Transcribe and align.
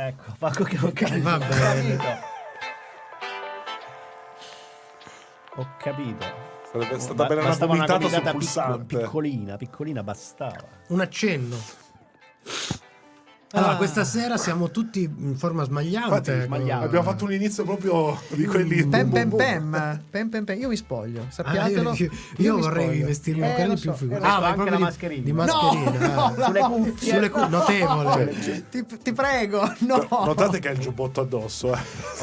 Ecco, 0.00 0.32
fa 0.38 0.50
che 0.62 0.78
ho 0.80 0.92
capito. 0.92 1.22
Va 1.22 1.34
Ho 1.34 1.38
bene. 1.38 1.96
capito. 1.96 2.26
Ho 5.56 5.66
capito. 5.76 6.26
Sarebbe 6.70 6.98
stata 7.00 7.26
bene 7.26 7.40
una 7.40 7.52
una 8.20 8.20
picco- 8.20 8.38
pulsante. 8.38 8.96
piccolina, 8.98 9.56
piccolina 9.56 10.02
bastava. 10.04 10.68
Un 10.88 11.00
accenno. 11.00 11.56
Allora, 13.52 13.72
Ah. 13.72 13.76
questa 13.76 14.04
sera 14.04 14.36
siamo 14.36 14.70
tutti 14.70 15.02
in 15.04 15.34
forma 15.34 15.64
smagliante. 15.64 16.08
Infatti, 16.32 16.42
smagliamo. 16.46 16.84
Abbiamo 16.84 17.04
fatto 17.10 17.24
un 17.24 17.32
inizio 17.32 17.64
proprio 17.64 18.20
di 18.28 18.44
quelli. 18.44 18.86
Pem 18.86 19.08
boom, 19.08 19.10
pem 19.10 19.28
boom. 19.30 19.38
pem. 19.70 20.02
Pem 20.10 20.28
pem 20.28 20.44
pem. 20.44 20.60
Io 20.60 20.68
mi 20.68 20.76
spoglio, 20.76 21.22
Ah, 21.22 21.30
sappiatelo. 21.30 21.94
io, 21.96 22.10
io 22.36 22.54
mi 22.56 22.60
vorrei 22.60 22.84
spoglio. 22.88 23.06
vestirmi 23.06 23.40
Eh, 23.40 23.46
ancora 23.46 23.66
lo 23.68 23.74
di 23.74 23.80
più 23.80 23.92
figura. 23.94 24.18
eh. 24.18 24.22
Ah, 24.22 24.28
ma 24.28 24.34
anche 24.34 24.46
proprio 24.54 24.70
la 24.70 24.76
di- 24.76 24.82
mascherina. 24.82 25.22
Di 25.24 25.32
No, 25.32 25.36
mascherina. 25.44 26.06
no, 26.14 26.24
ah. 26.24 26.32
la- 26.36 26.44
Sulle 26.44 26.60
cuffie. 26.60 27.12
Sulle 27.14 27.30
cu- 27.30 27.48
notevole. 27.48 28.34
Cioè, 28.42 28.68
Ti, 28.68 28.86
ti 29.02 29.12
prego, 29.14 29.72
no. 29.78 30.06
Notate 30.10 30.58
che 30.58 30.68
ha 30.68 30.72
il 30.72 30.78
giubbotto 30.78 31.22
addosso. 31.22 31.72
Eh. 31.74 31.78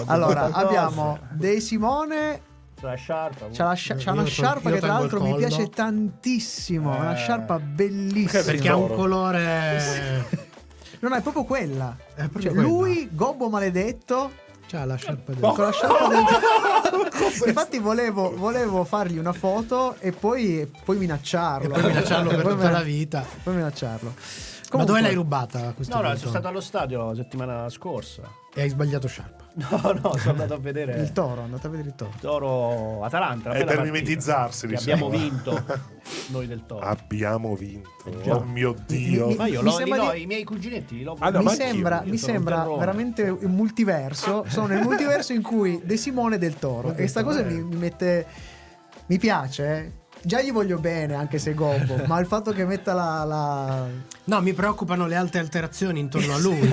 Allora, 0.05 0.41
Qualcosa. 0.49 0.65
abbiamo 0.67 1.19
De 1.31 1.59
Simone. 1.59 2.41
C'è 2.79 2.85
la 2.85 2.93
sciarpa. 2.95 3.45
C'ha, 3.51 3.63
la 3.63 3.73
scia- 3.73 3.95
Io 3.95 4.11
una 4.11 4.25
sciarpa 4.25 4.67
io 4.69 4.75
che 4.75 4.81
tra 4.81 4.93
l'altro 4.93 5.21
mi 5.23 5.33
piace 5.37 5.69
tantissimo. 5.69 6.93
È 6.95 6.99
una 6.99 7.13
Eh. 7.13 7.17
sciarpa 7.17 7.57
bellissima. 7.57 8.43
Perché 8.43 8.69
ha 8.69 8.75
un 8.75 8.93
colore. 8.93 10.44
No, 11.05 11.11
no, 11.11 11.17
è 11.17 11.21
proprio 11.21 11.43
quella. 11.43 11.95
È 12.15 12.21
proprio 12.27 12.41
Cioè, 12.41 12.51
quella. 12.53 12.67
lui, 12.67 13.09
gobbo 13.11 13.47
maledetto, 13.47 14.31
C'ha 14.67 14.83
la 14.85 14.95
sciarpa 14.95 15.33
del- 15.33 15.41
con 15.41 15.63
la 15.65 15.71
sciarpa 15.71 16.07
dentro. 16.07 16.39
Infatti 17.45 17.77
volevo, 17.77 18.35
volevo 18.35 18.83
fargli 18.83 19.19
una 19.19 19.31
foto 19.33 19.95
e 19.99 20.11
poi, 20.11 20.67
poi 20.83 20.97
minacciarlo. 20.97 21.67
E 21.75 21.79
poi 21.79 21.83
minacciarlo 21.91 22.29
per 22.33 22.41
tutta 22.47 22.71
la 22.71 22.81
vita. 22.81 23.23
Poi 23.43 23.53
minacciarlo. 23.53 24.09
Ma 24.15 24.69
Comunque- 24.69 24.95
dove 24.95 25.01
l'hai 25.07 25.15
rubata 25.15 25.59
No, 25.59 25.65
no, 25.67 25.73
punto? 25.73 26.17
sono 26.17 26.29
stato 26.31 26.47
allo 26.47 26.61
stadio 26.61 27.05
la 27.09 27.15
settimana 27.15 27.69
scorsa. 27.69 28.23
E 28.55 28.61
hai 28.63 28.69
sbagliato 28.69 29.07
sciarpa. 29.07 29.43
No, 29.71 29.79
no, 30.01 30.17
sono 30.17 30.31
andato 30.31 30.53
a 30.55 30.57
vedere 30.57 30.99
Il 30.99 31.13
toro, 31.13 31.41
andate 31.43 31.67
a 31.67 31.69
vedere 31.69 31.87
il 31.89 31.95
toro. 31.95 32.11
Toro 32.19 33.03
Atalanta. 33.05 33.51
È 33.51 33.63
per 33.63 33.81
mimetizzarsi, 33.83 34.67
diciamo. 34.67 35.05
abbiamo 35.07 35.09
vinto 35.23 35.63
noi 36.31 36.45
del 36.45 36.65
Toro. 36.65 36.85
Abbiamo 36.85 37.55
vinto. 37.55 37.89
già. 38.21 38.35
Oh 38.35 38.43
mio 38.43 38.75
dio. 38.85 39.27
Mi- 39.27 39.35
Ma 39.35 39.47
io 39.47 39.61
mi 39.61 39.69
lo, 39.69 39.71
sembra 39.71 39.95
li 40.01 40.05
do- 40.07 40.11
di- 40.11 40.21
i 40.23 40.25
miei 40.25 40.43
cuginetti 40.43 40.97
li 40.97 41.03
do 41.03 41.15
Ah, 41.19 41.31
mi 41.31 41.47
sembra, 41.49 42.03
mi 42.05 42.17
sembra 42.17 42.67
veramente 42.77 43.23
un 43.29 43.51
multiverso. 43.55 44.43
Sono 44.49 44.67
nel 44.67 44.81
multiverso 44.81 45.31
in 45.31 45.41
cui 45.41 45.79
De 45.85 45.95
Simone 45.95 46.37
del 46.37 46.59
Toro. 46.59 46.91
E 46.91 46.95
questa 46.95 47.23
cosa 47.23 47.41
mi, 47.41 47.53
mi 47.61 47.75
mette. 47.77 48.25
Mi 49.07 49.17
piace. 49.17 49.65
eh. 49.77 49.91
Già 50.21 50.41
gli 50.41 50.51
voglio 50.51 50.79
bene, 50.79 51.13
anche 51.13 51.37
se 51.37 51.53
gobbo. 51.53 52.01
ma 52.07 52.19
il 52.19 52.25
fatto 52.25 52.51
che 52.51 52.65
metta 52.65 52.93
la. 52.93 53.23
la... 53.23 53.87
No, 54.25 54.41
mi 54.41 54.53
preoccupano 54.53 55.05
le 55.07 55.15
alte 55.15 55.37
alterazioni 55.37 55.99
intorno 55.99 56.33
a 56.33 56.39
lui. 56.39 56.67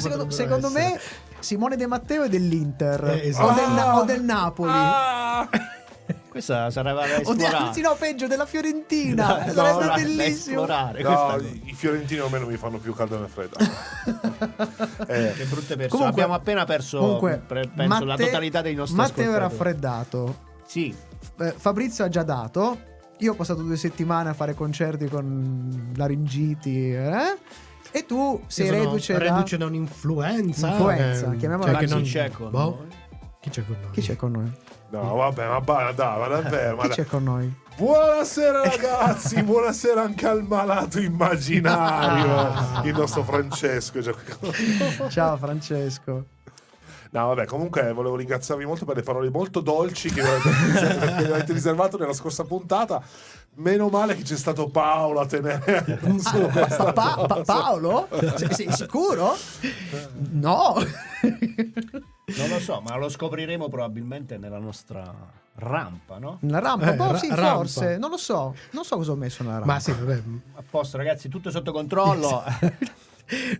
Secondo, 0.00 0.30
secondo 0.30 0.70
me 0.70 0.98
Simone 1.40 1.76
De 1.76 1.86
Matteo 1.86 2.22
è 2.24 2.28
dell'Inter 2.28 3.04
Eh, 3.04 3.28
esatto. 3.28 3.48
o, 3.48 3.54
del, 3.54 3.70
Na- 3.74 3.98
o 3.98 4.04
del 4.04 4.22
Napoli. 4.22 4.70
Ah! 4.72 5.48
Questa 6.30 6.70
sarebbe 6.70 7.00
da 7.08 7.16
esplorare. 7.20 7.56
anzi, 7.56 7.80
no, 7.80 7.96
peggio 7.98 8.26
della 8.28 8.46
Fiorentina. 8.46 9.26
No, 9.26 9.52
Sarebbe 9.52 9.54
da- 9.54 9.86
da 9.86 9.94
bellissimo. 9.94 10.60
esplorare. 10.62 11.02
No, 11.02 11.36
i 11.64 11.74
fiorentini 11.74 12.20
almeno 12.20 12.46
mi 12.46 12.56
fanno 12.56 12.78
più 12.78 12.94
caldo 12.94 13.24
e 13.24 13.28
freddo. 13.28 13.56
eh, 15.08 15.32
Che 15.36 15.44
brutte 15.44 15.76
persone. 15.76 15.88
Comunque- 15.88 16.08
Abbiamo 16.08 16.34
appena 16.34 16.64
perso 16.64 16.98
Comunque, 16.98 17.42
pre- 17.44 17.68
penso 17.74 17.98
la 18.04 18.12
Matte- 18.12 18.24
totalità 18.26 18.62
dei 18.62 18.74
nostri 18.74 18.96
Matteo 18.96 19.32
era 19.32 19.46
ascoltatori. 19.46 19.72
raffreddato. 19.72 20.38
Sì, 20.66 20.94
Eh, 21.40 21.54
Fabrizio 21.56 22.04
ha 22.04 22.08
già 22.08 22.22
dato. 22.22 22.78
Io 23.18 23.32
ho 23.32 23.34
passato 23.34 23.62
due 23.62 23.76
settimane 23.76 24.30
a 24.30 24.34
fare 24.34 24.54
concerti 24.54 25.06
con 25.08 25.92
laringiti. 25.96 26.92
eh? 26.94 27.36
E 27.92 28.06
tu 28.06 28.42
sei 28.46 28.66
sono 28.68 28.78
reduce, 28.84 29.12
da... 29.12 29.18
reduce 29.18 29.56
da 29.56 29.66
un'influenza. 29.66 30.68
Influenza, 30.68 31.32
eh, 31.32 31.36
chiamiamola 31.36 31.72
cioè 31.72 31.80
che 31.80 31.86
non- 31.86 32.02
c'è 32.02 32.30
con 32.30 32.50
boh. 32.50 32.58
noi. 32.58 32.88
Chi 33.40 33.50
c'è 33.50 33.64
con 33.66 33.76
noi? 33.80 33.90
Chi 33.92 34.00
c'è 34.00 34.16
con 34.16 34.30
noi? 34.32 34.52
no, 34.90 35.14
vabbè, 35.14 35.48
ma 35.48 35.60
ba- 35.60 35.92
dai, 35.94 36.18
ma 36.18 36.26
davvero. 36.26 36.76
ma 36.76 36.82
Chi 36.82 36.88
c'è 36.90 37.04
con 37.06 37.22
noi? 37.24 37.52
Buonasera 37.76 38.62
ragazzi, 38.68 39.42
buonasera 39.42 40.02
anche 40.02 40.26
al 40.26 40.42
malato 40.42 41.00
immaginario, 41.00 42.82
il 42.84 42.92
nostro 42.94 43.24
Francesco. 43.24 44.00
Ciao 45.08 45.36
Francesco. 45.36 46.26
No, 47.12 47.26
vabbè, 47.26 47.44
comunque 47.46 47.92
volevo 47.92 48.14
ringraziarvi 48.16 48.64
molto 48.64 48.84
per 48.84 48.94
le 48.96 49.02
parole 49.02 49.30
molto 49.30 49.60
dolci 49.60 50.10
che 50.14 50.22
mi 50.22 50.28
avete, 50.28 51.52
riservato 51.52 51.98
nella 51.98 52.12
scorsa 52.12 52.44
puntata. 52.44 53.02
Meno 53.54 53.88
male 53.88 54.14
che 54.14 54.22
c'è 54.22 54.36
stato 54.36 54.68
Paolo 54.68 55.18
a 55.20 55.26
tenere 55.26 55.98
su 56.18 56.40
questa 56.52 56.92
Pa- 56.92 57.24
pa- 57.26 57.42
Paolo? 57.44 58.08
Sei, 58.36 58.54
sei 58.54 58.72
sicuro? 58.72 59.36
No. 60.30 60.74
Non 62.36 62.48
lo 62.48 62.60
so, 62.60 62.80
ma 62.80 62.96
lo 62.96 63.08
scopriremo 63.08 63.68
probabilmente 63.68 64.38
nella 64.38 64.58
nostra 64.58 65.12
rampa, 65.56 66.18
no? 66.18 66.38
La 66.42 66.60
rampa? 66.60 66.92
Eh, 66.92 66.94
boh, 66.94 67.10
ra- 67.10 67.18
sì, 67.18 67.28
rampa. 67.28 67.54
forse. 67.56 67.98
Non 67.98 68.10
lo 68.10 68.16
so. 68.18 68.54
Non 68.70 68.84
so 68.84 68.96
cosa 68.96 69.10
ho 69.10 69.16
messo 69.16 69.42
nella 69.42 69.56
rampa. 69.58 69.72
Ma 69.72 69.80
sì, 69.80 69.90
vabbè. 69.90 70.22
A 70.54 70.62
posto, 70.70 70.96
ragazzi, 70.96 71.28
tutto 71.28 71.50
sotto 71.50 71.72
controllo. 71.72 72.44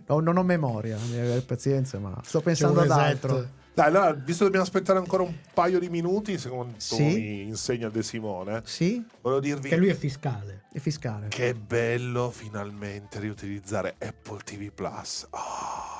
No, 0.07 0.19
non 0.19 0.37
ho 0.37 0.43
memoria, 0.43 0.97
devi 0.97 1.19
avere 1.19 1.41
pazienza, 1.41 1.97
ma 1.99 2.19
sto 2.23 2.41
pensando 2.41 2.79
ad 2.81 2.87
reset. 2.87 3.01
altro. 3.03 3.47
Dai, 3.73 3.87
allora, 3.87 4.11
visto 4.11 4.39
che 4.39 4.43
dobbiamo 4.45 4.65
aspettare 4.65 4.99
ancora 4.99 5.23
un 5.23 5.33
paio 5.53 5.79
di 5.79 5.89
minuti, 5.89 6.37
secondo 6.37 6.73
Sì. 6.77 7.01
mi 7.03 7.41
insegna 7.47 7.87
De 7.89 8.03
Simone, 8.03 8.61
Sì? 8.65 9.01
volevo 9.21 9.39
dirvi 9.39 9.69
Che 9.69 9.77
lui 9.77 9.87
è 9.87 9.93
fiscale. 9.95 10.63
È 10.73 10.79
fiscale. 10.79 11.27
che 11.29 11.53
bello 11.53 12.31
finalmente 12.31 13.19
riutilizzare 13.19 13.95
Apple 13.97 14.39
TV 14.43 14.71
Plus. 14.73 15.27
Ah, 15.31 15.99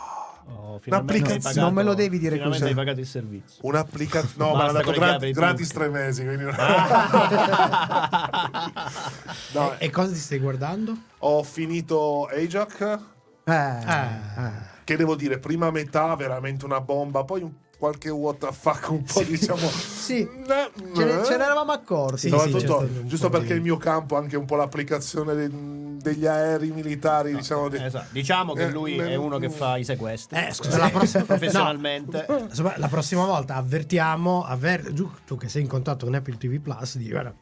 Oh, 0.54 0.82
hai 0.84 0.90
pagato- 1.04 1.60
Non 1.62 1.72
me 1.74 1.84
lo 1.84 1.94
devi 1.94 2.18
dire 2.18 2.40
così. 2.42 2.64
hai 2.64 2.74
pagato 2.74 3.00
il 3.00 3.06
servizio. 3.06 3.60
Un'applicazione. 3.62 4.50
No, 4.50 4.56
ma 4.56 4.66
l'ha 4.66 4.72
dato 4.82 4.92
gratis 4.92 5.68
tutti. 5.68 5.80
tre 5.80 5.90
mesi. 5.90 6.24
Quindi 6.26 6.44
No, 9.54 9.76
E 9.78 9.90
cosa 9.92 10.12
ti 10.12 10.18
stai 10.20 10.40
guardando? 10.40 10.96
ho 11.20 11.44
finito 11.44 12.26
Ajax. 12.26 13.00
Eh, 13.46 13.52
Ah. 13.54 14.08
eh. 14.38 14.52
Che 14.84 14.96
devo 14.98 15.16
dire, 15.16 15.40
prima 15.40 15.72
metà 15.72 16.16
veramente 16.16 16.66
una 16.66 16.82
bomba, 16.82 17.24
poi 17.24 17.42
un- 17.44 17.54
qualche 17.82 18.10
what 18.12 18.38
the 18.38 18.50
fuck 18.52 18.90
un 18.92 19.02
po' 19.04 19.24
diciamo. 19.24 19.68
Sì. 19.68 20.24
Ne- 20.48 20.70
Ce, 20.96 21.04
ne, 21.04 21.24
ce 21.24 21.38
ne 21.38 21.44
eravamo 21.44 21.72
accorti. 21.72 22.18
Sì, 22.20 22.28
stato 22.28 22.80
un 22.82 23.08
giusto 23.08 23.30
perché 23.30 23.48
di- 23.48 23.54
il 23.54 23.62
mio 23.62 23.78
campo 23.78 24.16
è 24.16 24.20
anche 24.20 24.38
un 24.38 24.46
po' 24.46 24.56
l'applicazione 24.56 25.34
de- 25.34 25.50
degli 25.98 26.28
aerei 26.28 26.70
militari, 26.72 27.34
diciamo. 27.36 27.70
de- 27.70 27.84
Esatto. 27.84 28.08
Diciamo 28.12 28.54
che 28.54 28.66
Eh, 28.66 28.70
lui 28.72 28.98
eh, 28.98 29.10
è 29.12 29.16
uno 29.16 29.40
che 29.40 29.50
fa 29.50 29.78
i 29.78 29.84
sequestri. 29.84 30.38
Eh, 30.38 30.54
scusa, 30.54 30.78
la 30.78 30.90
prossima 30.90 31.24
professionalmente. 31.26 32.26
No, 32.30 32.38
insomma, 32.40 32.74
la 32.78 32.88
prossima 32.88 33.26
volta 33.26 33.56
avvertiamo, 33.56 34.44
avver- 34.44 34.94
giù- 34.94 35.10
tu 35.26 35.36
che 35.38 35.50
sei 35.50 35.64
in 35.64 35.68
contatto 35.68 36.06
con 36.06 36.14
Apple 36.14 36.38
TV 36.38 36.60
Plus, 36.60 36.98
di 36.98 37.10
guarda, 37.10 37.34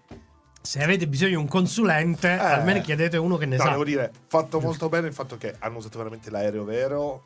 se 0.61 0.83
avete 0.83 1.07
bisogno 1.07 1.31
di 1.31 1.35
un 1.37 1.47
consulente, 1.47 2.29
almeno 2.29 2.81
chiedete 2.81 3.17
uno 3.17 3.37
che 3.37 3.45
ne 3.45 3.57
No, 3.57 3.63
sa. 3.63 3.69
devo 3.71 3.83
dire, 3.85 4.11
fatto 4.27 4.59
molto 4.59 4.89
bene 4.89 5.07
il 5.07 5.13
fatto 5.13 5.37
che 5.37 5.55
hanno 5.59 5.77
usato 5.77 5.97
veramente 5.97 6.29
l'aereo 6.29 6.63
vero, 6.63 7.25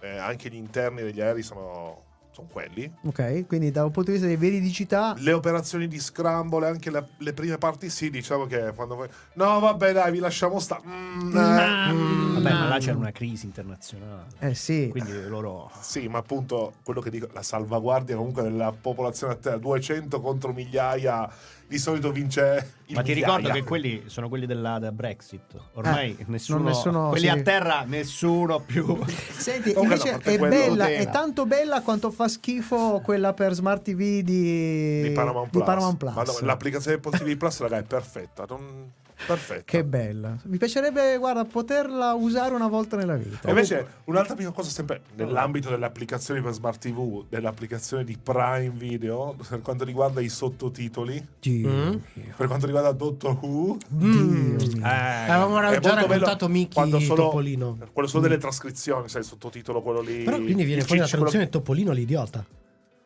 eh, 0.00 0.16
anche 0.18 0.48
gli 0.50 0.56
interni 0.56 1.02
degli 1.02 1.20
aerei 1.20 1.42
sono, 1.42 2.02
sono 2.30 2.48
quelli. 2.52 2.88
Ok, 3.06 3.46
quindi 3.46 3.70
da 3.70 3.82
un 3.84 3.90
punto 3.90 4.10
di 4.10 4.18
vista 4.18 4.28
di 4.30 4.36
veridicità, 4.36 5.14
Le 5.16 5.32
operazioni 5.32 5.88
di 5.88 5.98
scramble, 5.98 6.66
anche 6.68 6.90
la- 6.90 7.04
le 7.18 7.32
prime 7.32 7.56
parti, 7.58 7.88
sì, 7.88 8.10
diciamo 8.10 8.44
che 8.46 8.72
quando 8.74 8.94
voi... 8.94 9.08
No, 9.32 9.58
vabbè, 9.58 9.92
dai, 9.92 10.12
vi 10.12 10.18
lasciamo 10.18 10.60
sta... 10.60 10.80
Mm, 10.86 11.34
eh, 11.36 11.92
mm. 11.92 12.34
Vabbè, 12.34 12.52
ma 12.52 12.68
là 12.68 12.78
c'era 12.78 12.98
una 12.98 13.10
crisi 13.10 13.46
internazionale. 13.46 14.26
eh 14.38 14.54
sì. 14.54 14.88
Quindi 14.90 15.26
loro. 15.26 15.70
Sì, 15.80 16.06
ma 16.08 16.18
appunto 16.18 16.74
quello 16.84 17.00
che 17.00 17.08
dico, 17.10 17.26
la 17.32 17.42
salvaguardia 17.42 18.14
comunque 18.16 18.42
della 18.42 18.70
popolazione 18.78 19.32
a 19.32 19.36
terra, 19.36 19.56
200 19.56 20.20
contro 20.20 20.52
migliaia, 20.52 21.28
di 21.68 21.78
solito 21.78 22.12
vince 22.12 22.74
il 22.86 22.94
Ma 22.94 23.02
ti 23.02 23.12
migliaia. 23.12 23.36
ricordo 23.36 23.50
che 23.58 23.64
quelli 23.64 24.02
sono 24.06 24.28
quelli 24.28 24.46
della, 24.46 24.78
della 24.78 24.92
Brexit. 24.92 25.54
Ormai 25.72 26.16
Eh, 26.18 26.24
nessuno, 26.28 26.62
nessuno- 26.64 27.08
Quelli 27.08 27.24
sì. 27.26 27.30
a 27.30 27.42
terra, 27.42 27.84
nessuno 27.86 28.60
più. 28.60 28.98
Senti, 29.36 29.72
invece 29.76 30.12
no, 30.12 30.18
è 30.18 30.38
bella, 30.38 30.86
è 30.86 31.08
tanto 31.10 31.46
bella 31.46 31.82
quanto 31.82 32.10
fa 32.10 32.28
schifo 32.28 33.00
quella 33.04 33.32
per 33.32 33.52
Smart 33.54 33.82
TV 33.82 34.20
di, 34.20 35.02
di 35.02 35.10
Paramount 35.14 35.46
di 35.46 35.50
Plus. 35.52 35.64
Paramount 35.64 35.96
Plus. 35.96 36.14
Ma 36.14 36.22
no, 36.22 36.32
l'applicazione 36.42 36.96
Apple 36.98 37.18
TV 37.18 37.36
Plus, 37.36 37.60
raga, 37.60 37.78
è 37.78 37.82
perfetta. 37.82 38.44
non- 38.48 38.90
Perfetta. 39.26 39.62
Che 39.64 39.84
bella. 39.84 40.36
Mi 40.44 40.58
piacerebbe, 40.58 41.16
guarda, 41.16 41.44
poterla 41.44 42.12
usare 42.14 42.54
una 42.54 42.68
volta 42.68 42.96
nella 42.96 43.16
vita. 43.16 43.46
E 43.46 43.50
invece 43.50 43.86
un'altra 44.04 44.34
piccola 44.34 44.54
cosa 44.54 44.68
sempre 44.68 45.00
nell'ambito 45.14 45.70
delle 45.70 45.86
applicazioni 45.86 46.40
per 46.42 46.52
Smart 46.52 46.78
TV, 46.80 47.24
dell'applicazione 47.28 48.04
di 48.04 48.16
Prime 48.22 48.72
Video, 48.76 49.34
per 49.48 49.62
quanto 49.62 49.84
riguarda 49.84 50.20
i 50.20 50.28
sottotitoli, 50.28 51.26
Dio 51.40 51.68
Mm? 51.68 51.88
mio. 52.12 52.34
per 52.36 52.46
quanto 52.46 52.66
riguarda 52.66 52.92
Doctor 52.92 53.38
Who, 53.40 53.78
mio. 53.88 54.56
Eh, 54.58 54.80
Avevamo 54.82 55.60
già 55.80 55.94
raccontato 55.94 56.48
Mickey 56.48 56.74
quando 56.74 57.00
solo, 57.00 57.22
Topolino. 57.24 57.78
quello 57.92 58.08
solo 58.08 58.22
delle 58.22 58.38
trascrizioni, 58.38 59.08
sai, 59.08 59.22
il 59.22 59.26
sottotitolo, 59.26 59.80
quello 59.82 60.00
lì. 60.02 60.24
Però 60.24 60.36
quindi 60.36 60.64
viene 60.64 60.82
fuori 60.82 60.98
la 61.00 61.06
ciccio, 61.06 61.16
quello- 61.22 61.30
traduzione 61.32 61.48
Topolino 61.48 61.92
l'idiota. 61.92 62.44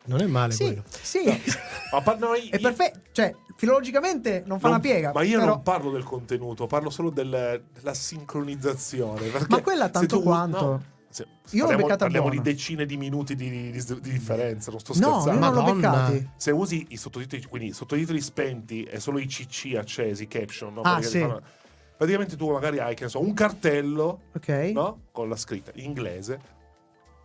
Non 0.03 0.19
è 0.19 0.25
male 0.25 0.51
Sì, 0.51 0.63
quello. 0.65 0.83
sì. 1.01 1.19
Ma 1.91 2.01
pa- 2.01 2.15
no, 2.15 2.33
È 2.33 2.39
io- 2.39 2.59
perfetto. 2.59 2.99
Cioè, 3.11 3.35
filologicamente 3.57 4.43
non 4.45 4.59
fa 4.59 4.67
non- 4.69 4.77
una 4.77 4.79
piega. 4.79 5.11
Ma 5.13 5.23
io 5.23 5.39
però- 5.39 5.51
non 5.53 5.61
parlo 5.63 5.91
del 5.91 6.03
contenuto, 6.03 6.67
parlo 6.67 6.89
solo 6.89 7.09
del- 7.09 7.63
della 7.73 7.93
sincronizzazione. 7.93 9.29
Ma 9.49 9.61
quella 9.61 9.89
tanto 9.89 10.17
tu- 10.17 10.23
quanto. 10.23 10.65
no, 10.65 10.83
Se- 11.11 11.23
Io 11.23 11.29
l'ho 11.63 11.67
parliamo, 11.67 11.81
beccata 11.83 12.05
parliamo 12.05 12.29
di 12.29 12.39
decine 12.41 12.85
di 12.85 12.95
minuti 12.95 13.35
di, 13.35 13.49
di- 13.49 13.71
di 13.71 14.11
differenza, 14.11 14.71
non 14.71 14.79
sto 14.79 14.93
No, 14.97 15.19
scherzando. 15.19 15.45
non 15.49 15.53
l'ho 15.65 15.73
beccati. 15.73 16.29
Se 16.37 16.51
usi 16.51 16.85
i 16.91 16.95
sottotitoli, 16.95 17.43
quindi 17.43 17.67
i 17.67 17.73
sottotitoli 17.73 18.21
spenti 18.21 18.83
e 18.83 18.97
solo 19.01 19.19
i 19.19 19.25
CC 19.25 19.75
accesi, 19.77 20.25
caption, 20.29 20.73
no? 20.73 20.81
Ah, 20.83 21.01
sì. 21.01 21.19
fanno- 21.19 21.41
praticamente 21.97 22.37
tu 22.37 22.49
magari 22.49 22.79
hai, 22.79 22.95
che 22.95 23.03
ne 23.03 23.09
so, 23.09 23.19
un 23.21 23.33
cartello 23.33 24.21
Ok. 24.33 24.47
no? 24.73 24.99
con 25.11 25.27
la 25.27 25.35
scritta 25.35 25.71
in 25.75 25.83
inglese. 25.83 26.39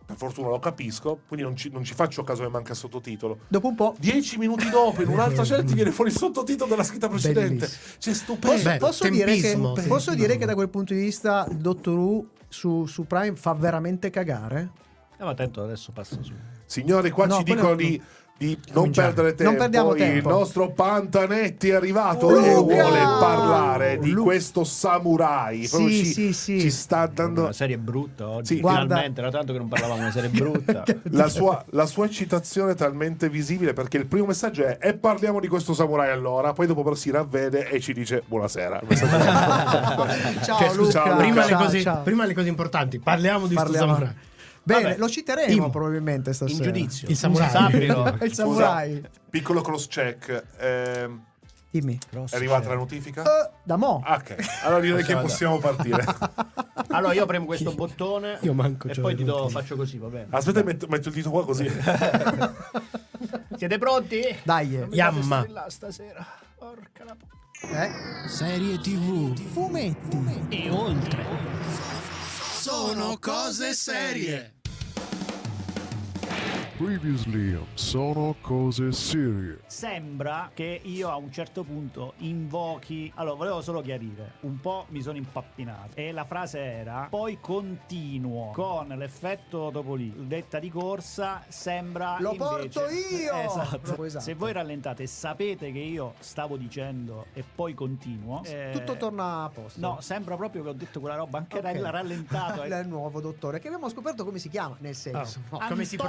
Per 0.07 0.15
fortuna 0.15 0.47
lo 0.47 0.59
capisco, 0.59 1.19
quindi 1.27 1.45
non 1.45 1.57
ci, 1.57 1.69
non 1.69 1.83
ci 1.83 1.93
faccio 1.93 2.23
caso 2.23 2.41
che 2.41 2.47
manca 2.47 2.71
il 2.71 2.77
sottotitolo. 2.77 3.39
Dopo 3.49 3.67
un 3.67 3.75
po'. 3.75 3.93
Dieci 3.99 4.37
minuti 4.37 4.69
dopo, 4.69 5.01
in 5.01 5.09
un'altra 5.09 5.43
scena 5.45 5.63
ti 5.63 5.73
viene 5.73 5.91
fuori 5.91 6.11
il 6.11 6.17
sottotitolo 6.17 6.69
della 6.69 6.83
scritta 6.83 7.09
precedente. 7.09 7.65
Bellissimo. 7.65 7.97
C'è 7.99 8.13
stupendo. 8.13 8.63
Beh, 8.63 8.77
Posso, 8.77 9.09
dire 9.09 9.35
che, 9.35 9.41
tempismo, 9.41 9.73
posso 9.85 10.15
dire 10.15 10.37
che 10.37 10.45
da 10.45 10.53
quel 10.53 10.69
punto 10.69 10.93
di 10.93 11.01
vista 11.01 11.45
il 11.49 11.57
Dottor 11.57 11.97
Who 11.97 12.27
su, 12.47 12.85
su 12.85 13.05
Prime 13.05 13.35
fa 13.35 13.53
veramente 13.53 14.09
cagare? 14.09 14.71
Eh, 15.17 15.23
ma 15.25 15.31
attento, 15.31 15.61
adesso 15.61 15.91
passa 15.91 16.17
su. 16.21 16.31
Signori, 16.65 17.11
qua 17.11 17.25
No, 17.25 17.37
ci 17.39 17.43
dicono 17.43 17.75
di, 17.75 18.01
di 18.37 18.57
non 18.73 18.91
perdere 18.91 19.33
tempo. 19.35 19.51
Non 19.51 19.61
perdiamo 19.61 19.91
Il 19.93 19.97
tempo. 19.97 20.29
nostro 20.29 20.71
Pantanetti 20.71 21.69
è 21.69 21.73
arrivato 21.75 22.29
Luca! 22.29 22.45
e 22.45 22.53
vuole 22.53 22.99
parlare 23.19 23.97
di 23.99 24.11
Lu- 24.11 24.23
questo 24.23 24.63
samurai. 24.63 25.65
Sì, 25.65 25.87
ci, 25.89 26.05
sì, 26.05 26.33
sì. 26.33 26.59
ci 26.61 26.69
sta 26.69 27.07
dando 27.07 27.41
Una 27.43 27.53
serie 27.53 27.77
brutta 27.77 28.27
oggi. 28.29 28.55
Sì. 28.55 28.61
Guarda- 28.61 28.81
Finalmente, 28.85 29.21
era 29.21 29.29
tanto 29.31 29.51
che 29.53 29.57
non 29.59 29.67
parlavamo 29.67 29.95
di 29.97 30.03
una 30.03 30.11
serie 30.13 30.29
brutta. 30.29 30.83
la 31.11 31.27
sua, 31.29 31.63
la 31.71 31.85
sua 31.85 32.05
eccitazione 32.05 32.73
è 32.73 32.75
talmente 32.75 33.29
visibile 33.29 33.73
perché 33.73 33.97
il 33.97 34.05
primo 34.05 34.27
messaggio 34.27 34.63
è 34.65 34.77
e 34.79 34.93
parliamo 34.93 35.39
di 35.39 35.47
questo 35.47 35.73
samurai 35.73 36.11
allora 36.11 36.53
poi 36.53 36.67
dopo 36.67 36.83
però 36.83 36.95
si 36.95 37.09
ravvede 37.09 37.69
e 37.69 37.79
ci 37.79 37.93
dice 37.93 38.21
buonasera 38.25 38.81
Il 38.87 38.97
Ciao 40.43 40.57
Cioè, 40.59 40.73
Luca. 40.75 40.91
ciao, 40.91 41.15
prima, 41.17 41.41
Luca. 41.41 41.47
le 41.57 41.63
cose, 41.65 41.81
ciao. 41.81 42.01
prima 42.03 42.25
le 42.25 42.33
cose 42.33 42.47
importanti, 42.49 42.99
parliamo 42.99 43.47
di 43.47 43.53
sto 43.55 43.63
Parliamo. 43.63 43.93
samurai. 43.93 44.15
Bene, 44.67 44.83
Vabbè. 44.83 44.97
lo 44.97 45.07
citeremo 45.09 45.65
In- 45.65 45.71
probabilmente 45.71 46.29
In 46.31 46.35
stasera. 46.35 46.63
giudizio. 46.63 47.07
Il 47.07 47.15
samurai. 47.15 48.17
Il 48.27 48.33
samurai. 48.33 49.01
piccolo 49.29 49.61
cross 49.61 49.87
check 49.87 50.43
ehm, 50.59 51.23
Dimmi. 51.69 51.97
è 52.11 52.35
arrivata 52.35 52.67
la 52.67 52.75
notifica? 52.75 53.23
Eh, 53.23 53.49
da 53.63 53.77
mo. 53.77 54.01
Ah, 54.05 54.15
ok 54.15 54.35
allora 54.63 54.81
direi 54.81 55.03
che 55.03 55.15
possiamo 55.15 55.57
partire 55.59 56.03
Allora 56.89 57.13
io 57.13 57.25
premo 57.25 57.45
questo 57.45 57.73
bottone 57.73 58.39
Io 58.41 58.53
manco 58.53 58.87
e 58.89 58.99
poi 58.99 59.15
ti 59.15 59.23
do, 59.23 59.47
faccio 59.49 59.75
così, 59.77 59.97
va 59.97 60.07
bene. 60.07 60.27
aspetta 60.31 60.63
metto, 60.63 60.87
metto 60.89 61.07
il 61.09 61.13
dito 61.13 61.29
qua 61.29 61.45
così 61.45 61.69
Siete 63.57 63.77
pronti? 63.77 64.21
Dai. 64.43 64.85
Yamma. 64.91 65.45
stasera. 65.67 66.25
Porca 66.57 67.03
la 67.05 67.15
Eh? 67.83 68.27
Serie 68.29 68.77
TV. 68.79 69.35
Fumetti. 69.51 70.45
E 70.49 70.69
oltre. 70.69 71.25
Sono 72.59 73.17
cose 73.19 73.73
serie. 73.73 74.55
Previously 76.77 77.59
sono 77.73 78.35
cose 78.39 78.91
serie. 78.91 79.61
Sembra 79.65 80.51
che 80.53 80.79
io 80.83 81.09
a 81.09 81.15
un 81.15 81.31
certo 81.31 81.63
punto 81.63 82.13
invochi. 82.17 83.11
Allora, 83.15 83.35
volevo 83.35 83.61
solo 83.63 83.81
chiarire. 83.81 84.33
Un 84.41 84.59
po' 84.59 84.85
mi 84.89 85.01
sono 85.01 85.17
impappinato. 85.17 85.95
E 85.95 86.11
la 86.11 86.23
frase 86.25 86.59
era: 86.59 87.07
poi 87.09 87.39
continuo 87.41 88.51
con 88.51 88.89
l'effetto 88.89 89.71
Topolino. 89.73 90.21
Detta 90.27 90.59
di 90.59 90.69
corsa, 90.69 91.43
sembra. 91.47 92.17
Lo 92.19 92.33
invece- 92.33 92.69
porto 92.69 92.79
io! 92.91 93.35
Esatto. 93.47 94.03
Esatto. 94.03 94.23
Se 94.23 94.35
voi 94.35 94.51
rallentate 94.53 95.03
e 95.03 95.07
sapete 95.07 95.71
che 95.71 95.79
io 95.79 96.13
stavo 96.19 96.57
dicendo 96.57 97.25
e 97.33 97.43
poi 97.43 97.73
continuo. 97.73 98.43
eh, 98.43 98.69
Tutto 98.73 98.97
torna 98.97 99.45
a 99.45 99.49
posto. 99.49 99.79
No, 99.79 99.97
sembra 100.01 100.35
proprio 100.35 100.61
che 100.61 100.69
ho 100.69 100.73
detto 100.73 100.99
quella 100.99 101.15
roba 101.15 101.39
anche 101.39 101.57
Ok. 101.57 101.71
da 101.79 101.89
rallentato. 101.89 102.61
Il 102.67 102.83
nuovo 102.87 103.19
dottore 103.19 103.59
che 103.59 103.65
abbiamo 103.67 103.89
scoperto 103.89 104.23
come 104.23 104.37
si 104.37 104.49
chiama, 104.49 104.75
nel 104.81 104.93
senso. 104.95 105.39
Oh, 105.49 105.59
come 105.67 105.83
si 105.83 105.95
pro- 105.95 106.07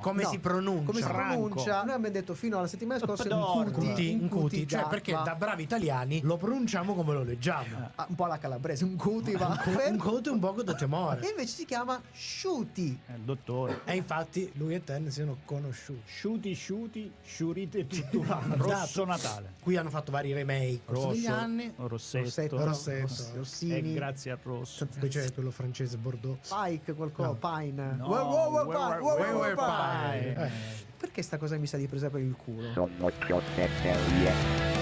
Come 0.00 0.22
No, 0.22 0.28
si 0.30 0.38
pronuncia? 0.38 0.84
Come 0.84 1.00
si 1.00 1.06
pronuncia? 1.08 1.84
Noi 1.84 1.94
abbiamo 1.94 2.08
detto 2.10 2.34
fino 2.34 2.58
alla 2.58 2.66
settimana 2.66 3.00
scorsa 3.00 3.22
un 3.24 3.28
Dormi. 3.28 3.72
cuti, 3.72 3.86
Cuti, 3.88 4.12
un 4.14 4.20
un 4.22 4.28
cuti, 4.28 4.40
cuti 4.60 4.68
cioè 4.68 4.86
perché 4.88 5.12
da 5.12 5.34
bravi 5.36 5.62
italiani 5.62 6.20
lo 6.22 6.36
pronunciamo 6.36 6.94
come 6.94 7.12
lo 7.14 7.22
leggiamo. 7.22 7.90
ah, 7.94 8.06
un 8.08 8.14
po' 8.14 8.24
alla 8.24 8.38
calabrese, 8.38 8.84
un 8.84 8.96
cuti 8.96 9.32
va. 9.32 9.60
Un 9.64 10.22
e 10.24 10.30
un 10.30 10.38
poco 10.38 10.62
da 10.62 10.72
E 10.76 10.76
temore. 10.76 11.26
invece 11.28 11.54
si 11.54 11.64
chiama 11.64 12.00
Sciuti. 12.12 12.98
Eh, 13.06 13.14
Il 13.14 13.20
dottore. 13.22 13.80
E 13.84 13.96
infatti 13.96 14.50
lui 14.56 14.74
e 14.74 14.84
Ten 14.84 15.10
siano 15.10 15.38
conosciuti. 15.44 16.02
Sciuti, 16.06 16.52
sciuti, 16.54 17.12
sciurite 17.24 17.86
tutto. 17.86 18.22
Esatto. 18.26 18.56
Rosso 18.56 19.04
Natale. 19.04 19.52
Qui 19.60 19.76
hanno 19.76 19.90
fatto 19.90 20.10
vari 20.12 20.32
remake 20.32 20.80
Rosso, 20.86 21.08
negli 21.10 21.26
anni. 21.26 21.72
Rossetto, 21.76 22.24
Rossetto, 22.24 22.64
Rossetto. 22.64 23.00
Ross- 23.06 23.30
e 23.32 23.36
Rossini. 23.36 23.94
grazie 23.94 24.30
al 24.32 24.38
rosso. 24.42 24.86
Poi 24.98 25.08
c'è 25.08 25.32
quello 25.32 25.50
francese 25.50 25.96
Bordeaux. 25.96 26.38
Pike, 26.48 26.94
qualcosa, 26.94 27.28
No. 27.28 27.34
Pine. 27.34 27.94
No, 27.96 28.06
Wow, 28.06 28.16
wow, 28.28 28.50
wow, 28.52 28.66
where- 28.66 28.66
Pine, 28.66 28.76
where- 28.76 29.00
wow, 29.00 29.16
where 29.16 29.32
wow, 29.32 29.40
were 29.40 29.54
Pine. 29.54 29.66
Pine? 29.90 30.44
Eh. 30.46 30.50
Perché 30.98 31.22
sta 31.22 31.36
cosa 31.36 31.56
mi 31.56 31.66
sa 31.66 31.76
di 31.76 31.86
presa 31.86 32.08
per 32.10 32.20
il 32.20 32.34
culo? 32.36 32.72
Sono 32.72 33.10
cose 33.26 33.68
serie. 33.82 34.74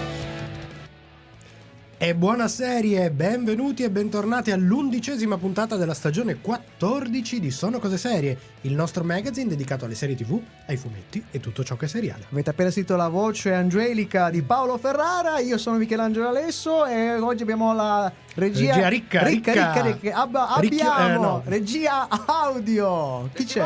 E 1.97 2.15
buona 2.15 2.49
serie, 2.49 3.11
benvenuti 3.13 3.83
e 3.83 3.89
bentornati 3.91 4.51
all'undicesima 4.51 5.39
puntata 5.39 5.77
della 5.77 5.95
stagione 5.95 6.39
14 6.41 7.41
di 7.41 7.51
Sono 7.51 7.79
Cose 7.79 7.97
Serie, 7.97 8.37
il 8.63 8.75
nostro 8.75 9.05
magazine 9.05 9.49
dedicato 9.49 9.85
alle 9.87 9.95
serie 9.95 10.15
tv, 10.15 10.39
ai 10.67 10.77
fumetti 10.77 11.25
e 11.31 11.41
tutto 11.41 11.65
ciò 11.65 11.77
che 11.77 11.87
è 11.87 11.89
seriale. 11.89 12.27
Avete 12.31 12.51
appena 12.51 12.71
sentito 12.71 12.97
la 12.97 13.09
voce 13.09 13.55
angelica 13.55 14.29
di 14.29 14.43
Paolo 14.43 14.77
Ferrara, 14.77 15.39
io 15.39 15.57
sono 15.57 15.79
Michelangelo 15.79 16.29
Alesso 16.29 16.85
e 16.85 17.15
oggi 17.15 17.43
abbiamo 17.43 17.73
la 17.73 18.13
regia, 18.35 18.75
Regia 18.75 18.89
ricca, 18.89 19.23
ricca, 19.23 19.53
ricca. 19.53 19.73
ricca, 19.73 19.83
ricca. 19.83 20.17
Abba- 20.21 20.57
Ricchio- 20.59 20.91
abbiamo 20.91 21.15
eh, 21.15 21.27
no. 21.27 21.43
regia 21.47 22.09
audio. 22.27 23.31
Chi 23.33 23.45
c'è? 23.45 23.63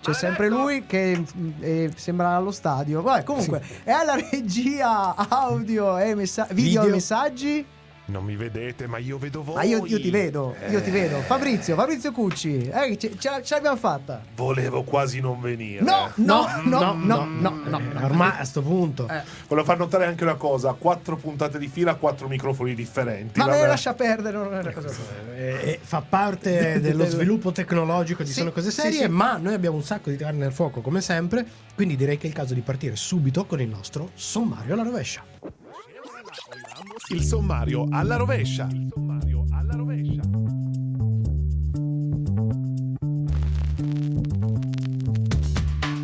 C'è 0.00 0.14
sempre 0.14 0.48
lui 0.48 0.86
che 0.86 1.18
mm, 1.18 1.50
eh, 1.60 1.92
sembra 1.94 2.30
allo 2.36 2.50
stadio. 2.50 3.02
Vabbè, 3.02 3.22
comunque, 3.24 3.62
è 3.84 3.90
alla 3.90 4.14
regia 4.30 5.14
audio 5.28 5.98
e 5.98 6.14
messa- 6.14 6.46
video, 6.50 6.80
e 6.80 6.84
Video. 6.84 6.94
messaggi. 6.94 7.66
Non 8.10 8.24
mi 8.24 8.34
vedete, 8.34 8.86
ma 8.88 8.98
io 8.98 9.18
vedo 9.18 9.42
voi. 9.44 9.56
Ah, 9.56 9.62
io, 9.64 9.86
io 9.86 10.00
ti 10.00 10.10
vedo, 10.10 10.54
io 10.68 10.82
ti 10.82 10.88
Eh. 10.88 10.92
vedo. 10.92 11.18
Fabrizio, 11.20 11.76
Fabrizio 11.76 12.10
Cucci, 12.10 12.68
eh, 12.68 12.98
ce, 12.98 13.16
ce- 13.16 13.40
ce 13.42 13.54
l'abbiamo 13.54 13.76
fatta. 13.76 14.20
volevo 14.34 14.82
quasi 14.82 15.20
non 15.20 15.40
venire 15.40 15.82
No, 15.82 16.10
no, 16.16 16.46
no, 16.64 16.94
no, 16.94 17.24
no, 17.24 17.48
no. 17.64 17.80
Ormai 18.02 18.32
a 18.38 18.44
sto 18.44 18.62
punto. 18.62 19.06
Eh. 19.08 19.22
volevo 19.46 19.66
far 19.66 19.78
notare 19.78 20.06
anche 20.06 20.24
una 20.24 20.34
cosa 20.34 20.72
quattro 20.72 21.16
puntate 21.16 21.58
di 21.58 21.68
fila 21.68 21.94
quattro 21.94 22.26
microfoni 22.26 22.74
differenti 22.74 23.38
Ma 23.38 23.46
me 23.46 23.52
vabbè. 23.52 23.66
lascia 23.68 23.94
perdere, 23.94 24.36
non 24.36 24.54
è 24.54 24.58
una 24.58 24.72
cosa. 24.72 24.88
Eh, 25.36 25.46
eh, 25.62 25.78
fa 25.80 26.00
parte 26.06 26.80
dello 26.82 27.04
sviluppo 27.06 27.52
tecnologico 27.52 28.22
di 28.24 28.28
Sì, 28.30 28.38
Sono 28.40 28.50
Cose 28.52 28.70
sì, 28.70 28.80
Serie, 28.80 28.98
sì. 29.02 29.08
ma 29.08 29.36
noi 29.36 29.54
abbiamo 29.54 29.76
un 29.76 29.84
sacco 29.84 30.10
di 30.10 30.16
carne 30.16 30.46
al 30.46 30.52
fuoco 30.52 30.80
come 30.80 31.00
sempre, 31.00 31.46
quindi 31.76 31.94
direi 31.96 32.16
che 32.18 32.24
è 32.26 32.28
il 32.28 32.34
caso 32.34 32.54
di 32.54 32.60
partire 32.60 32.96
subito 32.96 33.44
con 33.46 33.60
il 33.60 33.68
nostro 33.68 34.10
sommario 34.14 34.74
alla 34.74 34.82
rovescia. 34.82 35.22
Il 37.08 37.22
sommario 37.22 37.88
alla 37.90 38.16
rovescia. 38.16 38.68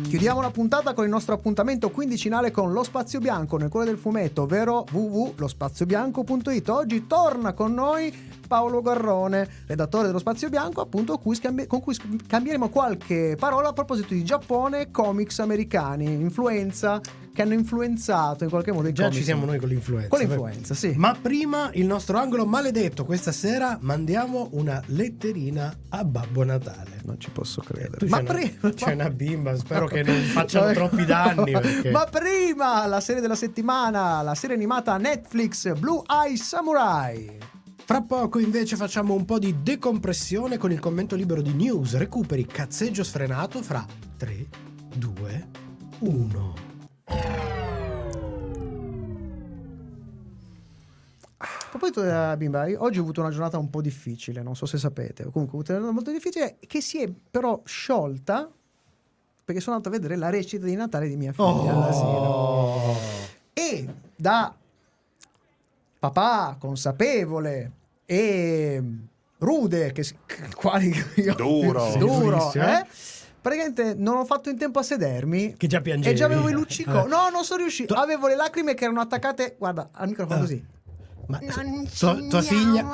Chiudiamo 0.07 0.41
la 0.41 0.51
puntata 0.51 0.93
con 0.93 1.03
il 1.03 1.09
nostro 1.09 1.33
appuntamento 1.33 1.91
quindicinale 1.91 2.49
con 2.49 2.71
Lo 2.71 2.83
Spazio 2.83 3.19
Bianco 3.19 3.57
nel 3.57 3.69
cuore 3.69 3.85
del 3.85 3.97
fumetto, 3.97 4.41
ovvero 4.43 4.85
www.lospaziobianco.it. 4.89 6.69
Oggi 6.69 7.07
torna 7.07 7.53
con 7.53 7.73
noi 7.73 8.36
Paolo 8.47 8.81
Garrone, 8.81 9.47
redattore 9.67 10.07
dello 10.07 10.19
Spazio 10.19 10.49
Bianco, 10.49 10.81
appunto 10.81 11.13
con 11.13 11.21
cui, 11.23 11.35
scambi- 11.35 11.67
con 11.67 11.81
cui 11.81 11.95
cambieremo 12.25 12.69
qualche 12.69 13.35
parola 13.37 13.69
a 13.69 13.73
proposito 13.73 14.13
di 14.13 14.23
Giappone 14.23 14.81
e 14.81 14.91
comics 14.91 15.39
americani, 15.39 16.05
influenza 16.11 17.01
che 17.37 17.43
hanno 17.43 17.53
influenzato 17.53 18.43
in 18.45 18.49
qualche 18.49 18.71
modo 18.71 18.87
i 18.87 18.93
Già 18.93 19.03
comics. 19.03 19.19
ci 19.19 19.23
siamo 19.23 19.45
noi 19.45 19.59
con 19.59 19.69
l'influenza. 19.69 20.07
Con 20.07 20.19
l'influenza, 20.19 20.73
sì. 20.73 20.93
Ma 20.97 21.15
prima 21.21 21.69
il 21.73 21.85
nostro 21.85 22.17
angolo 22.17 22.47
maledetto. 22.47 23.05
Questa 23.05 23.31
sera 23.31 23.77
mandiamo 23.79 24.49
una 24.53 24.81
letterina 24.87 25.71
a 25.89 26.03
Babbo 26.03 26.43
Natale. 26.43 26.99
Non 27.03 27.19
ci 27.19 27.29
posso 27.29 27.61
credere. 27.61 28.07
Ma 28.07 28.23
c'è, 28.23 28.23
prima 28.23 28.51
una, 28.63 28.73
c'è 28.73 28.93
una 28.93 29.09
bimba, 29.11 29.55
spero 29.55 29.85
che 29.87 30.01
non 30.01 30.15
facciano 30.15 30.73
troppi 30.73 31.05
danni. 31.05 31.51
Perché... 31.61 31.91
Ma 31.91 32.05
prima 32.05 32.87
la 32.87 32.99
serie 33.01 33.21
della 33.21 33.35
settimana, 33.35 34.23
la 34.23 34.33
serie 34.33 34.55
animata 34.55 34.97
Netflix 34.97 35.71
Blue 35.77 36.01
Eye 36.07 36.37
Samurai. 36.37 37.37
Fra 37.87 38.01
poco 38.01 38.39
invece 38.39 38.75
facciamo 38.75 39.13
un 39.13 39.23
po' 39.23 39.39
di 39.39 39.63
decompressione 39.63 40.57
con 40.57 40.73
il 40.73 40.79
commento 40.79 41.15
libero 41.15 41.41
di 41.41 41.53
news, 41.53 41.95
recuperi, 41.95 42.45
cazzeggio 42.45 43.01
sfrenato 43.01 43.61
fra 43.61 43.85
3, 44.17 44.45
2, 44.93 45.47
1. 45.99 46.53
A 51.37 51.47
proposito 51.69 52.01
della 52.01 52.35
bimba, 52.35 52.65
oggi 52.75 52.99
ho 52.99 53.03
avuto 53.03 53.21
una 53.21 53.29
giornata 53.29 53.57
un 53.57 53.69
po' 53.69 53.79
difficile, 53.79 54.43
non 54.43 54.57
so 54.57 54.65
se 54.65 54.77
sapete. 54.77 55.23
Comunque 55.31 55.57
ho 55.57 55.61
avuto 55.61 55.71
una 55.71 55.79
giornata 55.79 55.93
molto 55.93 56.11
difficile 56.11 56.57
che 56.59 56.81
si 56.81 57.01
è 57.01 57.09
però 57.09 57.61
sciolta 57.63 58.51
perché 59.45 59.61
sono 59.61 59.77
andato 59.77 59.95
a 59.95 59.97
vedere 59.97 60.17
la 60.19 60.29
recita 60.29 60.65
di 60.65 60.75
Natale 60.75 61.07
di 61.07 61.15
mia 61.15 61.31
figlia 61.31 61.73
all'asilo. 61.73 62.97
E 63.53 63.87
da 64.13 64.56
papà 65.99 66.55
consapevole 66.59 67.71
e 68.05 68.81
rude, 69.39 69.91
che 69.91 70.03
quali 70.55 70.93
io- 71.15 71.33
Duro. 71.35 71.93
Duro, 71.97 72.51
eh? 72.55 72.85
Praticamente 73.39 73.93
non 73.95 74.17
ho 74.17 74.25
fatto 74.25 74.49
in 74.49 74.57
tempo 74.57 74.79
a 74.79 74.83
sedermi. 74.83 75.55
Che 75.55 75.67
già 75.67 75.79
piangevi. 75.79 76.13
E 76.13 76.17
già 76.17 76.25
avevo 76.25 76.49
i 76.49 76.51
luccico. 76.51 77.05
Eh. 77.05 77.07
No, 77.07 77.29
non 77.29 77.43
sono 77.45 77.61
riuscito. 77.61 77.93
Avevo 77.93 78.27
le 78.27 78.35
lacrime 78.35 78.73
che 78.73 78.83
erano 78.83 78.99
attaccate. 78.99 79.55
Guarda, 79.57 79.89
al 79.93 80.07
microfono 80.09 80.37
Ah. 80.39 80.41
così. 80.41 80.65
Ma 81.27 81.39
tua, 81.39 82.15
tua 82.29 82.41
figlia. 82.41 82.85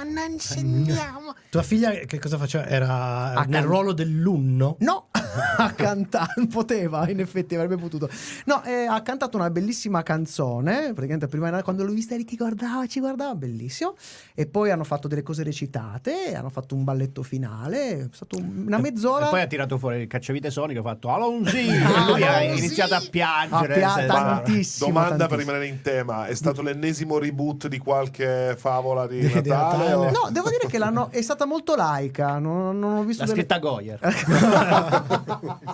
Tua 1.50 1.62
figlia 1.62 1.92
che 1.92 2.20
cosa 2.20 2.38
faceva? 2.38 2.66
Era 2.66 3.34
A 3.34 3.42
nel 3.44 3.50
can- 3.62 3.64
ruolo 3.66 3.94
dell'unno? 3.94 4.76
No, 4.80 5.10
ha 5.58 5.72
cantato, 5.74 6.46
poteva, 6.50 7.08
in 7.10 7.20
effetti 7.20 7.54
avrebbe 7.56 7.78
potuto. 7.78 8.10
No, 8.46 8.64
eh, 8.64 8.86
ha 8.88 9.02
cantato 9.04 9.38
una 9.38 9.50
bellissima 9.52 10.02
canzone, 10.02 10.94
praticamente 10.94 11.28
prima 11.28 11.62
quando 11.62 11.84
l'ho 11.84 11.92
vista 11.94 12.16
lì 12.16 12.24
che 12.26 12.36
guardava, 12.36 12.88
ci 12.88 13.00
guardava, 13.00 13.36
bellissimo. 13.36 13.96
E 14.34 14.48
poi 14.48 14.72
hanno 14.72 14.84
fatto 14.84 15.08
delle 15.08 15.22
cose 15.22 15.44
recitate, 15.44 16.34
hanno 16.36 16.50
fatto 16.50 16.74
un 16.74 16.84
balletto 16.84 17.22
finale, 17.22 18.00
è 18.00 18.08
stato 18.12 18.38
un- 18.38 18.64
una 18.66 18.80
mezz'ora. 18.80 19.28
E 19.28 19.30
poi 19.30 19.42
ha 19.42 19.48
tirato 19.48 19.78
fuori 19.78 20.02
il 20.02 20.08
cacciavite 20.08 20.50
sonico 20.50 20.80
e 20.80 20.82
ha 20.82 20.86
fatto 20.86 21.10
Alonzi! 21.10 21.68
E 22.04 22.06
lui 22.08 22.24
ha 22.24 22.42
iniziato 22.42 22.96
a 22.96 23.04
piangere. 23.10 23.84
A 23.84 23.94
pia- 23.96 24.06
Tantissimo, 24.08 24.88
domanda 24.88 25.10
per 25.10 25.38
tantissimo. 25.38 25.38
rimanere 25.52 25.68
in 25.68 25.82
tema: 25.82 26.26
è 26.26 26.34
stato 26.34 26.62
l'ennesimo 26.64 27.18
reboot 27.20 27.68
di 27.68 27.78
qualche 27.78 28.23
favola 28.58 29.08
di, 29.08 29.20
Di- 29.20 29.26
Natale? 29.34 29.50
Natale. 29.50 29.94
o- 29.94 30.04
No, 30.12 30.30
devo 30.32 30.50
dire 30.50 30.68
che 30.68 30.78
l'hanno, 30.78 31.10
è 31.12 31.22
stata 31.22 31.46
molto 31.46 31.76
laica, 31.76 32.38
non, 32.40 32.80
non 32.80 32.98
ho 32.98 33.04
visto 33.04 33.24
L'ha 33.24 33.30
delle... 33.30 33.40
scritta 33.46 33.60
Goyer. 33.60 34.00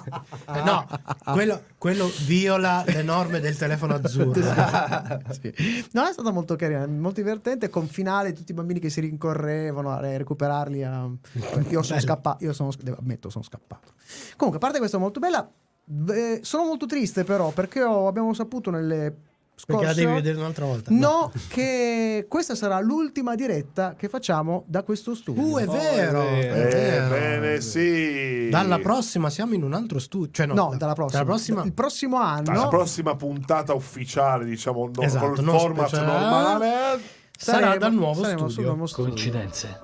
No, 0.63 0.86
quello, 1.34 1.62
quello 1.77 2.10
viola 2.25 2.84
le 2.86 3.03
norme 3.03 3.39
del 3.39 3.56
telefono 3.58 3.96
azzurro. 3.96 4.27
Sì. 5.39 5.53
No, 5.91 6.06
è 6.08 6.12
stata 6.12 6.32
molto 6.32 6.56
carina, 6.56 6.86
molto 6.88 7.22
divertente. 7.22 7.70
Con 7.70 7.88
finale, 7.88 8.34
tutti 8.34 8.51
i 8.51 8.56
bambini 8.56 8.79
che 8.79 8.89
si 8.89 9.00
rincorrevano 9.01 9.91
a 9.91 10.00
recuperarli. 10.00 10.84
a- 10.84 11.10
Io 11.70 11.82
sono 11.84 12.00
scappato, 12.00 12.44
io 12.44 12.53
sono, 12.53 12.72
ammetto, 13.00 13.29
sono 13.29 13.44
scappato. 13.44 13.94
Comunque, 14.36 14.58
a 14.58 14.60
parte 14.60 14.79
questo, 14.79 15.00
molto 15.00 15.20
bella. 15.20 15.48
eh, 16.10 16.39
sono 16.44 16.65
molto 16.65 16.86
triste, 16.86 17.24
però, 17.24 17.51
perché 17.51 17.84
ho- 17.84 18.08
abbiamo 18.08 18.34
saputo 18.34 18.70
nelle 18.72 19.15
Perché 19.65 19.85
la 19.85 19.93
devi 19.93 20.13
vedere 20.13 20.37
un'altra 20.37 20.65
volta. 20.65 20.91
No, 20.93 21.31
che 21.49 22.25
questa 22.29 22.55
sarà 22.55 22.79
l'ultima 22.79 23.35
diretta 23.35 23.95
che 23.95 24.09
facciamo 24.09 24.63
da 24.67 24.83
questo 24.83 25.15
studio. 25.15 25.41
Uh, 25.43 25.57
è 25.57 25.67
Oh, 25.67 25.71
vero. 25.71 26.21
è 26.23 26.39
vero. 26.39 26.51
è 26.51 26.67
vero. 26.69 27.15
Ebbene 27.15 27.61
sì. 27.61 28.49
Dalla 28.49 28.79
prossima 28.79 29.29
siamo 29.29 29.53
in 29.53 29.63
un 29.63 29.73
altro 29.73 29.99
studio. 29.99 30.29
Cioè, 30.31 30.45
no, 30.45 30.53
no, 30.53 30.69
da- 30.71 30.77
dalla 30.77 30.93
prossima. 30.93 31.21
Dalla 31.23 31.33
prossima 31.35 31.63
Il 31.63 31.73
prossimo 31.73 32.17
anno 32.17 32.51
Alla 32.51 32.67
prossima 32.67 33.15
puntata 33.15 33.73
ufficiale, 33.73 34.45
diciamo, 34.45 34.89
no- 34.93 35.01
Esatto, 35.01 35.25
col 35.33 35.43
format 35.43 35.87
speciale. 35.87 36.07
normale. 36.19 36.69
sarà 37.37 37.57
saremo- 37.59 37.77
dal 37.77 37.93
nuovo 37.93 38.21
saremo 38.23 38.49
studio. 38.49 38.69
nuovo 38.69 38.85
studio. 38.85 39.11
Coincidenze? 39.13 39.79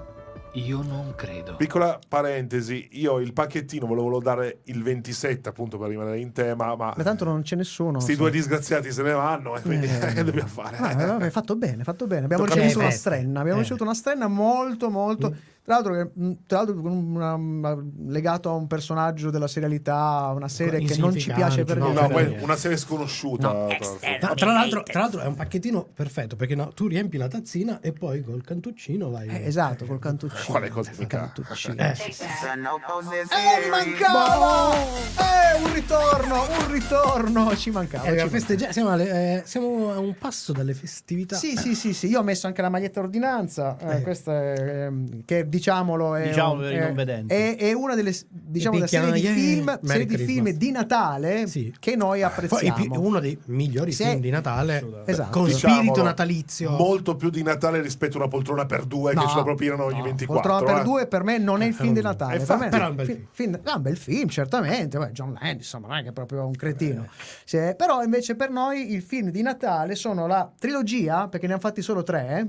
Io 0.56 0.82
non 0.82 1.14
credo. 1.18 1.56
Piccola 1.58 2.00
parentesi, 2.08 2.88
io 2.94 3.20
il 3.20 3.34
pacchettino 3.34 3.86
volevo 3.86 4.20
dare 4.22 4.60
il 4.66 4.82
27 4.84 5.50
appunto 5.50 5.78
per 5.78 5.90
rimanere 5.90 6.20
in 6.20 6.32
tema, 6.32 6.76
ma 6.78 6.94
Ma 6.96 7.04
tanto 7.04 7.26
non 7.26 7.42
c'è 7.42 7.58
nessuno. 7.58 7.94
questi 7.94 8.14
sì. 8.14 8.18
due 8.18 8.32
disgraziati 8.32 8.90
se 8.92 9.02
ne 9.04 9.12
vanno 9.12 9.58
e 9.58 9.62
quindi 9.62 9.86
Eh. 9.88 10.14
che 10.14 10.24
dobbiamo 10.24 10.48
fare? 10.48 10.78
Ah, 10.78 10.92
eh, 10.92 11.06
vabbè, 11.06 11.30
fatto 11.30 11.58
bene, 11.58 11.84
fatto 11.84 12.08
bene. 12.08 12.24
Abbiamo 12.26 12.44
Tocca 12.46 12.56
ricevuto 12.56 12.80
una 12.86 12.92
strenna. 12.92 13.40
Abbiamo 13.42 13.58
Eh. 13.60 13.62
ricevuto 13.64 13.84
una 13.84 13.94
strenna 13.94 14.28
molto, 14.28 14.90
molto. 14.90 15.36
Tra 15.66 15.80
l'altro, 15.80 16.12
tra 16.46 16.58
l'altro 16.62 16.80
una- 16.80 17.76
legato 18.06 18.50
a 18.50 18.54
un 18.54 18.68
personaggio 18.68 19.32
della 19.32 19.48
serialità, 19.48 20.32
una 20.36 20.48
serie 20.48 20.80
che 20.86 20.96
non 20.98 21.18
ci 21.18 21.32
piace 21.34 21.64
per 21.64 21.78
No, 21.80 21.88
No, 21.92 21.94
niente. 22.08 22.14
poi 22.14 22.44
una 22.44 22.56
serie 22.56 22.78
sconosciuta. 22.78 23.52
No. 23.52 23.68
tra 23.68 23.78
l'altro. 23.80 24.28
No, 24.28 24.34
tra, 24.36 24.52
l'altro, 24.54 24.84
tra 24.84 25.00
l'altro 25.00 25.22
è 25.22 25.26
un 25.26 25.34
pacchettino 25.34 25.88
perfetto 25.92 26.36
perché 26.36 26.54
no, 26.54 26.68
tu 26.68 26.86
riempi 26.88 27.18
la 27.18 27.28
tazzina 27.28 27.80
e 27.82 27.94
poi 27.94 28.22
col 28.24 28.44
cantuccino 28.44 29.10
vai. 29.10 29.28
Eh, 29.28 29.48
esatto, 29.48 29.86
col 29.86 29.98
cantuccino. 29.98 30.44
Quale 30.46 30.70
cosa 30.70 30.92
Il 30.98 31.08
cantuccino. 31.08 31.74
Eh, 31.82 31.94
Eh, 31.96 33.70
mancava! 33.70 34.74
Eh, 34.76 35.64
un 35.64 35.74
ritorno, 35.74 36.42
un 36.42 36.72
ritorno. 36.72 37.56
Ci 37.56 37.72
mancava. 37.72 38.06
eh, 38.06 38.20
ci 38.20 38.28
festeggia- 38.30 38.72
siamo, 38.72 38.90
alle- 38.90 39.40
eh, 39.40 39.42
siamo 39.46 39.92
a 39.92 40.00
un 40.00 40.16
passo 40.18 40.52
dalle 40.52 40.74
festività. 40.74 41.36
Sì, 41.36 41.56
sì, 41.56 41.74
sì, 41.76 41.94
sì, 41.94 42.08
io 42.08 42.20
ho 42.20 42.24
messo 42.24 42.48
anche 42.48 42.62
la 42.62 42.70
maglietta 42.70 43.00
ordinanza, 43.00 43.78
eh, 43.80 43.98
Eh. 43.98 44.02
questa 44.02 44.32
è, 44.54 44.86
ehm, 44.86 45.24
che 45.26 45.46
diciamolo 45.56 46.16
è, 46.16 46.28
Diciamo 46.28 46.52
un- 46.54 46.60
per 46.60 46.72
i 46.72 46.76
è- 46.76 46.84
non 46.86 46.94
vedenti. 46.94 47.34
è- 47.34 47.56
è 47.58 47.74
una 47.74 47.96
delle 47.96 48.14
diciamo, 48.30 48.80
picchiano, 48.80 49.08
serie 49.16 49.22
di 49.34 49.40
film, 49.42 49.64
Merry 49.66 49.88
serie 49.88 50.06
di 50.06 50.18
film 50.18 50.50
di 50.50 50.72
Natale 50.72 51.48
Sì. 51.48 51.74
che 51.80 51.96
noi 51.96 52.20
Poi 52.20 52.24
apprezziamo. 52.24 52.76
pi- 52.76 52.90
uno 52.92 53.20
dei 53.20 53.38
migliori 53.46 53.92
Sì. 53.92 54.04
film 54.04 54.20
di 54.22 54.30
Natale 54.30 55.04
Esatto. 55.06 55.30
con 55.40 55.46
Diciamolo, 55.48 55.80
spirito 55.82 56.04
natalizio. 56.04 56.70
Molto 56.72 57.16
più 57.16 57.30
di 57.30 57.44
Natale 57.44 57.82
rispetto 57.82 58.18
a 58.18 58.22
una 58.22 58.28
poltrona 58.30 58.66
per 58.66 58.86
due 58.86 59.12
che 59.14 59.20
No, 59.20 59.28
ce 59.28 59.36
la 59.38 59.44
propinano 59.44 59.84
ogni 59.86 59.98
no, 60.00 60.04
24. 60.04 60.50
Poltrona 60.52 60.74
per 60.74 60.82
eh. 60.82 60.84
due 60.86 61.08
per 61.08 61.24
me 61.24 61.38
non 61.38 61.62
è 61.62 61.66
il 61.66 61.74
film 61.74 61.94
di 61.94 62.02
Natale. 62.02 62.34
Eh, 62.36 62.38
per 62.38 62.46
fa- 62.46 62.58
me- 62.58 62.70
però 62.70 62.86
è 62.86 62.90
un 62.90 62.96
bel 62.96 63.06
fi- 63.06 63.12
film. 63.14 63.26
film- 63.32 63.60
ah, 63.64 63.76
un 63.76 63.82
bel 63.82 63.98
film, 63.98 64.28
certamente. 64.30 64.98
Beh, 64.98 65.12
John 65.12 65.38
Land, 65.40 65.58
insomma, 65.58 65.88
non 65.88 65.98
è 65.98 66.04
che 66.04 66.10
è 66.10 66.14
proprio 66.14 66.46
un 66.46 66.54
cretino. 66.56 67.08
Sì, 67.44 67.58
però 67.78 68.04
invece 68.04 68.36
per 68.36 68.50
noi 68.50 68.94
il 68.94 69.02
film 69.02 69.30
di 69.30 69.42
Natale 69.42 69.96
sono 69.96 70.28
la 70.28 70.52
trilogia, 70.58 71.28
perché 71.28 71.48
ne 71.48 71.54
hanno 71.54 71.62
fatti 71.62 71.82
solo 71.82 72.04
tre. 72.04 72.48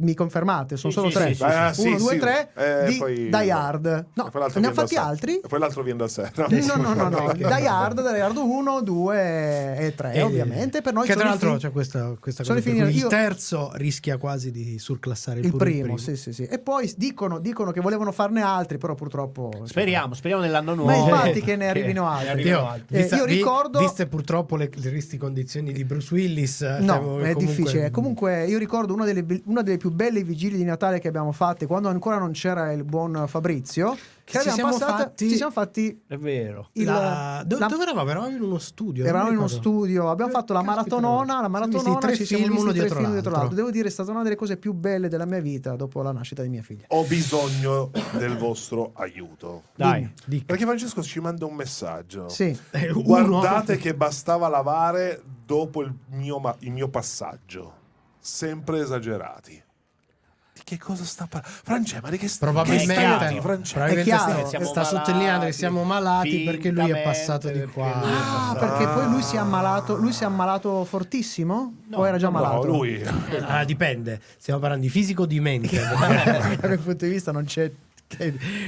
Eh. 0.00 0.04
Mi 0.04 0.14
confermate? 0.14 0.76
Sono 0.76 0.92
Sì, 0.92 0.98
solo 0.98 1.10
sì, 1.10 1.16
tre. 1.36 1.36
Ah, 1.46 1.72
Uno, 1.76 1.96
due, 1.98 2.18
tre 2.18 2.50
Eh, 2.56 2.86
di 2.90 2.96
poi- 2.98 3.28
Die 3.30 3.50
Hard. 3.50 4.06
No, 4.14 4.30
ne 4.32 4.44
hanno 4.54 4.72
fatti 4.72 4.96
altri? 4.96 5.36
E 5.36 5.48
poi 5.48 5.58
l'altro 5.58 5.82
viene 5.82 5.98
da 5.98 6.08
sé. 6.08 6.30
no? 6.36 6.46
No, 6.76 6.94
no, 6.94 7.08
no. 7.08 7.32
Die 7.36 7.44
Hard, 7.66 8.00
Die 8.10 8.20
Hard 8.20 8.36
1, 8.36 8.80
2 8.82 9.76
e 9.78 9.94
3, 9.94 10.12
Eh, 10.12 10.22
ovviamente. 10.22 10.80
Per 10.82 10.92
noi 10.92 11.04
che 11.06 11.12
sono 11.12 11.22
tra 11.22 11.30
l'altro 11.30 11.56
c'è 11.56 11.70
questa, 11.72 12.14
questa 12.18 12.44
cosa 12.44 12.58
il 12.58 13.06
terzo 13.08 13.70
rischia 13.74 14.16
quasi 14.18 14.50
di 14.50 14.78
surclassare 14.78 15.40
il, 15.40 15.54
primo, 15.54 15.96
sì, 15.96 16.16
sì, 16.16 16.32
sì. 16.32 16.44
E 16.44 16.58
poi 16.58 16.92
dicono, 16.96 17.38
dicono 17.38 17.70
che 17.72 17.80
volevano 17.80 18.12
farne 18.12 18.42
altri, 18.42 18.78
però 18.78 18.94
purtroppo. 18.94 19.50
Speriamo, 19.64 20.14
speriamo 20.14 20.42
nell'anno 20.42 20.74
Ma 20.74 20.94
nuovo. 20.94 21.08
infatti 21.10 21.42
che 21.42 21.56
ne 21.56 21.68
arrivino 21.68 22.08
altri. 22.08 22.42
Io, 22.42 22.66
altri. 22.66 22.96
Eh, 22.96 23.00
vista- 23.00 23.16
io 23.16 23.24
vi- 23.24 23.34
ricordo- 23.36 23.78
viste 23.80 24.06
purtroppo 24.06 24.56
le, 24.56 24.68
tristi 24.68 25.16
condizioni 25.16 25.72
di 25.72 25.84
Bruce 25.84 26.14
Willis, 26.14 26.62
eh, 26.62 26.78
No, 26.80 26.92
siamo 26.92 27.18
è 27.20 27.34
difficile. 27.34 27.90
Comunque, 27.90 28.44
io 28.46 28.58
ricordo 28.58 28.94
una 28.94 29.04
delle, 29.04 29.24
delle 29.62 29.76
più 29.90 29.92
belle 29.94 30.22
vigilie 30.22 30.56
di 30.56 30.64
Natale 30.64 31.00
che 31.00 31.08
abbiamo 31.08 31.32
fatte 31.32 31.66
quando 31.66 31.88
ancora 31.88 32.18
non 32.18 32.30
c'era 32.32 32.72
il 32.72 32.84
buon 32.84 33.24
Fabrizio. 33.26 33.96
Che 34.30 34.38
Ci 34.42 34.50
siamo 34.50 34.70
passato- 34.70 34.92
fatti- 35.02 35.28
ci 35.28 35.34
siamo 35.34 35.50
fatti. 35.50 36.02
È 36.06 36.16
vero. 36.16 36.68
il- 36.74 36.84
La- 36.84 37.42
do- 37.44 37.58
la- 37.58 37.66
dove 37.66 37.82
eravamo? 37.82 38.10
Eravamo 38.10 38.32
in 38.36 38.40
uno 38.40 38.58
studio. 38.58 39.04
Eravamo 39.04 39.30
in 39.32 39.38
uno 39.38 39.48
studio, 39.48 40.08
abbiamo 40.08 40.30
Eh, 40.30 40.34
fatto 40.34 40.52
la 40.52 40.62
maratonona. 40.62 41.24
La 41.26 41.38
siamo 41.40 41.48
maratonona 41.48 41.98
tre 41.98 42.14
ci 42.14 42.24
siamo 42.24 42.44
film 42.44 42.54
visti 42.54 42.62
uno 42.64 42.72
tre 42.72 42.80
dietro 42.80 42.98
film 43.00 43.10
dietro 43.12 43.30
l'altro. 43.32 43.48
l'altro. 43.48 43.56
Devo 43.56 43.70
dire, 43.72 43.88
è 43.88 43.90
stata 43.90 44.10
una 44.12 44.22
delle 44.22 44.36
cose 44.36 44.56
più 44.56 44.72
belle 44.72 45.08
della 45.08 45.24
mia 45.26 45.40
vita 45.40 45.74
dopo 45.74 46.00
la 46.02 46.12
nascita 46.12 46.42
di 46.42 46.48
mia 46.48 46.62
figlia. 46.62 46.84
Ho 46.90 47.02
bisogno 47.02 47.90
del 48.18 48.36
vostro 48.36 48.92
aiuto. 48.94 49.62
Dai. 49.74 50.08
Dica. 50.24 50.44
Perché 50.46 50.64
Francesco 50.64 51.02
ci 51.02 51.18
manda 51.18 51.44
un 51.46 51.54
messaggio. 51.56 52.28
Sì. 52.28 52.56
Eh, 52.70 52.92
Guardate 52.92 53.78
che 53.78 53.94
bastava 53.96 54.46
lavare 54.46 55.20
dopo 55.44 55.82
il 55.82 55.92
mio, 56.10 56.40
il 56.60 56.70
mio 56.70 56.88
passaggio. 56.88 57.78
Sempre 58.20 58.80
esagerati. 58.82 59.60
Di 60.70 60.76
che 60.76 60.82
cosa 60.84 61.02
sta 61.04 61.26
parlando? 61.28 61.56
Francesco, 61.64 62.00
ma 62.04 62.10
di 62.10 62.16
che 62.18 62.28
sta 62.28 62.46
Probabilmente, 62.46 63.40
probabilmente 63.40 64.00
È 64.00 64.04
chiaro, 64.04 64.32
sta- 64.38 64.46
siamo 64.46 64.64
sta 64.66 64.84
sottolineando 64.84 65.46
che 65.46 65.52
siamo 65.52 65.82
malati 65.82 66.44
perché 66.44 66.70
lui 66.70 66.90
è 66.90 67.02
passato 67.02 67.48
di 67.50 67.60
qua. 67.72 67.92
Ah, 67.92 68.54
perché 68.56 68.86
poi 68.86 69.08
lui 69.10 69.20
si 69.22 69.34
è 69.34 69.40
ammalato. 69.40 69.96
Lui 69.96 70.12
si 70.12 70.22
è 70.22 70.26
ammalato 70.26 70.84
fortissimo? 70.84 71.74
o 71.92 72.06
era 72.06 72.18
già 72.18 72.28
No, 72.28 72.38
malato? 72.38 72.66
lui. 72.68 73.02
Ah, 73.46 73.64
dipende, 73.64 74.20
stiamo 74.38 74.60
parlando 74.60 74.84
di 74.84 74.90
fisico 74.90 75.22
o 75.22 75.26
di 75.26 75.40
mente. 75.40 75.74
da 75.80 76.56
quel 76.60 76.78
punto 76.78 77.04
di 77.04 77.10
vista 77.10 77.32
non 77.32 77.44
c'è, 77.46 77.68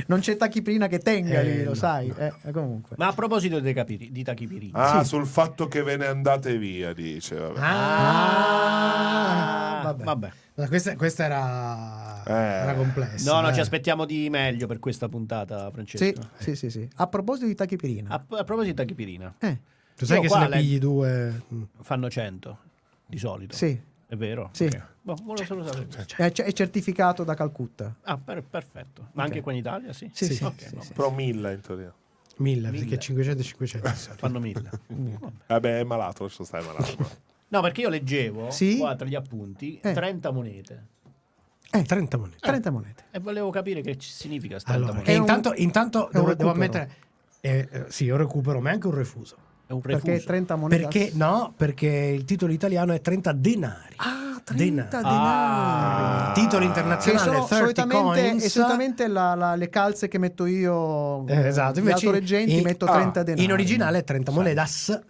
non 0.06 0.18
c'è 0.18 0.36
tachipirina 0.36 0.88
che 0.88 0.98
tenga 0.98 1.38
Eh, 1.38 1.44
lì, 1.44 1.62
lo 1.62 1.68
no, 1.70 1.74
sai. 1.76 2.12
Eh, 2.18 2.32
eh, 2.42 2.50
comunque. 2.50 2.96
Ma 2.98 3.06
a 3.06 3.12
proposito 3.12 3.60
dei 3.60 3.74
capiri- 3.74 4.10
di 4.10 4.24
tachipirina. 4.24 4.76
Ah, 4.76 5.04
sul 5.04 5.24
fatto 5.26 5.68
che 5.68 5.84
ve 5.84 5.96
ne 5.96 6.06
andate 6.06 6.58
via, 6.58 6.92
dice. 6.92 7.36
Vabbè. 7.36 7.60
Ah, 7.60 9.71
vabbè. 9.82 10.04
vabbè. 10.04 10.32
Ma 10.54 10.68
Questa, 10.68 10.96
questa 10.96 11.24
era, 11.24 12.22
Eh. 12.24 12.62
era 12.62 12.74
complessa. 12.74 13.32
No, 13.32 13.40
no, 13.40 13.48
eh. 13.48 13.54
ci 13.54 13.60
aspettiamo 13.60 14.04
di 14.04 14.28
meglio 14.30 14.66
per 14.66 14.78
questa 14.78 15.08
puntata, 15.08 15.70
Francesco. 15.70 16.04
Sì, 16.04 16.14
sì, 16.38 16.56
sì, 16.56 16.70
sì. 16.70 16.88
A 16.96 17.06
proposito 17.06 17.46
di 17.46 17.54
tachipirina. 17.54 18.10
A, 18.10 18.14
a 18.14 18.44
proposito 18.44 18.64
di 18.64 18.74
tachipirina, 18.74 19.34
Eh, 19.38 19.58
Tu 19.96 20.04
sai 20.04 20.16
Io 20.16 20.22
che 20.22 20.28
se 20.28 20.38
ne 20.38 20.48
le- 20.48 20.56
pigli 20.58 20.78
due... 20.78 21.42
mm. 21.52 21.62
fanno 21.80 22.08
100 22.10 22.58
di 23.06 23.18
solito. 23.18 23.54
sì. 23.56 23.90
È 24.12 24.16
vero? 24.16 24.50
Sì. 24.52 24.64
Ok. 24.66 24.82
Boh, 25.00 25.16
solo 25.42 25.64
sapere. 25.64 25.86
È, 26.16 26.30
è 26.30 26.52
certificato 26.52 27.24
da 27.24 27.32
Calcutta. 27.32 27.96
Ah, 28.02 28.18
per- 28.18 28.42
perfetto. 28.42 29.08
Ma 29.12 29.22
anche 29.22 29.40
qua 29.40 29.52
in 29.52 29.58
Italia, 29.58 29.94
sì? 29.94 30.10
Sì, 30.12 30.26
sì, 30.34 30.44
Ok, 30.44 30.60
sì, 30.60 30.74
vabbè. 30.74 30.84
sì. 30.84 30.92
Però 30.92 31.10
mille 31.10 31.54
in 31.54 31.60
teoria. 31.62 31.94
Mille, 32.36 32.68
Mille. 32.70 32.80
perché 32.84 32.98
500 32.98 33.40
e 33.40 33.44
500. 33.44 33.88
Fanno 34.16 34.38
mille. 34.38 34.68
Vabbè, 35.46 35.78
è 35.80 35.84
malato, 35.84 36.24
lascia 36.24 36.44
stare 36.44 36.62
malato. 36.64 37.20
No, 37.52 37.60
perché 37.60 37.82
io 37.82 37.88
leggevo 37.90 38.50
Sì? 38.50 38.78
qua 38.78 38.94
tra 38.96 39.06
gli 39.06 39.14
appunti 39.14 39.78
Eh. 39.82 39.92
30 39.92 40.30
monete. 40.30 40.86
Eh, 41.70 41.82
30 41.84 42.16
monete. 42.16 42.38
30 42.40 42.70
monete. 42.70 43.04
E 43.10 43.18
volevo 43.18 43.50
capire 43.50 43.82
che 43.82 43.96
ci 43.98 44.10
significa 44.10 44.58
sta 44.58 44.72
30 44.72 44.90
Allora, 44.90 44.92
monete. 45.04 45.12
e 45.12 45.14
un- 45.16 45.20
intanto, 45.20 45.52
intanto 45.56 46.08
devo, 46.12 46.34
devo 46.34 46.50
ammettere... 46.50 46.90
eh, 47.40 47.68
eh, 47.70 47.84
sì, 47.88 48.08
un 48.08 48.16
recupero, 48.16 48.60
ma 48.60 48.70
è 48.70 48.72
anche 48.72 48.86
un 48.86 48.94
refuso. 48.94 49.36
È 49.66 49.72
un 49.72 49.82
refuso. 49.82 50.04
Perché 50.06 50.24
30 50.24 50.56
monete. 50.56 50.82
Perché 50.82 51.10
no? 51.14 51.52
Perché 51.56 51.86
il 51.88 52.24
titolo 52.24 52.52
italiano 52.52 52.92
è 52.94 53.00
30 53.02 53.32
denari. 53.32 53.94
Ah, 53.96 54.40
30 54.42 54.56
denari. 54.98 55.14
Ah. 55.14 56.32
denari. 56.32 56.40
Titolo 56.40 56.64
internazionale 56.64 57.24
sono 57.24 57.44
30 57.46 57.54
solitamente, 57.56 58.48
solitamente 58.48 59.08
la- 59.08 59.34
la- 59.34 59.54
le 59.56 59.68
calze 59.68 60.08
che 60.08 60.18
metto 60.18 60.46
io 60.46 61.26
Eh, 61.26 61.48
esatto, 61.48 61.74
gli 61.74 61.78
invece 61.84 62.06
autoreggenti 62.06 62.56
in- 62.56 62.62
metto 62.62 62.84
ah, 62.86 62.92
30 62.92 63.22
denari 63.22 63.44
In 63.44 63.52
originale 63.52 63.98
è 63.98 64.04
30 64.04 64.30
monedas 64.32 65.00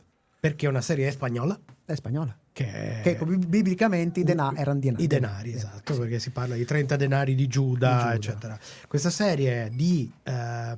perché 0.43 0.67
è 0.67 0.69
una 0.69 0.81
serie 0.81 1.09
spagnola? 1.13 1.57
È 1.85 1.95
spagnola. 1.95 2.37
Che, 2.51 3.01
che 3.01 3.17
bi- 3.25 3.37
biblicamente 3.47 4.19
i 4.19 4.25
denari 4.25 4.57
erano 4.57 4.81
denari 4.81 5.05
i 5.05 5.07
denari, 5.07 5.53
esatto, 5.53 5.97
perché 5.97 6.19
si 6.19 6.31
parla 6.31 6.57
di 6.57 6.65
30 6.65 6.97
denari 6.97 7.37
di 7.37 7.47
Giuda, 7.47 7.91
Di 7.93 7.99
Giuda. 8.01 8.15
eccetera. 8.15 8.59
Questa 8.89 9.11
serie 9.11 9.71
di 9.73 10.11
eh, 10.25 10.77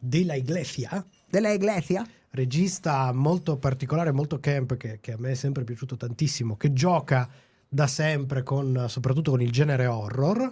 De 0.00 0.24
La 0.24 0.34
Iglesia, 0.36 1.04
della 1.28 1.50
Iglesia? 1.50 2.02
Regista 2.30 3.12
molto 3.12 3.58
particolare, 3.58 4.10
molto 4.10 4.40
camp, 4.40 4.78
che, 4.78 5.00
che 5.02 5.12
a 5.12 5.16
me 5.18 5.32
è 5.32 5.34
sempre 5.34 5.64
piaciuto 5.64 5.98
tantissimo, 5.98 6.56
che 6.56 6.72
gioca 6.72 7.28
da 7.68 7.86
sempre 7.86 8.42
con, 8.42 8.86
soprattutto 8.88 9.32
con 9.32 9.42
il 9.42 9.50
genere 9.52 9.84
horror. 9.84 10.50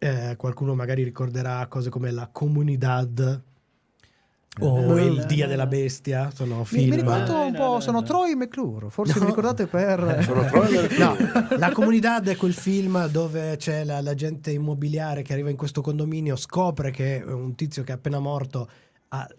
Eh, 0.00 0.34
qualcuno 0.36 0.74
magari 0.74 1.04
ricorderà 1.04 1.64
cose 1.68 1.90
come 1.90 2.10
La 2.10 2.26
Comunidad 2.26 3.40
o 4.60 4.98
Eh, 4.98 5.04
Il 5.06 5.24
Dia 5.26 5.46
della 5.46 5.66
Bestia, 5.66 6.30
sono 6.34 6.58
mi, 6.58 6.64
film. 6.64 6.90
mi 6.90 6.96
ricordo 6.96 7.40
un 7.40 7.52
po' 7.52 7.72
no, 7.74 7.80
sono 7.80 8.00
no. 8.00 8.06
Troy 8.06 8.34
McClure 8.34 8.90
forse 8.90 9.14
No. 9.14 9.20
vi 9.20 9.26
ricordate 9.26 9.66
per 9.66 10.22
Sono 10.24 10.44
Troy 10.44 10.88
No, 10.98 11.16
la 11.56 11.70
comunità 11.72 12.20
è 12.22 12.36
quel 12.36 12.52
film 12.54 13.06
dove 13.08 13.56
c'è 13.56 13.84
la- 13.84 14.00
l'agente 14.00 14.50
immobiliare 14.50 15.22
che 15.22 15.32
arriva 15.32 15.50
in 15.50 15.56
questo 15.56 15.80
condominio, 15.80 16.36
scopre 16.36 16.90
che 16.90 17.22
un 17.26 17.54
tizio 17.54 17.82
che 17.84 17.92
è 17.92 17.94
appena 17.94 18.18
morto 18.18 18.68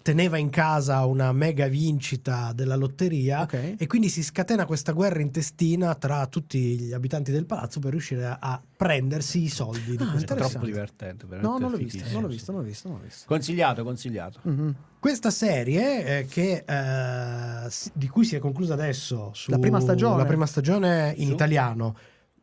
teneva 0.02 0.38
in 0.38 0.50
casa 0.50 1.06
una 1.06 1.32
mega 1.32 1.68
vincita 1.68 2.54
della 2.54 2.76
lotteria 2.76 3.42
Ok. 3.44 3.76
e 3.78 3.86
quindi 3.86 4.10
si 4.10 4.24
scatena 4.24 4.66
questa 4.66 4.94
guerra 4.94 5.22
intestina 5.22 5.94
tra 5.94 6.26
tutti 6.26 6.60
gli 6.80 6.92
abitanti 6.92 7.32
del 7.32 7.46
palazzo 7.46 7.80
per 7.80 7.92
riuscire 7.92 8.26
a, 8.26 8.38
a 8.42 8.60
prendersi 8.76 9.44
i 9.44 9.48
soldi 9.48 9.92
di 9.96 10.04
Ah, 10.04 10.10
questo. 10.10 10.18
interessante. 10.34 10.52
Troppo 10.54 10.66
divertente. 10.66 11.26
no 11.30 11.58
non 11.60 11.70
l'ho 11.70 11.78
visto 11.78 12.04
non 12.12 12.22
l'ho 12.24 12.28
visto 12.28 12.52
non 12.52 12.62
l'ho 12.62 12.68
visto 12.68 12.88
non 12.88 12.98
l'ho 12.98 13.04
visto 13.04 13.26
Consigliato, 13.28 13.84
consigliato. 13.84 14.40
Mhm. 14.44 14.76
Questa 15.00 15.30
serie 15.30 16.20
eh, 16.20 16.26
che, 16.26 16.64
eh, 16.68 17.70
di 17.94 18.08
cui 18.08 18.26
si 18.26 18.36
è 18.36 18.40
conclusa 18.40 18.74
adesso 18.74 19.30
su- 19.34 19.52
La 19.52 19.60
prima 19.60 19.80
stagione? 19.80 20.18
la 20.18 20.26
prima 20.26 20.46
stagione 20.48 21.14
in 21.18 21.28
Su? 21.28 21.34
italiano 21.34 21.96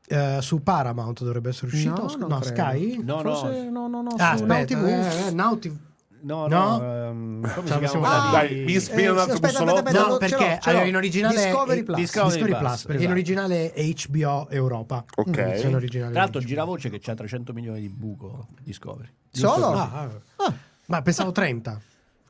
eh, 0.08 0.38
su 0.40 0.62
Paramount 0.62 1.24
dovrebbe 1.24 1.48
essere 1.48 1.66
uscito 1.66 2.16
No, 2.18 2.26
no. 2.28 2.40
Sky 2.42 3.02
No, 3.02 3.20
forse 3.20 3.64
no. 3.64 3.88
no 3.88 4.00
no 4.00 4.02
no 4.02 4.14
ah 4.16 4.36
su 4.36 4.44
Now 4.44 4.64
TV 4.64 4.84
eh, 4.86 5.26
eh, 5.26 5.30
Now 5.32 5.58
TV. 5.58 5.76
No, 6.22 6.46
No? 6.48 6.78
no. 6.78 6.82
ehm, 6.82 7.54
come 7.54 7.66
Ce 7.68 7.86
si 7.88 7.98
fare. 7.98 8.30
Dai, 8.48 8.64
mi 8.64 8.72
ispira 8.72 9.02
Eh, 9.02 9.08
un 9.10 9.18
altro 9.18 9.34
aspetta, 9.34 9.64
no 9.64 9.74
ce 10.12 10.18
perché 10.18 10.58
ce 10.62 10.70
allora, 10.70 10.84
in 10.84 10.96
originale 10.96 11.34
Discovery 11.34 11.82
Plus. 11.82 11.96
Discovery 11.96 12.28
Discovery 12.34 12.58
Plus, 12.58 12.68
Plus, 12.68 12.82
perché 12.84 13.04
in 13.04 13.10
esatto. 13.10 13.12
originale 13.12 13.72
HBO 14.06 14.48
Europa 14.50 15.04
Ok. 15.16 15.30
Versione 15.30 15.74
originale 15.76 16.12
Tra 16.12 16.20
l'altro 16.22 16.40
giravoce 16.40 16.90
che 16.90 16.98
c'ha 16.98 17.14
300 17.14 17.52
milioni 17.52 17.80
di 17.80 17.88
buco 17.88 18.48
Discovery. 18.62 19.08
solo 19.30 19.66
ah, 19.72 20.08
ah. 20.36 20.54
ma 20.86 21.02
pensavo 21.02 21.30
30 21.32 21.80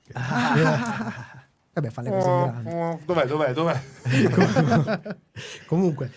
vabbè 1.73 1.91
fa 1.91 2.01
le 2.03 2.11
cose 2.11 2.29
grandi 2.29 3.05
Dov'è, 3.05 3.27
dov'è, 3.27 3.53
dov'è? 3.53 3.81
Comunque, 5.67 6.11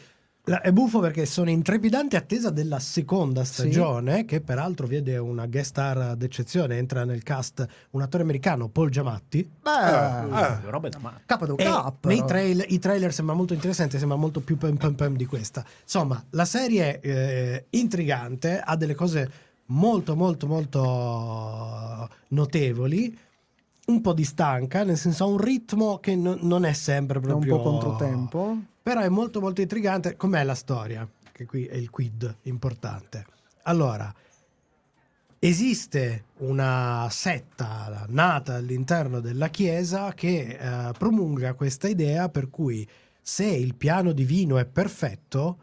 la- 0.50 0.62
è 0.62 0.72
buffo 0.72 1.00
perché 1.00 1.26
sono 1.26 1.50
in 1.50 1.62
trepidante 1.62 2.18
attesa 2.18 2.50
della 2.50 2.80
seconda 2.80 3.44
stagione, 3.44 4.26
che 4.26 4.42
peraltro 4.42 4.88
vede 4.88 5.18
una 5.18 5.46
guest 5.46 5.70
star 5.70 6.16
d'eccezione. 6.16 6.78
Entra 6.78 7.06
nel 7.06 7.24
cast 7.24 7.66
un 7.92 8.02
attore 8.02 8.24
americano, 8.24 8.68
Paul 8.68 8.90
Giamatti. 8.90 9.48
beh 9.62 9.70
Ah. 9.70 10.60
Robe 10.66 10.90
da 10.90 10.98
male. 11.00 11.22
capo 11.26 11.46
E 11.56 11.64
cap 11.64 12.06
nei 12.06 12.24
trail- 12.26 12.66
i 12.68 12.80
trailer 12.80 13.14
sembra 13.14 13.36
molto 13.36 13.54
interessante, 13.54 13.98
sembra 14.00 14.18
molto 14.18 14.40
più 14.42 14.58
pam 14.58 14.76
pam 14.78 14.94
pam 14.96 15.16
di 15.16 15.26
questa. 15.26 15.64
Insomma, 15.84 16.24
la 16.32 16.46
serie 16.46 17.00
è 17.00 17.08
eh, 17.08 17.66
intrigante, 17.72 18.60
ha 18.60 18.76
delle 18.76 18.96
cose 18.96 19.32
molto 19.68 20.16
molto 20.16 20.48
molto 20.48 22.10
notevoli. 22.30 23.18
Un 23.88 24.02
po' 24.02 24.14
di 24.14 24.24
stanca, 24.24 24.84
nel 24.84 24.98
senso 24.98 25.24
ha 25.24 25.28
un 25.28 25.40
ritmo 25.40 25.98
che 26.00 26.16
no- 26.16 26.38
non 26.42 26.64
è 26.64 26.74
sempre 26.74 27.16
è 27.20 27.22
un 27.24 27.28
proprio 27.28 27.58
po' 27.58 27.64
controtempo 27.64 28.58
però 28.82 29.02
è 29.02 29.10
molto 29.10 29.40
molto 29.42 29.62
intrigante. 29.62 30.16
Com'è 30.16 30.44
la 30.44 30.56
storia? 30.56 31.08
Che 31.32 31.46
qui 31.46 31.66
è 31.66 31.76
il 31.76 31.90
quid 31.90 32.38
importante. 32.44 33.26
Allora, 33.64 34.14
esiste 35.40 36.26
una 36.38 37.08
setta 37.10 38.06
nata 38.10 38.56
all'interno 38.56 39.20
della 39.20 39.48
Chiesa 39.50 40.14
che 40.14 40.58
eh, 40.60 40.92
promulga 40.98 41.54
questa 41.54 41.88
idea 41.88 42.30
per 42.30 42.50
cui 42.50 42.88
se 43.22 43.46
il 43.46 43.76
piano 43.76 44.12
divino 44.12 44.58
è 44.58 44.66
perfetto 44.66 45.58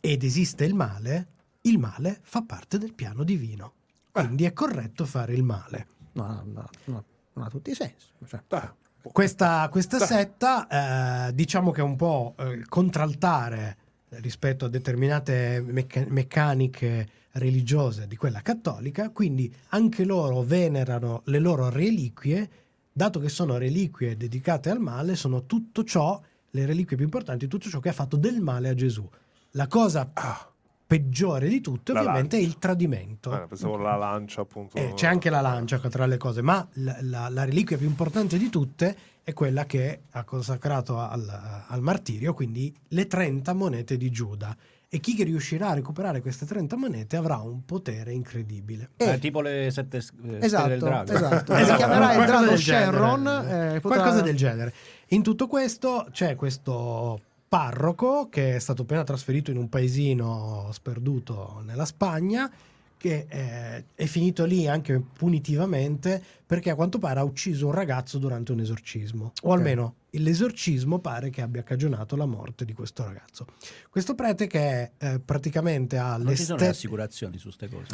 ed 0.00 0.22
esiste 0.22 0.64
il 0.64 0.74
male, 0.74 1.26
il 1.62 1.78
male 1.78 2.18
fa 2.22 2.42
parte 2.42 2.78
del 2.78 2.94
piano 2.94 3.22
divino. 3.22 3.72
Quindi 4.12 4.44
è 4.44 4.52
corretto 4.52 5.04
fare 5.04 5.34
il 5.34 5.42
male. 5.42 5.86
no, 6.12 6.42
no, 6.44 6.68
no, 6.84 7.04
non 7.34 7.44
ha 7.44 7.48
tutti 7.48 7.70
i 7.70 7.74
sensi 7.74 8.06
cioè, 8.26 8.42
Dai. 8.48 8.68
Questa, 9.12 9.68
questa 9.70 9.98
setta, 9.98 11.28
eh, 11.28 11.34
diciamo 11.34 11.70
che 11.70 11.80
è 11.80 11.84
un 11.84 11.96
po' 11.96 12.34
eh, 12.38 12.64
contraltare 12.68 13.76
rispetto 14.08 14.64
a 14.64 14.68
determinate 14.68 15.62
mecca- 15.66 16.04
meccaniche 16.08 17.08
religiose 17.32 18.06
di 18.06 18.16
quella 18.16 18.40
cattolica, 18.40 19.10
quindi 19.10 19.52
anche 19.68 20.04
loro 20.04 20.42
venerano 20.42 21.22
le 21.26 21.38
loro 21.38 21.68
reliquie, 21.68 22.48
dato 22.92 23.20
che 23.20 23.28
sono 23.28 23.58
reliquie 23.58 24.16
dedicate 24.16 24.70
al 24.70 24.80
male, 24.80 25.16
sono 25.16 25.44
tutto 25.44 25.84
ciò, 25.84 26.20
le 26.50 26.66
reliquie 26.66 26.96
più 26.96 27.04
importanti, 27.04 27.46
tutto 27.46 27.68
ciò 27.68 27.80
che 27.80 27.90
ha 27.90 27.92
fatto 27.92 28.16
del 28.16 28.40
male 28.40 28.68
a 28.68 28.74
Gesù. 28.74 29.06
La 29.52 29.66
cosa 29.66 30.10
Ah, 30.14 30.50
peggiore 30.86 31.48
di 31.48 31.60
tutte 31.60 31.92
La 31.92 32.00
ovviamente 32.00 32.36
è 32.36 32.40
il 32.40 32.58
tradimento. 32.58 33.34
eh, 33.34 33.46
pensavo 33.46 33.76
la 33.76 33.96
lancia, 33.96 34.42
appunto. 34.42 34.76
Eh, 34.76 34.92
c'è 34.94 35.06
anche 35.06 35.30
la 35.30 35.40
lancia 35.40 35.78
tra 35.80 36.06
le 36.06 36.16
cose, 36.16 36.42
ma 36.42 36.66
la, 36.74 36.96
la- 37.00 37.28
la 37.28 37.44
reliquia 37.44 37.76
più 37.76 37.86
importante 37.86 38.38
di 38.38 38.48
tutte 38.50 38.96
è 39.24 39.32
quella 39.32 39.64
che 39.66 40.02
ha 40.12 40.22
consacrato 40.22 40.98
al, 41.00 41.64
al 41.66 41.80
martirio, 41.82 42.32
quindi 42.34 42.72
le 42.88 43.06
30 43.08 43.52
monete 43.54 43.96
di 43.96 44.10
Giuda. 44.10 44.56
E 44.88 45.00
chi 45.00 45.16
che 45.16 45.24
riuscirà 45.24 45.70
a 45.70 45.74
recuperare 45.74 46.20
queste 46.20 46.46
30 46.46 46.76
monete 46.76 47.16
avrà 47.16 47.38
un 47.38 47.64
potere 47.64 48.12
incredibile. 48.12 48.90
Eh, 48.96 49.14
Eh, 49.14 49.18
tipo 49.18 49.40
le 49.40 49.68
sette 49.72 49.96
eh, 49.96 50.00
stelle 50.00 50.38
del 50.38 50.42
esatto 50.44 50.76
drago. 50.78 51.12
esatto 51.12 51.52
Esatto, 51.56 51.64
si 51.72 51.74
chiamerà 51.76 52.14
il 52.14 52.24
drago. 52.26 52.56
Shenron 52.56 53.26
eh, 53.26 53.80
potrà- 53.80 53.98
Qualcosa 54.02 54.20
del 54.22 54.36
genere. 54.36 54.72
In 55.08 55.22
tutto 55.24 55.48
questo 55.48 56.06
c'è 56.12 56.36
questo 56.36 57.20
parroco 57.56 58.28
che 58.28 58.56
è 58.56 58.58
stato 58.58 58.82
appena 58.82 59.02
trasferito 59.02 59.50
in 59.50 59.56
un 59.56 59.70
paesino 59.70 60.68
sperduto 60.72 61.62
nella 61.64 61.86
Spagna 61.86 62.52
che 62.98 63.26
eh, 63.28 63.84
è 63.94 64.04
finito 64.04 64.44
lì 64.44 64.68
anche 64.68 65.00
punitivamente 65.00 66.22
perché 66.44 66.68
a 66.68 66.74
quanto 66.74 66.98
pare 66.98 67.20
ha 67.20 67.24
ucciso 67.24 67.66
un 67.66 67.72
ragazzo 67.72 68.18
durante 68.18 68.52
un 68.52 68.60
esorcismo 68.60 69.32
o 69.42 69.48
Ok. 69.50 69.56
almeno 69.56 69.94
l'esorcismo 70.10 70.98
pare 70.98 71.30
che 71.30 71.40
abbia 71.40 71.62
cagionato 71.62 72.14
la 72.14 72.26
morte 72.26 72.66
di 72.66 72.74
questo 72.74 73.04
ragazzo 73.04 73.46
questo 73.88 74.14
prete 74.14 74.46
che 74.46 74.58
è 74.58 74.90
eh, 74.98 75.20
praticamente 75.20 75.96
ha 75.96 76.18
Non 76.18 76.36
ci 76.36 76.44
sono 76.44 76.58
le 76.58 76.68
assicurazioni 76.68 77.38
su 77.38 77.50
ste 77.50 77.68
cose. 77.70 77.86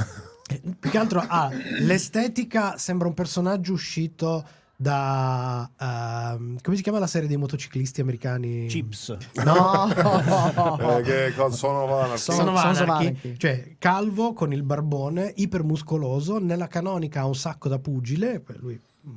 più 0.79 0.91
che 0.91 0.99
altro 0.99 1.25
ha 1.25 1.51
l'estetica, 1.81 2.77
sembra 2.79 3.07
un 3.07 3.15
personaggio 3.15 3.73
uscito 3.73 4.45
da 4.83 5.71
ehm, 5.79 6.59
come 6.61 6.77
si 6.77 6.83
chiama 6.83 6.99
la 6.99 7.07
serie 7.07 7.29
dei 7.29 7.37
motociclisti 7.37 8.01
americani? 8.01 8.67
Chips. 8.67 9.17
No, 9.45 9.89
Eh, 10.99 11.03
che 11.07 11.33
con- 11.37 11.53
sono 11.53 11.87
Sono- 12.17 12.57
sono 12.57 12.75
sono 12.75 13.15
cioè 13.39 13.77
calvo 13.79 14.33
con 14.33 14.53
il 14.53 14.65
barbone, 14.65 15.33
ipermuscoloso, 15.37 16.39
nella 16.39 16.67
canonica 16.67 17.21
ha 17.21 17.27
un 17.27 17.35
sacco 17.37 17.69
da 17.69 17.79
pugile, 17.79 18.43
lui 18.59 18.79
mm, 19.07 19.15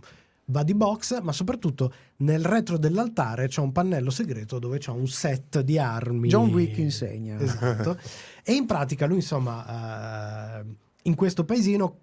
va 0.49 0.61
di 0.61 0.75
box, 0.75 1.19
ma 1.21 1.31
soprattutto 1.31 1.91
nel 2.17 2.45
retro 2.45 2.77
dell'altare 2.77 3.47
c'è 3.47 3.61
un 3.61 3.71
pannello 3.71 4.11
segreto 4.11 4.59
dove 4.59 4.77
c'è 4.77 4.91
un 4.91 5.07
set 5.07 5.61
di 5.61 5.79
armi. 5.79 6.27
John 6.29 6.49
Wick 6.51 6.77
insegna 6.77 7.39
Esatto. 7.39 7.97
e 8.43 8.53
in 8.53 8.67
pratica 8.67 9.07
lui, 9.07 9.15
insomma, 9.17 10.59
eh, 10.59 10.65
in 11.03 11.15
questo 11.15 11.43
paesino, 11.43 11.97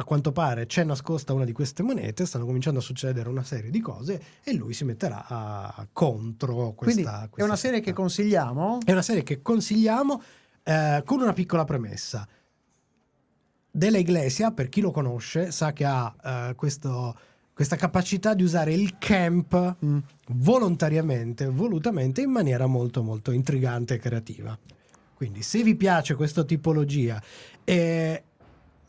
a 0.00 0.04
quanto 0.04 0.30
pare, 0.30 0.66
c'è 0.66 0.84
nascosta 0.84 1.32
una 1.32 1.44
di 1.44 1.50
queste 1.50 1.82
monete, 1.82 2.24
stanno 2.24 2.44
cominciando 2.46 2.78
a 2.78 2.82
succedere 2.82 3.28
una 3.28 3.42
serie 3.42 3.68
di 3.68 3.80
cose 3.80 4.22
e 4.44 4.54
lui 4.54 4.72
si 4.72 4.84
metterà 4.84 5.26
a- 5.26 5.86
contro 5.92 6.72
questa... 6.72 6.76
quindi 6.76 7.02
è 7.24 7.28
questa 7.28 7.44
una 7.44 7.56
serie 7.56 7.80
che 7.80 7.86
setta. 7.86 8.00
consigliamo 8.00 8.78
È 8.84 8.92
una 8.92 9.02
serie 9.02 9.24
che 9.24 9.42
consigliamo 9.42 10.22
eh, 10.62 11.02
con 11.04 11.20
una 11.20 11.32
piccola 11.32 11.64
premessa. 11.64 12.28
Della 13.70 13.98
Iglesia, 13.98 14.52
per 14.52 14.68
chi 14.68 14.80
lo 14.80 14.92
conosce, 14.92 15.50
sa 15.50 15.72
che 15.72 15.84
ha 15.84 16.14
eh, 16.50 16.54
questo- 16.54 17.16
questa 17.52 17.74
capacità 17.74 18.34
di 18.34 18.44
usare 18.44 18.72
il 18.72 18.98
camp 18.98 19.76
Mm. 19.84 19.98
volontariamente, 20.28 21.46
volutamente, 21.48 22.20
in 22.20 22.30
maniera 22.30 22.66
molto 22.66 23.02
molto 23.02 23.32
intrigante 23.32 23.94
e 23.94 23.98
creativa. 23.98 24.56
Quindi 25.14 25.42
se 25.42 25.64
vi 25.64 25.74
piace 25.74 26.14
questa 26.14 26.44
tipologia 26.44 27.20
e 27.64 28.22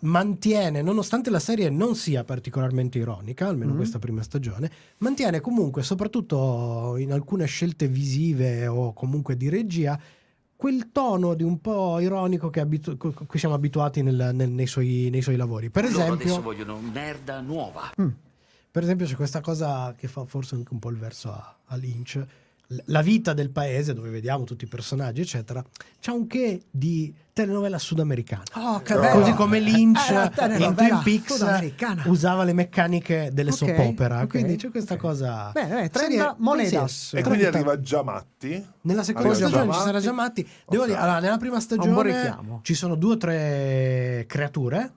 mantiene, 0.02 0.82
nonostante 0.82 1.30
la 1.30 1.40
serie 1.40 1.70
non 1.70 1.96
sia 1.96 2.24
particolarmente 2.24 2.98
ironica, 2.98 3.48
almeno 3.48 3.72
Mhm. 3.72 3.78
questa 3.78 4.00
prima 4.00 4.22
stagione, 4.22 4.72
mantiene 5.00 5.42
comunque, 5.42 5.84
soprattutto 5.84 6.96
in 6.98 7.12
alcune 7.12 7.46
scelte 7.46 7.88
visive 7.88 8.68
o 8.68 8.94
comunque 8.94 9.36
di 9.36 9.50
regia, 9.50 10.00
quel 10.56 10.92
tono 10.92 11.36
di 11.36 11.44
un 11.44 11.60
po' 11.62 12.00
ironico 12.00 12.50
che 12.50 12.60
abitu- 12.60 12.98
cu- 12.98 13.26
cui 13.26 13.40
siamo 13.40 13.56
abituati 13.56 14.02
nel- 14.02 14.32
nel- 14.34 14.50
nei, 14.52 14.68
suoi, 14.68 15.10
nei 15.10 15.22
suoi 15.22 15.36
lavori. 15.38 15.70
Per 15.70 15.84
Loro 15.90 15.96
adesso 16.04 16.22
esempio, 16.22 16.42
vogliono 16.42 16.80
merda 16.80 17.40
nuova. 17.42 17.92
per 18.72 18.84
esempio, 18.84 19.06
c'è 19.06 19.16
questa 19.16 19.42
cosa 19.42 19.94
che 19.98 20.08
fa 20.08 20.26
forse 20.26 20.56
anche 20.56 20.74
un 20.74 20.80
po' 20.80 20.90
il 20.90 20.98
verso 20.98 21.30
a, 21.32 21.58
a 21.66 21.76
Lynch. 21.76 22.16
L- 22.68 22.78
La 22.86 23.02
vita 23.02 23.34
del 23.34 23.50
paese, 23.52 23.94
dove 23.94 24.10
vediamo 24.10 24.44
tutti 24.44 24.66
i 24.66 24.68
personaggi, 24.68 25.22
eccetera, 25.22 25.64
c'ha 26.00 26.12
un 26.14 26.28
che 26.28 26.64
di 26.70 27.14
telenovela 27.40 27.78
sudamericana. 27.78 28.44
Oh, 28.56 28.82
che 28.82 28.94
bello. 28.96 29.20
Così 29.20 29.34
come 29.34 29.60
Lynch 29.60 30.10
Eh, 30.10 30.58
in 30.58 30.74
Twin 30.76 31.00
Peaks 31.04 32.04
usava 32.06 32.44
le 32.44 32.52
meccaniche 32.54 33.30
delle 33.32 33.52
Ok, 33.52 33.56
soap 33.58 33.80
opera. 33.80 34.22
ok, 34.22 34.28
Quindi 34.28 34.58
c'è 34.58 34.70
questa 34.70 34.96
ok. 34.96 35.00
cosa. 35.00 35.52
Bene, 35.54 35.90
Serie- 35.94 36.18
30 36.18 36.36
monedas. 36.40 37.14
E 37.16 37.22
quindi 37.22 37.42
30. 37.44 37.58
arriva 37.58 37.80
Giamatti. 37.80 38.66
Nella 38.82 39.04
seconda 39.04 39.30
Arriva 39.30 39.48
stagione 39.48 39.62
ci 39.64 39.70
Giamatti. 39.70 39.86
sarà 39.86 40.00
Giamatti. 40.00 40.50
Devo 40.68 40.86
dire, 40.86 40.98
allora, 40.98 41.20
nella 41.20 41.38
prima 41.38 41.60
stagione 41.62 42.38
ci 42.64 42.74
sono 42.74 42.96
due 42.96 43.14
o 43.14 43.18
tre 43.18 44.26
creature. 44.28 44.92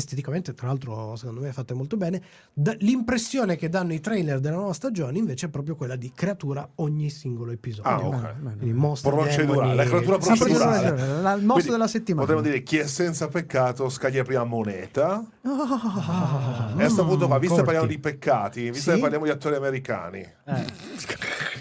Esteticamente, 0.00 0.52
tra 0.52 0.66
l'altro, 0.66 1.16
secondo 1.16 1.40
me 1.40 1.52
fatte 1.54 1.72
molto 1.72 1.96
bene. 1.96 2.20
Da- 2.52 2.76
l'impressione 2.80 3.56
che 3.56 3.70
danno 3.70 3.94
i 3.94 4.00
trailer 4.00 4.40
della 4.40 4.56
nuova 4.56 4.74
stagione, 4.74 5.16
invece, 5.16 5.46
è 5.46 5.48
proprio 5.48 5.74
quella 5.74 5.96
di 5.96 6.12
creatura 6.14 6.68
ogni 6.76 7.08
singolo 7.08 7.50
episodio. 7.52 7.90
Ah, 7.90 7.96
Bene, 7.96 8.06
ok. 8.16 8.20
bene, 8.20 8.34
bene. 8.42 8.56
Quindi 8.58 8.78
mostri, 8.78 9.10
Procedurale, 9.10 9.46
demoni- 9.60 9.74
la 9.76 9.84
creatura 9.86 10.18
procedurale. 10.18 10.98
sì. 10.98 11.22
La- 11.22 11.32
il 11.32 11.38
mostro 11.38 11.52
Quindi 11.54 11.70
della 11.70 11.88
settimana. 11.88 12.26
Potremmo 12.26 12.46
dire 12.46 12.62
chi 12.62 12.76
è 12.76 12.86
senza 12.86 13.28
peccato 13.28 13.88
scaglia 13.88 14.22
prima 14.22 14.44
moneta. 14.44 15.24
Ah, 15.40 16.68
e 16.68 16.72
a 16.72 16.74
questo 16.74 17.06
punto 17.06 17.26
qua, 17.26 17.38
visto 17.38 17.56
che 17.56 17.62
parliamo 17.62 17.86
di 17.86 17.98
peccati, 17.98 18.70
visto 18.70 18.90
Sì? 18.90 18.96
che 18.96 19.00
parliamo 19.00 19.24
di 19.24 19.30
attori 19.30 19.54
americani, 19.54 20.22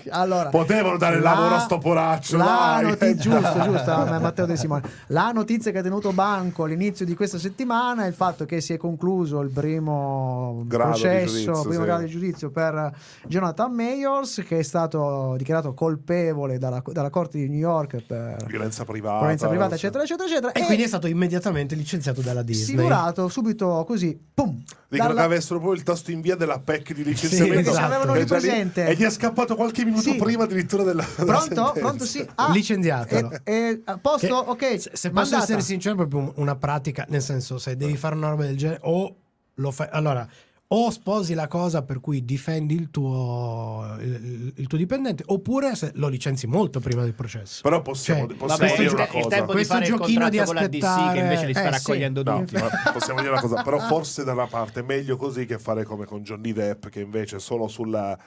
allora, 0.10 0.50
potevano 0.50 0.98
dare 0.98 1.18
il 1.18 1.22
la- 1.22 1.34
lavoro 1.34 1.56
a 1.56 1.60
sto 1.60 1.78
poraccio. 1.78 2.38
La 2.38 2.44
dai. 2.80 2.84
notizia, 2.86 3.16
giusto, 3.40 3.62
giusto, 3.64 3.92
ah, 3.92 4.20
Matteo 4.20 4.46
De 4.46 4.56
Simone. 4.58 4.82
La 5.08 5.32
notizia 5.32 5.72
che 5.72 5.80
ha 5.80 5.82
tenuto 5.82 6.12
banco 6.12 6.64
all'inizio 6.64 7.06
di 7.06 7.16
questa 7.16 7.38
settimana 7.38 8.06
è 8.06 8.08
il 8.08 8.14
fatto 8.14 8.46
che 8.46 8.62
si 8.62 8.74
è 8.74 8.78
concluso 8.78 9.42
il 9.42 9.50
primo 9.50 10.64
Grado 10.68 10.90
processo, 10.92 11.28
giudizio, 11.32 11.62
primo 11.62 11.80
sì. 11.80 11.86
grado 11.86 12.04
di 12.04 12.10
giudizio 12.10 12.50
per 12.52 12.92
Jonathan 13.28 13.72
Mayors, 13.74 14.44
che 14.48 14.60
è 14.60 14.64
stato 14.64 15.36
dichiarato 15.38 15.74
colpevole 15.74 16.58
dalla, 16.58 16.82
dalla 16.92 17.10
Corte 17.10 17.38
di 17.38 17.48
New 17.50 17.60
York 17.60 18.04
per 18.06 18.46
Violenza 18.48 18.84
privata. 18.86 19.20
violenza 19.20 19.48
privata, 19.48 19.70
sì. 19.76 19.86
eccetera, 19.86 20.04
eccetera, 20.04 20.28
eccetera. 20.30 20.52
E 20.52 20.64
quindi 20.66 20.84
è 20.84 20.88
stato 20.88 21.08
immediatamente 21.08 21.76
licenziato 21.76 22.22
dalla 22.22 22.42
Disney. 22.44 22.76
simulato 22.78 23.28
subito 23.30 23.84
così, 23.88 24.20
pum. 24.34 24.62
Dicono 24.88 25.10
dalla- 25.14 25.22
che 25.22 25.26
avessero 25.34 25.60
proprio 25.60 25.78
il 25.80 25.84
tasto 25.84 26.12
in 26.12 26.22
via 26.22 26.36
della 26.36 26.60
PEC 26.60 26.94
di 26.94 27.04
licenziamento. 27.04 27.72
già 27.72 28.14
lì- 28.14 28.26
presente. 28.26 28.88
E 28.88 28.96
gli 28.96 29.04
è 29.04 29.10
scappato 29.10 29.56
qualche 29.56 29.84
minuto 29.86 30.02
Sì. 30.02 30.16
prima 30.16 30.44
addirittura 30.44 30.84
della. 30.84 31.06
della 31.16 31.32
Pronto? 31.38 31.46
sentenza. 31.66 31.80
Pronto? 31.80 32.06
Sì. 32.06 32.28
Ah, 32.36 32.52
Licenziatelo. 32.52 33.32
e- 33.32 33.54
e- 33.54 33.82
a 33.86 33.98
posto? 33.98 34.28
Che, 34.56 34.66
ok. 34.66 34.80
Se, 34.82 34.90
se 34.94 35.10
posso 35.12 35.38
essere 35.38 35.62
sincero, 35.62 35.94
è 35.94 35.98
proprio 35.98 36.20
un- 36.20 36.32
una 36.36 36.56
pratica, 36.56 37.06
nel 37.10 37.22
senso, 37.22 37.58
se 37.58 37.76
devi 37.78 37.96
fare 37.98 38.16
una 38.16 38.30
roba 38.30 38.44
del 38.46 38.58
genere, 38.58 38.80
o 38.84 39.16
lo 39.56 39.72
fai. 39.72 39.88
Allora, 39.92 40.28
o 40.68 40.90
sposi 40.90 41.36
la 41.36 41.48
cosa 41.48 41.84
per 41.84 42.00
cui 42.00 42.26
difendi 42.26 42.74
il 42.74 42.90
tuo, 42.90 43.96
il, 44.00 44.52
il 44.56 44.68
tuo 44.68 44.78
dipendente, 44.80 45.24
oppure 45.28 45.76
se 45.76 45.92
lo 45.94 46.08
licenzi 46.08 46.48
molto 46.48 46.80
prima 46.80 47.04
del 47.04 47.14
processo. 47.14 47.62
Però 47.62 47.82
possiamo, 47.84 48.28
Cioè, 48.28 48.36
possiamo 48.36 48.58
Vabbè, 48.68 48.72
dire 48.80 48.88
il, 48.90 48.94
una 48.96 49.06
te- 49.06 49.18
il 49.18 49.24
cosa. 49.24 49.36
tempo 49.36 49.46
di 49.52 49.54
Questo 49.54 49.74
fare 49.74 49.86
il 49.86 49.92
giochino 49.92 50.30
di 50.30 50.38
contratto 50.38 50.46
con 50.46 50.56
la 50.56 50.68
DC 50.68 50.80
che 50.80 50.86
aspettare- 50.88 51.20
invece 51.20 51.46
li 51.46 51.54
sta 51.54 51.62
Eh, 51.62 51.66
sì. 51.66 51.72
raccogliendo 51.72 52.24
No, 52.24 52.40
tutti. 52.40 52.56
ma 52.56 52.70
possiamo 52.92 53.20
dire 53.20 53.32
una 53.32 53.42
cosa, 53.42 53.62
però 53.64 53.80
forse 53.80 54.24
da 54.24 54.32
una 54.34 54.48
parte 54.48 54.80
è 54.80 54.84
meglio 54.84 55.18
così 55.18 55.46
che 55.46 55.60
fare 55.60 55.84
come 55.84 56.06
con 56.06 56.22
Johnny 56.24 56.52
Depp, 56.52 56.88
che 56.88 57.00
invece 57.00 57.38
solo 57.40 57.68
sulla, 57.68 58.18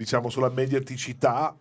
diciamo, 0.00 0.30
sulla 0.30 0.48
mediaticità 0.48 1.54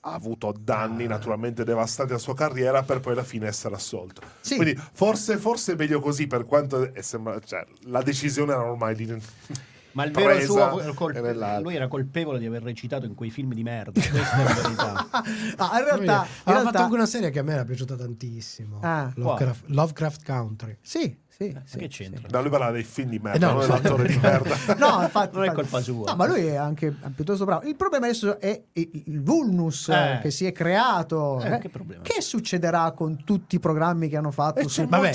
ha 0.00 0.12
avuto 0.12 0.52
danni 0.58 1.06
naturalmente 1.06 1.62
devastanti 1.62 2.10
alla 2.12 2.20
sua 2.20 2.34
carriera 2.34 2.82
per 2.82 2.98
poi 2.98 3.12
alla 3.12 3.22
fine 3.22 3.46
essere 3.46 3.76
assolto. 3.76 4.22
Sì. 4.40 4.56
Quindi 4.56 4.76
forse, 4.92 5.36
forse 5.36 5.74
è 5.74 5.76
meglio 5.76 6.00
così 6.00 6.26
per 6.26 6.46
quanto 6.46 6.92
è 6.92 7.00
sembra- 7.02 7.38
cioè, 7.38 7.64
la 7.84 8.02
decisione 8.02 8.52
era 8.52 8.68
ormai 8.68 8.96
di... 8.96 9.06
Ma 9.96 10.04
il 10.04 10.10
vero 10.12 10.38
suo 10.40 10.92
colp- 10.94 11.16
e 11.16 11.20
nell'altro. 11.20 11.62
lui 11.62 11.74
era 11.76 11.88
colpevole 11.88 12.38
di 12.38 12.44
aver 12.44 12.62
recitato 12.62 13.06
in 13.06 13.14
quei 13.14 13.30
film 13.30 13.54
di 13.54 13.62
merda. 13.62 13.92
Questa 14.02 14.36
è 14.36 14.42
la 14.42 14.52
verità. 14.62 15.08
Ah, 15.56 15.78
in 15.78 15.84
realtà, 15.84 16.02
in 16.02 16.08
Aveva 16.08 16.26
realtà 16.44 16.62
fatto 16.64 16.82
anche 16.82 16.94
una 16.94 17.06
serie 17.06 17.30
che 17.30 17.38
a 17.38 17.42
me 17.42 17.52
era 17.54 17.64
piaciuta 17.64 17.94
tantissimo. 17.96 18.80
Ah. 18.82 19.10
Lovecraft, 19.14 19.62
Lovecraft 19.68 20.24
Country. 20.24 20.76
sì, 20.82 21.16
sì, 21.36 21.54
sì, 21.64 21.76
che 21.76 21.88
c'entra? 21.88 22.26
No, 22.30 22.40
lui 22.40 22.50
parla 22.50 22.70
dei 22.70 22.82
film 22.82 23.10
di 23.10 23.16
Eh 23.16 23.20
merda, 23.20 23.46
no, 23.46 23.52
non 23.52 23.60
è 23.60 23.64
infatti. 23.64 23.82
l'attore 23.82 24.08
di 24.08 24.16
merda. 24.16 24.56
No, 24.78 25.02
infatti, 25.02 25.36
Non 25.36 25.44
è 25.44 25.52
colpa 25.52 25.80
sua. 25.82 26.10
No, 26.10 26.16
ma 26.16 26.26
lui 26.26 26.46
è 26.46 26.54
anche 26.56 26.94
piuttosto 27.14 27.44
bravo. 27.44 27.66
Il 27.68 27.76
problema 27.76 28.06
adesso 28.06 28.40
è 28.40 28.58
il 28.72 29.22
vulnus 29.22 29.88
Eh. 29.88 30.20
che 30.22 30.30
si 30.30 30.46
è 30.46 30.52
creato. 30.52 31.40
Eh, 31.42 31.54
eh. 31.54 31.58
che 31.58 31.68
problema? 31.68 32.02
Che 32.02 32.20
succederà 32.22 32.90
con 32.92 33.22
tutti 33.24 33.56
i 33.56 33.58
programmi 33.60 34.08
che 34.08 34.16
hanno 34.16 34.30
fatto 34.30 34.60
E 34.60 34.68
su 34.68 34.86
Vabbè? 34.86 35.12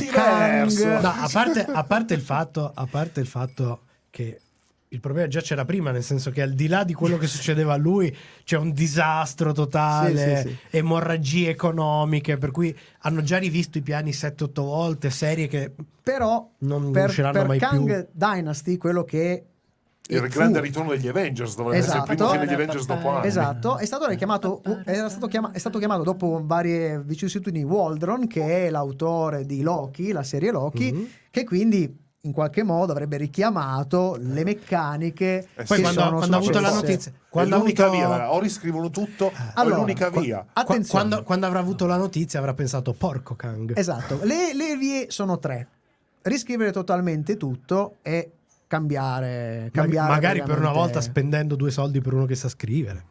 No, 1.01 1.07
a 1.10 1.29
parte, 1.31 1.65
a 1.65 1.84
parte 1.84 2.13
il 2.13 2.21
fatto, 2.21 2.71
a 2.73 2.86
parte 2.86 3.19
il 3.19 3.27
fatto 3.27 3.79
che 4.12 4.39
il 4.93 4.99
problema 4.99 5.27
già 5.27 5.39
c'era 5.39 5.63
prima, 5.63 5.91
nel 5.91 6.04
senso 6.04 6.32
che 6.32 6.41
al 6.41 6.51
di 6.51 6.67
là 6.67 6.84
di 6.84 6.93
quello 6.93 7.17
che 7.17 7.25
succedeva 7.27 7.73
a 7.73 7.77
lui 7.77 8.15
c'è 8.43 8.58
un 8.58 8.71
disastro 8.73 9.54
totale, 9.54 10.41
Sì, 10.43 10.49
sì, 10.49 10.49
sì. 10.69 10.77
emorragie 10.77 11.49
economiche, 11.49 12.38
per 12.38 12.51
cui 12.51 12.77
hanno 12.99 13.21
già 13.23 13.38
rivisto 13.38 13.77
i 13.77 13.82
piani 13.82 14.12
7-8 14.12 14.49
volte, 14.56 15.10
serie 15.10 15.47
che 15.47 15.71
Però 16.04 16.49
non 16.60 16.91
per, 16.91 17.08
usciranno 17.10 17.32
per 17.34 17.47
mai 17.47 17.60
Kang 17.60 17.86
più. 17.86 18.08
Dynasty, 18.12 18.75
quello 18.75 19.04
che 19.06 19.45
Il 20.10 20.17
fu- 20.19 20.27
grande 20.27 20.60
ritorno 20.60 20.89
degli 20.89 21.08
Avengers 21.08 21.56
dovrebbe 21.56 21.77
essere 21.77 21.99
il 21.99 22.04
primo 22.04 22.15
Esatto. 22.23 22.32
film 22.32 22.43
degli 22.45 22.54
Avengers 22.54 22.86
dopo 22.86 23.10
anni. 23.12 23.27
Esatto, 23.27 23.77
è 23.77 23.86
stato 23.86 24.08
richiamato, 24.08 24.62
era 24.84 25.08
stato, 25.08 25.27
chiama- 25.27 25.51
è 25.51 25.58
stato 25.58 25.80
chiamato 25.80 26.04
dopo 26.04 26.41
varie 26.43 27.01
vicissitudini 27.01 27.63
Waldron, 27.63 28.27
che 28.27 28.67
è 28.67 28.69
l'autore 28.69 29.45
di 29.45 29.62
Loki, 29.62 30.12
la 30.12 30.23
serie 30.23 30.51
Loki, 30.51 30.91
Mhm. 30.91 31.08
che 31.30 31.45
quindi 31.45 31.97
in 32.23 32.34
qualche 32.34 32.62
modo 32.62 32.91
avrebbe 32.91 33.17
richiamato 33.17 34.15
le 34.19 34.43
meccaniche. 34.43 35.47
Eh 35.55 35.63
Poi 35.63 35.81
quando, 35.81 36.01
sono 36.01 36.17
quando 36.17 36.36
ha 36.36 36.39
avuto 36.39 36.60
la 36.60 36.71
notizia, 36.73 37.12
È 37.12 37.15
quando 37.29 37.55
ha 37.55 37.57
l'unica 37.57 37.86
avuto- 37.86 38.07
via, 38.07 38.31
o 38.31 38.39
riscrivono 38.39 38.89
tutto, 38.91 39.31
Allora, 39.55 39.75
è 39.75 39.79
l'unica 39.79 40.10
via. 40.10 40.45
Attenzione. 40.53 41.05
quando, 41.07 41.23
quando 41.25 41.45
avrà 41.47 41.60
avuto 41.60 41.86
la 41.88 41.97
notizia 41.97 42.38
avrà 42.39 42.53
pensato 42.53 42.93
porco 42.93 43.36
Kang. 43.36 43.73
Esatto, 43.75 44.19
le, 44.23 44.53
le 44.53 44.77
vie 44.77 45.07
sono 45.10 45.39
tre. 45.39 45.67
Riscrivere 46.23 46.71
totalmente 46.71 47.38
tutto 47.38 47.95
e 48.03 48.31
cambiare. 48.67 49.62
Mag- 49.63 49.71
cambiare 49.71 50.10
magari 50.12 50.43
per 50.43 50.60
una 50.60 50.71
volta 50.71 51.01
spendendo 51.01 51.55
due 51.55 51.71
soldi 51.71 52.01
per 52.01 52.13
uno 52.13 52.25
che 52.25 52.36
sa 52.36 52.49
scrivere. 52.49 53.05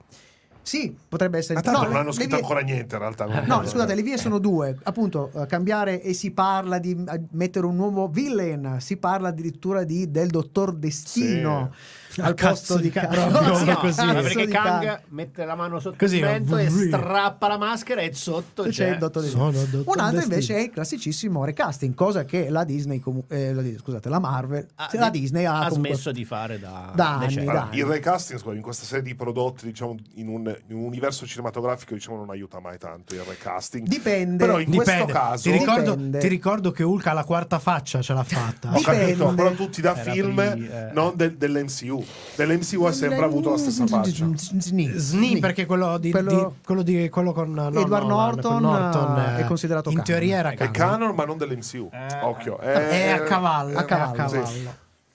Sì, 0.63 0.95
potrebbe 1.09 1.39
essere. 1.39 1.55
Ma 1.55 1.61
tanto 1.63 1.83
no, 1.83 1.89
non 1.89 1.97
hanno 1.97 2.13
scritto 2.13 2.37
vie- 2.37 2.43
ancora 2.45 2.61
niente 2.61 2.95
in 2.95 3.01
realtà. 3.01 3.25
No, 3.45 3.67
scusate, 3.67 3.95
le 3.95 4.03
vie 4.03 4.19
sono 4.19 4.39
due. 4.39 4.77
Appunto, 4.83 5.31
eh, 5.35 5.47
cambiare 5.47 6.03
e 6.03 6.13
si 6.13 6.31
parla 6.31 6.79
di 6.79 6.93
eh, 6.93 7.21
mettere 7.33 7.67
un 7.67 7.77
nuovo 7.77 8.09
villain. 8.09 8.77
Si 8.81 8.97
parla 8.97 9.29
addirittura 9.29 9.85
di, 9.85 10.11
del 10.11 10.29
dottor 10.29 10.75
Destino 10.75 11.73
al 12.19 12.35
posto 12.35 12.77
di 12.79 12.91
Kang. 12.91 13.09
proprio 13.09 13.65
no, 13.65 13.77
così. 13.79 14.05
Ma 14.05 14.13
perché 14.15 14.47
di 14.47 14.53
Kang 14.53 15.01
mette 15.09 15.45
la 15.45 15.55
mano 15.55 15.79
sotto 15.81 15.97
Così, 15.99 16.17
il 16.17 16.23
mento 16.25 16.57
e 16.57 16.69
strappa 16.69 17.49
la 17.49 17.59
maschera 17.59 18.01
e 18.01 18.13
sotto 18.15 18.65
C'è 18.65 18.91
il 18.91 18.99
dottor. 18.99 19.25
Sono 19.25 19.51
dottor 19.51 19.83
Un 19.87 20.01
altro 20.01 20.23
invece 20.23 20.57
è 20.57 20.61
il 20.61 20.71
classicissimo 20.71 21.45
recasting, 21.45 21.95
cosa 21.95 22.25
che 22.25 22.49
la 22.51 22.65
Disney, 22.65 22.99
comu- 23.01 23.31
eh, 23.31 23.53
la, 23.55 23.63
scusate, 23.79 24.09
la 24.09 24.19
Marvel, 24.19 24.67
Ah, 24.77 24.89
la 24.93 25.11
di- 25.11 25.21
Disney 25.21 25.45
ha, 25.45 25.61
ha 25.61 25.69
comunque- 25.69 25.91
smesso 25.95 26.13
di 26.13 26.25
fare 26.25 26.59
da, 26.59 26.93
Da 26.95 27.19
anni, 27.19 27.45
da 27.45 27.63
anni. 27.63 27.79
il 27.79 27.85
recasting 27.85 28.39
scusa, 28.39 28.55
in 28.55 28.63
questa 28.63 28.85
serie 28.85 29.03
di 29.05 29.15
prodotti, 29.15 29.67
diciamo, 29.67 29.95
in 30.15 30.29
un, 30.29 30.57
in 30.69 30.77
un 30.77 30.85
universo 30.85 31.27
cinematografico, 31.27 31.95
diciamo, 31.95 32.17
non 32.17 32.31
aiuta 32.31 32.61
mai 32.61 32.79
tanto 32.79 33.15
il 33.15 33.21
recasting. 33.23 33.87
Dipende. 33.87 34.45
Però 34.45 34.59
in 34.59 34.67
questo 34.73 34.91
Dipende. 34.93 35.13
caso, 35.13 35.43
ti, 35.43 35.51
ricordo, 35.57 36.19
ti 36.19 36.29
ricordo 36.29 36.71
che 36.73 36.83
Hulk 36.83 37.07
ha 37.07 37.13
la 37.13 37.25
quarta 37.25 37.59
faccia, 37.59 38.01
ce 38.03 38.13
l'ha 38.15 38.25
fatta. 38.25 38.73
ho 38.75 38.81
capito, 38.81 39.33
però 39.35 39.51
tutti 39.53 39.81
da 39.81 39.97
Era 39.97 40.13
film, 40.13 40.35
pri- 40.35 40.69
eh. 40.69 40.91
non 40.93 41.13
del- 41.17 41.37
dell'MCU. 41.37 42.05
Dell'MCU 42.37 42.85
ha 42.85 42.93
sempre 42.93 43.25
avuto 43.25 43.51
la 43.51 43.59
stessa 43.59 43.87
faccia. 43.87 44.27
Sni. 44.35 44.93
Sni 44.95 45.39
perché 45.39 45.67
quello 45.67 45.99
di 45.99 46.11
quello, 46.11 46.31
di, 46.31 46.65
quello, 46.65 46.83
di- 46.83 47.09
quello 47.09 47.33
con 47.33 47.53
no, 47.53 47.69
Edward 47.69 48.07
Norton, 48.07 49.19
eh, 49.19 49.37
è 49.37 49.41
eh, 49.41 49.45
considerato 49.45 49.91
in 49.91 49.97
canon. 49.97 50.11
teoria 50.11 50.39
era 50.39 50.51
È 50.51 50.57
canon. 50.57 50.73
canon, 50.73 51.15
ma 51.15 51.25
non 51.25 51.37
dell'MCU. 51.37 51.91
Eh. 51.93 52.21
Occhio. 52.23 52.59
è 52.59 53.11
a 53.11 53.23
cavallo, 53.23 53.79
a 53.79 53.85
cavallo, 53.85 54.23
a 54.23 54.29
sì. 54.29 54.35
cavallo. 54.37 54.75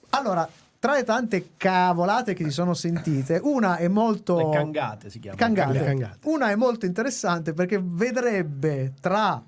Allora, 0.09 0.49
tra 0.77 0.93
le 0.93 1.03
tante 1.03 1.49
cavolate 1.57 2.35
che 2.35 2.43
si 2.43 2.51
sono 2.51 2.75
sentite, 2.75 3.39
una 3.41 3.77
è 3.77 3.87
molto. 3.87 4.37
Le 4.37 4.49
cangate 4.51 5.09
si 5.09 5.19
chiamano. 5.19 5.43
Cangate. 5.43 5.83
Cangate. 5.83 6.17
Una 6.25 6.51
è 6.51 6.55
molto 6.55 6.85
interessante 6.85 7.53
perché 7.53 7.81
vedrebbe 7.83 8.93
tra 9.01 9.41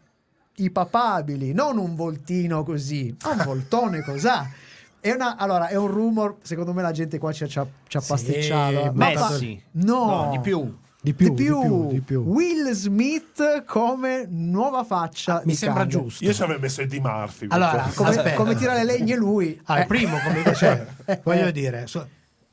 i 0.55 0.71
papabili 0.71 1.53
non 1.53 1.77
un 1.77 1.95
voltino 1.95 2.63
così, 2.63 3.15
ma 3.23 3.31
un 3.31 3.41
voltone 3.45 4.01
cos'ha. 4.01 4.49
È 5.07 5.13
una, 5.13 5.37
allora, 5.37 5.67
è 5.67 5.75
un 5.75 5.87
rumor, 5.87 6.37
secondo 6.41 6.73
me 6.73 6.81
la 6.81 6.91
gente 6.91 7.17
qua 7.17 7.31
ci 7.31 7.43
ha, 7.43 7.47
ci 7.47 7.59
ha- 7.59 7.67
ci 7.87 7.97
ha 7.97 8.01
Sì, 8.01 8.07
pasticciato. 8.09 8.83
eh. 8.85 8.91
ma- 8.93 9.11
fa- 9.11 9.29
Messi. 9.31 9.61
No. 9.71 10.05
No, 10.05 10.29
di 10.31 10.39
più. 10.39 10.77
Di 10.99 11.13
più, 11.13 11.29
Di 11.29 11.35
di 11.35 11.43
più, 11.45 11.61
più, 11.61 11.87
di 11.87 12.01
più. 12.01 12.19
Will 12.21 12.71
Smith 12.71 13.63
come 13.65 14.25
nuova 14.29 14.83
faccia. 14.83 15.37
Mi 15.45 15.51
di 15.51 15.55
sembra 15.55 15.81
Kang. 15.81 15.91
giusto. 15.91 16.23
Io 16.25 16.33
ci 16.33 16.41
avevo 16.41 16.59
messo 16.59 16.81
Eddie 16.81 16.99
Murphy. 16.99 17.45
Allora, 17.49 17.89
Come, 17.95 18.33
come 18.33 18.55
tira 18.55 18.73
le 18.73 18.83
legne 18.83 19.15
lui. 19.15 19.57
Ah, 19.65 19.77
il 19.77 19.83
Eh. 19.83 19.85
primo, 19.85 20.17
come 20.19 20.53
cioè, 20.55 20.85
voglio 21.23 21.51
dire, 21.51 21.87
so- 21.87 22.05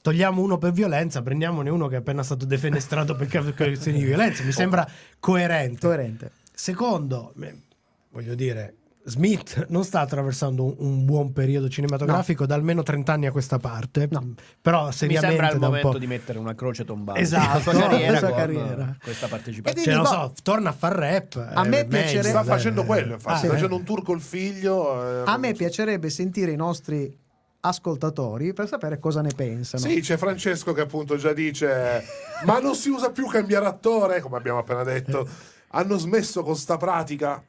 togliamo 0.03 0.41
uno 0.43 0.59
per 0.59 0.71
violenza, 0.73 1.23
prendiamone 1.23 1.71
uno 1.71 1.89
che 1.89 1.97
è 1.97 1.99
appena 1.99 2.23
stato 2.23 2.45
defenestrato 2.45 3.17
per 3.17 3.27
questioni 3.57 3.99
di 3.99 4.05
violenza. 4.05 4.45
Mi 4.45 4.53
sembra 4.53 4.87
coerente. 5.19 5.81
Coerente. 5.87 6.31
Secondo, 6.53 7.33
me- 7.37 7.63
voglio 8.11 8.35
dire, 8.37 8.75
Smith 9.07 9.67
non 9.69 9.85
sta 9.85 10.01
attraversando 10.01 10.65
un, 10.65 10.75
un 10.79 11.05
buon 11.05 11.33
periodo 11.33 11.69
cinematografico 11.69 12.47
da 12.47 12.55
almeno 12.55 12.83
30 12.83 13.13
anni 13.13 13.27
a 13.27 13.33
questa 13.33 13.59
parte. 13.59 14.09
No. 14.11 14.33
Però 14.63 14.87
Mi 14.87 14.93
seriamente 14.93 15.27
sembra 15.29 15.47
il 15.53 15.59
da 15.59 15.67
un 15.67 15.73
momento 15.73 15.91
po'. 15.93 15.99
di 15.99 16.07
mettere 16.07 16.39
una 16.39 16.55
croce 16.55 16.85
tombale 16.87 17.19
Esatto, 17.21 17.61
sulla 17.61 17.75
sua 17.75 17.89
carriera, 17.89 18.13
la 18.13 18.19
sua 18.19 18.33
carriera. 18.33 18.97
questa 19.03 19.29
partecipazione. 19.29 19.85
Cioè, 19.85 19.95
non 19.95 20.05
Quindi, 20.07 20.33
so, 20.37 20.43
torna 20.43 20.69
a 20.71 20.73
far 20.73 20.93
rap. 20.95 21.51
A 21.55 21.65
eh, 21.65 21.69
me 21.69 21.85
piacerebbe- 21.87 22.29
Sta 22.31 22.41
eh. 22.41 22.45
facendo 22.45 22.85
quello, 22.85 23.13
infatti, 23.15 23.35
Ah, 23.35 23.37
sta 23.39 23.47
eh. 23.47 23.51
facendo 23.51 23.77
un 23.77 23.85
tour 23.85 24.03
col 24.03 24.21
figlio. 24.23 25.23
eh, 25.25 25.31
A 25.31 25.37
me 25.37 25.53
piacerebbe 25.53 26.09
sentire 26.09 26.53
i 26.53 26.57
nostri 26.57 27.15
ascoltatori 27.61 28.53
per 28.53 28.69
sapere 28.69 28.99
cosa 28.99 29.21
ne 29.23 29.33
pensano. 29.35 29.83
Sì, 29.83 30.01
c'è 30.01 30.17
Francesco 30.17 30.73
che 30.73 30.81
appunto 30.83 31.17
già 31.17 31.33
dice: 31.33 32.03
Ma 32.45 32.59
non 32.59 32.75
si 32.75 32.89
usa 32.89 33.11
più 33.11 33.27
cambiare 33.27 33.67
attore, 33.67 34.21
come 34.21 34.37
abbiamo 34.39 34.59
appena 34.61 34.83
detto. 34.83 35.29
Hanno 35.77 35.97
smesso 35.99 36.43
con 36.43 36.57
sta 36.57 36.77
pratica. 36.77 37.43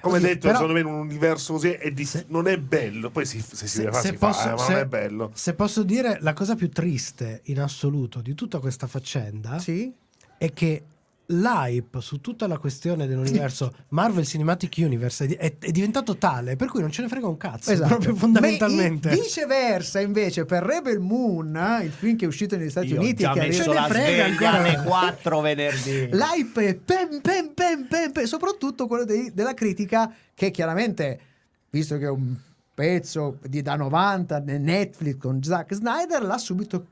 Come 0.00 0.18
detto, 0.20 0.46
però- 0.46 0.52
secondo 0.58 0.72
me 0.74 0.80
in 0.80 0.86
un 0.86 1.00
universo 1.00 1.54
così 1.54 1.70
è 1.70 1.90
di- 1.90 2.08
non 2.28 2.46
è 2.46 2.58
bello. 2.58 3.10
Poi 3.10 3.24
si- 3.26 3.40
se 3.40 3.56
si 3.56 3.68
Se, 3.68 3.78
deve 3.78 3.92
fare, 3.92 4.02
se 4.06 4.12
si 4.12 4.16
fa, 4.18 4.26
posso, 4.28 4.48
eh, 4.48 4.50
ma 4.52 4.58
se- 4.58 4.72
non 4.72 4.80
è 4.80 4.86
bello. 4.86 5.30
se 5.34 5.54
posso 5.54 5.82
dire, 5.82 6.18
la 6.20 6.32
cosa 6.32 6.54
più 6.54 6.68
triste 6.70 7.40
in 7.44 7.60
assoluto 7.60 8.20
di 8.20 8.34
tutta 8.34 8.58
questa 8.58 8.86
faccenda 8.86 9.58
Sì? 9.58 9.92
è 10.38 10.52
che 10.52 10.84
l'hype 11.28 12.00
su 12.00 12.20
tutta 12.20 12.46
la 12.46 12.56
questione 12.58 13.06
dell'universo 13.08 13.74
Marvel 13.88 14.24
Cinematic 14.24 14.74
Universe 14.78 15.26
è, 15.26 15.36
è- 15.36 15.58
è 15.58 15.70
diventato 15.72 16.16
tale 16.16 16.54
per 16.54 16.68
cui 16.68 16.80
non 16.80 16.90
ce 16.92 17.02
ne 17.02 17.08
frega 17.08 17.26
un 17.26 17.36
cazzo 17.36 17.72
Esatto. 17.72 17.88
proprio 17.88 18.14
fondamentalmente 18.14 19.08
Ma 19.08 19.14
i- 19.14 19.20
viceversa, 19.20 20.00
invece, 20.00 20.44
per 20.44 20.62
Rebel 20.62 21.00
Moon, 21.00 21.80
il 21.82 21.90
film 21.90 22.16
che 22.16 22.24
è 22.26 22.28
uscito 22.28 22.56
negli 22.56 22.70
Stati 22.70 22.88
Io 22.88 23.00
Uniti, 23.00 23.22
già 23.24 23.32
che 23.32 23.40
messo 23.40 23.72
la 23.72 23.86
frega 23.88 24.24
ancora. 24.26 24.50
alle 24.52 24.82
4 24.84 25.40
venerdì. 25.40 26.08
l'hype 26.12 26.68
è 26.68 26.74
pem, 26.76 27.20
pem, 27.20 27.52
pem, 27.52 27.84
pem, 27.86 28.12
pem, 28.12 28.24
soprattutto 28.24 28.86
quello 28.86 29.04
dei- 29.04 29.32
della 29.34 29.54
critica, 29.54 30.12
che 30.34 30.50
chiaramente, 30.52 31.20
visto 31.70 31.98
che 31.98 32.04
è 32.04 32.10
un 32.10 32.34
pezzo 32.72 33.38
di, 33.42 33.62
da 33.62 33.74
90 33.74 34.38
nel 34.40 34.60
Netflix 34.60 35.16
con 35.18 35.42
Zack 35.42 35.74
Snyder, 35.74 36.22
l'ha 36.22 36.38
subito 36.38 36.86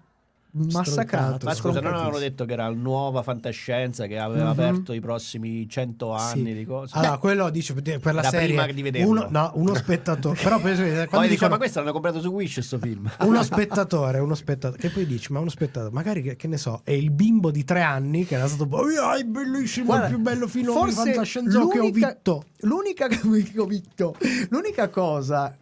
massacrato. 0.55 1.47
Ma 1.47 1.55
scusa, 1.55 1.81
non 1.81 1.95
avevano 1.95 2.19
detto 2.19 2.45
che 2.45 2.53
era 2.53 2.69
nuova 2.71 3.23
fantascienza 3.23 4.07
che 4.07 4.19
aveva 4.19 4.45
Mhm. 4.45 4.51
aperto 4.51 4.93
i 4.93 5.01
prossimi 5.01 5.69
100 5.69 6.13
anni 6.13 6.51
Sì. 6.51 6.55
di 6.55 6.65
cose. 6.65 6.97
allora 6.97 7.19
quello 7.19 7.51
dice 7.51 7.75
per 7.75 8.01
la 8.15 8.21
Era 8.21 8.29
serie 8.31 8.47
prima 8.49 8.67
di 8.67 8.83
vederlo. 8.83 9.09
uno, 9.11 9.27
no, 9.31 9.51
uno 9.55 9.75
spettatore 9.75 10.41
però 10.43 10.61
per 10.61 10.73
esempio, 10.73 10.95
Poi 10.95 11.07
quando 11.09 11.21
dice, 11.27 11.35
dicono 11.35 11.51
ma 11.51 11.57
questo 11.59 11.79
l'hanno 11.81 11.93
comprato 11.93 12.21
su 12.21 12.29
Wish 12.29 12.61
sto 12.61 12.79
film. 12.79 13.11
uno 13.21 13.43
spettatore, 13.43 14.19
uno 14.21 14.35
spettatore, 14.35 14.81
che 14.81 14.91
poi 14.91 15.07
dici, 15.07 15.33
ma 15.33 15.41
uno 15.41 15.51
spettatore, 15.51 15.93
magari 15.93 16.23
che, 16.23 16.37
che 16.37 16.47
ne 16.49 16.57
so, 16.57 16.81
è 16.85 16.93
il 16.93 17.11
bimbo 17.11 17.51
di 17.51 17.65
tre 17.65 17.83
anni 17.83 18.25
che 18.25 18.35
era 18.37 18.47
stato, 18.47 18.69
oh, 18.71 18.91
yeah, 18.91 19.17
è 19.19 19.25
bellissimo, 19.25 19.87
Guarda, 19.87 20.07
il 20.07 20.15
più 20.15 20.23
bello 20.23 20.47
film 20.47 20.85
di 20.87 20.93
fantascienza 20.93 21.67
che 21.69 21.79
ho 21.79 21.91
visto. 21.91 22.45
L'unica, 22.61 23.09
che 23.09 23.21
ho 23.59 23.65
visto, 23.67 24.15
l'unica 24.51 24.89
cosa 24.89 25.57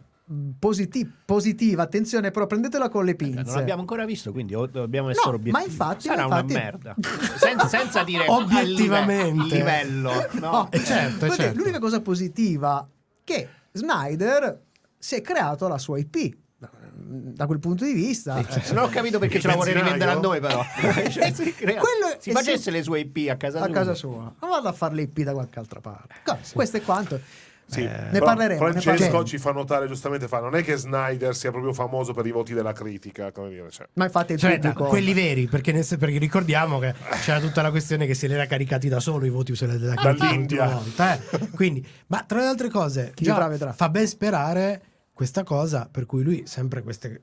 positi- 0.57 1.09
positiva, 1.25 1.83
attenzione, 1.83 2.31
però 2.31 2.47
prendetela 2.47 2.89
con 2.89 3.05
le 3.05 3.15
pinze. 3.15 3.41
Non 3.43 3.55
l'abbiamo 3.55 3.81
ancora 3.81 4.05
visto, 4.05 4.31
quindi 4.31 4.53
dobbiamo 4.53 5.09
essere 5.09 5.29
No, 5.29 5.35
obiettivi. 5.35 5.51
ma 5.51 5.63
infatti- 5.63 6.07
Sarà 6.07 6.23
infatti- 6.23 6.53
una 6.53 6.61
merda. 6.63 6.95
Senza, 7.37 7.67
senza 7.67 8.03
dire 8.03 8.25
Obiettivamente. 8.29 9.55
a 9.55 9.57
livello. 9.57 10.11
No. 10.33 10.51
No, 10.51 10.71
Eh, 10.71 10.79
certo, 10.83 11.19
Perché 11.19 11.35
certo. 11.35 11.57
L'unica 11.59 11.79
cosa 11.79 12.01
positiva 12.01 12.87
che 13.23 13.47
Snyder 13.71 14.61
si 14.97 15.15
è 15.15 15.21
creato 15.21 15.67
la 15.67 15.77
sua 15.77 15.97
IP. 15.99 16.37
Da- 17.05 17.45
quel 17.47 17.59
punto 17.59 17.83
di 17.83 17.91
vista, 17.91 18.37
eh, 18.37 18.73
Non 18.73 18.85
ho 18.85 18.87
capito 18.89 19.19
perché 19.19 19.39
ce 19.39 19.47
la 19.47 19.55
vuole 19.55 19.73
benzinaio? 19.73 19.93
rivendere 19.93 20.17
a 20.17 20.21
noi, 20.21 20.39
però. 20.39 20.63
Cioè, 21.11 21.33
si, 21.33 21.53
crea- 21.53 21.81
Quello 21.81 22.15
si 22.17 22.31
facesse 22.31 22.57
sem- 22.63 22.73
le 22.73 22.83
sue 22.83 22.99
IP 23.01 23.29
a 23.29 23.35
casa 23.35 23.59
a 23.59 23.63
sua. 23.65 23.73
casa 23.73 23.93
sua, 23.93 24.33
ma 24.39 24.47
vado 24.47 24.69
a 24.69 24.71
fare 24.71 24.95
l'IP 24.95 25.21
da 25.23 25.33
qualche 25.33 25.59
altra 25.59 25.81
parte. 25.81 26.15
Co- 26.23 26.37
Questo 26.53 26.77
è 26.77 26.81
quanto. 26.81 27.19
Sì, 27.73 27.81
Eh, 27.83 28.09
ne 28.11 28.19
parleremo, 28.19 28.59
ne 28.65 28.71
Francesco 28.71 28.89
parleremo. 28.91 29.23
ci 29.25 29.37
fa 29.37 29.51
notare 29.51 29.87
giustamente: 29.87 30.27
fa, 30.27 30.39
non 30.39 30.55
è 30.55 30.63
che 30.63 30.75
Snyder 30.77 31.35
sia 31.35 31.51
proprio 31.51 31.73
famoso 31.73 32.13
per 32.13 32.25
i 32.25 32.31
voti 32.31 32.53
della 32.53 32.71
critica. 32.73 33.31
Come 33.31 33.49
dire, 33.49 33.69
cioè. 33.71 33.87
Ma 33.93 34.05
infatti 34.05 34.37
Cioè, 34.37 34.59
da- 34.59 34.69
pubblico 34.69 34.89
quelli 34.89 35.13
veri, 35.13 35.47
perché, 35.47 35.71
nel 35.71 35.83
sen- 35.83 35.99
perché 35.99 36.17
ricordiamo 36.17 36.79
che 36.79 36.93
c'era 37.23 37.39
tutta 37.39 37.61
la 37.61 37.69
questione 37.71 38.05
che 38.05 38.13
se 38.13 38.27
li 38.27 38.33
era 38.33 38.45
caricati 38.45 38.87
da 38.87 38.99
solo 38.99 39.25
i 39.25 39.29
voti 39.29 39.55
se 39.55 39.65
li 39.67 39.83
era 39.85 39.93
Dall'India. 40.01 40.67
volta, 40.67 41.15
eh. 41.15 41.49
Quindi, 41.53 41.85
ma 42.07 42.23
tra 42.27 42.39
le 42.39 42.45
altre 42.45 42.69
cose, 42.69 43.11
Chi 43.13 43.23
già 43.23 43.47
vedrà. 43.47 43.73
fa 43.73 43.89
ben 43.89 44.07
sperare 44.07 44.81
questa 45.13 45.43
cosa, 45.43 45.87
per 45.91 46.05
cui 46.05 46.23
lui 46.23 46.43
sempre 46.45 46.81
queste, 46.81 47.21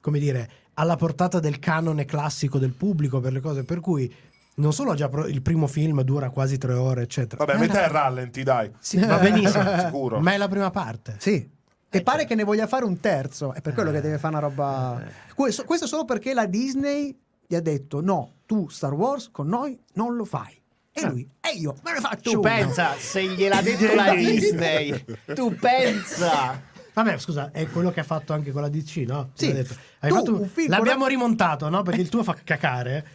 come 0.00 0.18
dire, 0.18 0.50
alla 0.74 0.96
portata 0.96 1.38
del 1.40 1.58
canone 1.58 2.04
classico 2.04 2.58
del 2.58 2.72
pubblico 2.72 3.20
per 3.20 3.32
le 3.32 3.40
cose, 3.40 3.64
per 3.64 3.80
cui 3.80 4.12
non 4.56 4.72
solo 4.72 4.94
già 4.94 5.08
pro- 5.08 5.26
il 5.26 5.42
primo 5.42 5.66
film 5.66 6.02
dura 6.02 6.30
quasi 6.30 6.58
tre 6.58 6.72
ore, 6.74 7.02
eccetera. 7.02 7.44
Vabbè, 7.44 7.56
Eh, 7.58 7.60
metà 7.60 7.84
è 7.84 7.88
rallenti, 7.88 8.42
dai. 8.42 8.70
Sì, 8.78 8.98
va 8.98 9.18
benissimo, 9.18 9.64
Sicuro. 9.84 10.20
ma 10.20 10.32
è 10.32 10.36
la 10.36 10.48
prima 10.48 10.70
parte. 10.70 11.16
Sì. 11.18 11.48
E 11.88 12.02
pare 12.02 12.26
che 12.26 12.34
ne 12.34 12.44
voglia 12.44 12.66
fare 12.66 12.84
un 12.84 12.98
terzo, 13.00 13.52
è 13.54 13.60
per 13.60 13.72
quello 13.72 13.90
che 13.90 14.00
deve 14.00 14.18
fare 14.18 14.36
una 14.36 14.46
roba. 14.46 15.02
Questo, 15.34 15.64
questo 15.64 15.86
solo 15.86 16.04
perché 16.04 16.34
la 16.34 16.46
Disney 16.46 17.16
gli 17.46 17.54
ha 17.54 17.60
detto: 17.60 18.00
no, 18.02 18.32
tu 18.44 18.68
Star 18.68 18.92
Wars 18.92 19.30
con 19.30 19.46
noi 19.46 19.78
non 19.94 20.14
lo 20.16 20.24
fai. 20.24 20.60
E 20.92 21.06
lui, 21.06 21.28
e 21.40 21.56
io 21.58 21.74
me 21.84 21.92
ne 21.92 22.00
faccio 22.00 22.30
Tu 22.30 22.38
uno. 22.38 22.40
pensa, 22.40 22.94
se 22.98 23.22
gliel'ha 23.26 23.60
detto 23.62 23.94
la 23.94 24.14
Disney, 24.14 25.04
tu 25.34 25.54
pensa. 25.54 26.60
Vabbè, 26.94 27.18
scusa, 27.18 27.50
è 27.52 27.66
quello 27.68 27.90
che 27.90 28.00
ha 28.00 28.04
fatto 28.04 28.32
anche 28.32 28.50
con 28.52 28.62
la 28.62 28.68
DC, 28.70 29.04
no? 29.06 29.30
Sì. 29.34 29.48
L'ha 29.48 29.54
detto. 29.54 29.74
Hai 30.00 30.08
Tu, 30.10 30.16
fatto- 30.16 30.34
un 30.40 30.48
film 30.48 30.70
L'abbiamo 30.70 31.00
con- 31.00 31.08
rimontato, 31.08 31.68
no? 31.68 31.82
Perché 31.82 32.00
il 32.00 32.08
tuo 32.08 32.22
fa 32.24 32.34
cacare. 32.42 33.06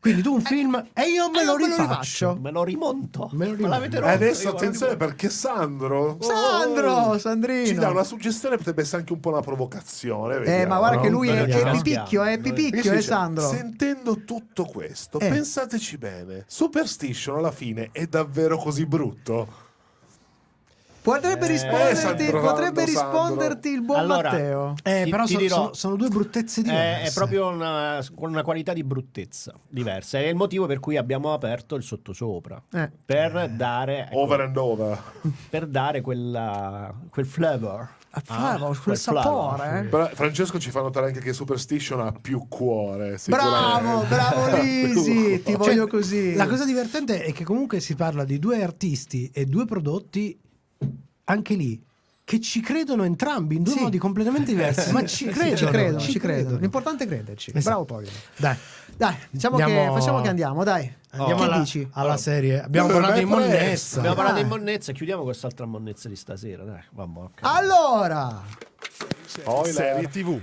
Quindi 0.00 0.22
tu 0.22 0.32
un 0.32 0.40
film 0.40 0.82
e 0.94 1.02
io 1.10 1.28
me 1.28 1.42
e 1.42 1.44
lo 1.44 1.56
me 1.56 1.68
lo 1.68 1.76
rifaccio. 1.76 2.38
Me 2.40 2.50
lo 2.50 2.64
rimonto. 2.64 3.28
Me 3.32 3.48
lo 3.48 3.54
rimonto. 3.54 3.84
E 3.84 3.88
rotto, 3.90 4.06
adesso 4.06 4.44
io- 4.44 4.54
attenzione 4.54 4.96
perché 4.96 5.28
Sandro 5.28 6.16
Sandro, 6.20 6.92
oh, 6.92 7.18
Sandrino. 7.18 7.66
ci 7.66 7.74
dà 7.74 7.90
una 7.90 8.02
suggestione, 8.04 8.56
potrebbe 8.56 8.80
essere 8.80 8.98
anche 9.02 9.12
un 9.12 9.20
po' 9.20 9.28
una 9.28 9.40
provocazione. 9.42 10.36
Eh, 10.36 10.38
vediamo, 10.38 10.66
ma 10.68 10.78
guarda 10.78 10.96
no? 10.96 11.02
che 11.02 11.08
lui 11.10 11.28
è, 11.28 11.44
è 11.44 11.70
pipicchio, 11.72 12.22
è 12.22 12.38
pipicchio, 12.38 12.92
eh, 12.92 13.00
Sandro. 13.02 13.46
Sentendo 13.46 14.24
tutto 14.24 14.64
questo, 14.64 15.18
Eh. 15.20 15.28
pensateci 15.28 15.98
bene. 15.98 16.44
Superstition 16.46 17.36
alla 17.36 17.52
fine 17.52 17.90
è 17.92 18.06
davvero 18.06 18.56
così 18.56 18.86
brutto? 18.86 19.68
Potrebbe 21.02 21.46
Eh, 21.46 21.48
risponderti, 21.48 21.96
Sandro, 21.96 22.40
potrebbe 22.40 22.86
Sandro. 22.86 23.10
risponderti 23.22 23.68
il 23.70 23.82
buon 23.82 23.98
Allora, 24.00 24.30
Matteo. 24.30 24.74
Eh, 24.82 25.02
Ti- 25.04 25.10
però 25.10 25.24
ti 25.24 25.32
so- 25.32 25.38
dirò- 25.38 25.54
sono, 25.56 25.72
sono 25.74 25.96
due 25.96 26.08
bruttezze 26.08 26.62
diverse. 26.62 27.02
È, 27.02 27.08
è 27.08 27.12
proprio 27.12 27.48
una, 27.48 28.04
con 28.14 28.30
una 28.30 28.42
qualità 28.42 28.72
di 28.74 28.84
bruttezza 28.84 29.54
diversa. 29.68 30.18
È 30.18 30.26
il 30.26 30.34
motivo 30.36 30.66
per 30.66 30.78
cui 30.80 30.96
abbiamo 30.96 31.32
aperto 31.32 31.74
il 31.76 31.82
sottosopra. 31.82 32.62
Eh. 32.72 32.90
Per 33.06 33.48
dare, 33.56 34.06
ecco, 34.08 34.18
Over 34.18 34.40
and 34.40 34.56
over. 34.56 35.02
per 35.48 35.66
dare 35.66 36.00
quella, 36.02 36.92
quel 37.08 37.26
flavor. 37.26 37.88
Ah, 38.12 38.20
flavor, 38.22 38.58
quel 38.70 38.78
quel 38.82 38.96
sapore, 38.98 39.56
flavor. 39.56 39.76
eh. 39.76 39.82
Però 39.88 40.06
Francesco 40.12 40.58
ci 40.58 40.70
fa 40.72 40.80
notare 40.80 41.06
anche 41.06 41.20
che 41.20 41.32
Superstition 41.32 42.00
ha 42.00 42.12
più 42.12 42.46
cuore. 42.48 43.16
Bravo, 43.28 44.02
bravo 44.08 44.56
Lisi, 44.60 45.40
ti 45.44 45.52
Cioè, 45.52 45.56
voglio 45.56 45.86
così. 45.86 46.34
La 46.34 46.48
cosa 46.48 46.64
divertente 46.64 47.22
è 47.22 47.32
che 47.32 47.44
comunque 47.44 47.78
si 47.78 47.94
parla 47.94 48.24
di 48.24 48.38
due 48.40 48.62
artisti 48.64 49.30
e 49.32 49.44
due 49.46 49.64
prodotti, 49.64 50.36
anche 51.24 51.54
lì, 51.54 51.82
che 52.24 52.40
ci 52.40 52.60
credono 52.60 53.02
entrambi 53.04 53.56
in 53.56 53.62
due 53.64 53.74
Sì. 53.74 53.80
modi 53.80 53.98
completamente 53.98 54.52
diversi. 54.52 54.90
ma 54.92 55.04
ci 55.04 55.24
Sì, 55.26 55.30
credono. 55.30 55.56
ci 55.56 55.66
credono, 55.66 55.98
ci 56.00 56.18
credono. 56.18 56.38
credono. 56.42 56.58
L'importante 56.60 57.04
è 57.04 57.06
crederci. 57.06 57.50
Esatto. 57.54 57.64
Bravo 57.64 57.84
Pavio. 57.84 58.10
Dai, 58.36 58.56
Dai, 58.96 59.14
diciamo 59.30 59.56
Andiamo- 59.56 59.92
che 59.94 59.98
facciamo 60.00 60.20
che 60.20 60.28
andiamo, 60.28 60.62
dai. 60.64 60.94
andiamo 61.12 61.40
che 61.40 61.46
alla, 61.46 61.58
dici? 61.58 61.88
alla 61.92 62.16
serie. 62.18 62.62
Abbiamo 62.62 62.88
Eh, 62.88 62.92
parlato 62.92 63.14
beh, 63.14 63.18
di 63.20 63.26
presto. 63.26 63.46
monnezza. 63.48 63.96
Abbiamo 63.98 64.16
parlato 64.16 64.42
di 64.42 64.48
monnezza, 64.48 64.92
chiudiamo 64.92 65.22
quest'altra 65.22 65.66
monnezza 65.66 66.08
di 66.08 66.16
stasera. 66.16 66.64
Dai, 66.64 66.82
vabbè, 66.90 67.18
ok. 67.18 67.38
Allora, 67.40 68.42
Spoiler. 69.26 69.72
Serie 69.74 70.08
TV. 70.08 70.40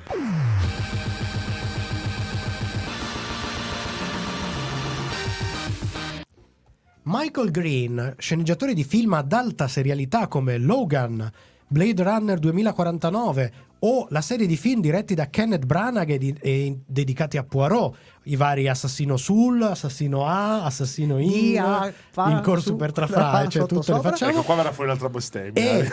Michael 7.10 7.52
Green, 7.52 8.16
sceneggiatore 8.18 8.74
di 8.74 8.84
film 8.84 9.14
ad 9.14 9.32
alta 9.32 9.70
serialità 9.70 10.28
come 10.28 10.58
Logan, 10.58 11.32
Blade 11.66 12.04
Runner 12.04 12.38
2049 12.38 13.52
o 13.80 14.08
la 14.10 14.20
serie 14.20 14.46
di 14.46 14.58
film 14.58 14.82
diretti 14.82 15.14
da 15.14 15.30
Kenneth 15.30 15.66
Branagh 15.66 16.10
e, 16.10 16.18
di- 16.18 16.36
e 16.42 16.80
dedicati 16.86 17.38
a 17.38 17.44
Poirot, 17.44 17.96
i 18.24 18.36
vari 18.36 18.68
Assassino 18.68 19.16
Sul, 19.16 19.62
Assassino 19.62 20.26
A, 20.26 20.66
Assassino 20.66 21.18
In, 21.18 21.30
Di, 21.30 21.58
A, 21.58 21.94
fa, 22.10 22.30
In 22.30 22.42
corso 22.42 22.70
su, 22.70 22.76
per 22.76 22.92
fra, 22.92 23.06
trafrare, 23.06 23.48
cioè 23.48 23.66
tutte 23.68 23.94
le 23.94 24.02
facciamo. 24.02 24.32
Ecco, 24.32 24.44
qua 24.44 24.56
verrà 24.56 24.72
fuori 24.74 24.90
un'altra 24.90 25.10
bestemmia. 25.10 25.62
E 25.64 25.78
eh. 25.80 25.90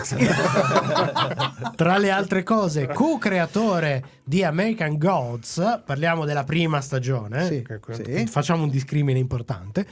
tra 1.76 1.96
le 1.98 2.10
altre 2.10 2.42
cose, 2.42 2.88
co-creatore 2.88 4.04
di 4.24 4.42
American 4.42 4.98
Gods, 4.98 5.82
parliamo 5.84 6.24
della 6.24 6.42
prima 6.44 6.80
stagione, 6.80 7.46
Sì, 7.46 7.64
sì. 8.02 8.26
facciamo 8.26 8.64
un 8.64 8.70
discrimine 8.70 9.20
importante. 9.20 9.86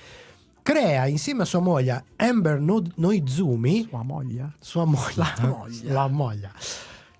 Crea 0.63 1.07
insieme 1.07 1.43
a 1.43 1.45
sua 1.45 1.61
moglie 1.61 2.05
Amber 2.17 2.61
no- 2.61 2.83
Noizumi, 2.97 3.87
sua 3.89 4.03
moglie. 4.05 4.53
sua 4.61 4.85
moglie, 4.85 5.15
La 5.17 5.35
moglie. 5.41 5.93
la 5.93 6.09
moglie. 6.09 6.51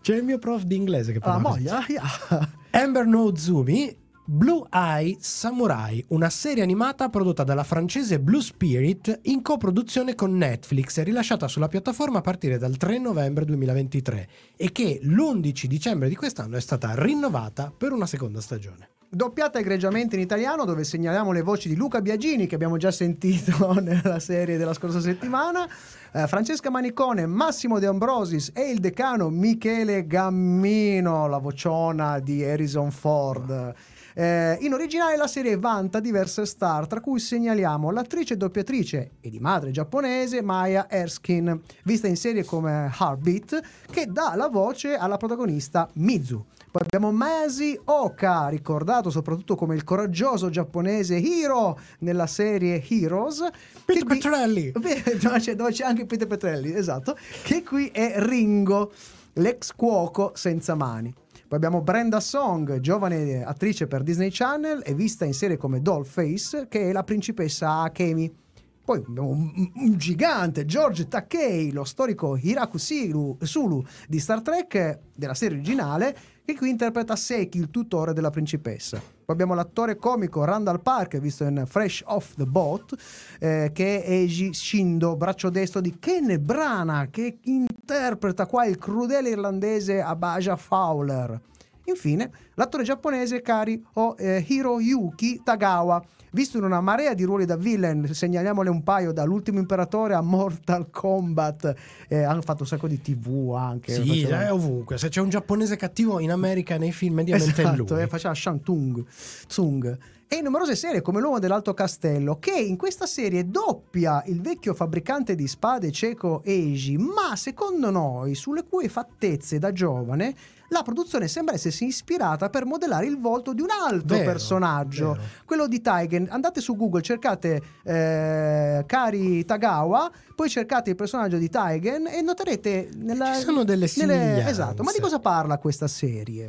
C'è 0.01 0.17
il 0.17 0.25
mio 0.25 0.39
prof 0.39 0.63
di 0.63 0.77
inglese 0.77 1.13
che 1.13 1.19
La 1.19 1.25
parla. 1.33 1.49
moglie, 1.49 1.71
ah, 1.71 1.85
yeah. 1.89 2.49
Amber 2.71 3.05
Noizumi 3.07 3.97
Blue 4.25 4.69
Eye 4.71 5.17
Samurai, 5.19 6.05
una 6.11 6.31
serie 6.31 6.63
animata 6.63 7.09
prodotta 7.09 7.43
dalla 7.43 7.65
francese 7.65 8.21
Blue 8.21 8.41
Spirit 8.41 9.19
in 9.23 9.43
coproduzione 9.43 10.15
con 10.15 10.37
Netflix 10.37 11.03
rilasciata 11.03 11.49
sulla 11.49 11.67
piattaforma 11.67 12.19
a 12.19 12.21
partire 12.21 12.57
dal 12.57 12.77
3 12.77 12.99
novembre 12.99 13.45
2023 13.45 14.29
e 14.57 14.71
che 14.71 15.01
l'11 15.03 15.65
dicembre 15.65 16.09
di 16.09 16.15
quest'anno 16.15 16.57
è 16.57 16.61
stata 16.61 16.95
rinnovata 16.95 17.73
per 17.77 17.91
una 17.91 18.07
seconda 18.07 18.41
stagione. 18.41 18.91
Doppiata 19.09 19.59
egregiamente 19.59 20.15
in 20.15 20.23
italiano, 20.23 20.65
dove 20.65 20.85
segnaliamo 20.85 21.33
le 21.33 21.43
voci 21.43 21.69
di 21.69 21.75
Luca 21.75 22.01
Biagini, 22.01 22.47
che 22.47 22.55
abbiamo 22.55 22.77
già 22.77 22.93
sentito 22.93 23.75
nella 23.83 24.21
serie 24.21 24.57
della 24.57 24.73
scorsa 24.73 25.01
settimana, 25.01 25.69
eh, 26.13 26.29
Francesca 26.29 26.71
Manicone, 26.71 27.27
Massimo 27.27 27.81
De 27.81 27.87
Ambrosis 27.87 28.53
e 28.55 28.71
il 28.71 28.79
decano 28.79 29.31
Michele 29.31 30.07
Gammino, 30.07 31.27
la 31.27 31.39
vociona 31.39 32.21
di 32.21 32.45
Harrison 32.45 32.93
Ford. 32.93 33.75
Eh, 34.15 34.59
in 34.61 34.73
originale 34.73 35.17
la 35.17 35.27
serie 35.27 35.57
vanta 35.57 36.01
diverse 36.01 36.45
star, 36.47 36.87
tra 36.87 37.01
cui 37.01 37.19
segnaliamo 37.19 37.91
l'attrice 37.91 38.35
e 38.35 38.37
doppiatrice 38.37 39.13
e 39.21 39.31
di 39.31 39.39
madre 39.39 39.71
giapponese 39.71 40.43
Maya 40.43 40.89
Erskine, 40.89 41.61
vista 41.85 42.07
in 42.07 42.17
serie 42.17 42.45
come 42.45 42.91
Heartbeat, 42.99 43.61
che 43.91 44.07
dà 44.07 44.35
la 44.37 44.49
voce 44.49 44.97
alla 44.97 45.17
protagonista 45.17 45.89
Mizu. 45.95 46.45
Poi 46.73 46.83
abbiamo 46.87 47.13
Masi 47.13 47.79
Oka, 47.85 48.49
ricordato 48.49 49.11
soprattutto 49.11 49.57
come 49.57 49.75
il 49.75 49.85
coraggioso 49.85 50.49
giapponese 50.49 51.17
Hiro 51.17 51.79
nella 51.99 52.27
serie 52.27 52.83
Heroes. 52.89 53.47
Peter 53.85 54.05
qui- 54.05 54.19
Petrelli! 54.19 54.73
Dove 54.73 55.39
c'è, 55.39 55.55
dove 55.55 55.71
c'è 55.71 55.85
anche 55.85 56.07
Peter 56.07 56.27
Petrelli, 56.27 56.73
esatto, 56.73 57.15
che 57.43 57.63
qui 57.63 57.89
è 57.89 58.15
Ringo, 58.21 58.91
l'ex 59.35 59.73
cuoco 59.75 60.33
senza 60.35 60.75
mani. 60.75 61.15
Poi 61.53 61.61
abbiamo 61.61 61.83
Brenda 61.83 62.19
Song, 62.19 62.81
giovane 62.81 63.45
attrice 63.45 63.87
per 63.87 64.03
Disney 64.03 64.31
Channel 64.31 64.81
e 64.83 64.95
vista 64.95 65.27
in 65.27 65.35
serie 65.35 65.59
come 65.59 65.83
Dollface, 65.83 66.67
che 66.67 66.89
è 66.89 66.93
la 66.93 67.03
principessa 67.05 67.83
Akemi. 67.83 68.35
Poi 68.83 69.05
abbiamo 69.07 69.29
un, 69.29 69.71
un 69.75 69.99
gigante, 69.99 70.65
George 70.65 71.09
Takei, 71.09 71.71
lo 71.71 71.85
storico 71.85 72.39
Hiraku 72.41 72.79
Sulu, 72.79 73.37
Sulu 73.43 73.85
di 74.09 74.19
Star 74.19 74.41
Trek 74.41 75.01
della 75.15 75.35
serie 75.35 75.59
originale, 75.59 76.17
che 76.43 76.57
qui 76.57 76.71
interpreta 76.71 77.17
Seki, 77.17 77.59
il 77.59 77.69
tutore 77.69 78.15
della 78.15 78.31
principessa. 78.31 78.99
Poi 79.33 79.41
abbiamo 79.41 79.55
l'attore 79.55 79.97
comico 79.97 80.45
Randall 80.45 80.83
Park, 80.83 81.17
visto 81.17 81.45
in 81.45 81.65
Fresh 81.67 82.03
Off 82.05 82.35
the 82.35 82.45
Boat, 82.45 82.95
eh, 83.41 83.71
che 83.73 84.05
è 84.05 84.11
Eiji 84.11 84.53
Shindo, 84.53 85.17
braccio 85.17 85.49
destro 85.49 85.81
di 85.81 85.99
Ken 85.99 86.37
Brana, 86.39 87.09
che 87.11 87.39
interpreta 87.45 88.45
qua 88.45 88.67
il 88.67 88.77
crudele 88.77 89.31
irlandese 89.31 90.03
Abaja 90.03 90.57
Fowler. 90.57 91.41
Infine, 91.85 92.31
l'attore 92.57 92.83
giapponese 92.83 93.41
Kari 93.41 93.83
o 93.95 94.17
eh, 94.19 94.45
Hiroyuki 94.47 95.41
Tagawa, 95.43 96.05
visto 96.33 96.59
in 96.59 96.65
una 96.65 96.81
marea 96.81 97.15
di 97.15 97.25
ruoli 97.25 97.45
da 97.45 97.57
villain, 97.57 98.13
segnaliamole 98.13 98.69
un 98.69 98.83
paio, 98.83 99.13
dall'ultimo 99.13 99.59
imperatore 99.59 100.15
a 100.15 100.21
Mortal 100.21 100.91
Kombat, 100.91 101.75
eh, 102.09 102.23
hanno 102.23 102.43
fatto 102.43 102.63
un 102.63 102.69
sacco 102.69 102.89
di 102.89 103.01
tv 103.01 103.55
anche. 103.57 103.93
Sì, 103.95 104.07
facevano- 104.07 104.43
è 104.43 104.53
ovunque. 104.53 104.99
Se 104.99 105.09
c'è 105.09 105.21
un 105.21 105.29
giapponese 105.29 105.77
cattivo 105.77 106.19
in 106.21 106.31
America 106.31 106.77
nei 106.77 106.93
film, 106.93 107.15
mediamente 107.15 107.63
è 107.63 107.65
Esatto, 107.67 107.95
lui. 107.95 108.03
eh, 108.03 108.07
faceva 108.09 108.35
Shantung 108.35 109.05
Tsung. 109.47 109.99
E 110.29 110.37
in 110.37 110.45
numerose 110.45 110.75
serie 110.77 111.03
come 111.03 111.21
L'uomo 111.21 111.39
dell'Alto 111.39 111.75
Castello, 111.75 112.39
che 112.39 112.53
in 112.59 112.79
questa 112.79 113.05
serie 113.05 113.51
doppia 113.51 114.23
il 114.29 114.41
vecchio 114.41 114.73
fabbricante 114.73 115.35
di 115.35 115.47
spade 115.47 115.93
cieco 115.93 116.41
Eiji, 116.43 116.97
ma 116.97 117.37
secondo 117.37 117.91
noi, 117.91 118.35
sulle 118.35 118.65
cui 118.65 118.89
fattezze 118.89 119.59
da 119.59 119.73
giovane, 119.73 120.35
la 120.73 120.83
produzione 120.83 121.29
sembra 121.29 121.55
essersi 121.55 121.85
ispirata 121.87 122.49
per 122.49 122.65
modellare 122.65 123.07
il 123.07 123.19
volto 123.21 123.53
di 123.53 123.61
un 123.61 123.69
altro 123.71 124.17
Vero, 124.17 124.31
personaggio, 124.31 125.13
vero. 125.13 125.23
quello 125.45 125.69
di 125.69 125.81
Taigen. 125.81 126.27
Andate 126.31 126.61
su 126.61 126.75
Google, 126.77 127.03
cercate 127.03 127.61
eh, 127.85 128.83
Kari 128.87 129.45
Tagawa, 129.45 130.11
poi 130.35 130.49
cercate 130.49 130.91
il 130.91 130.97
personaggio 130.97 131.37
di 131.37 131.49
Taigen 131.49 132.07
e 132.07 132.21
noterete 132.23 132.89
nella, 132.97 133.35
Ci 133.35 133.43
sono 133.43 133.65
delle 133.65 133.89
nelle- 133.97 134.15
somiglianze. 134.15 134.49
Esatto, 134.51 134.83
ma 134.83 134.93
di 134.93 135.01
cosa 135.01 135.19
parla 135.19 135.59
questa 135.59 135.87
serie? 135.87 136.49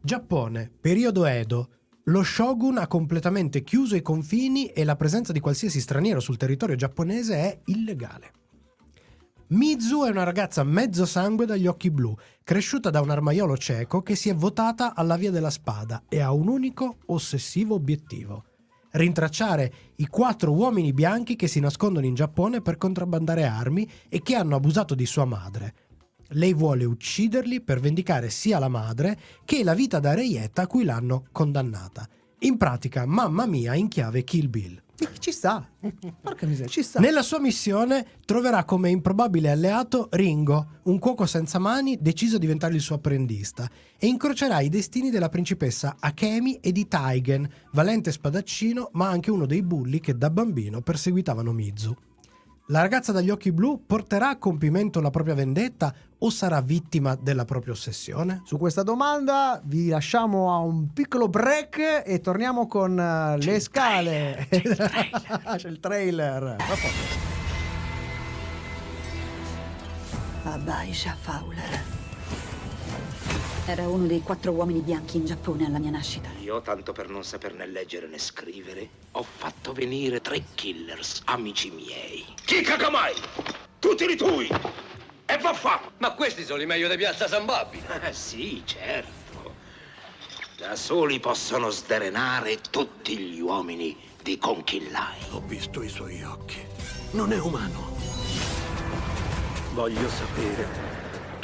Giappone, 0.00 0.70
periodo 0.80 1.24
Edo. 1.24 1.68
Lo 2.08 2.22
shogun 2.22 2.76
ha 2.76 2.86
completamente 2.86 3.62
chiuso 3.62 3.96
i 3.96 4.02
confini 4.02 4.66
e 4.66 4.84
la 4.84 4.94
presenza 4.94 5.32
di 5.32 5.40
qualsiasi 5.40 5.80
straniero 5.80 6.20
sul 6.20 6.36
territorio 6.36 6.76
giapponese 6.76 7.34
è 7.36 7.60
illegale. 7.66 8.30
Mizu 9.54 10.02
è 10.02 10.10
una 10.10 10.24
ragazza 10.24 10.64
mezzo 10.64 11.06
sangue 11.06 11.46
dagli 11.46 11.68
occhi 11.68 11.88
blu, 11.88 12.12
cresciuta 12.42 12.90
da 12.90 13.00
un 13.00 13.10
armaiolo 13.10 13.56
cieco 13.56 14.02
che 14.02 14.16
si 14.16 14.28
è 14.28 14.34
votata 14.34 14.96
alla 14.96 15.16
via 15.16 15.30
della 15.30 15.48
spada 15.48 16.02
e 16.08 16.18
ha 16.20 16.32
un 16.32 16.48
unico 16.48 16.96
ossessivo 17.06 17.76
obiettivo: 17.76 18.46
rintracciare 18.90 19.72
i 19.96 20.08
quattro 20.08 20.50
uomini 20.50 20.92
bianchi 20.92 21.36
che 21.36 21.46
si 21.46 21.60
nascondono 21.60 22.04
in 22.04 22.14
Giappone 22.14 22.62
per 22.62 22.78
contrabbandare 22.78 23.44
armi 23.44 23.88
e 24.08 24.22
che 24.22 24.34
hanno 24.34 24.56
abusato 24.56 24.96
di 24.96 25.06
sua 25.06 25.24
madre. 25.24 25.74
Lei 26.30 26.52
vuole 26.52 26.84
ucciderli 26.84 27.60
per 27.60 27.78
vendicare 27.78 28.30
sia 28.30 28.58
la 28.58 28.66
madre 28.66 29.16
che 29.44 29.62
la 29.62 29.74
vita 29.74 30.00
da 30.00 30.14
reietta 30.14 30.62
a 30.62 30.66
cui 30.66 30.82
l'hanno 30.82 31.26
condannata. 31.30 32.08
In 32.40 32.56
pratica, 32.56 33.06
mamma 33.06 33.46
mia 33.46 33.76
in 33.76 33.86
chiave 33.86 34.24
Kill 34.24 34.50
Bill. 34.50 34.83
Ci 35.18 35.32
sta. 35.32 35.68
Porca 36.20 36.46
miseria, 36.46 36.70
ci 36.70 36.82
sta. 36.82 37.00
Nella 37.00 37.22
sua 37.22 37.40
missione 37.40 38.06
troverà 38.24 38.64
come 38.64 38.90
improbabile 38.90 39.50
alleato 39.50 40.08
Ringo, 40.12 40.80
un 40.84 40.98
cuoco 40.98 41.26
senza 41.26 41.58
mani 41.58 41.98
deciso 42.00 42.36
a 42.36 42.38
diventare 42.38 42.74
il 42.74 42.80
suo 42.80 42.96
apprendista, 42.96 43.68
e 43.98 44.06
incrocerà 44.06 44.60
i 44.60 44.68
destini 44.68 45.10
della 45.10 45.28
principessa 45.28 45.96
Akemi 45.98 46.60
e 46.60 46.70
di 46.72 46.86
Taigen, 46.86 47.48
valente 47.72 48.12
spadaccino 48.12 48.90
ma 48.92 49.08
anche 49.08 49.30
uno 49.30 49.46
dei 49.46 49.62
bulli 49.62 49.98
che 50.00 50.16
da 50.16 50.30
bambino 50.30 50.80
perseguitavano 50.80 51.52
Mizu. 51.52 51.96
La 52.68 52.80
ragazza 52.80 53.12
dagli 53.12 53.28
occhi 53.28 53.52
blu 53.52 53.84
porterà 53.84 54.30
a 54.30 54.38
compimento 54.38 55.02
la 55.02 55.10
propria 55.10 55.34
vendetta 55.34 55.94
o 56.16 56.30
sarà 56.30 56.62
vittima 56.62 57.14
della 57.14 57.44
propria 57.44 57.74
ossessione? 57.74 58.40
Su 58.46 58.56
questa 58.56 58.82
domanda 58.82 59.60
vi 59.64 59.88
lasciamo 59.88 60.50
a 60.50 60.56
un 60.60 60.90
piccolo 60.94 61.28
break 61.28 62.04
e 62.06 62.20
torniamo 62.22 62.66
con 62.66 62.98
eh, 62.98 63.36
le 63.36 63.60
scale. 63.60 64.48
C'è 64.48 65.68
il 65.68 65.78
trailer. 65.78 66.56
Tra 66.56 66.74
poco. 66.74 67.32
Abaisha 70.44 71.14
Fowler. 71.20 71.93
Era 73.66 73.88
uno 73.88 74.06
dei 74.06 74.20
quattro 74.20 74.52
uomini 74.52 74.80
bianchi 74.80 75.16
in 75.16 75.24
Giappone 75.24 75.64
alla 75.64 75.78
mia 75.78 75.90
nascita. 75.90 76.28
Io, 76.42 76.60
tanto 76.60 76.92
per 76.92 77.08
non 77.08 77.24
saperne 77.24 77.66
leggere 77.66 78.06
né 78.06 78.18
scrivere, 78.18 78.88
ho 79.12 79.22
fatto 79.22 79.72
venire 79.72 80.20
tre 80.20 80.44
killers, 80.54 81.22
amici 81.24 81.70
miei. 81.70 82.26
Chi 82.44 82.60
cagamai? 82.60 83.14
Tutti 83.78 84.06
li 84.06 84.16
tui! 84.16 84.50
E 85.24 85.38
va 85.38 85.54
fatto! 85.54 85.92
Ma 85.96 86.12
questi 86.12 86.44
sono 86.44 86.60
i 86.60 86.66
meglio 86.66 86.88
di 86.88 86.96
Piazza 86.98 87.26
San 87.26 87.46
Babbi. 87.46 87.82
Eh 88.02 88.12
sì, 88.12 88.62
certo. 88.66 89.54
Da 90.58 90.76
soli 90.76 91.18
possono 91.18 91.70
sdrenare 91.70 92.60
tutti 92.70 93.16
gli 93.16 93.40
uomini 93.40 93.96
di 94.22 94.36
Conchillai. 94.36 95.16
Ho 95.30 95.40
visto 95.40 95.82
i 95.82 95.88
suoi 95.88 96.22
occhi. 96.22 96.60
Non 97.12 97.32
è 97.32 97.40
umano. 97.40 97.96
Voglio 99.72 100.08
sapere 100.10 100.93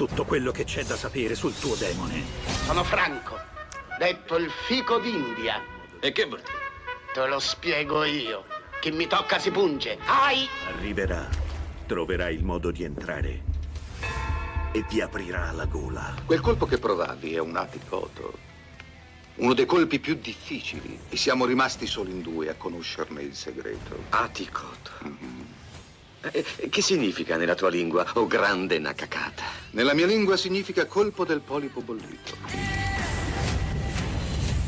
tutto 0.06 0.24
quello 0.24 0.50
che 0.50 0.64
c'è 0.64 0.82
da 0.82 0.96
sapere 0.96 1.34
sul 1.34 1.54
tuo 1.58 1.74
demone. 1.74 2.24
Sono 2.64 2.82
Franco, 2.84 3.38
detto 3.98 4.36
il 4.36 4.50
fico 4.66 4.98
d'India. 4.98 5.60
E 6.00 6.10
che 6.12 6.24
vuol 6.24 6.40
dire? 6.40 6.56
Te 7.12 7.26
lo 7.26 7.38
spiego 7.38 8.04
io. 8.04 8.46
Chi 8.80 8.92
mi 8.92 9.06
tocca 9.06 9.38
si 9.38 9.50
punge. 9.50 9.98
Ai! 10.06 10.48
Arriverà, 10.68 11.28
troverà 11.84 12.30
il 12.30 12.42
modo 12.42 12.70
di 12.70 12.82
entrare 12.82 13.42
e 14.72 14.86
ti 14.86 15.02
aprirà 15.02 15.52
la 15.52 15.66
gola. 15.66 16.14
Quel 16.24 16.40
colpo 16.40 16.64
che 16.64 16.78
provavi 16.78 17.34
è 17.34 17.38
un 17.38 17.56
aticoto. 17.56 18.38
Uno 19.34 19.52
dei 19.52 19.66
colpi 19.66 19.98
più 19.98 20.14
difficili. 20.14 20.98
E 21.10 21.16
siamo 21.18 21.44
rimasti 21.44 21.86
solo 21.86 22.08
in 22.08 22.22
due 22.22 22.48
a 22.48 22.54
conoscerne 22.54 23.20
il 23.20 23.34
segreto. 23.34 24.04
Aticoto. 24.08 24.92
Eh, 26.22 26.70
che 26.70 26.80
significa 26.80 27.36
nella 27.36 27.54
tua 27.54 27.68
lingua, 27.68 28.06
o 28.14 28.26
grande 28.26 28.78
Nakakata? 28.78 29.59
Nella 29.72 29.94
mia 29.94 30.06
lingua 30.06 30.36
significa 30.36 30.84
colpo 30.86 31.24
del 31.24 31.40
polipo 31.42 31.80
bollito. 31.80 32.36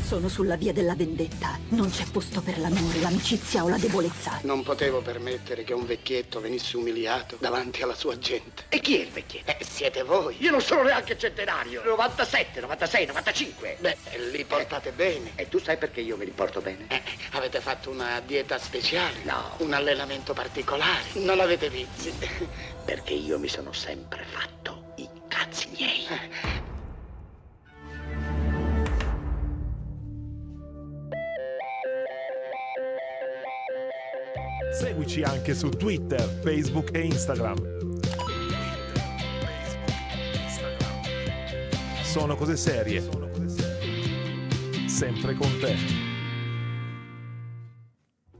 Sono 0.05 0.29
sulla 0.29 0.55
via 0.55 0.71
della 0.71 0.95
vendetta. 0.95 1.59
Non 1.69 1.89
c'è 1.89 2.05
posto 2.09 2.41
per 2.41 2.57
l'amore, 2.57 3.01
l'amicizia 3.01 3.65
o 3.65 3.67
la 3.67 3.77
debolezza. 3.77 4.39
Non 4.43 4.63
potevo 4.63 5.01
permettere 5.01 5.65
che 5.65 5.73
un 5.73 5.85
vecchietto 5.85 6.39
venisse 6.39 6.77
umiliato 6.77 7.35
davanti 7.37 7.81
alla 7.81 7.95
sua 7.95 8.17
gente. 8.17 8.63
E 8.69 8.79
chi 8.79 8.97
è 8.97 9.01
il 9.01 9.09
vecchietto? 9.09 9.51
Eh, 9.51 9.57
siete 9.65 10.03
voi. 10.03 10.37
Io 10.39 10.51
non 10.51 10.61
sono 10.61 10.83
neanche 10.83 11.17
centenario. 11.17 11.83
97, 11.83 12.61
96, 12.61 13.05
95. 13.07 13.77
Beh, 13.81 13.97
li 14.31 14.45
portate 14.45 14.91
bene. 14.91 15.31
E 15.35 15.49
tu 15.49 15.59
sai 15.59 15.75
perché 15.75 15.99
io 15.99 16.15
me 16.15 16.23
li 16.23 16.31
porto 16.31 16.61
bene? 16.61 16.85
Eh, 16.87 17.01
avete 17.31 17.59
fatto 17.59 17.89
una 17.89 18.21
dieta 18.25 18.57
speciale? 18.57 19.23
No. 19.23 19.55
Un 19.57 19.73
allenamento 19.73 20.33
particolare? 20.33 21.03
Non 21.15 21.41
avete 21.41 21.69
vizi? 21.69 22.13
Perché 22.85 23.13
io 23.13 23.39
mi 23.39 23.47
sono 23.47 23.71
sempre 23.71 24.23
fatto 24.25 24.82
Cazzi 25.33 25.67
miei. 25.75 26.05
Seguici 34.71 35.23
anche 35.23 35.55
su 35.55 35.69
Twitter, 35.69 36.21
Facebook 36.43 36.95
e 36.95 36.99
Instagram. 36.99 37.55
Sono 42.03 42.35
cose 42.35 42.55
serie. 42.55 43.01
Sempre 44.85 45.33
con 45.33 45.49
te. 45.59 45.75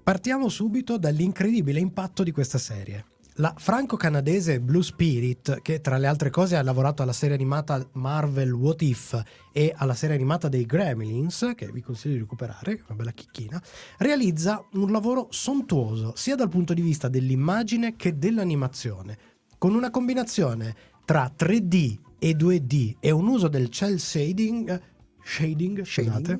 Partiamo 0.03 0.47
subito 0.47 0.99
dall'incredibile 0.99 1.79
impatto 1.79 2.21
di 2.21 2.31
questa 2.31 2.59
serie. 2.59 3.12
La 3.37 3.51
franco-canadese 3.57 4.59
Blue 4.59 4.83
Spirit, 4.83 5.61
che 5.63 5.81
tra 5.81 5.97
le 5.97 6.05
altre 6.05 6.29
cose 6.29 6.55
ha 6.55 6.61
lavorato 6.61 7.01
alla 7.01 7.13
serie 7.13 7.33
animata 7.33 7.83
Marvel 7.93 8.51
What 8.51 8.83
If 8.83 9.19
e 9.51 9.73
alla 9.75 9.95
serie 9.95 10.15
animata 10.15 10.49
dei 10.49 10.67
Gremlins, 10.67 11.53
che 11.55 11.71
vi 11.71 11.81
consiglio 11.81 12.13
di 12.13 12.19
recuperare, 12.19 12.83
una 12.85 12.95
bella 12.95 13.11
chicchina, 13.11 13.59
realizza 13.97 14.63
un 14.73 14.91
lavoro 14.91 15.29
sontuoso 15.31 16.13
sia 16.15 16.35
dal 16.35 16.49
punto 16.49 16.75
di 16.75 16.81
vista 16.81 17.07
dell'immagine 17.07 17.95
che 17.95 18.19
dell'animazione, 18.19 19.17
con 19.57 19.73
una 19.73 19.89
combinazione 19.89 20.75
tra 21.03 21.33
3D 21.35 21.97
e 22.19 22.35
2D 22.35 22.97
e 22.99 23.09
un 23.09 23.27
uso 23.27 23.47
del 23.47 23.69
cel 23.69 23.99
shading, 23.99 24.79
shading, 25.23 25.83
scusate, 25.83 26.39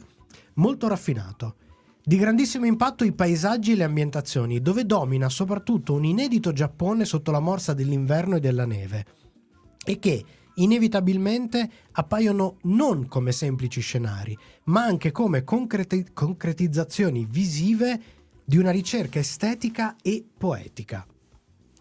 molto 0.55 0.87
raffinato. 0.87 1.55
Di 2.05 2.17
grandissimo 2.17 2.65
impatto 2.65 3.05
i 3.05 3.13
paesaggi 3.13 3.71
e 3.71 3.75
le 3.75 3.85
ambientazioni, 3.85 4.61
dove 4.61 4.85
domina 4.85 5.29
soprattutto 5.29 5.93
un 5.93 6.03
inedito 6.03 6.51
Giappone 6.51 7.05
sotto 7.05 7.31
la 7.31 7.39
morsa 7.39 7.73
dell'inverno 7.73 8.35
e 8.35 8.39
della 8.41 8.65
neve, 8.65 9.05
e 9.85 9.99
che 9.99 10.25
inevitabilmente 10.55 11.69
appaiono 11.93 12.57
non 12.63 13.07
come 13.07 13.31
semplici 13.31 13.79
scenari, 13.79 14.37
ma 14.65 14.83
anche 14.83 15.13
come 15.13 15.45
concreti- 15.45 16.07
concretizzazioni 16.11 17.25
visive 17.25 18.01
di 18.43 18.57
una 18.57 18.71
ricerca 18.71 19.19
estetica 19.19 19.95
e 20.01 20.25
poetica. 20.37 21.07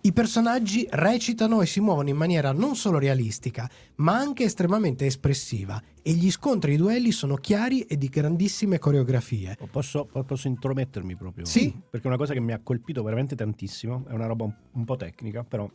I 0.04 0.12
personaggi 0.12 0.84
recitano 0.90 1.62
e 1.62 1.66
si 1.66 1.78
muovono 1.80 2.08
in 2.08 2.16
maniera 2.16 2.50
non 2.50 2.74
solo 2.74 2.98
realistica, 2.98 3.70
ma 3.96 4.16
anche 4.16 4.42
estremamente 4.42 5.06
espressiva 5.06 5.80
e 6.02 6.12
gli 6.14 6.28
scontri 6.28 6.72
e 6.72 6.74
i 6.74 6.76
duelli 6.76 7.12
sono 7.12 7.36
chiari 7.36 7.82
e 7.82 7.96
di 7.96 8.08
grandissime 8.08 8.80
coreografie. 8.80 9.56
Posso, 9.70 10.06
posso 10.06 10.48
intromettermi 10.48 11.14
proprio? 11.14 11.44
Sì. 11.44 11.72
Perché 11.88 12.08
una 12.08 12.16
cosa 12.16 12.32
che 12.32 12.40
mi 12.40 12.50
ha 12.52 12.58
colpito 12.60 13.04
veramente 13.04 13.36
tantissimo, 13.36 14.04
è 14.08 14.12
una 14.12 14.26
roba 14.26 14.42
un, 14.44 14.52
un 14.72 14.84
po' 14.84 14.96
tecnica, 14.96 15.44
però... 15.44 15.70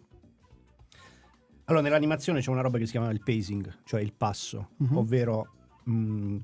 Allora, 1.69 1.83
nell'animazione 1.83 2.41
c'è 2.41 2.49
una 2.49 2.61
roba 2.61 2.77
che 2.79 2.85
si 2.85 2.91
chiama 2.91 3.09
il 3.11 3.21
pacing, 3.23 3.79
cioè 3.85 4.01
il 4.01 4.13
passo, 4.13 4.71
Mhm. 4.77 4.97
ovvero 4.97 5.53
mh, 5.85 6.37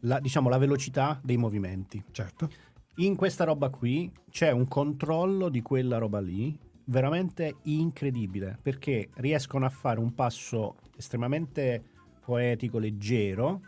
la, 0.00 0.18
diciamo, 0.18 0.48
la 0.48 0.58
velocità 0.58 1.20
dei 1.22 1.36
movimenti. 1.36 2.02
Certo. 2.10 2.48
In 2.96 3.16
questa 3.16 3.44
roba 3.44 3.68
qui 3.68 4.10
c'è 4.30 4.50
un 4.50 4.66
controllo 4.66 5.50
di 5.50 5.60
quella 5.62 5.98
roba 5.98 6.20
lì 6.20 6.58
veramente 6.88 7.56
incredibile 7.62 8.58
perché 8.60 9.10
riescono 9.14 9.64
a 9.64 9.70
fare 9.70 9.98
un 10.00 10.14
passo 10.14 10.76
estremamente 10.96 11.82
poetico, 12.24 12.78
leggero, 12.78 13.62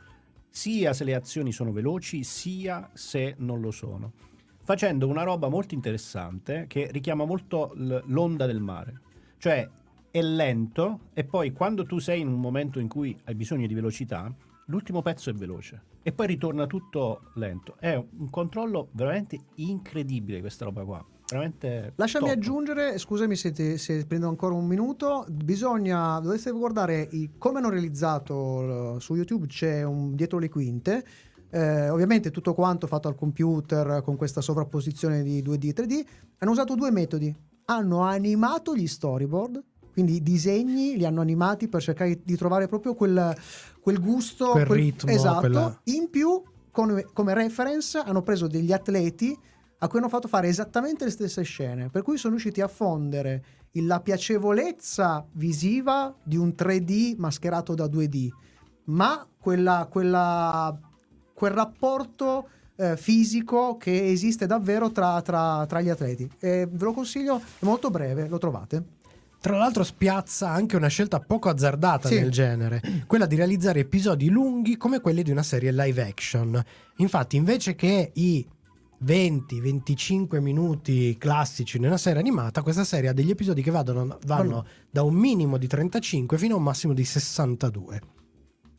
sia 0.48 0.92
se 0.92 1.04
le 1.04 1.14
azioni 1.14 1.52
sono 1.52 1.72
veloci, 1.72 2.24
sia 2.24 2.90
se 2.92 3.34
non 3.38 3.60
lo 3.60 3.70
sono. 3.70 4.12
Facendo 4.62 5.08
una 5.08 5.22
roba 5.22 5.48
molto 5.48 5.74
interessante 5.74 6.66
che 6.68 6.90
richiama 6.90 7.24
molto 7.24 7.72
l- 7.74 8.02
l'onda 8.06 8.46
del 8.46 8.60
mare. 8.60 9.00
Cioè 9.38 9.68
è 10.10 10.20
lento 10.20 11.08
e 11.14 11.24
poi 11.24 11.52
quando 11.52 11.86
tu 11.86 11.98
sei 11.98 12.20
in 12.20 12.28
un 12.28 12.40
momento 12.40 12.78
in 12.78 12.88
cui 12.88 13.16
hai 13.24 13.34
bisogno 13.34 13.66
di 13.66 13.74
velocità, 13.74 14.32
l'ultimo 14.66 15.02
pezzo 15.02 15.30
è 15.30 15.32
veloce 15.32 15.82
e 16.02 16.12
poi 16.12 16.26
ritorna 16.26 16.66
tutto 16.66 17.30
lento. 17.34 17.76
È 17.78 17.94
un 17.94 18.28
controllo 18.30 18.88
veramente 18.92 19.38
incredibile 19.56 20.40
questa 20.40 20.64
roba 20.64 20.84
qua. 20.84 21.04
Veramente 21.30 21.92
Lasciami 21.96 22.26
top. 22.28 22.36
aggiungere, 22.36 22.98
scusami 22.98 23.36
se, 23.36 23.52
ti- 23.52 23.78
se 23.78 24.04
prendo 24.06 24.28
ancora 24.28 24.54
un 24.54 24.66
minuto, 24.66 25.24
bisogna, 25.30 26.18
dovete 26.20 26.50
guardare 26.50 27.06
i- 27.12 27.30
come 27.38 27.58
hanno 27.58 27.68
realizzato 27.70 28.96
eh, 28.96 29.00
su 29.00 29.14
YouTube, 29.14 29.46
c'è 29.46 29.82
un 29.82 30.14
dietro 30.14 30.38
le 30.38 30.48
quinte, 30.48 31.04
eh, 31.50 31.88
ovviamente 31.88 32.30
tutto 32.30 32.54
quanto 32.54 32.86
fatto 32.86 33.08
al 33.08 33.14
computer 33.14 34.02
con 34.02 34.16
questa 34.16 34.40
sovrapposizione 34.40 35.22
di 35.22 35.42
2D 35.42 35.68
e 35.68 35.72
3D, 35.72 36.04
hanno 36.38 36.50
usato 36.50 36.74
due 36.74 36.90
metodi, 36.90 37.34
hanno 37.66 38.00
animato 38.02 38.74
gli 38.74 38.86
storyboard, 38.86 39.62
quindi 39.92 40.16
i 40.16 40.22
disegni 40.22 40.96
li 40.96 41.04
hanno 41.04 41.20
animati 41.20 41.68
per 41.68 41.80
cercare 41.82 42.20
di 42.22 42.36
trovare 42.36 42.66
proprio 42.68 42.94
quel, 42.94 43.36
quel 43.80 44.00
gusto, 44.00 44.50
Quel 44.50 44.66
ritmo, 44.66 45.10
esatto, 45.10 45.40
quella- 45.40 45.80
in 45.84 46.08
più 46.10 46.42
come, 46.70 47.04
come 47.12 47.34
reference 47.34 47.98
hanno 47.98 48.22
preso 48.22 48.46
degli 48.46 48.72
atleti 48.72 49.36
a 49.82 49.88
cui 49.88 49.98
hanno 49.98 50.08
fatto 50.08 50.28
fare 50.28 50.48
esattamente 50.48 51.04
le 51.04 51.10
stesse 51.10 51.42
scene, 51.42 51.88
per 51.88 52.02
cui 52.02 52.16
sono 52.18 52.34
riusciti 52.34 52.60
a 52.60 52.68
fondere 52.68 53.44
la 53.74 54.00
piacevolezza 54.00 55.24
visiva 55.32 56.14
di 56.22 56.36
un 56.36 56.54
3D 56.56 57.14
mascherato 57.16 57.74
da 57.74 57.86
2D, 57.86 58.28
ma 58.84 59.26
quella, 59.38 59.86
quella- 59.90 60.78
quel 61.32 61.52
rapporto 61.52 62.48
eh, 62.76 62.96
fisico 62.96 63.76
che 63.76 64.06
esiste 64.10 64.46
davvero 64.46 64.90
tra, 64.90 65.20
tra- 65.22 65.64
tra 65.66 65.80
gli 65.82 65.88
atleti. 65.90 66.28
E 66.38 66.66
ve 66.70 66.84
lo 66.84 66.92
consiglio, 66.92 67.36
è 67.38 67.64
molto 67.64 67.90
breve, 67.90 68.26
lo 68.28 68.38
trovate. 68.38 68.84
Tra 69.38 69.56
l'altro 69.56 69.84
spiazza 69.84 70.48
anche 70.50 70.76
una 70.76 70.88
scelta 70.88 71.20
poco 71.20 71.48
azzardata 71.48 72.08
Sì. 72.08 72.16
nel 72.20 72.30
genere, 72.30 72.82
quella 73.06 73.24
di 73.26 73.36
realizzare 73.36 73.80
episodi 73.80 74.28
lunghi 74.28 74.76
come 74.76 75.00
quelli 75.00 75.22
di 75.22 75.30
una 75.30 75.42
serie 75.42 75.72
live 75.72 76.02
action. 76.02 76.62
Infatti, 76.96 77.36
invece 77.36 77.74
che 77.74 78.10
i 78.14 78.46
20-25 79.04 80.40
minuti 80.40 81.16
classici 81.16 81.78
nella 81.78 81.96
serie 81.96 82.20
animata, 82.20 82.62
questa 82.62 82.84
serie 82.84 83.08
ha 83.08 83.12
degli 83.12 83.30
episodi 83.30 83.62
che 83.62 83.70
vadano- 83.70 84.18
vanno 84.26 84.66
da 84.90 85.02
un 85.02 85.14
minimo 85.14 85.56
di 85.56 85.66
35 85.66 86.36
fino 86.36 86.54
a 86.54 86.58
un 86.58 86.64
massimo 86.64 86.92
di 86.92 87.04
62. 87.04 88.00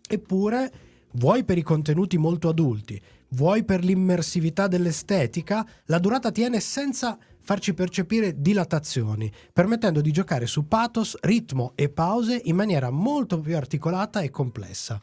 Eppure, 0.07 0.71
vuoi 1.13 1.43
per 1.43 1.57
i 1.57 1.63
contenuti 1.63 2.17
molto 2.17 2.49
adulti, 2.49 3.01
vuoi 3.29 3.63
per 3.63 3.83
l'immersività 3.83 4.67
dell'estetica, 4.67 5.65
la 5.85 5.99
durata 5.99 6.31
tiene 6.31 6.59
senza 6.59 7.17
farci 7.41 7.73
percepire 7.73 8.39
dilatazioni, 8.39 9.31
permettendo 9.51 10.01
di 10.01 10.11
giocare 10.11 10.45
su 10.45 10.67
pathos, 10.67 11.17
ritmo 11.21 11.71
e 11.75 11.89
pause 11.89 12.39
in 12.45 12.55
maniera 12.55 12.91
molto 12.91 13.39
più 13.39 13.55
articolata 13.55 14.21
e 14.21 14.29
complessa. 14.29 15.01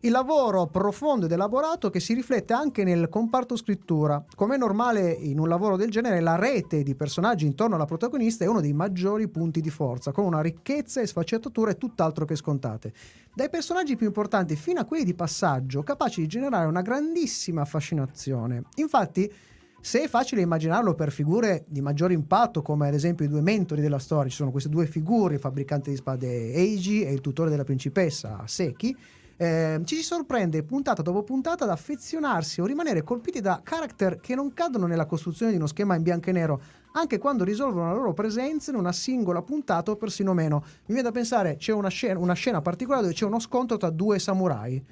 Il 0.00 0.10
lavoro 0.10 0.66
profondo 0.66 1.24
ed 1.24 1.32
elaborato 1.32 1.88
che 1.88 2.00
si 2.00 2.12
riflette 2.12 2.52
anche 2.52 2.84
nel 2.84 3.08
comparto 3.08 3.56
scrittura. 3.56 4.22
Come 4.34 4.54
è 4.54 4.58
normale 4.58 5.10
in 5.10 5.38
un 5.38 5.48
lavoro 5.48 5.76
del 5.76 5.90
genere, 5.90 6.20
la 6.20 6.36
rete 6.36 6.82
di 6.82 6.94
personaggi 6.94 7.46
intorno 7.46 7.76
alla 7.76 7.86
protagonista 7.86 8.44
è 8.44 8.48
uno 8.48 8.60
dei 8.60 8.74
maggiori 8.74 9.26
punti 9.26 9.62
di 9.62 9.70
forza, 9.70 10.12
con 10.12 10.24
una 10.24 10.42
ricchezza 10.42 11.00
e 11.00 11.06
sfaccettature 11.06 11.78
tutt'altro 11.78 12.26
che 12.26 12.36
scontate. 12.36 12.92
Dai 13.34 13.48
personaggi 13.48 13.96
più 13.96 14.06
importanti 14.06 14.54
fino 14.54 14.80
a 14.80 14.84
quelli 14.84 15.02
di 15.02 15.14
passaggio, 15.14 15.82
capaci 15.82 16.20
di 16.20 16.26
generare 16.26 16.66
una 16.66 16.82
grandissima 16.82 17.64
fascinazione. 17.64 18.64
Infatti, 18.76 19.32
se 19.80 20.02
è 20.02 20.08
facile 20.08 20.42
immaginarlo 20.42 20.94
per 20.94 21.10
figure 21.10 21.64
di 21.68 21.80
maggiore 21.80 22.12
impatto, 22.12 22.60
come 22.60 22.88
ad 22.88 22.94
esempio 22.94 23.24
i 23.24 23.28
due 23.28 23.40
mentori 23.40 23.80
della 23.80 23.98
storia, 23.98 24.28
ci 24.28 24.36
sono 24.36 24.50
queste 24.50 24.68
due 24.68 24.86
figure, 24.86 25.34
il 25.34 25.40
fabbricante 25.40 25.90
di 25.90 25.96
spade 25.96 26.52
Eiji 26.52 27.02
e 27.02 27.12
il 27.12 27.20
tutore 27.20 27.50
della 27.50 27.64
principessa 27.64 28.42
Seki, 28.46 28.96
eh, 29.36 29.80
ci 29.84 29.96
si 29.96 30.02
sorprende 30.02 30.62
puntata 30.62 31.02
dopo 31.02 31.22
puntata 31.22 31.64
ad 31.64 31.70
affezionarsi 31.70 32.60
o 32.60 32.66
rimanere 32.66 33.02
colpiti 33.02 33.40
da 33.40 33.60
character 33.62 34.18
che 34.20 34.34
non 34.34 34.52
cadono 34.52 34.86
nella 34.86 35.06
costruzione 35.06 35.50
di 35.50 35.58
uno 35.58 35.66
schema 35.66 35.94
in 35.94 36.02
bianco 36.02 36.30
e 36.30 36.32
nero, 36.32 36.60
anche 36.92 37.18
quando 37.18 37.44
risolvono 37.44 37.88
la 37.88 37.94
loro 37.94 38.14
presenza 38.14 38.70
in 38.70 38.76
una 38.78 38.92
singola 38.92 39.42
puntata 39.42 39.90
o 39.90 39.96
persino 39.96 40.32
meno. 40.32 40.62
Mi 40.64 40.94
viene 40.94 41.02
da 41.02 41.12
pensare, 41.12 41.56
c'è 41.56 41.72
una 41.72 41.88
scena, 41.88 42.18
una 42.18 42.34
scena 42.34 42.62
particolare 42.62 43.02
dove 43.02 43.14
c'è 43.14 43.26
uno 43.26 43.38
scontro 43.38 43.76
tra 43.76 43.90
due 43.90 44.18
samurai 44.18 44.82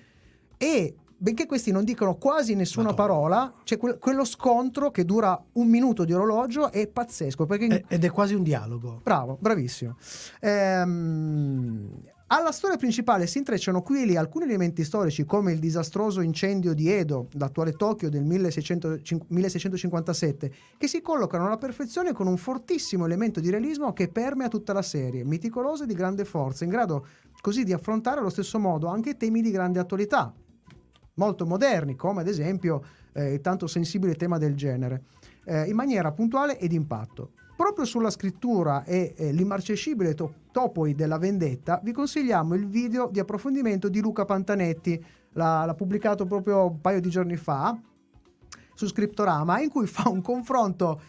e 0.59 0.95
benché 1.17 1.47
questi 1.47 1.71
non 1.71 1.85
dicono 1.85 2.17
quasi 2.17 2.55
nessuna 2.55 2.93
parola, 2.93 3.53
c'è 3.65 3.79
quel- 3.79 3.99
quello 3.99 4.25
scontro 4.25 4.91
che 4.91 5.07
dura 5.07 5.43
un 5.53 5.69
minuto 5.69 6.05
di 6.05 6.13
orologio 6.13 6.71
è 6.71 6.87
pazzesco 6.87 7.47
perché 7.47 7.85
Ed 7.89 8.05
è 8.05 8.11
quasi 8.11 8.35
un 8.35 8.43
dialogo. 8.43 9.01
Bravo, 9.03 9.39
bravissimo. 9.41 9.97
Ehm, 10.41 11.89
alla 12.29 12.53
storia 12.53 12.79
principale 12.79 13.27
si 13.27 13.37
intrecciano 13.37 13.83
qui 13.83 14.03
e 14.03 14.07
lì 14.07 14.16
alcuni 14.16 14.47
elementi 14.47 14.83
storici 14.83 15.27
come 15.27 15.53
il 15.53 15.59
disastroso 15.59 16.22
incendio 16.22 16.72
di 16.72 16.91
Edo, 16.91 17.29
l'attuale 17.33 17.72
Tokyo 17.72 18.09
del 18.09 18.25
1605 18.25 19.27
1657, 19.29 20.53
che 20.79 20.89
si 20.89 21.03
collocano 21.03 21.47
alla 21.47 21.59
perfezione 21.59 22.12
con 22.12 22.27
un 22.27 22.39
fortissimo 22.39 23.05
elemento 23.05 23.41
di 23.41 23.51
realismo 23.51 23.93
che 23.93 24.09
permea 24.09 24.49
tutta 24.49 24.72
la 24.72 24.81
serie, 24.81 25.22
meticolosa 25.22 25.85
e 25.85 25.87
di 25.87 25.95
grande 25.95 26.25
forza, 26.25 26.64
in 26.64 26.70
grado 26.70 27.07
così 27.43 27.62
di 27.62 27.75
affrontare 27.75 28.20
allo 28.20 28.31
stesso 28.31 28.59
modo 28.59 28.87
anche 28.87 29.18
temi 29.18 29.43
di 29.43 29.51
grande 29.51 29.79
attualità, 29.79 30.33
molto 31.14 31.45
moderni, 31.45 31.95
come 31.95 32.22
ad 32.22 32.29
esempio 32.29 32.83
eh, 33.12 33.35
il 33.35 33.41
tanto 33.43 33.66
sensibile 33.66 34.14
tema 34.14 34.39
del 34.39 34.55
genere, 34.55 35.03
eh, 35.45 35.68
in 35.68 35.77
maniera 35.77 36.11
puntuale 36.12 36.59
ed 36.59 36.72
impatto. 36.72 37.33
Proprio 37.57 37.85
sulla 37.85 38.11
scrittura 38.11 38.85
e 38.85 39.15
eh, 39.17 39.33
l'immarcescibile 39.33 40.15
to- 40.15 40.35
topoi 40.51 40.95
della 40.95 41.19
vendetta, 41.19 41.81
vi 41.83 41.93
consigliamo 41.93 42.55
il 42.55 42.67
video 42.67 43.09
di 43.11 43.21
approfondimento 43.21 43.89
di 43.89 44.01
Luca 44.01 44.25
Pantanetti, 44.25 45.03
l'ha, 45.33 45.65
l'ha 45.65 45.75
pubblicato 45.75 46.27
proprio 46.27 46.67
un 46.67 46.81
paio 46.81 47.01
di 47.01 47.09
giorni 47.09 47.37
fa 47.37 47.79
su 48.75 48.89
Scriptorama, 48.89 49.61
in 49.61 49.71
cui 49.71 49.87
fa 49.87 50.09
un 50.09 50.21
confronto 50.21 51.01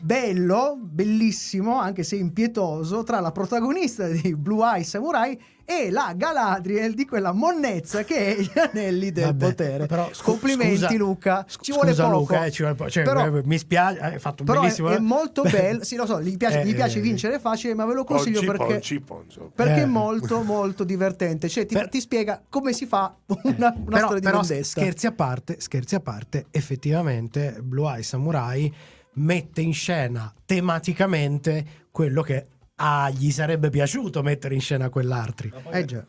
bello, 0.00 0.76
bellissimo, 0.80 1.78
anche 1.78 2.02
se 2.02 2.16
impietoso, 2.16 3.02
tra 3.02 3.20
la 3.20 3.32
protagonista 3.32 4.06
di 4.08 4.34
Blue 4.36 4.64
Eye 4.64 4.84
Samurai 4.84 5.40
e 5.64 5.88
la 5.90 6.12
Galadriel 6.16 6.94
di 6.94 7.04
quella 7.06 7.30
monnezza 7.30 8.02
che 8.02 8.34
è 8.36 8.40
gli 8.40 8.50
anelli 8.58 9.12
del 9.12 9.26
Vabbè, 9.26 9.46
potere. 9.46 9.86
però 9.86 10.08
scu- 10.10 10.24
Complimenti 10.24 10.74
scusa- 10.78 10.94
Luca, 10.96 11.46
ci 11.48 11.70
vuole 11.70 11.90
Scusa 11.90 12.04
poco. 12.06 12.16
Luca, 12.18 12.44
eh, 12.44 12.50
ci 12.50 12.62
vuole 12.62 12.74
po- 12.76 12.90
cioè, 12.90 13.04
Però- 13.04 13.24
eh, 13.36 13.42
mi 13.44 13.56
spiace, 13.56 14.00
hai 14.00 14.18
fatto 14.18 14.42
un 14.42 14.46
Però 14.48 14.58
è, 14.58 14.62
bellissimo... 14.62 14.88
è 14.88 14.98
molto 14.98 15.42
bello, 15.48 15.84
sì 15.84 15.94
lo 15.94 16.06
so, 16.06 16.20
gli 16.20 16.36
piace, 16.36 16.62
eh, 16.62 16.66
gli 16.66 16.74
piace 16.74 16.98
eh, 16.98 17.02
vincere 17.02 17.38
facile, 17.38 17.74
ma 17.74 17.84
ve 17.84 17.94
lo 17.94 18.02
consiglio 18.02 18.40
Ponci, 18.40 18.56
perché, 18.56 18.72
ponci, 18.72 19.00
poncio. 19.00 19.52
perché 19.54 19.80
Eh. 19.80 19.82
è 19.82 19.86
molto 19.86 20.42
molto 20.42 20.82
divertente, 20.82 21.48
cioè 21.48 21.64
ti, 21.66 21.78
ti 21.88 22.00
spiega 22.00 22.42
come 22.48 22.72
si 22.72 22.86
fa 22.86 23.14
una, 23.26 23.40
una 23.44 23.72
però, 23.84 23.96
storia 23.98 24.14
di 24.18 24.20
però 24.26 24.40
vendetta. 24.40 24.64
scherzi 24.64 25.06
a 25.06 25.12
parte, 25.12 25.56
scherzi 25.60 25.94
a 25.94 26.00
parte, 26.00 26.46
effettivamente 26.50 27.60
Blue 27.62 27.88
Eye 27.92 28.02
Samurai 28.02 28.74
mette 29.14 29.60
in 29.60 29.72
scena 29.72 30.32
tematicamente 30.44 31.86
quello 31.90 32.22
che 32.22 32.46
ah, 32.76 33.10
gli 33.10 33.30
sarebbe 33.30 33.70
piaciuto 33.70 34.22
mettere 34.22 34.54
in 34.54 34.60
scena 34.60 34.88
quell'altri. 34.88 35.52
Eh 35.70 35.84
già. 35.84 36.04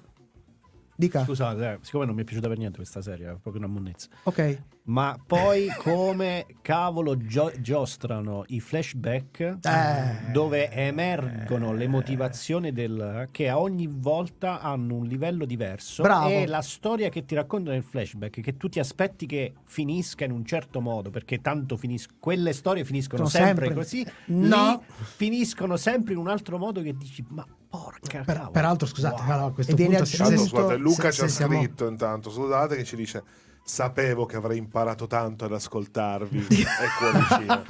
Dica. 0.95 1.24
Scusate, 1.24 1.72
eh, 1.72 1.78
siccome 1.82 2.06
non 2.06 2.14
mi 2.14 2.22
è 2.22 2.24
piaciuta 2.24 2.47
per 2.47 2.58
niente 2.58 2.78
questa 2.78 3.02
serie, 3.02 3.26
è 3.26 3.30
proprio 3.32 3.58
una 3.58 3.68
monnezza. 3.68 4.08
Ok. 4.24 4.62
Ma 4.92 5.18
poi 5.26 5.70
come 5.78 6.46
cavolo 6.62 7.16
gio- 7.16 7.54
giostrano 7.60 8.44
i 8.48 8.60
flashback 8.60 9.60
Eh. 9.62 10.32
dove 10.34 10.70
emergono 10.70 11.72
le 11.72 11.88
motivazioni 11.88 12.74
del 12.74 13.30
che 13.32 13.48
a 13.48 13.58
ogni 13.58 13.88
volta 13.89 14.60
hanno 14.60 14.96
un 14.96 15.06
livello 15.06 15.46
diverso 15.46 16.04
Bravo. 16.04 16.28
e 16.28 16.46
la 16.46 16.62
storia 16.62 17.08
che 17.08 17.24
ti 17.24 17.36
raccontano 17.36 17.74
nel 17.74 17.84
flashback 17.84 18.42
che 18.42 18.58
tu 18.58 18.68
ti 18.68 18.80
aspetti 18.80 19.26
che 19.28 19.54
finisca 19.64 20.26
in 20.26 20.32
un 20.32 20.44
certo 20.44 20.82
modo 20.82 21.10
perché 21.10 21.39
tanto 21.39 21.78
finis- 21.78 22.08
quelle 22.20 22.52
storie 22.52 22.84
finiscono 22.84 23.28
sempre, 23.28 23.68
sempre- 23.68 23.74
così 23.74 24.06
No. 24.26 24.84
finiscono 25.16 25.78
sempre 25.78 26.14
in 26.14 26.20
un 26.20 26.28
altro 26.28 26.58
modo 26.58 26.82
che 26.82 26.98
dici 26.98 27.24
ma 27.30 27.48
porca 27.70 28.24
Per- 28.24 28.36
cavolo. 28.36 28.52
peraltto, 28.52 28.86
scusate, 28.86 29.22
Wow. 29.26 29.46
a 29.48 29.52
questo 29.54 29.72
E 29.72 29.76
punto 29.86 30.04
se- 30.04 30.18
se- 30.26 30.38
scusate, 30.38 30.76
Luca 30.76 31.04
se- 31.04 31.12
ci 31.14 31.22
ha 31.22 31.28
siamo- 31.30 31.58
scritto 31.62 31.88
intanto, 31.88 32.30
scusate 32.30 32.76
che 32.76 32.84
ci 32.84 32.98
dice 32.98 33.24
sapevo 33.64 34.26
che 34.26 34.36
avrei 34.36 34.57
imparato 34.57 35.07
tanto 35.07 35.45
ad 35.45 35.53
ascoltarvi 35.53 36.47
e 36.49 36.66
cuoricino. 36.97 37.64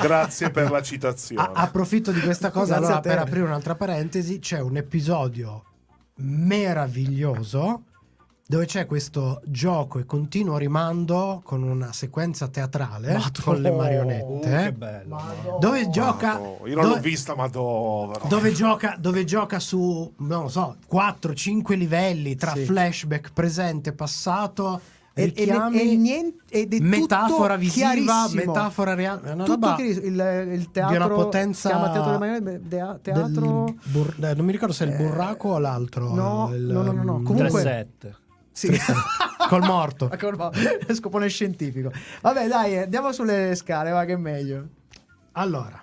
Grazie 0.00 0.50
per 0.50 0.70
la 0.70 0.82
citazione. 0.82 1.42
A- 1.42 1.62
approfitto 1.62 2.12
di 2.12 2.20
questa 2.20 2.50
cosa 2.50 2.76
allora 2.76 3.00
per 3.00 3.18
aprire 3.18 3.44
un'altra 3.44 3.74
parentesi. 3.74 4.38
C'è 4.38 4.60
un 4.60 4.76
episodio 4.76 5.64
meraviglioso 6.16 7.84
dove 8.50 8.64
c'è 8.64 8.86
questo 8.86 9.42
gioco 9.44 9.98
e 9.98 10.06
continuo 10.06 10.56
rimando 10.56 11.42
con 11.44 11.62
una 11.62 11.92
sequenza 11.92 12.48
teatrale 12.48 13.12
Madò. 13.12 13.42
con 13.44 13.60
le 13.60 13.68
Oh, 13.68 13.72
che 13.72 13.76
marionette. 13.76 14.72
bello. 14.72 15.18
Dove 15.60 15.90
gioca, 15.90 16.32
Madò, 16.38 16.58
io 16.66 16.74
non 16.74 16.84
l'ho 16.84 16.88
dove- 16.94 17.00
vista, 17.00 17.34
ma 17.36 17.46
dove, 17.48 18.14
dove 18.26 18.52
gioca, 18.52 18.96
dove 18.98 19.24
gioca 19.26 19.58
su, 19.58 20.10
non 20.20 20.44
lo 20.44 20.48
so, 20.48 20.76
4-5 20.90 21.76
livelli 21.76 22.36
tra 22.36 22.52
Sì. 22.54 22.64
flashback, 22.64 23.32
presente, 23.34 23.92
passato, 23.92 24.80
E, 25.12 25.24
e- 25.24 25.24
richiami, 25.26 25.80
e 25.82 25.96
niente, 25.96 26.44
ed 26.48 26.72
è 26.72 26.78
metafora 26.80 27.48
tutto 27.54 27.66
visiva, 27.66 27.90
chiarissimo. 27.92 28.44
metafora 28.46 28.94
reale. 28.94 29.30
Una 29.32 29.44
tutto 29.44 29.60
roba 29.60 29.74
chiarissimo. 29.74 30.06
il, 30.06 30.52
il 30.54 30.70
teatro 30.70 30.96
di 30.96 31.02
una 31.04 31.14
potenza 31.14 31.68
si 31.68 31.74
chiama 31.74 31.90
teatro 31.92 32.04
delle 32.12 32.18
marionette, 32.18 32.60
dea- 32.66 32.98
teatro 33.02 33.64
del 33.66 33.74
bur- 33.92 34.24
eh, 34.24 34.34
non 34.34 34.46
mi 34.46 34.52
ricordo 34.52 34.72
se 34.72 34.86
è 34.86 34.88
il 34.88 34.96
burraco 34.96 35.48
o 35.50 35.58
l'altro. 35.58 36.14
no, 36.14 36.48
il- 36.54 36.62
no, 36.62 36.80
no, 36.82 36.92
no, 36.92 37.02
no. 37.02 37.18
mm, 37.18 37.24
Comunque- 37.26 37.62
3-7. 37.62 38.14
Sì. 38.66 38.76
Col 39.48 39.62
morto. 39.62 40.10
Ecco, 40.18 40.30
no, 40.30 40.50
scopone 40.92 41.28
scientifico. 41.28 41.92
Vabbè, 42.22 42.48
dai, 42.48 42.74
eh, 42.74 42.82
andiamo 42.82 43.12
sulle 43.12 43.54
scale, 43.54 43.90
va 43.90 44.04
che 44.04 44.14
è 44.14 44.16
meglio. 44.16 44.68
Allora, 45.32 45.82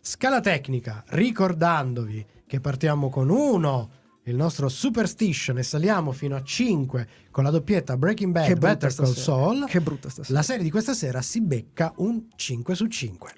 scala 0.00 0.40
tecnica, 0.40 1.04
ricordandovi 1.08 2.26
che 2.46 2.60
partiamo 2.60 3.08
con 3.08 3.28
1, 3.28 3.90
il 4.30 4.36
nostro 4.36 4.68
Superstition, 4.68 5.58
e 5.58 5.62
saliamo 5.62 6.12
fino 6.12 6.36
a 6.36 6.42
5 6.42 7.08
con 7.30 7.44
la 7.44 7.50
doppietta 7.50 7.96
Breaking 7.96 8.32
Bad 8.32 8.46
Che 8.46 8.56
Better 8.56 8.94
Call. 8.94 9.12
Saul. 9.12 9.64
Che 9.66 9.80
brutta 9.80 10.08
stasera. 10.08 10.38
La 10.38 10.44
serie 10.44 10.62
di 10.62 10.70
questa 10.70 10.94
sera 10.94 11.22
si 11.22 11.40
becca 11.40 11.92
un 11.96 12.26
5 12.34 12.74
su 12.74 12.86
5. 12.86 13.32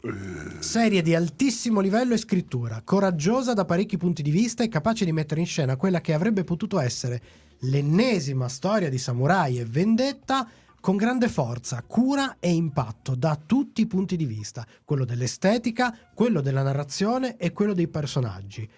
Serie 0.59 1.03
di 1.03 1.15
altissimo 1.15 1.81
livello 1.81 2.15
e 2.15 2.19
scrittura, 2.19 2.83
coraggiosa 2.85 3.55
da 3.55 3.65
parecchi 3.65 3.97
punti 3.97 4.23
di 4.23 4.31
vista 4.31 4.65
e 4.65 4.69
capace 4.69 5.05
di 5.05 5.13
mettere 5.13 5.41
in 5.41 5.47
scena 5.47 5.77
quella 5.77 6.01
che 6.01 6.13
avrebbe 6.13 6.45
potuto 6.45 6.81
essere 6.81 7.23
l'ennesima 7.61 8.49
storia 8.49 8.89
di 8.89 8.99
samurai 8.99 9.59
e 9.59 9.65
vendetta 9.65 10.49
con 10.81 10.97
grande 10.97 11.29
forza, 11.29 11.85
cura 11.87 12.37
e 12.41 12.51
impatto 12.51 13.15
da 13.15 13.39
tutti 13.45 13.83
i 13.83 13.87
punti 13.87 14.17
di 14.17 14.25
vista, 14.25 14.67
quello 14.85 15.05
dell'estetica, 15.05 15.95
quello 16.15 16.41
della 16.41 16.63
narrazione 16.63 17.37
e 17.37 17.53
quello 17.53 17.75
dei 17.75 17.89
personaggi. 17.89 18.69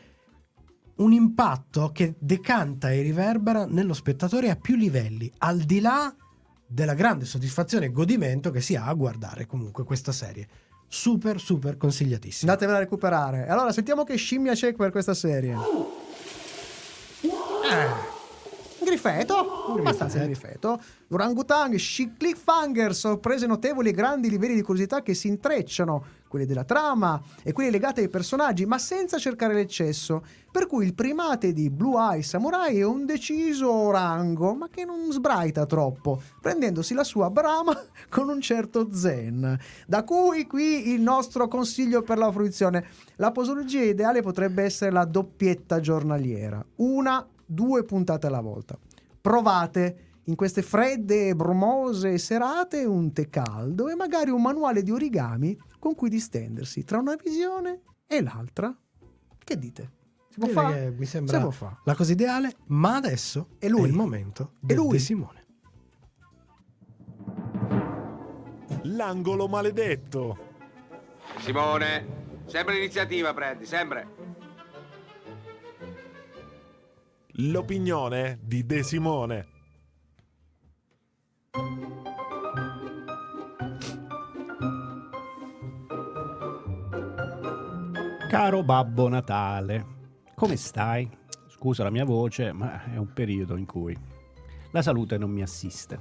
Un 1.02 1.12
impatto 1.12 1.90
che 1.92 2.14
decanta 2.16 2.92
e 2.92 3.02
riverbera 3.02 3.66
nello 3.66 3.92
spettatore 3.92 4.50
a 4.50 4.56
più 4.56 4.76
livelli, 4.76 5.28
al 5.38 5.58
di 5.58 5.80
là 5.80 6.14
della 6.64 6.94
grande 6.94 7.24
soddisfazione 7.24 7.86
e 7.86 7.90
godimento 7.90 8.52
che 8.52 8.60
si 8.60 8.76
ha 8.76 8.86
a 8.86 8.94
guardare 8.94 9.46
comunque 9.46 9.82
questa 9.82 10.12
serie. 10.12 10.46
Super, 10.86 11.40
super 11.40 11.76
consigliatissima. 11.76 12.52
Andatevela 12.52 12.78
a 12.78 12.82
recuperare. 12.82 13.48
Allora, 13.48 13.72
sentiamo 13.72 14.04
che 14.04 14.14
scimmia 14.14 14.54
c'è 14.54 14.74
per 14.74 14.92
questa 14.92 15.14
serie. 15.14 15.56
Grifeto, 18.84 19.76
abbastanza 19.78 20.18
grifeto. 20.18 20.80
L'orangutang, 21.08 21.76
cliffhanger, 22.16 22.94
sorprese 22.94 23.46
notevoli 23.46 23.90
e 23.90 23.92
grandi 23.92 24.28
livelli 24.28 24.54
di 24.54 24.62
curiosità 24.62 25.02
che 25.02 25.14
si 25.14 25.28
intrecciano, 25.28 26.04
quelli 26.32 26.46
della 26.46 26.64
trama 26.64 27.20
e 27.42 27.52
quelli 27.52 27.70
legati 27.70 28.00
ai 28.00 28.08
personaggi, 28.08 28.64
ma 28.64 28.78
senza 28.78 29.18
cercare 29.18 29.52
l'eccesso. 29.52 30.24
Per 30.50 30.66
cui 30.66 30.86
il 30.86 30.94
primate 30.94 31.52
di 31.52 31.68
Blue 31.68 32.00
Eye 32.00 32.22
Samurai 32.22 32.78
è 32.78 32.84
un 32.84 33.04
deciso 33.04 33.70
orango, 33.70 34.54
ma 34.54 34.68
che 34.70 34.86
non 34.86 35.12
sbraita 35.12 35.66
troppo, 35.66 36.22
prendendosi 36.40 36.94
la 36.94 37.04
sua 37.04 37.28
brama 37.28 37.78
con 38.08 38.30
un 38.30 38.40
certo 38.40 38.88
zen. 38.92 39.58
Da 39.86 40.04
cui 40.04 40.46
qui 40.46 40.90
il 40.90 41.02
nostro 41.02 41.48
consiglio 41.48 42.00
per 42.00 42.16
la 42.16 42.32
fruizione. 42.32 42.86
La 43.16 43.30
posologia 43.30 43.82
ideale 43.82 44.22
potrebbe 44.22 44.62
essere 44.62 44.90
la 44.90 45.04
doppietta 45.04 45.80
giornaliera. 45.80 46.64
Una 46.76 47.26
due 47.52 47.84
puntate 47.84 48.26
alla 48.26 48.40
volta. 48.40 48.78
Provate 49.20 50.10
in 50.24 50.34
queste 50.36 50.62
fredde 50.62 51.28
e 51.28 51.34
brumose 51.36 52.16
serate 52.18 52.84
un 52.84 53.12
tè 53.12 53.28
caldo 53.28 53.88
e 53.88 53.94
magari 53.94 54.30
un 54.30 54.40
manuale 54.42 54.82
di 54.82 54.90
origami 54.90 55.58
con 55.78 55.94
cui 55.94 56.08
distendersi 56.08 56.84
tra 56.84 56.98
una 56.98 57.16
visione 57.16 57.80
e 58.06 58.22
l'altra. 58.22 58.76
Che 59.44 59.58
dite? 59.58 59.90
Si 60.28 60.38
può 60.38 60.48
fare? 60.48 60.74
che 60.84 60.90
mi 60.92 61.04
Si 61.04 61.10
sembra 61.10 61.40
può 61.40 61.50
fare. 61.50 61.76
la 61.84 61.94
cosa 61.94 62.12
ideale, 62.12 62.54
ma 62.68 62.96
adesso 62.96 63.48
E 63.58 63.68
lui? 63.68 63.82
è 63.82 63.86
il 63.88 63.92
momento 63.94 64.52
E 64.62 64.66
del 64.66 64.76
lui? 64.76 64.98
Simone. 64.98 65.40
L'angolo 68.84 69.46
maledetto. 69.48 70.50
Simone, 71.38 72.06
sempre 72.46 72.74
l'iniziativa 72.74 73.32
prendi, 73.34 73.64
sempre. 73.66 74.06
L'opinione 77.36 78.40
di 78.42 78.66
De 78.66 78.82
Simone. 78.82 79.46
Caro 88.28 88.62
Babbo 88.62 89.08
Natale, 89.08 89.86
come 90.34 90.56
stai? 90.56 91.08
Scusa 91.48 91.82
la 91.82 91.90
mia 91.90 92.04
voce, 92.04 92.52
ma 92.52 92.84
è 92.84 92.98
un 92.98 93.10
periodo 93.14 93.56
in 93.56 93.64
cui 93.64 93.96
la 94.70 94.82
salute 94.82 95.16
non 95.16 95.30
mi 95.30 95.40
assiste. 95.40 95.98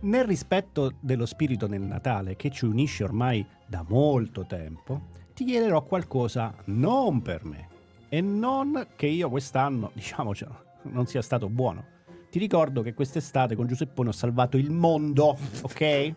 Nel 0.00 0.24
rispetto 0.24 0.94
dello 0.98 1.26
spirito 1.26 1.66
del 1.66 1.82
Natale 1.82 2.36
che 2.36 2.48
ci 2.48 2.64
unisce 2.64 3.04
ormai 3.04 3.46
da 3.66 3.84
molto 3.86 4.46
tempo, 4.46 5.08
ti 5.34 5.44
chiederò 5.44 5.82
qualcosa 5.82 6.54
non 6.64 7.20
per 7.20 7.44
me 7.44 7.74
e 8.16 8.22
non 8.22 8.86
che 8.96 9.06
io 9.06 9.28
quest'anno, 9.28 9.90
diciamocelo, 9.92 10.64
non 10.84 11.06
sia 11.06 11.20
stato 11.20 11.50
buono. 11.50 11.84
Ti 12.30 12.38
ricordo 12.38 12.80
che 12.80 12.94
quest'estate 12.94 13.54
con 13.54 13.66
Giuseppone 13.66 14.08
ho 14.08 14.12
salvato 14.12 14.56
il 14.56 14.70
mondo, 14.70 15.36
ok? 15.60 16.14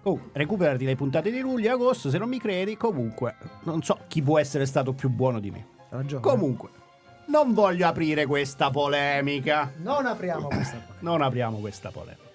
Comunque, 0.00 0.30
recuperati 0.32 0.86
le 0.86 0.96
puntate 0.96 1.30
di 1.30 1.40
luglio 1.40 1.68
e 1.68 1.72
agosto, 1.72 2.08
se 2.08 2.16
non 2.16 2.30
mi 2.30 2.38
credi, 2.38 2.78
comunque, 2.78 3.36
non 3.64 3.82
so 3.82 3.98
chi 4.08 4.22
può 4.22 4.38
essere 4.38 4.64
stato 4.64 4.94
più 4.94 5.10
buono 5.10 5.38
di 5.38 5.50
me. 5.50 5.66
Ragione. 5.90 6.22
Comunque, 6.22 6.70
non 7.26 7.52
voglio 7.52 7.86
aprire 7.86 8.24
questa 8.24 8.70
polemica. 8.70 9.74
Non 9.76 10.06
apriamo 10.06 10.46
questa 10.48 10.78
qua. 10.78 10.94
Non 11.00 11.20
apriamo 11.20 11.58
questa 11.58 11.90
polemica. 11.90 12.30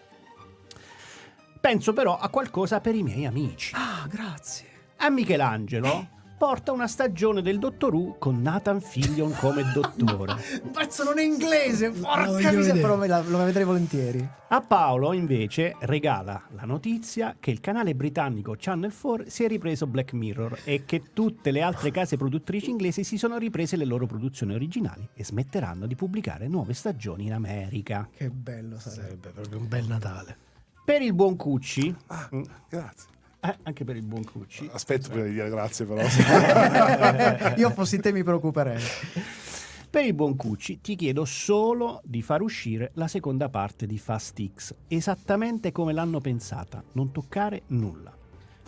Penso 1.60 1.94
però 1.94 2.20
a 2.20 2.30
qualcosa 2.30 2.80
per 2.82 2.94
i 2.94 3.02
miei 3.02 3.26
amici. 3.26 3.74
Ah, 3.74 4.06
grazie. 4.08 4.68
A 4.98 5.10
Michelangelo 5.10 6.20
porta 6.42 6.72
una 6.72 6.88
stagione 6.88 7.44
del 7.44 7.60
Dottor 7.60 7.94
Who 7.94 8.16
con 8.18 8.42
Nathan 8.42 8.82
Fillion 8.82 9.32
come 9.36 9.62
dottore. 9.76 10.34
Un 10.64 10.72
pezzo 10.72 11.04
non 11.04 11.20
è 11.20 11.22
inglese, 11.22 11.92
porca 11.92 12.52
miseria, 12.52 12.82
però 12.82 12.98
me 12.98 13.06
la- 13.06 13.22
lo 13.22 13.38
vedrei 13.38 13.64
volentieri. 13.64 14.28
A 14.48 14.60
Paolo 14.60 15.14
invece 15.14 15.76
regala 15.82 16.42
la 16.56 16.64
notizia 16.64 17.36
che 17.40 17.52
il 17.52 17.60
canale 17.60 17.94
britannico 17.94 18.56
Channel 18.58 18.92
4 18.92 19.30
si 19.30 19.44
è 19.44 19.48
ripreso 19.48 19.86
Black 19.86 20.14
Mirror 20.14 20.62
e 20.64 20.84
che 20.84 21.04
tutte 21.14 21.52
le 21.52 21.62
altre 21.62 21.92
case 21.92 22.18
produttrici 22.18 22.72
inglesi 22.72 23.04
si 23.04 23.20
sono 23.20 23.38
riprese 23.38 23.76
le 23.76 23.86
loro 23.86 24.08
produzioni 24.08 24.56
originali 24.56 25.08
e 25.14 25.24
smetteranno 25.24 25.86
di 25.86 25.94
pubblicare 25.94 26.48
nuove 26.48 26.74
stagioni 26.74 27.28
in 27.28 27.34
America. 27.34 28.10
Che 28.12 28.32
bello 28.32 28.80
sarebbe. 28.80 29.02
Sarebbe 29.04 29.30
proprio 29.30 29.60
un 29.60 29.68
bel 29.68 29.86
Natale. 29.86 30.38
Per 30.84 31.04
il 31.04 31.14
buon 31.14 31.36
Cucci, 31.36 31.96
mm, 32.36 32.42
Grazie. 32.68 33.10
Eh, 33.44 33.58
anche 33.64 33.84
per 33.84 33.96
il 33.96 34.04
buon 34.04 34.24
Cucci, 34.24 34.70
Aspetto 34.72 35.10
prima 35.10 35.26
di 35.26 35.34
dire 35.34 35.50
grazie, 35.50 35.86
però. 35.86 36.02
Io 37.58 37.72
fossi 37.72 38.00
te 38.00 38.12
mi 38.12 38.24
preoccuperei. 38.24 38.80
Per 39.90 40.06
il 40.06 40.14
buon 40.14 40.36
Cucci 40.36 40.80
ti 40.80 40.96
chiedo 40.96 41.26
solo 41.26 42.02
di 42.04 42.22
far 42.22 42.42
uscire 42.42 42.92
la 42.94 43.08
seconda 43.08 43.50
parte 43.50 43.88
di 43.88 43.98
Fast 43.98 44.40
X, 44.56 44.76
esattamente 44.88 45.72
come 45.72 45.92
l'hanno 45.92 46.20
pensata, 46.20 46.84
non 46.94 47.12
toccare 47.12 47.64
nulla. 47.68 48.21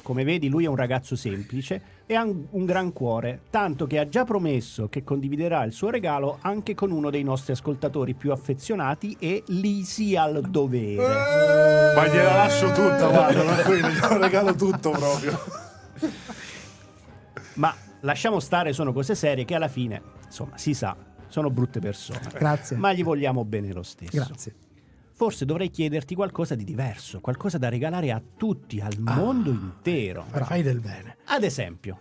Come 0.03 0.25
vedi 0.25 0.49
lui 0.49 0.65
è 0.65 0.67
un 0.67 0.75
ragazzo 0.75 1.15
semplice 1.15 1.81
e 2.05 2.13
ha 2.15 2.23
un, 2.23 2.65
gran 2.65 2.91
cuore, 2.91 3.43
tanto 3.49 3.87
che 3.87 3.99
ha 3.99 4.09
già 4.09 4.25
promesso 4.25 4.89
che 4.89 5.05
condividerà 5.05 5.63
il 5.63 5.71
suo 5.71 5.89
regalo 5.89 6.39
anche 6.41 6.75
con 6.75 6.91
uno 6.91 7.09
dei 7.09 7.23
nostri 7.23 7.53
ascoltatori 7.53 8.13
più 8.13 8.33
affezionati 8.33 9.15
e 9.17 9.43
lisi 9.47 10.17
al 10.17 10.41
dovere. 10.41 11.07
Ma 11.95 12.07
gliela 12.07 12.35
lascio 12.35 12.67
tutta, 12.67 13.07
guarda, 13.07 13.43
tranquillo, 13.55 13.87
glielo 13.87 14.17
regalo 14.17 14.55
tutto 14.55 14.91
proprio. 14.91 15.39
Ma 17.53 17.73
lasciamo 18.01 18.41
stare, 18.41 18.73
sono 18.73 18.91
cose 18.91 19.15
serie 19.15 19.45
che 19.45 19.55
alla 19.55 19.69
fine, 19.69 20.01
insomma, 20.25 20.57
si 20.57 20.73
sa, 20.73 20.97
sono 21.29 21.49
brutte 21.49 21.79
persone. 21.79 22.19
Grazie. 22.33 22.75
Ma 22.75 22.91
gli 22.91 23.05
vogliamo 23.05 23.45
bene 23.45 23.71
lo 23.71 23.83
stesso. 23.83 24.11
Grazie. 24.11 24.55
Forse 25.13 25.45
dovrei 25.45 25.69
chiederti 25.69 26.15
qualcosa 26.15 26.55
di 26.55 26.63
diverso, 26.63 27.21
qualcosa 27.21 27.57
da 27.57 27.69
regalare 27.69 28.11
a 28.11 28.21
tutti, 28.35 28.79
al 28.79 28.97
mondo 28.97 29.51
intero. 29.51 30.25
Fai 30.31 30.63
del 30.63 30.79
bene. 30.79 31.17
Ad 31.25 31.43
esempio, 31.43 31.99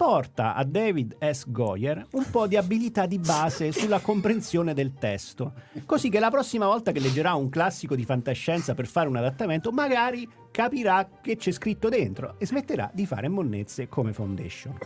porta 0.00 0.54
a 0.54 0.64
David 0.64 1.16
S. 1.22 1.44
Goyer 1.48 2.06
un 2.12 2.24
po' 2.30 2.46
di 2.46 2.56
abilità 2.56 3.04
di 3.04 3.18
base 3.18 3.70
sulla 3.72 4.00
comprensione 4.00 4.72
del 4.72 4.94
testo, 4.94 5.52
così 5.84 6.08
che 6.08 6.18
la 6.18 6.30
prossima 6.30 6.64
volta 6.64 6.90
che 6.90 7.00
leggerà 7.00 7.34
un 7.34 7.50
classico 7.50 7.94
di 7.94 8.06
fantascienza 8.06 8.74
per 8.74 8.86
fare 8.86 9.08
un 9.08 9.16
adattamento, 9.16 9.70
magari 9.70 10.26
capirà 10.50 11.06
che 11.20 11.36
c'è 11.36 11.52
scritto 11.52 11.88
dentro 11.88 12.36
e 12.38 12.46
smetterà 12.46 12.90
di 12.94 13.04
fare 13.04 13.28
monnezze 13.28 13.88
come 13.88 14.14
Foundation. 14.14 14.76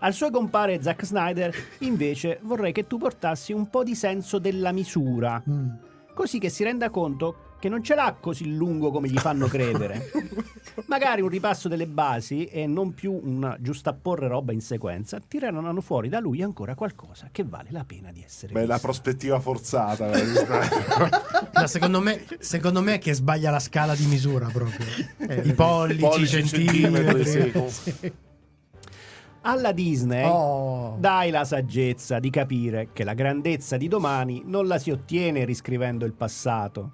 Al 0.00 0.12
suo 0.12 0.30
compare 0.30 0.82
Zack 0.82 1.04
Snyder, 1.04 1.54
invece, 1.80 2.40
vorrei 2.42 2.72
che 2.72 2.86
tu 2.86 2.98
portassi 2.98 3.52
un 3.52 3.70
po' 3.70 3.82
di 3.82 3.94
senso 3.94 4.38
della 4.38 4.72
misura, 4.72 5.42
così 6.20 6.38
che 6.38 6.50
si 6.50 6.64
renda 6.64 6.90
conto 6.90 7.48
che 7.58 7.70
non 7.70 7.82
ce 7.82 7.94
l'ha 7.94 8.14
così 8.20 8.54
lungo 8.54 8.90
come 8.90 9.08
gli 9.08 9.16
fanno 9.16 9.46
credere. 9.46 10.10
Magari 10.84 11.22
un 11.22 11.30
ripasso 11.30 11.66
delle 11.66 11.86
basi 11.86 12.44
e 12.44 12.66
non 12.66 12.92
più 12.92 13.18
un 13.22 13.56
giustapporre 13.58 14.28
roba 14.28 14.52
in 14.52 14.60
sequenza 14.60 15.18
tireranno 15.26 15.80
fuori 15.80 16.10
da 16.10 16.20
lui 16.20 16.42
ancora 16.42 16.74
qualcosa 16.74 17.30
che 17.32 17.42
vale 17.42 17.68
la 17.70 17.84
pena 17.84 18.12
di 18.12 18.22
essere 18.22 18.52
Beh, 18.52 18.66
la 18.66 18.74
visto. 18.74 18.80
prospettiva 18.86 19.40
forzata. 19.40 20.12
eh. 20.12 21.48
No, 21.60 21.66
secondo, 21.66 22.00
me, 22.00 22.26
secondo 22.38 22.82
me 22.82 22.94
è 22.94 22.98
che 22.98 23.14
sbaglia 23.14 23.50
la 23.50 23.58
scala 23.58 23.94
di 23.94 24.04
misura 24.04 24.48
proprio. 24.48 24.86
I 25.42 25.54
pollici, 25.54 26.00
Pollici, 26.00 26.22
i 26.22 26.26
centimetri, 26.26 27.24
centimetri. 27.24 27.70
sì. 27.70 28.12
Alla 29.42 29.72
Disney 29.72 30.24
Oh. 30.26 30.96
dai 30.98 31.30
la 31.30 31.44
saggezza 31.44 32.18
di 32.18 32.28
capire 32.28 32.88
che 32.92 33.04
la 33.04 33.14
grandezza 33.14 33.78
di 33.78 33.88
domani 33.88 34.42
non 34.44 34.66
la 34.66 34.78
si 34.78 34.90
ottiene 34.90 35.44
riscrivendo 35.44 36.04
il 36.04 36.12
passato. 36.12 36.90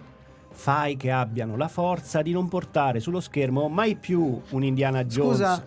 Fai 0.51 0.97
che 0.97 1.11
abbiano 1.11 1.57
la 1.57 1.68
forza 1.68 2.22
di 2.22 2.32
non 2.32 2.49
portare 2.49 3.01
sullo 3.01 3.20
schermo 3.20 3.68
mai 3.68 3.97
più 3.97 4.40
un 4.51 4.62
Indiana 4.64 5.05
Jones. 5.05 5.36
Scusa. 5.36 5.66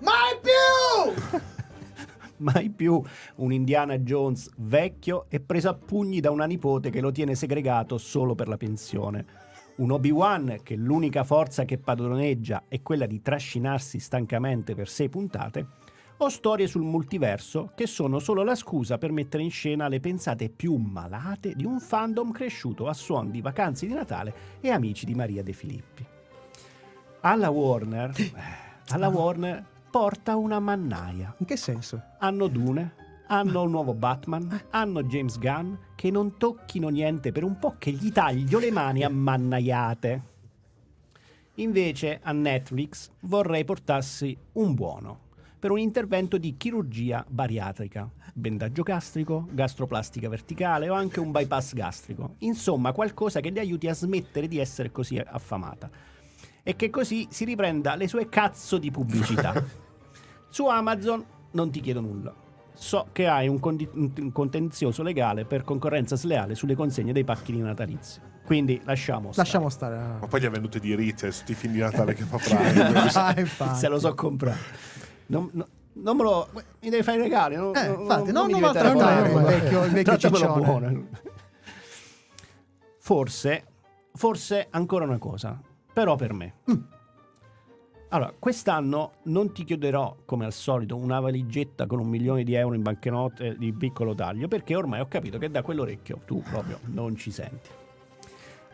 Mai 0.00 0.38
più! 0.42 1.40
mai 2.38 2.68
più 2.68 3.02
un 3.36 3.52
Indiana 3.52 3.96
Jones 3.98 4.50
vecchio 4.58 5.24
e 5.28 5.40
preso 5.40 5.70
a 5.70 5.74
pugni 5.74 6.20
da 6.20 6.30
una 6.30 6.44
nipote 6.44 6.90
che 6.90 7.00
lo 7.00 7.10
tiene 7.10 7.34
segregato 7.34 7.96
solo 7.96 8.34
per 8.34 8.48
la 8.48 8.58
pensione. 8.58 9.24
Un 9.76 9.90
Obi-Wan 9.90 10.60
che 10.62 10.74
l'unica 10.74 11.24
forza 11.24 11.64
che 11.64 11.78
padroneggia 11.78 12.64
è 12.68 12.80
quella 12.82 13.06
di 13.06 13.20
trascinarsi 13.20 13.98
stancamente 13.98 14.74
per 14.74 14.88
sei 14.88 15.08
puntate, 15.10 15.66
o 16.18 16.28
storie 16.30 16.66
sul 16.66 16.82
multiverso 16.82 17.72
che 17.74 17.86
sono 17.86 18.18
solo 18.18 18.42
la 18.42 18.54
scusa 18.54 18.96
per 18.96 19.12
mettere 19.12 19.42
in 19.42 19.50
scena 19.50 19.88
le 19.88 20.00
pensate 20.00 20.48
più 20.48 20.76
malate 20.76 21.54
di 21.54 21.66
un 21.66 21.78
fandom 21.78 22.32
cresciuto 22.32 22.88
a 22.88 22.94
suon 22.94 23.30
di 23.30 23.42
vacanze 23.42 23.86
di 23.86 23.92
Natale 23.92 24.34
e 24.60 24.70
amici 24.70 25.04
di 25.04 25.14
Maria 25.14 25.42
De 25.42 25.52
Filippi. 25.52 26.04
Alla 27.20 27.50
Warner, 27.50 28.12
eh, 28.16 28.32
alla 28.88 29.08
Warner 29.08 29.62
porta 29.90 30.36
una 30.36 30.58
mannaia. 30.58 31.34
In 31.38 31.46
che 31.46 31.56
senso? 31.56 32.00
Hanno 32.18 32.46
Dune, 32.46 32.94
hanno 33.26 33.64
il 33.64 33.70
nuovo 33.70 33.92
Batman, 33.92 34.62
hanno 34.70 35.02
James 35.02 35.38
Gunn, 35.38 35.74
che 35.96 36.10
non 36.10 36.38
tocchino 36.38 36.88
niente 36.88 37.32
per 37.32 37.44
un 37.44 37.58
po' 37.58 37.74
che 37.78 37.90
gli 37.90 38.10
taglio 38.10 38.58
le 38.58 38.70
mani 38.70 39.02
a 39.02 39.10
mannaiate. 39.10 40.34
Invece 41.56 42.20
a 42.22 42.32
Netflix 42.32 43.10
vorrei 43.20 43.64
portassi 43.64 44.36
un 44.52 44.74
buono 44.74 45.24
per 45.58 45.70
un 45.70 45.78
intervento 45.78 46.38
di 46.38 46.56
chirurgia 46.56 47.24
bariatrica, 47.26 48.08
bendaggio 48.34 48.82
gastrico, 48.82 49.46
gastroplastica 49.50 50.28
verticale 50.28 50.88
o 50.88 50.94
anche 50.94 51.20
un 51.20 51.30
bypass 51.30 51.72
gastrico. 51.74 52.34
Insomma, 52.38 52.92
qualcosa 52.92 53.40
che 53.40 53.50
gli 53.50 53.58
aiuti 53.58 53.88
a 53.88 53.94
smettere 53.94 54.48
di 54.48 54.58
essere 54.58 54.92
così 54.92 55.18
affamata 55.18 55.90
e 56.62 56.76
che 56.76 56.90
così 56.90 57.26
si 57.30 57.44
riprenda 57.44 57.94
le 57.94 58.08
sue 58.08 58.28
cazzo 58.28 58.78
di 58.78 58.90
pubblicità. 58.90 59.64
Su 60.48 60.66
Amazon 60.66 61.24
non 61.52 61.70
ti 61.70 61.80
chiedo 61.80 62.00
nulla. 62.00 62.34
So 62.74 63.06
che 63.12 63.26
hai 63.26 63.48
un, 63.48 63.58
condi- 63.58 63.88
un 63.94 64.32
contenzioso 64.32 65.02
legale 65.02 65.46
per 65.46 65.64
concorrenza 65.64 66.14
sleale 66.16 66.54
sulle 66.54 66.74
consegne 66.74 67.12
dei 67.12 67.24
pacchini 67.24 67.60
natalizi. 67.60 68.20
Quindi 68.44 68.80
lasciamo 68.84 69.32
stare. 69.32 69.36
Lasciamo 69.36 69.68
stare. 69.70 69.96
Ma 70.20 70.26
poi 70.26 70.40
gli 70.40 70.44
ha 70.44 70.50
venduti 70.50 70.78
diritti 70.78 71.26
a 71.26 71.30
tutti 71.30 71.52
i 71.52 71.54
film 71.54 71.72
di 71.72 71.78
Natale 71.78 72.14
che 72.14 72.24
fa 72.24 72.36
Prime. 72.38 73.48
Ah. 73.58 73.74
Se 73.74 73.88
lo 73.88 73.98
so 73.98 74.14
comprare. 74.14 74.58
Non, 75.26 75.50
no- 75.52 75.68
non 75.94 76.16
me 76.16 76.22
lo. 76.22 76.48
Mi 76.80 76.90
devi 76.90 77.02
fare 77.02 77.18
i 77.18 77.20
regali. 77.22 77.56
Non, 77.56 77.74
Eh, 77.74 77.86
non- 77.88 78.00
infatti, 78.00 78.32
non 78.32 78.50
non 78.50 78.60
maltrattare 78.60 79.28
buono. 79.30 79.48
il 79.48 79.54
vecchio- 79.60 79.84
il 79.84 79.90
vecchio 79.92 80.16
ciccione. 80.18 80.62
buono. 80.64 81.06
Forse, 82.98 83.64
forse 84.14 84.66
ancora 84.70 85.04
una 85.04 85.18
cosa. 85.18 85.60
Però 85.92 86.16
per 86.16 86.32
me. 86.32 86.54
Mm. 86.70 86.74
Allora, 88.10 88.32
quest'anno 88.38 89.14
non 89.24 89.52
ti 89.52 89.64
chiederò, 89.64 90.16
come 90.24 90.44
al 90.44 90.52
solito, 90.52 90.96
una 90.96 91.18
valigetta 91.20 91.86
con 91.86 91.98
un 91.98 92.06
milione 92.08 92.44
di 92.44 92.54
euro 92.54 92.74
in 92.74 92.82
banconote 92.82 93.56
di 93.58 93.72
piccolo 93.72 94.14
taglio, 94.14 94.46
perché 94.48 94.76
ormai 94.76 95.00
ho 95.00 95.08
capito 95.08 95.38
che 95.38 95.50
da 95.50 95.62
quell'orecchio 95.62 96.20
tu 96.24 96.40
proprio 96.42 96.78
non 96.86 97.16
ci 97.16 97.30
senti. 97.30 97.68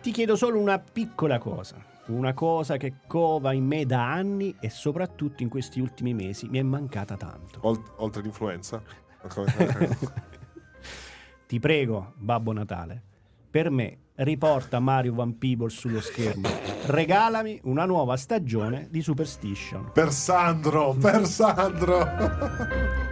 Ti 0.02 0.10
chiedo 0.10 0.36
solo 0.36 0.58
una 0.58 0.78
piccola 0.78 1.38
cosa, 1.38 1.76
una 2.12 2.34
cosa 2.34 2.76
che 2.76 2.94
cova 3.06 3.52
in 3.52 3.64
me 3.64 3.84
da 3.86 4.10
anni 4.12 4.54
e 4.60 4.70
soprattutto 4.70 5.42
in 5.42 5.48
questi 5.48 5.80
ultimi 5.80 6.14
mesi 6.14 6.48
mi 6.48 6.58
è 6.58 6.62
mancata 6.62 7.16
tanto. 7.16 7.58
Ol- 7.62 7.82
oltre 7.96 8.22
l'influenza? 8.22 8.82
Ti 11.46 11.58
prego, 11.60 12.12
Babbo 12.16 12.52
Natale, 12.52 13.02
per 13.50 13.70
me 13.70 13.98
riporta 14.16 14.78
Mario 14.80 15.14
Van 15.14 15.36
Peebles 15.36 15.74
sullo 15.76 16.00
schermo. 16.00 16.48
Regalami 16.86 17.60
una 17.64 17.84
nuova 17.84 18.16
stagione 18.16 18.88
di 18.90 19.02
Superstition. 19.02 19.90
per 19.92 20.12
Sandro, 20.12 20.94
per 20.94 21.26
Sandro. 21.26 23.10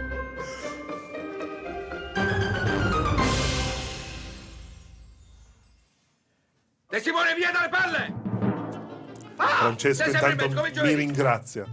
Francesco 9.61 10.09
intanto 10.09 10.63
mi 10.83 10.95
ringrazia. 10.95 11.67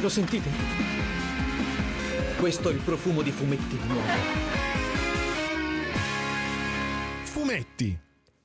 Lo 0.00 0.08
sentite? 0.08 0.48
Questo 2.38 2.70
è 2.70 2.72
il 2.72 2.78
profumo 2.78 3.20
di 3.20 3.30
fumetti 3.30 3.78
nuovi. 3.86 4.08
Fumetti. 7.24 7.98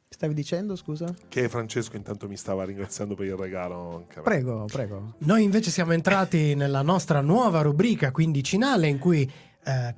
Stavi 0.09 0.34
dicendo, 0.34 0.75
scusa? 0.75 1.15
Che 1.30 1.47
Francesco 1.47 1.95
intanto 1.95 2.27
mi 2.27 2.36
stava 2.36 2.65
ringraziando 2.65 3.15
per 3.15 3.27
il 3.27 3.36
regalo. 3.36 4.07
Prego, 4.21 4.65
prego. 4.65 5.13
Noi 5.19 5.43
invece 5.43 5.71
siamo 5.71 5.93
entrati 5.93 6.53
nella 6.53 6.82
nostra 6.82 7.21
nuova 7.21 7.61
rubrica 7.61 8.11
quindicinale 8.11 8.88
in 8.88 8.97
cui 8.99 9.32
eh, 9.63 9.95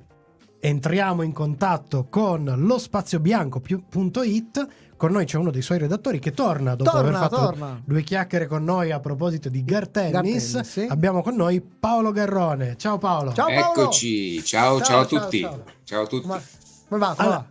entriamo 0.64 1.22
in 1.22 1.32
contatto 1.32 2.06
con 2.08 2.44
lo 2.56 2.78
spaziobianco.it. 2.78 4.66
Con 4.96 5.10
noi 5.10 5.24
c'è 5.24 5.36
uno 5.36 5.50
dei 5.50 5.62
suoi 5.62 5.78
redattori 5.78 6.20
che 6.20 6.30
torna 6.30 6.76
dopo 6.76 6.88
Torna, 6.88 7.08
aver 7.08 7.20
fatto 7.30 7.36
torna. 7.36 7.82
due 7.84 8.02
chiacchiere 8.04 8.46
con 8.46 8.62
noi 8.62 8.92
a 8.92 9.00
proposito 9.00 9.48
di 9.48 9.64
Gar 9.64 9.88
Tennis. 9.88 10.12
Gar 10.12 10.22
Tennis, 10.22 10.60
sì. 10.60 10.86
Abbiamo 10.88 11.22
con 11.22 11.34
noi 11.34 11.60
Paolo 11.60 12.12
Garrone. 12.12 12.76
Ciao 12.76 12.98
Paolo. 12.98 13.32
Ciao 13.32 13.48
Paolo. 13.48 13.80
Eccoci, 13.80 14.44
ciao, 14.44 14.80
ciao, 14.80 15.04
Ciao, 15.04 15.18
a 15.18 15.24
tutti. 15.24 15.40
ciao. 15.40 15.64
Ciao, 15.82 16.02
a 16.02 16.06
tutti. 16.06 16.22
Come 16.28 16.38
va? 16.38 16.44
Come 16.88 17.04
Allora, 17.16 17.36
va? 17.36 17.46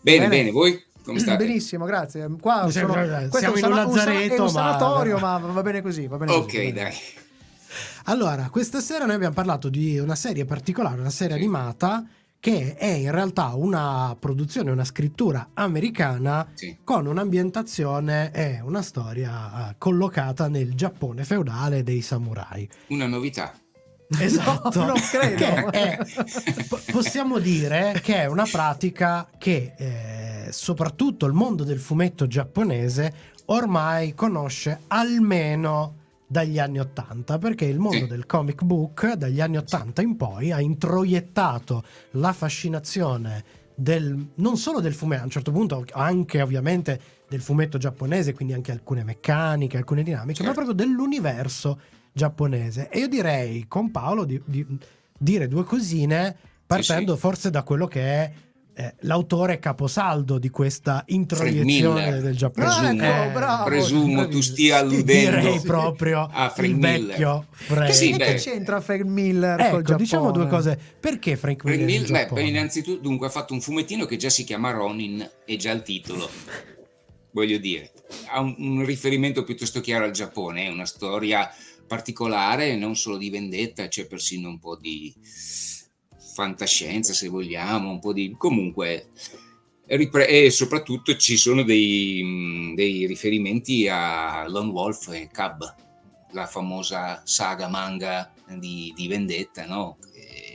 Bene, 0.00 0.18
bene. 0.18 0.28
bene, 0.28 0.50
voi 0.52 0.80
come 1.02 1.18
state? 1.18 1.44
Benissimo, 1.44 1.84
grazie. 1.86 2.28
Qua 2.40 2.68
sono, 2.70 2.70
siamo 2.70 2.94
è 2.94 3.04
in 3.04 3.64
un 3.64 3.72
un 3.72 3.72
un 3.72 3.74
lazzaretto, 3.74 4.34
un 4.34 4.40
ma- 4.42 4.48
sanatorio, 4.48 5.18
ma 5.18 5.38
va 5.38 5.62
bene 5.62 5.82
così. 5.82 6.06
Va 6.06 6.16
bene 6.18 6.30
Ok, 6.32 6.44
così. 6.44 6.72
dai. 6.72 6.94
Allora, 8.04 8.48
questa 8.50 8.78
sera 8.80 9.04
noi 9.06 9.16
abbiamo 9.16 9.34
parlato 9.34 9.68
di 9.68 9.98
una 9.98 10.14
serie 10.14 10.44
particolare, 10.44 11.00
una 11.00 11.10
serie 11.10 11.34
animata 11.34 12.04
che 12.40 12.74
è 12.76 12.86
in 12.86 13.10
realtà 13.10 13.54
una 13.54 14.14
produzione, 14.18 14.70
una 14.70 14.84
scrittura 14.84 15.48
americana 15.54 16.46
Sì. 16.54 16.76
con 16.84 17.06
un'ambientazione 17.06 18.30
e 18.32 18.60
una 18.62 18.82
storia 18.82 19.70
eh, 19.70 19.74
collocata 19.78 20.48
nel 20.48 20.74
Giappone 20.74 21.24
feudale 21.24 21.82
dei 21.82 22.02
samurai. 22.02 22.68
Una 22.88 23.06
novità. 23.06 23.52
Esatto. 24.20 24.84
non 24.84 24.94
credo. 25.00 25.72
È- 25.72 25.98
po- 26.68 26.78
possiamo 26.92 27.38
dire 27.40 27.98
che 28.02 28.14
è 28.22 28.26
una 28.26 28.44
pratica 28.48 29.28
che 29.36 29.74
eh, 29.76 30.52
soprattutto 30.52 31.26
il 31.26 31.32
mondo 31.32 31.64
del 31.64 31.80
fumetto 31.80 32.28
giapponese 32.28 33.12
ormai 33.46 34.14
conosce 34.14 34.82
almeno 34.86 36.04
dagli 36.26 36.58
anni 36.58 36.80
80 36.80 37.38
perché 37.38 37.64
il 37.66 37.78
mondo 37.78 37.98
Sì. 37.98 38.06
del 38.06 38.26
comic 38.26 38.62
book 38.64 39.12
dagli 39.14 39.40
anni 39.40 39.56
80 39.58 40.02
in 40.02 40.16
poi 40.16 40.50
ha 40.52 40.60
introiettato 40.60 41.84
la 42.12 42.32
fascinazione 42.32 43.44
del, 43.74 44.28
non 44.36 44.56
solo 44.56 44.80
del 44.80 44.94
fumetto, 44.94 45.20
a 45.20 45.24
un 45.24 45.30
certo 45.30 45.52
punto 45.52 45.84
anche 45.92 46.40
ovviamente 46.42 47.00
del 47.28 47.40
fumetto 47.40 47.76
giapponese, 47.78 48.32
quindi 48.32 48.54
anche 48.54 48.72
alcune 48.72 49.04
meccaniche, 49.04 49.76
alcune 49.76 50.02
dinamiche, 50.02 50.42
ma 50.42 50.52
Certo. 50.52 50.64
proprio 50.64 50.86
dell'universo 50.86 51.80
giapponese. 52.12 52.88
E 52.88 53.00
io 53.00 53.08
direi 53.08 53.66
con 53.68 53.90
Paolo 53.90 54.24
di, 54.24 54.40
di 54.44 54.66
dire 55.18 55.46
due 55.48 55.64
cosine 55.64 56.34
partendo 56.66 57.14
sì. 57.14 57.20
forse 57.20 57.50
da 57.50 57.62
quello 57.62 57.86
che 57.86 58.00
è 58.02 58.32
eh, 58.78 58.94
l'autore 59.00 59.58
caposaldo 59.58 60.38
di 60.38 60.50
questa 60.50 61.02
introiezione 61.06 62.20
del 62.20 62.36
Giappone. 62.36 62.66
Presumo, 62.66 63.02
Eh, 63.02 63.30
bravo. 63.32 63.64
presumo 63.64 64.28
tu 64.28 64.40
stia 64.42 64.82
direi 64.84 65.26
alludendo 65.26 65.60
proprio 65.62 66.28
a 66.30 66.50
Frank 66.50 66.68
il 66.68 66.76
Miller. 66.76 67.06
vecchio 67.06 67.46
Frank. 67.52 67.86
Che, 67.86 67.92
Sì, 67.94 68.12
che 68.12 68.34
c'entra 68.34 68.80
Frank 68.82 69.04
Miller 69.04 69.56
col 69.56 69.66
Ecco, 69.66 69.76
Giappone? 69.78 69.96
diciamo 69.98 70.30
due 70.30 70.46
cose. 70.46 70.78
Perché 71.00 71.36
Frank 71.36 71.62
Frank 71.62 71.78
Miller? 71.80 72.00
Miller, 72.10 72.32
beh, 72.32 72.42
innanzitutto 72.42 73.00
dunque 73.00 73.28
ha 73.28 73.30
fatto 73.30 73.54
un 73.54 73.62
fumettino 73.62 74.04
che 74.04 74.16
già 74.16 74.28
si 74.28 74.44
chiama 74.44 74.70
Ronin 74.72 75.26
e 75.46 75.56
già 75.56 75.70
il 75.72 75.82
titolo 75.82 76.28
voglio 77.30 77.58
dire 77.58 77.92
ha 78.28 78.40
un, 78.40 78.54
un 78.58 78.84
riferimento 78.84 79.42
piuttosto 79.44 79.80
chiaro 79.80 80.04
al 80.04 80.10
Giappone 80.10 80.66
è 80.66 80.68
una 80.68 80.86
storia 80.86 81.48
particolare 81.86 82.76
non 82.76 82.96
solo 82.96 83.16
di 83.16 83.30
vendetta 83.30 83.88
c'è 83.88 84.06
persino 84.06 84.48
un 84.48 84.58
po' 84.58 84.76
di 84.76 85.14
fantascienza 86.36 87.14
se 87.14 87.28
vogliamo 87.28 87.88
un 87.90 87.98
po' 87.98 88.12
di 88.12 88.34
comunque 88.36 89.08
e 89.86 90.50
soprattutto 90.50 91.16
ci 91.16 91.36
sono 91.38 91.62
dei, 91.62 92.22
mh, 92.22 92.74
dei 92.74 93.06
riferimenti 93.06 93.88
a 93.88 94.46
Lone 94.46 94.70
Wolf 94.70 95.08
e 95.12 95.30
Cub 95.32 95.74
la 96.32 96.46
famosa 96.46 97.22
saga 97.24 97.68
manga 97.68 98.30
di, 98.58 98.92
di 98.94 99.06
vendetta 99.08 99.64
no? 99.64 99.96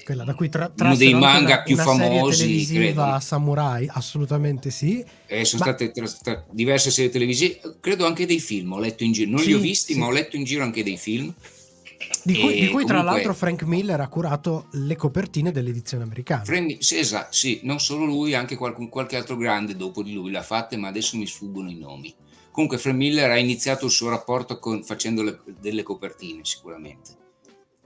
Quella 0.03 0.23
da 0.23 0.33
cui 0.35 0.49
tra, 0.49 0.71
uno 0.77 0.95
dei 0.95 1.13
manga 1.13 1.53
una, 1.53 1.61
più 1.63 1.75
una 1.75 1.83
famosi 1.83 2.67
credo 2.73 3.19
samurai, 3.19 3.87
assolutamente 3.89 4.69
sì. 4.69 5.03
Eh, 5.27 5.45
sono 5.45 5.63
Ma- 5.63 5.71
state 5.71 5.91
tra- 5.91 6.07
tra- 6.21 6.45
diverse 6.51 6.91
serie 6.91 7.11
televisive, 7.11 7.59
credo 7.79 8.05
anche 8.05 8.25
dei 8.25 8.39
film, 8.39 8.73
ho 8.73 8.79
letto 8.79 9.03
in 9.03 9.11
giro, 9.13 9.29
non 9.31 9.39
li 9.39 9.45
Sì, 9.45 9.53
ho 9.53 9.59
visti, 9.59 9.93
sì. 9.93 9.99
ma 9.99 10.07
ho 10.07 10.11
letto 10.11 10.35
in 10.35 10.43
giro 10.43 10.63
anche 10.63 10.83
dei 10.83 10.97
film. 10.97 11.33
Di 12.23 12.39
cui, 12.39 12.53
di 12.59 12.67
cui 12.69 12.85
tra 12.85 12.97
comunque- 12.97 13.03
l'altro 13.13 13.33
Frank 13.33 13.63
Miller 13.63 13.99
ha 13.99 14.07
curato 14.07 14.67
le 14.73 14.95
copertine 14.95 15.51
dell'edizione 15.51 16.03
americana. 16.03 16.43
Frank- 16.43 16.83
sì, 16.83 16.97
esatto, 16.97 17.33
sì, 17.33 17.59
non 17.63 17.79
solo 17.79 18.05
lui, 18.05 18.33
anche 18.33 18.55
qualcun- 18.55 18.89
qualche 18.89 19.15
altro 19.15 19.35
grande 19.37 19.75
dopo 19.75 20.03
di 20.03 20.13
lui 20.13 20.31
l'ha 20.31 20.43
fatta, 20.43 20.77
ma 20.77 20.87
adesso 20.87 21.17
mi 21.17 21.25
sfuggono 21.25 21.69
i 21.69 21.77
nomi. 21.77 22.13
Comunque 22.51 22.77
Frank 22.77 22.97
Miller 22.97 23.29
ha 23.31 23.37
iniziato 23.37 23.85
il 23.85 23.91
suo 23.91 24.09
rapporto 24.09 24.59
con- 24.59 24.83
facendo 24.83 25.23
le- 25.23 25.39
delle 25.59 25.83
copertine 25.83 26.41
sicuramente. 26.43 27.11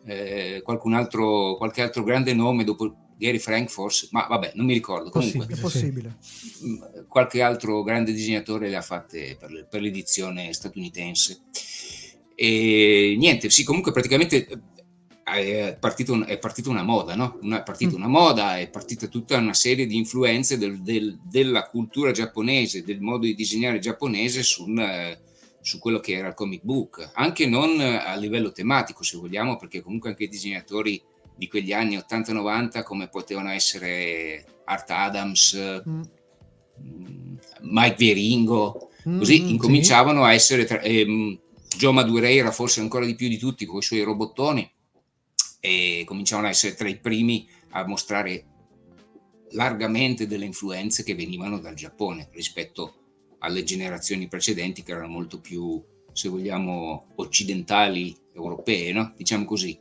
Eh, 0.05 0.61
qualcun 0.63 0.93
altro, 0.93 1.55
qualche 1.57 1.81
altro 1.81 2.03
grande 2.03 2.33
nome 2.33 2.63
dopo 2.63 2.95
Gary 3.17 3.39
Frank 3.39 3.69
forse, 3.69 4.07
ma 4.11 4.25
vabbè, 4.27 4.51
non 4.55 4.65
mi 4.65 4.73
ricordo. 4.73 5.09
Comunque, 5.09 5.45
È 5.47 5.57
possibile. 5.57 6.17
mh, 6.61 7.05
qualche 7.07 7.41
altro 7.41 7.81
grande 7.83 8.11
disegnatore 8.11 8.67
le 8.69 8.75
ha 8.75 8.81
fatte 8.81 9.37
per, 9.39 9.67
per 9.69 9.81
l'edizione 9.81 10.51
statunitense. 10.53 11.39
E 12.35 13.15
niente, 13.17 13.49
sì, 13.49 13.63
comunque 13.63 13.91
praticamente 13.91 14.45
eh, 14.47 15.69
è 15.69 15.77
partita 15.79 16.11
un- 16.11 16.25
è 16.27 16.37
partita 16.37 16.69
una 16.69 16.83
moda, 16.83 17.15
no? 17.15 17.39
Una, 17.41 17.59
è 17.61 17.63
partita 17.63 17.95
una 17.95 18.07
moda, 18.07 18.59
è 18.59 18.69
partita 18.69 19.07
tutta 19.07 19.37
una 19.37 19.53
serie 19.53 19.87
di 19.87 19.95
influenze 19.97 20.57
del- 20.57 20.81
del- 20.81 21.17
della 21.23 21.63
cultura 21.67 22.11
giapponese, 22.11 22.83
del 22.83 23.01
modo 23.01 23.25
di 23.25 23.33
disegnare 23.33 23.79
giapponese 23.79 24.43
sul, 24.43 24.77
eh, 24.77 25.19
su 25.61 25.79
quello 25.79 25.99
che 25.99 26.13
era 26.13 26.27
il 26.27 26.33
comic 26.35 26.61
book, 26.63 27.09
anche 27.15 27.47
non 27.47 27.79
eh, 27.81 27.95
a 27.97 28.15
livello 28.15 28.51
tematico, 28.51 29.01
se 29.03 29.17
vogliamo, 29.17 29.55
perché 29.55 29.81
comunque 29.81 30.09
anche 30.09 30.25
i 30.25 30.29
disegnatori 30.29 31.01
di 31.35 31.47
quegli 31.47 31.73
anni 31.73 31.97
80-90, 31.97 32.83
come 32.83 33.07
potevano 33.09 33.49
essere 33.49 34.45
Art 34.65 34.89
Adams, 34.91 35.81
Mm. 35.87 36.01
mh, 36.81 37.39
Mike 37.61 37.95
Vieringo, 37.97 38.89
Mm, 39.07 39.19
così 39.19 39.41
mm, 39.43 39.47
incominciavano 39.49 40.23
a 40.23 40.33
essere 40.33 40.65
tra- 40.65 40.81
ehm, 40.81 41.39
Joe 41.77 41.91
Madureira 41.91 42.51
forse 42.51 42.79
ancora 42.79 43.05
di 43.05 43.15
più 43.15 43.27
di 43.27 43.37
tutti 43.37 43.65
con 43.65 43.79
i 43.79 43.83
suoi 43.83 44.01
robottoni 44.01 44.69
e 45.59 46.03
cominciavano 46.05 46.47
a 46.47 46.51
essere 46.51 46.75
tra 46.75 46.87
i 46.87 46.97
primi 46.97 47.47
a 47.71 47.85
mostrare 47.85 48.45
largamente 49.51 50.27
delle 50.27 50.45
influenze 50.45 51.03
che 51.03 51.15
venivano 51.15 51.59
dal 51.59 51.75
Giappone 51.75 52.29
rispetto 52.31 53.37
alle 53.39 53.63
generazioni 53.63 54.27
precedenti 54.27 54.83
che 54.83 54.91
erano 54.91 55.07
molto 55.07 55.39
più 55.39 55.83
se 56.11 56.29
vogliamo 56.29 57.07
occidentali 57.15 58.15
europee 58.33 58.93
no? 58.93 59.13
diciamo 59.17 59.43
così 59.43 59.77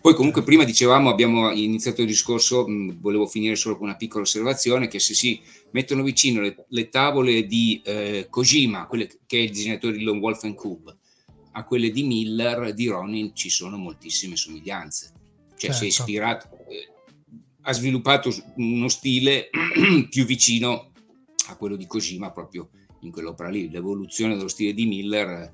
poi 0.00 0.14
comunque 0.14 0.42
prima 0.42 0.64
dicevamo 0.64 1.10
abbiamo 1.10 1.52
iniziato 1.52 2.00
il 2.00 2.08
discorso 2.08 2.66
mh, 2.66 3.00
volevo 3.00 3.26
finire 3.26 3.54
solo 3.54 3.76
con 3.76 3.86
una 3.86 3.96
piccola 3.96 4.24
osservazione 4.24 4.88
che 4.88 4.98
se 4.98 5.14
si 5.14 5.40
mettono 5.70 6.02
vicino 6.02 6.40
le, 6.40 6.66
le 6.68 6.88
tavole 6.88 7.46
di 7.46 7.80
eh, 7.84 8.26
Kojima 8.28 8.86
quelle 8.86 9.08
che 9.26 9.38
è 9.38 9.42
il 9.42 9.50
disegnatore 9.50 9.96
di 9.96 10.02
Lone 10.02 10.20
Wolf 10.20 10.42
and 10.42 10.54
Cube 10.54 10.96
a 11.56 11.64
quelle 11.64 11.90
di 11.90 12.02
Miller 12.02 12.74
di 12.74 12.86
Ronin 12.88 13.34
ci 13.34 13.48
sono 13.48 13.76
moltissime 13.78 14.36
somiglianze 14.36 15.12
cioè 15.56 15.72
si 15.72 15.86
è 15.86 15.90
Certo. 15.90 16.02
ispirato 16.02 16.48
eh, 16.68 16.92
ha 17.62 17.72
sviluppato 17.72 18.30
uno 18.56 18.88
stile 18.88 19.48
più 20.10 20.24
vicino 20.26 20.90
a 21.48 21.56
quello 21.56 21.76
di 21.76 21.86
Kojima 21.86 22.30
proprio 22.30 22.68
in 23.00 23.10
quell'opera 23.10 23.48
lì 23.48 23.70
l'evoluzione 23.70 24.36
dello 24.36 24.48
stile 24.48 24.74
di 24.74 24.84
Miller 24.86 25.52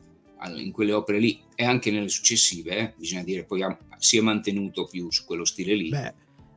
in 0.56 0.72
quelle 0.72 0.92
opere 0.92 1.20
lì 1.20 1.40
e 1.54 1.64
anche 1.64 1.92
nelle 1.92 2.08
successive 2.08 2.76
eh, 2.76 2.94
bisogna 2.96 3.22
dire 3.22 3.44
poi 3.44 3.62
ha- 3.62 3.78
si 3.98 4.16
è 4.18 4.20
mantenuto 4.20 4.86
più 4.86 5.08
su 5.12 5.24
quello 5.24 5.44
stile 5.44 5.74
lì 5.76 5.88
Beh, 5.88 6.14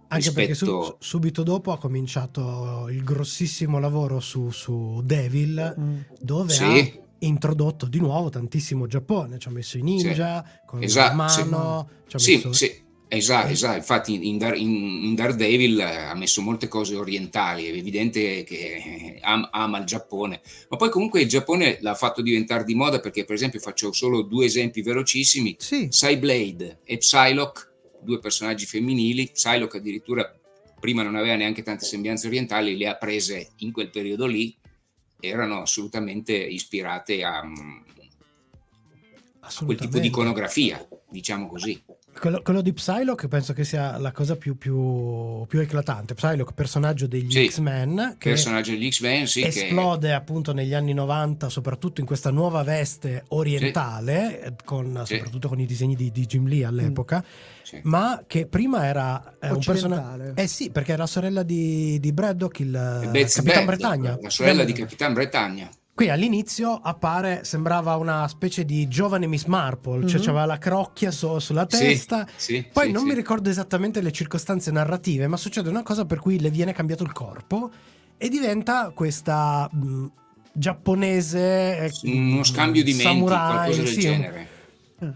anche 0.08 0.32
perché 0.32 0.56
su- 0.56 0.66
rispetto- 0.66 0.98
subito 1.02 1.44
dopo 1.44 1.72
ha 1.72 1.78
cominciato 1.78 2.88
il 2.90 3.04
grossissimo 3.04 3.78
lavoro 3.80 4.20
su, 4.20 4.50
su 4.50 5.02
Devil, 5.04 5.76
Mm. 5.80 6.00
dove 6.20 6.52
Sì. 6.54 6.64
ha 6.64 7.04
introdotto 7.26 7.86
di 7.88 8.00
nuovo 8.00 8.30
tantissimo 8.30 8.88
Giappone. 8.88 9.38
Ci 9.40 9.48
ha 9.48 9.52
messo 9.52 9.78
i 9.78 9.82
ninja, 9.82 10.44
con 10.66 10.82
Esatto, 10.84 11.16
la 11.18 11.28
sì. 11.28 11.44
ci 12.08 12.16
ha 12.16 12.20
Sì, 12.20 12.36
messo- 12.36 12.54
sì, 12.54 12.84
esatto, 13.08 13.48
Eh. 13.48 13.52
esatto. 13.52 13.78
Infatti 13.78 14.28
in, 14.28 14.38
Dar- 14.38 14.58
in- 14.58 15.14
Daredevil 15.16 15.80
eh, 15.80 15.84
ha 15.84 16.16
messo 16.16 16.42
molte 16.42 16.68
cose 16.68 16.96
orientali, 16.96 17.66
è 17.66 17.70
evidente 17.70 18.44
che 18.44 18.56
eh, 18.56 19.20
am- 19.22 19.48
ama 19.52 19.80
il 19.80 19.86
Giappone, 19.86 20.42
ma 20.70 20.78
poi 20.78 20.90
comunque 20.90 21.22
il 21.22 21.28
Giappone 21.28 21.78
l'ha 21.82 21.96
fatto 21.96 22.22
diventare 22.22 22.64
di 22.64 22.76
moda 22.76 23.00
perché 23.00 23.26
per 23.26 23.36
esempio 23.36 23.60
faccio 23.60 23.92
solo 23.92 24.22
due 24.22 24.46
esempi 24.46 24.82
velocissimi, 24.82 25.56
Sì. 25.60 25.88
Cyblade 25.90 26.80
e 26.84 26.98
Psylocke, 26.98 27.62
due 28.02 28.20
personaggi 28.20 28.66
femminili, 28.66 29.30
Psylocke 29.32 29.78
addirittura 29.78 30.32
prima 30.80 31.02
non 31.02 31.16
aveva 31.16 31.36
neanche 31.36 31.64
tante 31.64 31.86
sembianze 31.86 32.28
orientali, 32.28 32.78
le 32.78 32.88
ha 32.88 32.96
prese 32.96 33.50
in 33.58 33.72
quel 33.72 33.90
periodo 33.90 34.28
lì, 34.28 34.56
erano 35.26 35.62
assolutamente 35.62 36.34
ispirate 36.34 37.24
a, 37.24 37.44
mm, 37.44 37.84
a 39.42 39.66
quel 39.66 39.78
tipo 39.78 40.00
di 40.00 40.08
iconografia, 40.08 40.86
diciamo 41.10 41.48
così. 41.48 41.82
Quello, 42.18 42.42
quello 42.42 42.62
di 42.62 42.72
Psylocke 42.72 43.28
penso 43.28 43.52
che 43.54 43.64
sia 43.66 43.98
la 43.98 44.12
cosa 44.12 44.36
più, 44.38 44.58
più, 44.58 45.46
più 45.48 45.60
eclatante. 45.60 46.14
Psylocke, 46.14 46.54
personaggio 46.54 47.08
degli 47.08 47.30
Sì, 47.30 47.50
X-Men, 47.50 48.16
che 48.18 48.30
personaggio 48.30 48.72
degli 48.72 48.90
X-Men, 48.90 49.28
sì, 49.28 49.42
che 49.42 49.48
esplode 49.50 50.14
appunto 50.14 50.54
negli 50.54 50.74
anni 50.74 50.94
90, 50.94 51.50
soprattutto 51.50 52.00
in 52.00 52.08
questa 52.08 52.32
nuova 52.32 52.64
veste 52.64 53.26
orientale, 53.30 54.42
eh, 54.42 54.54
con, 54.64 55.02
Sì. 55.06 55.16
soprattutto 55.16 55.50
con 55.50 55.60
i 55.60 55.66
disegni 55.66 55.96
di, 55.96 56.12
di 56.12 56.26
Jim 56.26 56.48
Lee 56.48 56.64
all'epoca, 56.66 57.24
ma 57.84 58.24
che 58.26 58.46
prima 58.48 58.86
era 58.86 59.36
eh, 59.40 59.52
un 59.52 59.60
personaggio... 59.64 60.34
Eh 60.36 60.48
sì, 60.48 60.70
perché 60.70 60.94
era 60.94 61.02
la 61.04 61.08
sorella 61.08 61.44
di, 61.44 62.00
di 62.00 62.14
Braddock, 62.14 62.60
il 62.60 62.72
Capitan 62.72 63.44
Braddock, 63.44 63.66
Bretagna. 63.66 64.18
la 64.22 64.30
sorella 64.30 64.64
di 64.64 64.74
Capitan 64.74 65.14
Bretagna. 65.14 65.70
Qui 65.96 66.10
all'inizio 66.10 66.74
appare, 66.74 67.46
sembrava 67.46 67.96
una 67.96 68.28
specie 68.28 68.66
di 68.66 68.86
giovane 68.90 69.28
Miss 69.28 69.46
Marple, 69.46 70.06
cioè 70.06 70.20
Mhm. 70.20 70.28
aveva 70.28 70.44
la 70.46 70.58
crocchia 70.58 71.10
so- 71.10 71.40
sulla 71.40 71.66
Sì, 71.70 71.78
testa. 71.78 72.28
sì, 72.36 72.66
Poi 72.70 72.88
sì, 72.88 72.92
non 72.92 73.04
sì. 73.04 73.08
mi 73.08 73.14
ricordo 73.14 73.50
esattamente 73.50 74.02
le 74.02 74.12
circostanze 74.12 74.72
narrative, 74.72 75.28
ma 75.28 75.38
succede 75.38 75.70
una 75.70 75.84
cosa 75.84 76.04
per 76.04 76.20
cui 76.20 76.38
le 76.42 76.50
viene 76.50 76.74
cambiato 76.74 77.04
il 77.04 77.14
corpo 77.14 77.72
e 78.18 78.28
diventa 78.28 78.92
questa 78.94 79.70
mh, 79.72 80.06
giapponese. 80.52 81.78
eh, 81.86 81.92
Uno 82.04 82.44
scambio 82.44 82.84
di 82.84 82.90
menti, 82.92 83.04
samurai, 83.08 83.54
qualcosa 83.56 83.82
del 83.84 83.88
sì, 83.94 84.00
genere. 84.02 84.48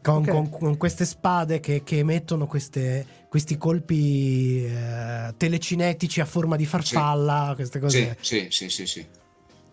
Con, 0.02 0.22
ok. 0.22 0.30
con- 0.30 0.50
con 0.50 0.78
queste 0.78 1.04
spade 1.04 1.60
che, 1.60 1.84
che 1.84 1.98
emettono 1.98 2.48
queste- 2.48 3.06
questi 3.28 3.58
colpi 3.58 4.64
eh, 4.64 5.34
telecinetici 5.36 6.22
a 6.22 6.26
forma 6.26 6.56
di 6.56 6.66
farfalla, 6.66 7.52
queste 7.56 7.80
cose 7.80 8.16
Sì, 8.22 8.48
sì, 8.48 8.48
sì, 8.50 8.70
sì, 8.70 8.86
sì. 8.86 9.06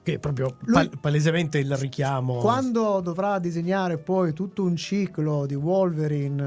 Che 0.07 0.15
è 0.15 0.19
proprio 0.21 0.55
Lui- 0.61 0.73
pal- 0.73 0.99
palesemente 1.01 1.59
il 1.59 1.77
richiamo. 1.77 2.37
Quando 2.39 3.01
dovrà 3.01 3.41
disegnare 3.41 3.99
poi 3.99 4.33
tutto 4.33 4.63
un 4.63 4.77
ciclo 4.77 5.47
di 5.47 5.57
Wolverine 5.57 6.41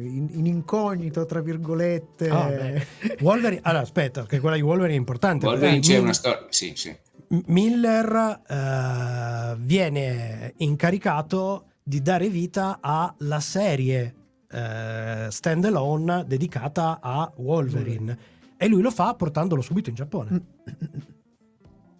eh, 0.00 0.02
in, 0.06 0.28
in 0.32 0.46
incognito, 0.46 1.24
tra 1.24 1.40
virgolette, 1.40 2.28
Ah. 2.28 2.50
Wolverine, 3.20 3.60
allora 3.62 3.84
aspetta, 3.84 4.26
che 4.26 4.40
quella 4.40 4.56
di 4.56 4.62
Wolverine 4.62 4.96
è 4.96 4.98
importante. 4.98 5.46
Wolverine 5.46 5.78
c'è 5.78 5.92
Mil- 5.94 6.02
una 6.02 6.12
storia, 6.12 6.46
sì, 6.48 6.72
sì. 6.74 6.92
Miller 7.46 8.40
eh, 8.48 9.56
viene 9.60 10.52
incaricato 10.56 11.66
di 11.80 12.02
dare 12.02 12.28
vita 12.28 12.78
alla 12.80 13.38
serie 13.38 14.14
eh, 14.50 15.28
standalone 15.30 16.24
dedicata 16.26 16.98
a 17.00 17.32
Wolverine 17.36 18.18
e 18.56 18.66
lui 18.66 18.82
lo 18.82 18.90
fa 18.90 19.14
portandolo 19.14 19.62
subito 19.62 19.90
in 19.90 19.94
Giappone. 19.94 20.42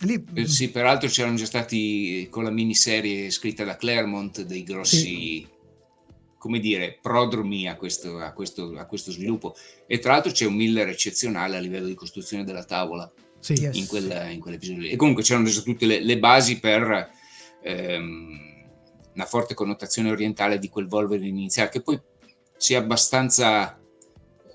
Lì, 0.00 0.24
Eh, 0.34 0.46
Sì, 0.46 0.70
peraltro 0.70 1.08
c'erano 1.08 1.36
già 1.36 1.44
stati 1.44 2.26
con 2.30 2.44
la 2.44 2.50
miniserie 2.50 3.30
scritta 3.30 3.64
da 3.64 3.76
Claremont 3.76 4.42
dei 4.42 4.62
grossi, 4.62 5.46
come 6.38 6.58
dire, 6.58 6.98
prodromi 7.00 7.68
a 7.68 7.76
questo, 7.76 8.18
a, 8.18 8.32
questo, 8.32 8.74
a 8.78 8.86
questo 8.86 9.10
sviluppo. 9.10 9.54
E 9.86 9.98
tra 9.98 10.12
l'altro 10.12 10.32
c'è 10.32 10.46
un 10.46 10.54
Miller 10.54 10.88
eccezionale 10.88 11.56
a 11.56 11.60
livello 11.60 11.86
di 11.86 11.94
costruzione 11.94 12.44
della 12.44 12.64
tavola 12.64 13.10
Sì. 13.40 13.52
Yes. 13.54 13.76
in, 13.76 13.86
quel, 13.86 14.28
in 14.32 14.40
quell'episodio. 14.40 14.88
E 14.90 14.96
comunque 14.96 15.22
c'erano 15.22 15.48
già 15.48 15.60
tutte 15.60 15.84
le, 15.84 16.00
le 16.02 16.18
basi 16.18 16.58
per 16.60 17.10
ehm, 17.62 18.48
una 19.14 19.26
forte 19.26 19.52
connotazione 19.52 20.10
orientale 20.10 20.58
di 20.58 20.68
quel 20.70 20.86
Wolverine 20.88 21.28
iniziale, 21.28 21.68
che 21.68 21.82
poi 21.82 22.00
si 22.56 22.72
è 22.72 22.76
abbastanza, 22.76 23.78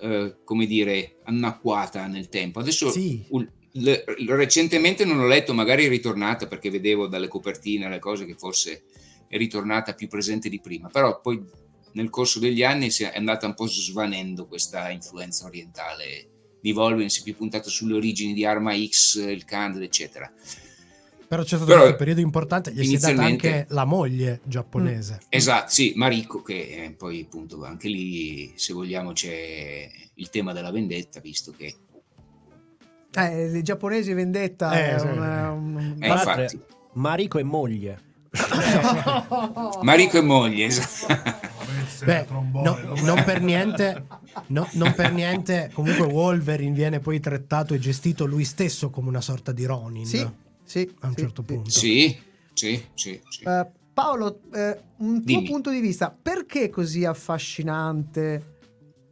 eh, 0.02 0.38
come 0.43 0.66
dire, 0.66 1.18
anacquata 1.26 2.08
nel 2.08 2.30
tempo. 2.30 2.60
Adesso 2.62 2.89
Sì. 2.89 3.24
ul- 3.30 3.52
le- 3.78 4.03
recentemente 4.28 5.05
non 5.05 5.19
ho 5.19 5.28
letto, 5.28 5.53
magari 5.53 5.86
è 5.86 5.89
ritornata 5.89 6.47
perché 6.47 6.69
vedevo 6.69 7.07
dalle 7.07 7.28
copertine 7.28 7.89
le 7.89 7.99
cose 7.99 8.26
che 8.26 8.36
forse 8.36 8.84
è 9.28 9.38
ritornata 9.38 9.93
più 9.93 10.07
presente 10.07 10.49
di 10.49 10.59
prima, 10.59 10.89
però 10.89 11.19
poi 11.19 11.43
nel 11.93 12.09
corso 12.09 12.39
degli 12.39 12.63
anni 12.63 12.91
si 12.91 13.03
è 13.03 13.13
andata 13.15 13.47
un 13.47 13.53
po' 13.53 13.67
svanendo 13.67 14.47
questa 14.47 14.89
influenza 14.89 15.45
orientale 15.45 16.30
di 16.61 16.71
Wolverine, 16.71 17.09
si 17.09 17.21
è 17.21 17.23
più 17.23 17.36
puntato 17.36 17.69
sulle 17.69 17.95
origini 17.95 18.34
di 18.34 18.45
Arma 18.45 18.73
X, 18.76 19.17
il 19.17 19.45
Kand, 19.45 19.82
eccetera. 19.82 20.32
Però 21.28 21.41
c'è 21.41 21.47
stato 21.47 21.65
Però, 21.65 21.80
questo 21.80 21.97
periodo 21.97 22.21
importante, 22.21 22.71
gli 22.71 22.86
si 22.86 22.95
è 22.95 22.99
data 22.99 23.23
anche 23.23 23.65
la 23.69 23.86
moglie 23.86 24.41
giapponese. 24.43 25.19
Esatto, 25.30 25.71
sì, 25.71 25.93
Mariko, 25.95 26.41
che 26.41 26.93
poi 26.97 27.21
appunto 27.21 27.63
anche 27.63 27.88
lì, 27.88 28.53
se 28.55 28.73
vogliamo, 28.73 29.11
c'è 29.11 29.89
il 30.13 30.30
tema 30.30 30.53
della 30.53 30.71
vendetta, 30.71 31.19
visto 31.19 31.51
che 31.51 31.76
eh, 33.16 33.57
i 33.57 33.61
giapponesi 33.63 34.13
vendetta 34.13 34.78
Eh, 34.78 34.95
è 34.95 34.99
sì. 34.99 35.05
un, 35.05 35.18
un- 35.18 35.95
Eh, 35.99 36.07
l'altro, 36.07 36.32
infatti. 36.41 36.59
Mariko 36.93 37.38
e 37.39 37.43
moglie. 37.43 38.01
Mariko 39.82 40.18
e 40.18 40.22
moglie, 40.22 40.66
esatto. 40.66 41.07
Beh, 42.05 42.26
no- 42.30 42.78
non 43.03 43.24
per 43.24 43.41
niente, 43.41 44.05
no- 44.47 44.68
non 44.74 44.93
per 44.93 45.11
niente, 45.13 45.70
comunque 45.74 46.05
Wolverine 46.05 46.74
viene 46.76 46.99
poi 46.99 47.20
trattato 47.20 47.74
e 47.74 47.80
gestito 47.80 48.26
lui 48.26 48.43
stesso 48.43 48.89
come 48.89 49.07
una 49.09 49.22
sorta 49.22 49.51
di 49.51 49.66
Ronin 49.66 50.05
Sì, 50.05 50.28
sì, 50.63 50.95
a 51.01 51.07
un 51.07 51.13
sì, 51.16 51.20
certo 51.22 51.43
sì. 51.47 51.53
punto. 51.53 51.70
Sì, 51.70 52.18
sì, 52.53 52.84
sì, 52.93 53.22
sì. 53.30 53.43
Eh, 53.43 53.66
Paolo, 53.93 54.41
eh, 54.53 54.78
un 54.97 55.24
tuo 55.24 55.38
Dimmi. 55.38 55.45
punto 55.49 55.70
di 55.70 55.80
vista, 55.80 56.13
perché 56.22 56.70
così 56.70 57.05
affascinante? 57.05 58.55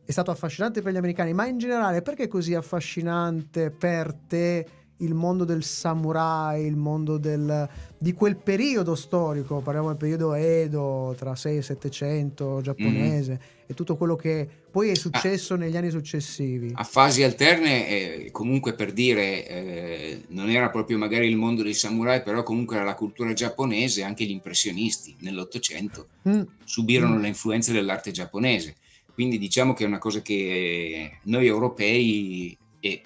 È 0.06 0.12
stato 0.12 0.32
affascinante 0.32 0.82
per 0.82 0.92
gli 0.94 0.98
americani, 0.98 1.34
ma 1.34 1.46
in 1.48 1.58
generale, 1.58 2.02
perché 2.02 2.24
è 2.24 2.28
così 2.28 2.54
affascinante 2.54 3.72
per 3.72 4.14
te 4.28 4.68
il 4.98 5.14
mondo 5.14 5.44
del 5.44 5.64
samurai, 5.64 6.66
il 6.66 6.76
mondo 6.76 7.18
del, 7.18 7.68
di 7.98 8.14
quel 8.14 8.36
periodo 8.36 8.96
storico? 8.96 9.60
Parliamo 9.62 9.88
del 9.88 9.98
periodo 9.98 10.34
Edo 10.34 11.16
tra 11.18 11.36
6 11.36 11.58
e 11.58 11.62
700 11.62 12.62
giapponese 12.62 13.40
e 13.66 13.74
tutto 13.74 13.96
quello 13.96 14.16
che 14.16 14.48
poi 14.70 14.90
è 14.90 14.96
successo 14.96 15.56
negli 15.56 15.78
anni 15.78 15.90
successivi. 15.90 16.72
a 16.76 16.84
fasi 16.84 17.24
alterne, 17.24 17.88
eh, 17.88 18.32
comunque 18.32 18.74
per 18.74 18.92
dire, 18.92 19.48
eh, 19.48 20.22
non 20.30 20.50
era 20.50 20.70
proprio 20.70 20.98
magari 20.98 21.28
il 21.28 21.38
mondo 21.38 21.64
dei 21.64 21.74
samurai, 21.74 22.22
però 22.24 22.44
comunque 22.44 22.76
era 22.76 22.84
la 22.86 22.96
cultura 22.96 23.32
giapponese, 23.34 24.04
anche 24.04 24.26
gli 24.26 24.32
impressionisti 24.32 25.16
nell'Ottocento 25.20 26.08
Mm. 26.28 26.42
subirono 26.66 27.16
Mm. 27.18 27.22
le 27.22 27.28
influenze 27.30 27.72
dell'arte 27.74 28.12
giapponese. 28.12 28.76
Quindi 29.14 29.38
diciamo 29.38 29.74
che 29.74 29.84
è 29.84 29.88
una 29.88 30.00
cosa 30.00 30.22
che 30.22 31.20
noi 31.24 31.46
europei 31.46 32.58
e 32.80 33.04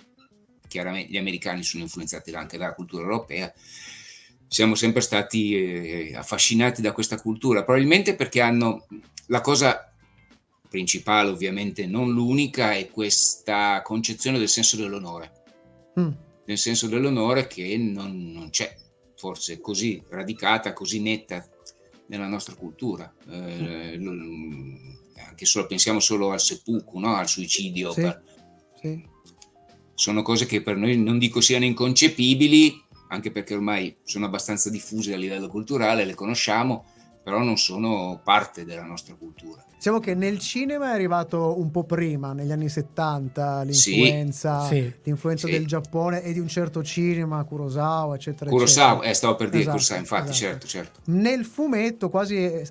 chiaramente 0.68 1.12
gli 1.12 1.18
americani 1.18 1.64
sono 1.64 1.84
influenzati 1.84 2.32
anche 2.32 2.58
dalla 2.58 2.74
cultura 2.74 3.04
europea, 3.04 3.54
siamo 4.48 4.76
sempre 4.76 5.02
stati 5.02 5.56
eh, 5.56 6.16
affascinati 6.16 6.82
da 6.82 6.94
questa 6.94 7.20
cultura, 7.20 7.64
probabilmente 7.64 8.16
perché 8.16 8.42
hanno 8.42 8.88
la 9.28 9.42
cosa 9.42 9.92
principale, 10.70 11.30
ovviamente 11.30 11.86
non 11.86 12.12
l'unica, 12.12 12.74
è 12.74 12.90
questa 12.90 13.82
concezione 13.82 14.38
del 14.38 14.50
senso 14.50 14.78
dell'onore. 14.78 15.32
Mm. 16.00 16.10
Nel 16.46 16.58
senso 16.58 16.88
dell'onore 16.88 17.48
che 17.48 17.76
non, 17.78 18.32
non 18.32 18.50
c'è, 18.50 18.74
forse 19.16 19.60
così 19.60 20.02
radicata, 20.10 20.72
così 20.72 21.02
netta 21.02 21.46
nella 22.08 22.28
nostra 22.28 22.56
cultura. 22.56 23.14
Eh, 23.30 23.98
lo- 23.98 24.14
anche 25.38 25.46
solo, 25.46 25.68
pensiamo 25.68 26.00
solo 26.00 26.32
al 26.32 26.42
seppuku, 26.42 26.98
no? 26.98 27.16
al 27.16 27.28
suicidio. 27.28 27.92
Sì, 27.92 28.02
per- 28.02 28.24
sì. 28.82 29.06
sono 29.94 30.24
cose 30.24 30.48
che 30.48 30.64
per 30.64 30.76
noi 30.78 30.98
non 30.98 31.20
dico 31.20 31.42
siano 31.42 31.64
inconcepibili, 31.66 32.74
anche 33.10 33.32
perché 33.32 33.54
ormai 33.54 33.96
sono 34.04 34.26
abbastanza 34.26 34.72
diffuse 34.72 35.14
a 35.14 35.18
livello 35.18 35.48
culturale, 35.48 36.06
le 36.06 36.16
conosciamo, 36.16 36.86
però 37.24 37.44
non 37.44 37.58
sono 37.58 38.20
parte 38.24 38.66
della 38.66 38.84
nostra 38.84 39.14
cultura. 39.14 39.64
Diciamo 39.76 40.00
che 40.00 40.16
nel 40.16 40.40
cinema 40.40 40.90
è 40.90 40.94
arrivato 40.94 41.60
un 41.60 41.70
po' 41.70 41.84
prima, 41.84 42.34
negli 42.34 42.52
anni 42.52 42.68
70, 42.68 43.62
l'influenza, 43.62 44.66
Sì. 44.66 44.92
l'influenza 45.04 45.46
Sì. 45.46 45.54
del 45.54 45.68
Giappone 45.68 46.24
e 46.24 46.34
di 46.34 46.40
un 46.40 46.48
certo 46.48 46.82
cinema, 46.84 47.44
Kurosawa, 47.44 48.16
eccetera. 48.16 48.50
Kurosawa, 48.50 48.92
eccetera. 48.94 49.12
eh, 49.12 49.14
stavo 49.14 49.36
per 49.36 49.50
dire 49.50 49.60
Esatto, 49.62 49.76
Kurosawa, 49.76 50.00
infatti, 50.00 50.30
esatto. 50.32 50.38
certo, 50.40 50.68
certo. 50.68 51.00
Nel 51.12 51.46
fumetto 51.46 52.10
quasi 52.10 52.62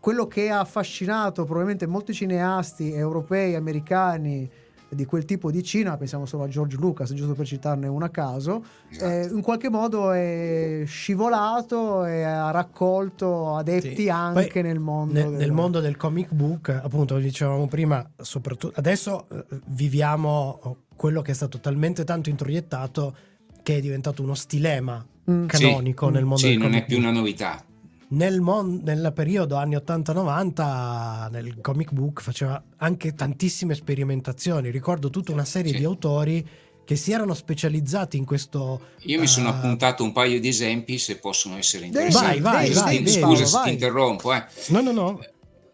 quello 0.00 0.26
che 0.26 0.50
ha 0.50 0.60
affascinato 0.60 1.44
probabilmente 1.44 1.86
molti 1.86 2.12
cineasti 2.12 2.92
europei, 2.92 3.54
americani 3.54 4.50
di 4.90 5.04
quel 5.04 5.26
tipo 5.26 5.50
di 5.50 5.62
cinema, 5.62 5.98
pensiamo 5.98 6.24
solo 6.24 6.44
a 6.44 6.48
George 6.48 6.76
Lucas, 6.78 7.12
giusto 7.12 7.34
per 7.34 7.44
citarne 7.46 7.88
uno 7.88 8.06
a 8.06 8.08
caso, 8.08 8.64
Esatto. 8.90 9.10
eh, 9.10 9.26
in 9.30 9.42
qualche 9.42 9.68
modo 9.68 10.12
è 10.12 10.84
scivolato 10.86 12.06
e 12.06 12.22
ha 12.22 12.50
raccolto 12.50 13.54
adepti 13.56 14.02
Sì. 14.04 14.08
anche 14.08 14.50
Poi 14.50 14.62
nel 14.62 14.78
mondo 14.78 15.12
nel, 15.12 15.28
del- 15.28 15.38
nel 15.38 15.52
mondo 15.52 15.80
del 15.80 15.96
comic 15.98 16.32
book, 16.32 16.68
appunto, 16.70 17.18
dicevamo 17.18 17.66
prima, 17.66 18.08
soprattutto 18.16 18.72
adesso 18.78 19.26
eh, 19.30 19.44
viviamo 19.66 20.76
quello 20.96 21.20
che 21.22 21.32
è 21.32 21.34
stato 21.34 21.58
talmente 21.60 22.04
tanto 22.04 22.30
introiettato 22.30 23.14
che 23.62 23.76
è 23.76 23.80
diventato 23.80 24.22
uno 24.22 24.34
stilema 24.34 25.04
Mm. 25.30 25.44
canonico 25.44 26.06
Sì. 26.06 26.12
nel 26.12 26.22
mondo 26.22 26.36
Sì, 26.38 26.48
del 26.48 26.56
non 26.58 26.66
comic 26.68 26.82
è 26.82 26.86
più 26.86 26.96
una 26.96 27.10
novità. 27.10 27.62
Nel, 28.10 28.40
mon- 28.40 28.80
nel 28.84 29.12
periodo 29.14 29.56
anni 29.56 29.76
80-90 29.76 31.28
nel 31.30 31.60
comic 31.60 31.92
book 31.92 32.22
faceva 32.22 32.62
anche 32.78 33.12
tantissime 33.14 33.74
sperimentazioni. 33.74 34.70
Ricordo 34.70 35.10
tutta 35.10 35.32
una 35.32 35.44
serie 35.44 35.72
Sì. 35.72 35.78
di 35.78 35.84
autori 35.84 36.46
che 36.86 36.96
si 36.96 37.12
erano 37.12 37.34
specializzati 37.34 38.16
in 38.16 38.24
questo. 38.24 38.80
Io 39.00 39.20
mi 39.20 39.26
sono 39.26 39.48
eh, 39.48 39.52
appuntato 39.52 40.04
un 40.04 40.12
paio 40.12 40.40
di 40.40 40.48
esempi 40.48 40.96
se 40.96 41.18
possono 41.18 41.58
essere 41.58 41.84
interessanti. 41.84 42.40
vai, 42.40 42.66
Scusa, 42.68 42.82
vai, 42.84 42.96
ti- 42.96 43.04
vai, 43.04 43.22
scusa 43.22 43.44
se 43.44 43.52
vai. 43.52 43.64
ti 43.64 43.70
interrompo. 43.72 44.32
eh. 44.32 44.44
No, 44.68 44.80
no, 44.80 44.92
no. 44.92 45.20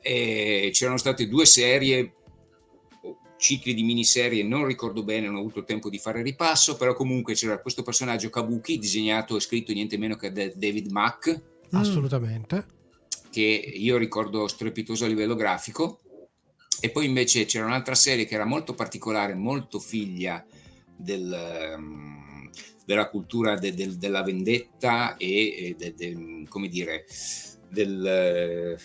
E 0.03 0.71
c'erano 0.73 0.97
state 0.97 1.29
due 1.29 1.47
serie 1.47 2.15
cicli 3.37 3.75
di 3.75 3.83
miniserie, 3.85 4.43
non 4.43 4.65
ricordo 4.67 5.05
bene, 5.05 5.27
non 5.27 5.37
ho 5.37 5.41
avuto 5.41 5.63
tempo 5.65 5.89
di 5.89 5.99
fare 5.99 6.21
ripasso, 6.23 6.77
però 6.77 6.95
comunque 6.95 7.35
c'era 7.35 7.61
questo 7.61 7.83
personaggio 7.83 8.29
Kabuki, 8.31 8.79
disegnato 8.79 9.37
e 9.37 9.41
scritto 9.41 9.73
niente 9.73 9.97
meno 9.99 10.17
che 10.17 10.33
da 10.33 10.51
David 10.55 10.91
Mack, 10.91 11.43
Assolutamente. 11.71 12.67
che 13.31 13.41
io 13.41 13.97
ricordo 13.97 14.47
strepitoso 14.47 15.05
a 15.05 15.09
livello 15.09 15.35
grafico. 15.35 16.01
E 16.81 16.91
poi 16.91 17.07
invece 17.07 17.47
c'era 17.47 17.65
un'altra 17.67 17.95
serie 17.97 18.27
che 18.27 18.35
era 18.35 18.45
molto 18.45 18.75
particolare, 18.75 19.35
molto 19.35 19.81
figlia 19.81 20.45
del, 20.97 21.33
ehm, 21.33 22.51
della 22.87 23.09
cultura 23.09 23.57
de- 23.57 23.75
del- 23.75 23.97
della 23.97 24.23
vendetta 24.23 25.17
e, 25.17 25.67
e 25.69 25.75
de- 25.77 25.95
de- 25.97 26.45
come 26.49 26.69
dire, 26.69 27.07
del, 27.71 28.07
eh, 28.07 28.79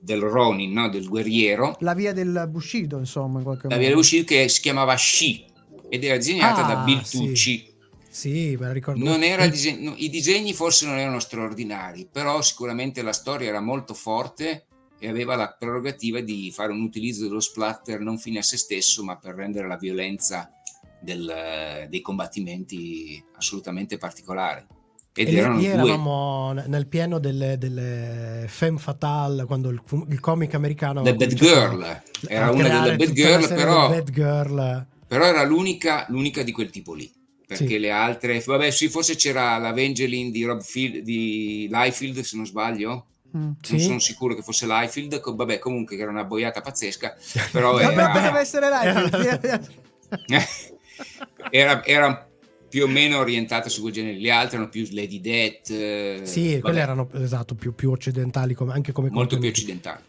del 0.00 0.20
Ronin, 0.20 0.72
no? 0.72 0.88
del 0.88 1.06
guerriero. 1.08 1.76
La 1.80 1.92
via 1.94 2.12
del 2.14 2.46
Bushido, 2.50 2.98
insomma, 2.98 3.38
in 3.38 3.44
qualche 3.44 3.68
La 3.68 3.74
modo. 3.76 3.86
via 3.86 3.96
uscita 3.98 4.24
che 4.34 4.48
si 4.48 4.60
chiamava 4.62 4.96
Shi 4.96 5.44
ed 5.90 6.04
era 6.04 6.16
disegnata 6.16 6.62
da 6.62 6.80
Ah, 6.80 6.84
Bill 6.84 7.02
sì. 7.02 7.18
Tucci. 7.18 7.58
Sì, 7.58 7.73
me 8.22 8.56
la 8.66 8.72
ricordo. 8.72 9.02
Non 9.04 9.22
era 9.22 9.44
Il- 9.44 9.50
dise- 9.50 9.76
no, 9.78 9.94
I 9.96 10.08
disegni 10.08 10.52
forse 10.54 10.86
non 10.86 10.98
erano 10.98 11.18
straordinari, 11.18 12.08
però 12.10 12.40
sicuramente 12.42 13.02
la 13.02 13.12
storia 13.12 13.48
era 13.48 13.60
molto 13.60 13.92
forte 13.94 14.66
e 14.98 15.08
aveva 15.08 15.34
la 15.36 15.54
prerogativa 15.58 16.20
di 16.20 16.50
fare 16.54 16.72
un 16.72 16.80
utilizzo 16.82 17.24
dello 17.26 17.40
splatter 17.40 18.00
non 18.00 18.18
fine 18.18 18.38
a 18.38 18.42
se 18.42 18.56
stesso, 18.56 19.02
ma 19.04 19.16
per 19.16 19.34
rendere 19.34 19.66
la 19.66 19.76
violenza 19.76 20.50
del- 21.00 21.86
dei 21.90 22.00
combattimenti 22.00 23.22
assolutamente 23.36 23.98
particolare. 23.98 24.66
Ed 25.16 25.28
E 25.28 25.34
erano 25.36 25.58
lì 25.58 25.66
eravamo 25.66 26.52
nel 26.66 26.86
pieno 26.88 27.20
delle, 27.20 27.56
delle 27.56 28.46
femme 28.48 28.78
fatale 28.78 29.44
quando 29.44 29.68
il, 29.68 29.80
il 30.08 30.18
comic 30.18 30.54
americano 30.54 31.02
The 31.02 31.14
Bad 31.14 31.34
Girl, 31.34 32.02
era 32.26 32.50
una 32.50 32.80
delle 32.80 32.96
Bad 32.96 33.12
Girl, 33.12 33.48
però, 33.48 33.88
Bad 33.90 34.10
Girl. 34.10 34.86
però 35.06 35.24
era 35.26 35.44
l'unica, 35.44 36.06
l'unica 36.08 36.42
di 36.42 36.50
quel 36.50 36.70
tipo 36.70 36.94
lì. 36.94 37.08
Perché 37.46 37.66
Sì. 37.66 37.78
le 37.78 37.90
altre, 37.90 38.42
vabbè, 38.44 38.70
sì, 38.70 38.88
forse 38.88 39.16
c'era 39.16 39.58
l'Evangeline 39.58 40.30
di 40.30 40.44
Rob 40.44 40.62
Field, 40.62 40.98
di 41.02 41.68
Liefeld, 41.70 42.20
se 42.20 42.36
non 42.36 42.46
sbaglio. 42.46 43.06
Mm. 43.36 43.40
non 43.40 43.56
Sì. 43.62 43.80
sono 43.80 43.98
sicuro 43.98 44.34
che 44.36 44.42
fosse 44.42 44.64
Liefeld, 44.64 45.20
vabbè 45.34 45.58
comunque 45.58 45.96
che 45.96 46.02
era 46.02 46.10
una 46.12 46.22
boiata 46.22 46.60
pazzesca, 46.60 47.16
però 47.50 47.72
Vabbè, 47.72 47.92
era, 47.92 48.20
deve 48.20 48.38
essere 48.38 48.68
live. 48.70 49.60
era, 51.50 51.84
era 51.84 52.28
più 52.68 52.84
o 52.84 52.86
meno 52.88 53.18
orientata 53.18 53.68
su 53.68 53.80
quel 53.80 53.92
genere, 53.92 54.16
gli 54.18 54.30
altri 54.30 54.56
erano 54.56 54.70
più 54.70 54.86
Lady 54.92 55.20
Death, 55.20 55.70
eh, 55.70 56.20
Sì, 56.24 56.48
vabbè, 56.50 56.60
quelle 56.60 56.80
erano 56.80 57.08
esatto, 57.14 57.54
più, 57.54 57.74
più 57.74 57.90
occidentali, 57.90 58.54
come- 58.54 58.72
anche 58.72 58.92
come 58.92 59.10
molto 59.10 59.36
più 59.36 59.44
contenuti. 59.46 59.58
occidentali. 59.60 60.02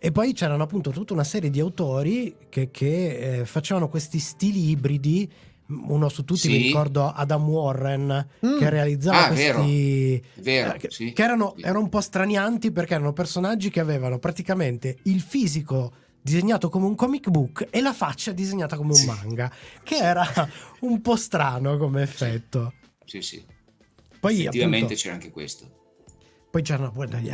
E 0.00 0.12
poi 0.12 0.32
c'erano 0.32 0.62
appunto 0.62 0.90
tutta 0.90 1.12
una 1.12 1.24
serie 1.24 1.50
di 1.50 1.58
autori 1.58 2.36
che, 2.48 2.70
che, 2.70 3.40
eh, 3.40 3.44
facevano 3.44 3.88
questi 3.88 4.20
stili 4.20 4.70
ibridi. 4.70 5.28
Uno 5.70 6.08
su 6.08 6.24
tutti 6.24 6.40
Sì. 6.40 6.48
mi 6.50 6.56
ricordo 6.58 7.12
Adam 7.12 7.46
Warren 7.46 8.26
Mm. 8.46 8.58
che 8.58 8.70
realizzava 8.70 9.26
Ah, 9.26 9.30
vero. 9.32 9.58
questi 9.58 10.22
Vero, 10.36 10.72
eh, 10.74 10.78
che, 10.78 10.90
sì. 10.90 11.12
che 11.12 11.22
erano, 11.22 11.54
erano 11.58 11.80
un 11.80 11.88
po' 11.90 12.00
stranianti 12.00 12.70
perché 12.72 12.94
erano 12.94 13.12
personaggi 13.12 13.68
che 13.68 13.80
avevano 13.80 14.18
praticamente 14.18 14.96
il 15.04 15.20
fisico 15.20 15.92
disegnato 16.22 16.68
come 16.70 16.86
un 16.86 16.94
comic 16.94 17.28
book 17.28 17.66
e 17.70 17.80
la 17.82 17.92
faccia 17.92 18.32
disegnata 18.32 18.76
come 18.76 18.90
un 18.90 18.94
Sì. 18.96 19.06
manga, 19.06 19.52
che 19.82 19.96
era 19.96 20.24
un 20.80 21.00
po' 21.02 21.16
strano 21.16 21.76
come 21.76 22.00
effetto. 22.02 22.72
Sì, 23.04 23.20
sì. 23.20 23.44
Poi 24.20 24.40
Effettivamente 24.40 24.84
appunto, 24.86 25.02
c'era 25.02 25.14
anche 25.14 25.30
questo. 25.30 25.66
poi 26.50 26.62
c'erano 26.62 26.90
poi 26.92 27.06
degli- 27.08 27.30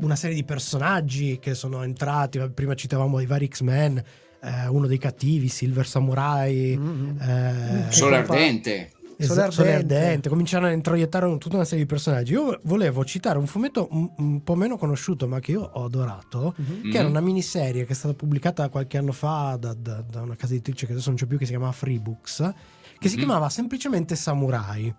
una 0.00 0.16
serie 0.16 0.34
di 0.34 0.44
personaggi 0.44 1.38
che 1.38 1.54
sono 1.54 1.82
entrati, 1.84 2.40
prima 2.50 2.74
citavamo 2.74 3.20
i 3.20 3.26
vari 3.26 3.46
X-Men, 3.46 4.02
eh, 4.42 4.66
uno 4.68 4.86
dei 4.86 4.98
cattivi, 4.98 5.48
Silver 5.48 5.86
Samurai, 5.86 6.76
Mm-hmm. 6.78 7.20
eh, 7.20 7.86
Sole 7.90 8.16
compa- 8.18 8.32
Ardente. 8.34 8.90
Esatto, 9.20 9.34
Sole 9.50 9.52
Sole 9.52 9.72
Ardente. 9.74 9.96
Ardente, 9.96 10.28
cominciano 10.30 10.64
a 10.66 10.70
introiettare 10.70 11.36
tutta 11.36 11.56
una 11.56 11.64
serie 11.66 11.84
di 11.84 11.86
personaggi. 11.90 12.32
Io 12.32 12.58
volevo 12.62 13.04
citare 13.04 13.36
un 13.36 13.46
fumetto 13.46 13.88
un, 13.90 14.10
un 14.16 14.42
po' 14.42 14.54
meno 14.54 14.78
conosciuto, 14.78 15.28
ma 15.28 15.40
che 15.40 15.50
io 15.52 15.60
ho 15.60 15.84
adorato, 15.84 16.54
Mhm. 16.56 16.90
che 16.90 16.96
era 16.96 17.04
Mhm. 17.04 17.10
una 17.10 17.20
miniserie 17.20 17.84
che 17.84 17.92
è 17.92 17.94
stata 17.94 18.14
pubblicata 18.14 18.68
qualche 18.70 18.96
anno 18.96 19.12
fa 19.12 19.56
da, 19.60 19.74
da- 19.74 20.02
da 20.08 20.22
una 20.22 20.36
casa 20.36 20.54
editrice 20.54 20.86
che 20.86 20.92
adesso 20.92 21.08
non 21.10 21.18
c'è 21.18 21.26
più, 21.26 21.36
che 21.36 21.44
si 21.44 21.50
chiamava 21.50 21.72
Freebooks, 21.72 22.52
che 22.98 23.08
si 23.08 23.16
Mhm. 23.16 23.24
chiamava 23.24 23.50
semplicemente 23.50 24.16
Samurai, 24.16 24.94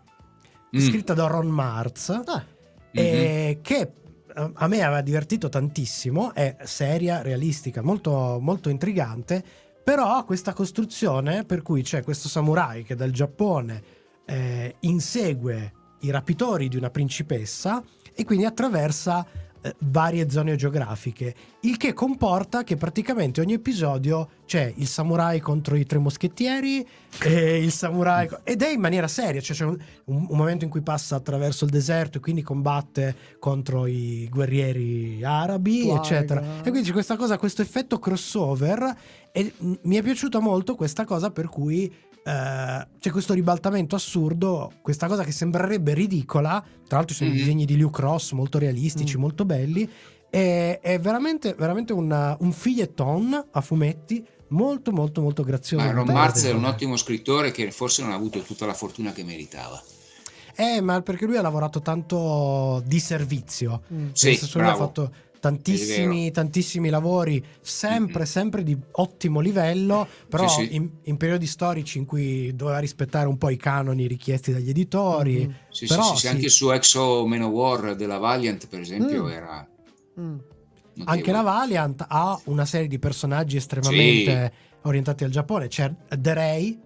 Mm. 0.75 0.79
scritta 0.79 1.15
da 1.15 1.25
Ron 1.25 1.47
Marz, 1.47 2.09
Ah, 2.09 2.45
e 2.91 3.57
che 3.63 3.91
a 4.33 4.67
me 4.67 4.81
aveva 4.81 5.01
divertito 5.01 5.49
tantissimo, 5.49 6.33
è 6.33 6.57
seria, 6.63 7.21
realistica, 7.21 7.81
molto, 7.81 8.39
molto 8.41 8.69
intrigante, 8.69 9.43
però 9.83 10.15
ha 10.15 10.23
questa 10.23 10.53
costruzione 10.53 11.43
per 11.43 11.61
cui 11.61 11.81
c'è 11.81 12.03
questo 12.03 12.27
samurai 12.29 12.83
che 12.83 12.95
dal 12.95 13.11
Giappone 13.11 13.83
eh, 14.25 14.75
insegue 14.81 15.73
i 16.01 16.11
rapitori 16.11 16.67
di 16.67 16.77
una 16.77 16.89
principessa 16.89 17.83
e 18.13 18.23
quindi 18.23 18.45
attraversa 18.45 19.25
eh, 19.61 19.75
varie 19.79 20.29
zone 20.29 20.55
geografiche, 20.55 21.35
il 21.61 21.77
che 21.77 21.93
comporta 21.93 22.63
che 22.63 22.75
praticamente 22.77 23.41
ogni 23.41 23.53
episodio 23.53 24.29
c'è 24.45 24.73
il 24.75 24.87
samurai 24.87 25.39
contro 25.39 25.75
i 25.75 25.85
tre 25.85 25.99
moschettieri 25.99 26.85
e 27.23 27.63
il 27.63 27.71
samurai 27.71 28.27
ed 28.43 28.61
è 28.61 28.69
in 28.69 28.79
maniera 28.79 29.07
seria, 29.07 29.39
cioè 29.41 29.55
c'è 29.55 29.65
un, 29.65 29.77
un- 30.05 30.25
un 30.29 30.37
momento 30.37 30.65
in 30.65 30.71
cui 30.71 30.81
passa 30.81 31.15
attraverso 31.15 31.65
il 31.65 31.71
deserto 31.71 32.17
e 32.17 32.21
quindi 32.21 32.41
combatte 32.41 33.15
contro 33.39 33.85
i 33.87 34.27
guerrieri 34.29 35.23
arabi, 35.23 35.81
Tuareg. 35.83 36.03
eccetera. 36.03 36.41
E 36.63 36.69
quindi 36.69 36.83
c'è 36.83 36.91
questa 36.93 37.15
cosa, 37.15 37.37
questo 37.37 37.61
effetto 37.61 37.99
crossover 37.99 38.95
e 39.31 39.53
mi 39.83 39.95
è 39.95 40.01
piaciuta 40.01 40.39
molto 40.39 40.75
questa 40.75 41.05
cosa 41.05 41.31
per 41.31 41.47
cui 41.47 41.91
eh, 42.23 42.87
c'è 42.99 43.09
questo 43.11 43.33
ribaltamento 43.33 43.95
assurdo, 43.95 44.71
questa 44.81 45.07
cosa 45.07 45.23
che 45.23 45.31
sembrerebbe 45.31 45.93
ridicola. 45.93 46.63
Tra 46.87 46.97
l'altro, 46.97 47.13
ci 47.15 47.23
sono 47.23 47.29
Mhm. 47.31 47.35
i 47.35 47.39
disegni 47.39 47.65
di 47.65 47.77
Luke 47.77 48.01
Ross 48.01 48.31
molto 48.33 48.57
realistici, 48.59 49.17
Mm. 49.17 49.21
molto 49.21 49.45
belli. 49.45 49.89
E, 50.29 50.79
è 50.79 50.99
veramente, 50.99 51.55
veramente 51.57 51.91
una- 51.93 52.37
un 52.39 52.51
figlietton 52.53 53.47
a 53.51 53.61
fumetti 53.61 54.25
molto, 54.49 54.91
molto, 54.91 55.21
molto 55.21 55.43
grazioso. 55.43 55.83
Ma 55.85 55.91
Ron 55.91 56.07
Marz 56.11 56.45
è 56.45 56.51
un 56.53 56.63
ottimo 56.65 56.95
scrittore 56.95 57.51
che 57.51 57.71
forse 57.71 58.01
non 58.01 58.11
ha 58.11 58.15
avuto 58.15 58.39
tutta 58.41 58.65
la 58.65 58.73
fortuna 58.73 59.11
che 59.11 59.23
meritava. 59.23 59.81
Eh, 60.55 60.81
ma 60.81 61.01
perché 61.01 61.25
lui 61.25 61.37
ha 61.37 61.41
lavorato 61.41 61.81
tanto 61.81 62.81
di 62.85 62.99
servizio. 62.99 63.81
Mm. 63.93 64.09
Sì, 64.13 64.37
lui 64.39 64.63
ha 64.63 64.67
bravo. 64.67 64.77
fatto 64.77 65.11
È 65.13 65.30
tantissimi, 65.41 66.31
tantissimi 66.31 66.89
lavori, 66.89 67.43
sempre, 67.59 68.25
sempre 68.25 68.63
di 68.63 68.77
ottimo 68.93 69.41
livello, 69.41 70.07
però 70.29 70.47
Sì, 70.47 70.65
sì. 70.67 70.75
In, 70.75 70.89
in 71.03 71.17
periodi 71.17 71.47
storici 71.47 71.97
in 71.97 72.05
cui 72.05 72.55
doveva 72.55 72.79
rispettare 72.79 73.27
un 73.27 73.37
po' 73.37 73.49
i 73.49 73.57
canoni 73.57 74.07
richiesti 74.07 74.53
dagli 74.53 74.69
editori. 74.69 75.47
Mhm. 75.47 75.55
Sì, 75.69 75.87
Però 75.87 76.03
sì, 76.03 76.09
sì, 76.09 76.15
sì, 76.15 76.21
sì. 76.21 76.27
anche 76.27 76.49
su 76.49 76.69
Exo 76.69 77.25
Manowar 77.25 77.95
della 77.95 78.17
Valiant, 78.19 78.67
per 78.67 78.79
esempio, 78.79 79.23
Mm. 79.25 79.29
era 79.29 79.67
Mm. 80.19 80.37
Anche 81.05 81.31
la 81.31 81.41
Valiant 81.41 82.05
ha 82.07 82.39
una 82.45 82.65
serie 82.65 82.87
di 82.87 82.99
personaggi 82.99 83.55
estremamente 83.57 84.51
orientati 84.83 85.23
al 85.23 85.29
Giappone. 85.31 85.67
C'è 85.69 85.91
The 86.17 86.33
Ray, 86.33 86.79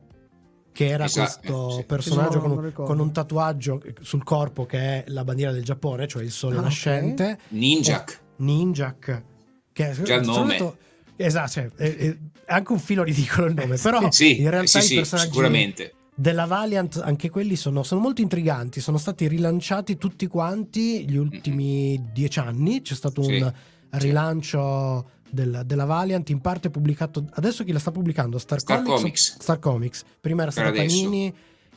che 0.71 0.87
era 0.87 1.05
Esatto, 1.05 1.39
questo 1.39 1.69
eh, 1.69 1.73
sì. 1.79 1.83
personaggio 1.85 2.39
con, 2.39 2.51
un, 2.51 2.71
con 2.71 2.99
un 2.99 3.11
tatuaggio 3.11 3.81
sul 4.01 4.23
corpo 4.23 4.65
che 4.65 4.77
è 4.77 5.03
la 5.07 5.23
bandiera 5.23 5.51
del 5.51 5.63
Giappone, 5.63 6.07
cioè 6.07 6.23
il 6.23 6.31
sole 6.31 6.57
Ah, 6.57 6.61
nascente. 6.61 7.39
Ninjak. 7.49 8.21
Ninjak. 8.37 9.23
Che 9.71 9.89
è 9.89 10.01
Già 10.01 10.15
il 10.15 10.25
nome. 10.25 10.57
solito- 10.57 10.77
Esatto, 11.17 11.49
cioè, 11.51 11.69
è, 11.75 11.95
è 11.95 12.17
anche 12.47 12.71
un 12.73 12.79
filo 12.79 13.03
ridicolo 13.03 13.47
il 13.47 13.53
nome, 13.53 13.77
però 13.77 14.07
Sì, 14.11 14.41
in 14.41 14.49
realtà 14.49 14.81
sì, 14.81 14.93
i 14.93 14.95
personaggi 14.97 15.29
sicuramente. 15.29 15.93
della 16.13 16.45
Valiant, 16.45 17.01
anche 17.03 17.29
quelli 17.29 17.55
sono, 17.55 17.83
sono 17.83 18.01
molto 18.01 18.21
intriganti, 18.21 18.81
sono 18.81 18.97
stati 18.97 19.25
rilanciati 19.27 19.95
tutti 19.97 20.27
quanti 20.27 21.07
gli 21.09 21.15
ultimi 21.15 22.09
dieci 22.11 22.39
anni, 22.39 22.81
c'è 22.81 22.95
stato 22.95 23.23
Sì, 23.23 23.35
un 23.35 23.53
rilancio 23.91 25.09
del- 25.29 25.63
della 25.65 25.85
Valiant, 25.85 26.29
in 26.31 26.41
parte 26.41 26.69
pubblicato, 26.69 27.25
adesso 27.35 27.63
chi 27.63 27.71
la 27.71 27.79
sta 27.79 27.91
pubblicando? 27.91 28.37
Star, 28.37 28.59
Star 28.59 28.81
Comics? 28.81 28.99
Comics. 29.01 29.37
Star 29.39 29.59
Comics, 29.59 30.03
prima 30.19 30.41
era 30.41 30.51
stata 30.51 30.67
adesso. 30.67 31.01
Panini 31.03 31.33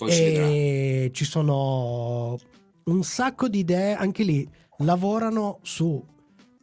e 0.07 1.11
ci 1.13 1.25
sono 1.25 2.39
un 2.85 3.03
sacco 3.05 3.49
di 3.49 3.61
idee, 3.61 3.95
anche 3.95 4.23
lì 4.25 4.49
lavorano 4.79 5.59
su 5.63 6.05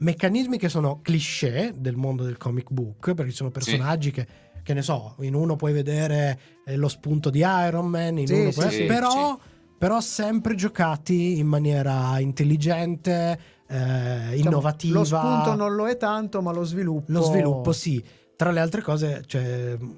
meccanismi 0.06 0.58
che 0.58 0.70
sono 0.70 0.99
cliché 1.01 1.74
del 1.76 1.95
mondo 1.95 2.24
del 2.24 2.38
comic 2.38 2.72
book, 2.72 3.14
perché 3.14 3.32
ci 3.32 3.38
sono 3.38 3.49
personaggi 3.49 4.12
che, 4.12 4.28
che 4.64 4.74
ne 4.74 4.82
so, 4.84 5.16
in 5.22 5.34
uno 5.34 5.56
puoi 5.56 5.74
vedere 5.74 6.39
eh, 6.66 6.76
lo 6.76 6.88
spunto 6.88 7.30
di 7.32 7.39
Iron 7.39 7.88
Man, 7.88 8.20
in 8.20 8.28
Sì, 8.28 8.34
uno 8.34 8.51
sì, 8.51 8.60
puoi- 8.60 8.72
sì, 8.72 8.84
però, 8.86 9.38
però 9.78 9.99
sempre 9.99 10.53
giocati 10.56 11.39
in 11.39 11.47
maniera 11.47 12.20
intelligente, 12.20 13.39
eh, 13.68 13.78
Diciamo, 13.78 14.34
innovativa. 14.36 14.99
Lo 14.99 15.03
spunto 15.06 15.56
non 15.56 15.74
lo 15.74 15.88
è 15.88 15.97
tanto, 15.97 16.41
ma 16.41 16.51
lo 16.51 16.64
sviluppo. 16.64 17.12
Lo 17.12 17.22
sviluppo, 17.24 17.72
sì. 17.72 18.03
Tra 18.36 18.51
le 18.51 18.60
altre 18.60 18.82
cose, 18.82 19.24
c'è 19.26 19.76
mh, 19.78 19.97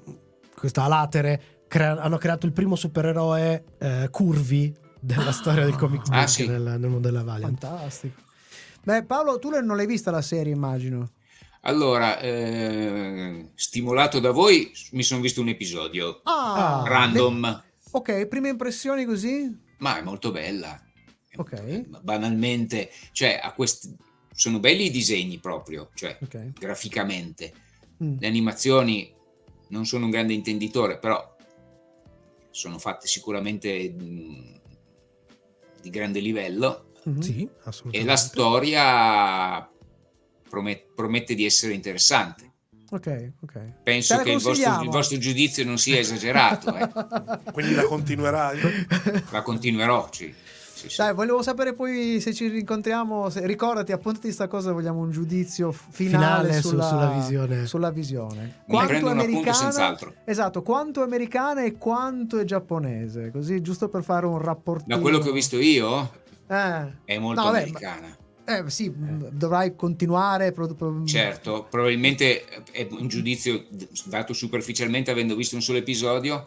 questa 0.56 0.84
Alatere. 0.84 1.40
crea- 1.68 2.00
hanno 2.00 2.16
creato 2.16 2.46
il 2.46 2.52
primo 2.52 2.76
supereroe 2.76 3.64
eh, 3.78 4.08
curvi 4.10 4.74
della 5.00 5.32
storia 5.32 5.64
del 5.64 5.76
comic 5.76 6.08
book 6.08 6.14
Ah, 6.16 6.26
sì. 6.26 6.46
nel, 6.46 6.62
nel 6.62 6.88
mondo 6.88 7.08
della 7.08 7.22
Valiant. 7.22 7.58
Fantastico. 7.60 8.22
Beh, 8.88 9.04
Paolo, 9.04 9.38
tu 9.38 9.50
non 9.50 9.76
l'hai 9.76 9.84
vista 9.84 10.10
la 10.10 10.22
serie, 10.22 10.50
immagino. 10.50 11.10
Allora, 11.62 12.18
eh, 12.20 13.50
stimolato 13.54 14.18
da 14.18 14.30
voi, 14.30 14.72
mi 14.92 15.02
sono 15.02 15.20
visto 15.20 15.42
un 15.42 15.48
episodio 15.48 16.22
Ah, 16.24 16.84
random, 16.86 17.40
le- 17.42 17.64
ok, 17.90 18.24
prime 18.28 18.48
impressioni 18.48 19.04
così? 19.04 19.54
ma 19.80 19.98
è 19.98 20.02
molto 20.02 20.30
bella. 20.30 20.82
Ok. 21.36 21.84
Banalmente, 22.00 22.90
cioè, 23.12 23.38
a 23.42 23.52
questi, 23.52 23.94
sono 24.32 24.58
belli 24.58 24.86
i 24.86 24.90
disegni 24.90 25.36
proprio, 25.38 25.90
cioè, 25.92 26.16
Ok. 26.22 26.52
graficamente. 26.58 27.52
Mm. 28.02 28.16
Le 28.20 28.26
animazioni 28.26 29.14
non 29.68 29.84
sono 29.84 30.06
un 30.06 30.10
grande 30.10 30.32
intenditore, 30.32 30.98
però 30.98 31.36
sono 32.50 32.78
fatte 32.78 33.06
sicuramente 33.06 33.90
mh, 33.90 34.60
di 35.82 35.90
grande 35.90 36.20
livello 36.20 36.86
Mhm. 37.04 37.20
Sì, 37.20 37.42
e 37.42 37.48
assolutamente. 37.64 38.10
la 38.10 38.16
storia 38.16 39.70
promet- 40.48 40.86
promette 40.94 41.34
di 41.34 41.44
essere 41.44 41.72
interessante. 41.74 42.46
Ok, 42.90 43.32
ok. 43.42 43.60
Penso 43.82 44.16
che 44.18 44.32
il 44.32 44.40
vostro, 44.40 44.82
il 44.82 44.88
vostro 44.88 45.18
giudizio 45.18 45.64
non 45.64 45.76
sia 45.76 45.98
esagerato, 45.98 46.74
eh. 46.74 46.88
Quindi 47.52 47.74
la 47.74 47.84
continuerai? 47.84 48.58
la 49.30 49.42
continuerò. 49.42 50.08
Sì. 50.10 50.34
Sì, 50.78 50.88
sì. 50.88 50.96
Dai, 50.98 51.12
volevo 51.12 51.42
sapere 51.42 51.74
poi 51.74 52.20
se 52.20 52.32
ci 52.32 52.46
rincontriamo. 52.46 53.28
se- 53.30 53.44
ricordati, 53.44 53.90
appuntati 53.92 54.30
sta 54.30 54.46
cosa, 54.46 54.70
vogliamo 54.72 55.00
un 55.00 55.10
giudizio 55.10 55.72
finale, 55.72 56.46
Finale 56.50 56.60
su- 56.62 56.68
sulla, 56.68 56.88
sulla 56.88 57.10
visione. 57.10 57.66
sulla 57.66 57.90
visione. 57.90 58.62
Appunto 58.68 59.52
senz'altro. 59.52 60.14
Esatto, 60.24 60.62
quanto 60.62 61.00
è 61.00 61.04
americana 61.04 61.64
e 61.64 61.76
quanto 61.76 62.38
è 62.38 62.44
giapponese, 62.44 63.30
così 63.32 63.60
giusto 63.60 63.88
per 63.88 64.04
fare 64.04 64.24
un 64.26 64.38
rapportino. 64.38 64.94
Da 64.94 65.02
quello 65.02 65.18
che 65.18 65.28
ho 65.30 65.32
visto 65.32 65.58
io, 65.58 66.10
Eh, 66.48 66.92
è 67.04 67.18
molto 67.18 67.40
No, 67.42 67.46
vabbè, 67.50 67.58
americana. 67.62 68.16
eh, 68.44 68.70
sì, 68.70 68.88
mh, 68.88 69.28
dovrai 69.32 69.76
continuare. 69.76 70.52
pro- 70.52 70.74
pro- 70.74 71.04
Certo, 71.04 71.66
probabilmente 71.70 72.44
è 72.72 72.86
un 72.90 73.08
giudizio 73.08 73.66
dato 74.06 74.32
superficialmente 74.32 75.10
avendo 75.10 75.36
visto 75.36 75.54
un 75.54 75.62
solo 75.62 75.78
episodio, 75.78 76.46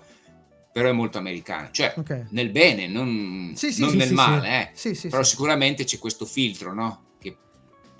però 0.72 0.89
è 0.89 0.93
molto 0.93 1.18
americana. 1.18 1.70
Cioè, 1.72 1.93
Ok. 1.97 2.28
nel 2.30 2.49
bene, 2.49 2.88
non, 2.88 3.54
Sì, 3.56 3.72
sì, 3.72 3.82
non 3.82 3.91
sì, 3.91 3.97
nel 3.97 4.14
male, 4.14 4.47
eh. 4.62 4.70
Sì, 4.74 4.95
sì, 4.95 5.10
però 5.10 5.24
sicuramente 5.24 5.84
c'è 5.84 5.99
questo 5.99 6.26
filtro, 6.26 6.74
no? 6.74 7.06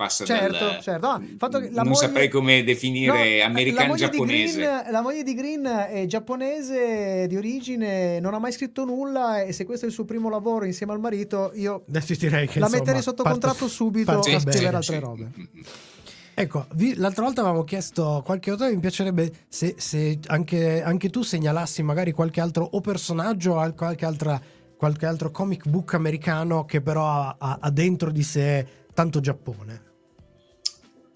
Passa 0.02 0.26
Certo, 0.26 0.58
dal... 0.58 0.80
certo. 0.82 1.08
Ah, 1.08 1.20
il 1.22 1.36
fatto 1.38 1.60
che 1.60 1.70
la 1.70 1.84
non 1.84 1.91
moglie- 1.91 2.08
saprei 2.08 2.28
come 2.28 2.64
definire 2.64 3.38
No, 3.38 3.45
americano 3.45 3.82
la 3.82 3.88
moglie 3.89 4.06
di 4.10 4.12
giapponese. 4.18 4.58
Green- 4.58 4.91
la 4.91 5.02
moglie 5.02 5.24
di 5.24 5.34
Green 5.36 5.64
è 5.91 6.06
giapponese 6.08 7.28
di 7.28 7.36
origine, 7.38 8.20
non 8.20 8.34
ha 8.34 8.39
mai 8.39 8.52
scritto 8.52 8.84
nulla 8.84 9.41
e 9.43 9.54
se 9.54 9.64
questo 9.64 9.86
è 9.86 9.89
il 9.89 9.93
suo 9.93 10.06
primo 10.06 10.28
lavoro 10.30 10.66
insieme 10.66 10.93
al 10.93 10.99
marito, 10.99 11.52
io 11.54 11.84
Adesso 11.89 12.16
direi 12.16 12.47
che 12.47 12.58
la 12.60 12.66
insomma, 12.66 12.82
metterei 12.82 13.02
sotto 13.04 13.22
parte- 13.22 13.39
contratto 13.39 13.68
subito 13.68 14.12
a 14.12 14.24
scrivere 14.39 14.76
altre 14.76 14.99
robe. 14.99 15.30
Ecco, 16.34 16.66
vi- 16.74 16.95
l'altra 16.95 17.24
volta 17.26 17.41
avevamo 17.41 17.64
chiesto 17.64 18.24
qualche 18.26 18.49
autore, 18.52 18.74
mi 18.74 18.80
piacerebbe 18.80 19.32
se, 19.49 19.76
se 19.78 20.18
anche, 20.28 20.82
anche 20.82 21.10
tu 21.10 21.22
segnalassi 21.22 21.84
magari 21.84 22.14
qualche 22.14 22.41
altro 22.41 22.68
o 22.72 22.82
personaggio 22.82 23.52
o 23.54 23.58
al- 23.60 23.76
qualche, 23.76 24.06
altra, 24.06 24.41
qualche 24.76 25.06
altro 25.06 25.30
comic 25.30 25.68
book 25.68 25.93
americano 25.93 26.66
che 26.66 26.82
però 26.82 27.06
ha- 27.38 27.58
ha 27.60 27.70
dentro 27.70 28.10
di 28.12 28.24
sé 28.24 28.66
tanto 28.93 29.20
Giappone. 29.20 29.89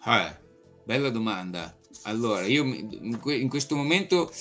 Eh, 0.05 0.35
bella 0.83 1.09
domanda. 1.09 1.75
Allora, 2.03 2.45
io 2.45 2.63
in, 2.63 3.17
que- 3.19 3.37
in 3.37 3.49
questo 3.49 3.75
momento 3.75 4.31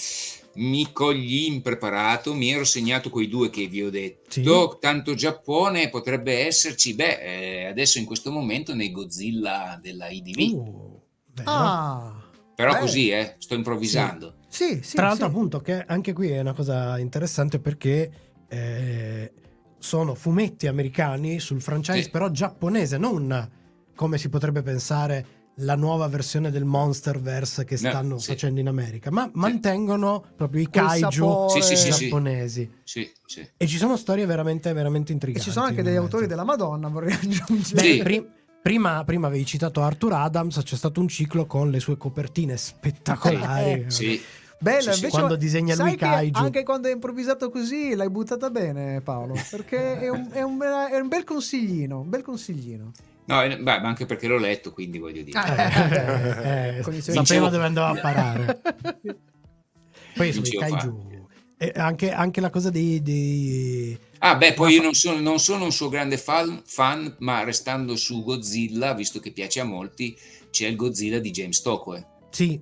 mi 0.56 0.92
cogli 0.92 1.46
impreparato, 1.46 2.34
mi 2.34 2.50
ero 2.50 2.64
segnato 2.64 3.10
quei 3.10 3.28
due 3.28 3.50
che 3.50 3.66
vi 3.66 3.82
ho 3.82 3.90
detto. 3.90 4.30
Sì. 4.30 4.78
Tanto 4.80 5.14
Giappone 5.14 5.88
potrebbe 5.88 6.46
esserci, 6.46 6.94
beh, 6.94 7.20
eh, 7.62 7.64
adesso 7.66 7.98
in 7.98 8.04
questo 8.04 8.30
momento 8.30 8.74
nei 8.74 8.92
Godzilla 8.92 9.78
della 9.82 10.08
IDV. 10.08 10.52
Uh? 10.54 11.00
Ah, 11.44 12.22
Però 12.54 12.72
beh. 12.74 12.78
così, 12.78 13.10
eh, 13.10 13.34
sto 13.38 13.54
improvvisando. 13.54 14.36
sì, 14.48 14.80
sì. 14.82 14.94
Tra 14.94 15.06
l'altro, 15.08 15.26
sì. 15.26 15.32
appunto, 15.32 15.60
che 15.60 15.82
anche 15.84 16.12
qui 16.12 16.28
è 16.30 16.38
una 16.40 16.52
cosa 16.52 16.98
interessante 16.98 17.58
perché 17.58 18.12
eh, 18.48 19.32
sono 19.78 20.14
fumetti 20.14 20.66
americani 20.68 21.40
sul 21.40 21.60
franchise, 21.60 22.02
Sì. 22.02 22.10
però 22.10 22.30
giapponese, 22.30 22.96
non 22.98 23.50
come 23.96 24.18
si 24.18 24.28
potrebbe 24.28 24.62
pensare 24.62 25.26
la 25.58 25.76
nuova 25.76 26.08
versione 26.08 26.50
del 26.50 26.64
Monsterverse 26.64 27.64
che 27.64 27.78
No, 27.80 27.88
stanno 27.88 28.18
sì. 28.18 28.26
facendo 28.28 28.58
in 28.60 28.66
America, 28.68 29.10
ma 29.10 29.30
mantengono 29.34 30.24
proprio 30.36 30.62
i 30.62 30.68
kaiju. 30.68 31.48
Sì, 31.48 31.62
sì, 31.76 31.90
giapponesi. 31.90 32.70
Sì, 32.82 33.08
sì. 33.24 33.46
E 33.56 33.66
ci 33.66 33.76
sono 33.76 33.96
storie 33.96 34.26
veramente, 34.26 34.72
veramente 34.72 35.10
E 35.10 35.14
intriganti. 35.14 35.46
ci 35.46 35.52
sono 35.52 35.66
anche 35.66 35.82
degli 35.82 35.92
mezzo. 35.92 36.04
autori 36.04 36.26
della 36.26 36.44
Madonna, 36.44 36.88
vorrei 36.88 37.12
aggiungere. 37.14 37.80
Beh, 37.80 37.92
Sì. 37.94 38.02
pri- 38.02 38.28
prima, 38.60 39.04
prima 39.04 39.26
avevi 39.28 39.44
citato 39.46 39.80
Arthur 39.82 40.12
Adams, 40.14 40.60
c'è 40.62 40.76
stato 40.76 41.00
un 41.00 41.08
ciclo 41.08 41.46
con 41.46 41.70
le 41.70 41.78
sue 41.80 41.96
copertine 41.96 42.56
spettacolari. 42.56 43.70
Eh, 43.70 43.90
Sì. 43.90 44.20
Bella, 44.58 44.80
Sì, 44.80 44.90
sì. 44.92 44.94
invece 45.04 45.08
Quando 45.18 45.36
disegna 45.36 45.74
lui 45.76 45.96
kaiju. 45.96 46.38
Anche 46.38 46.62
quando 46.62 46.88
è 46.88 46.92
improvvisato 46.92 47.50
così 47.50 47.94
l'hai 47.94 48.08
buttata 48.08 48.48
bene 48.50 49.02
Paolo, 49.02 49.34
perché 49.50 49.98
è 50.00 50.08
un, 50.08 50.28
è 50.32 50.40
un 50.42 50.56
bel- 50.56 50.88
è 50.90 50.98
un 50.98 51.08
bel 51.08 51.22
consiglino, 51.24 52.00
un 52.00 52.08
bel 52.08 52.22
consiglino. 52.22 52.92
No, 53.26 53.42
eh, 53.42 53.56
beh, 53.56 53.80
ma 53.80 53.88
anche 53.88 54.06
perché 54.06 54.26
l'ho 54.26 54.38
letto, 54.38 54.72
quindi 54.72 54.98
voglio 54.98 55.22
dire. 55.22 55.40
Eh, 55.40 56.78
eh, 56.78 56.80
Condizioni- 56.82 57.24
sapeva 57.24 57.48
dove 57.48 57.64
andava 57.64 57.88
a 57.98 58.00
parare. 58.00 58.60
Poi 60.14 60.32
sono 60.32 60.46
i 60.46 60.50
Dicevo 60.50 60.60
kaiju. 60.60 61.12
E 61.56 61.72
anche, 61.76 62.10
anche 62.12 62.40
la 62.40 62.50
cosa 62.50 62.68
dei, 62.70 63.00
dei- 63.02 63.98
Ah, 64.18 64.36
beh, 64.36 64.54
poi 64.54 64.74
io 64.74 64.82
non 64.82 64.94
sono, 64.94 65.18
non 65.20 65.38
sono 65.38 65.64
un 65.64 65.72
suo 65.72 65.88
grande 65.88 66.18
fan, 66.18 66.62
fan, 66.64 67.14
ma 67.20 67.42
restando 67.44 67.96
su 67.96 68.22
Godzilla, 68.22 68.92
visto 68.94 69.20
che 69.20 69.30
piace 69.32 69.60
a 69.60 69.64
molti, 69.64 70.16
c'è 70.50 70.66
il 70.66 70.76
Godzilla 70.76 71.18
di 71.18 71.30
James 71.30 71.56
Stockwell. 71.58 72.04
Sì, 72.30 72.60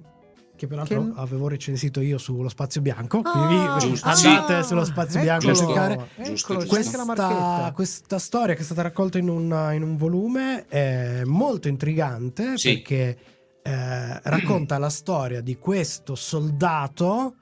che 0.63 0.69
peraltro 0.69 1.03
Che- 1.07 1.13
avevo 1.17 1.49
recensito 1.49 2.01
io 2.01 2.19
sullo 2.19 2.49
Spazio 2.49 2.81
Bianco. 2.81 3.19
Ah, 3.25 3.31
quindi 3.31 3.87
Giusto, 3.89 4.09
andate 4.09 4.63
sì. 4.63 4.69
sullo 4.69 4.85
Spazio 4.85 5.21
eccolo, 5.21 5.25
Bianco 5.25 5.47
a 5.47 5.53
Giusto. 5.53 5.67
cercare. 5.67 6.09
Giusto, 6.25 6.55
giusto. 6.55 6.69
Questa, 6.69 7.05
marchetta. 7.05 7.73
questa 7.75 8.19
storia 8.19 8.55
che 8.55 8.61
è 8.61 8.65
stata 8.65 8.83
raccolta 8.83 9.19
in 9.19 9.29
un, 9.29 9.71
in 9.75 9.83
un 9.83 9.97
volume 9.97 10.67
è 10.69 11.23
molto 11.25 11.69
intrigante 11.69 12.57
Sì. 12.57 12.75
perché 12.75 13.17
eh, 13.63 14.21
racconta 14.23 14.79
la 14.79 14.89
storia 14.91 15.41
di 15.41 15.57
questo 15.57 16.15
soldato 16.15 17.35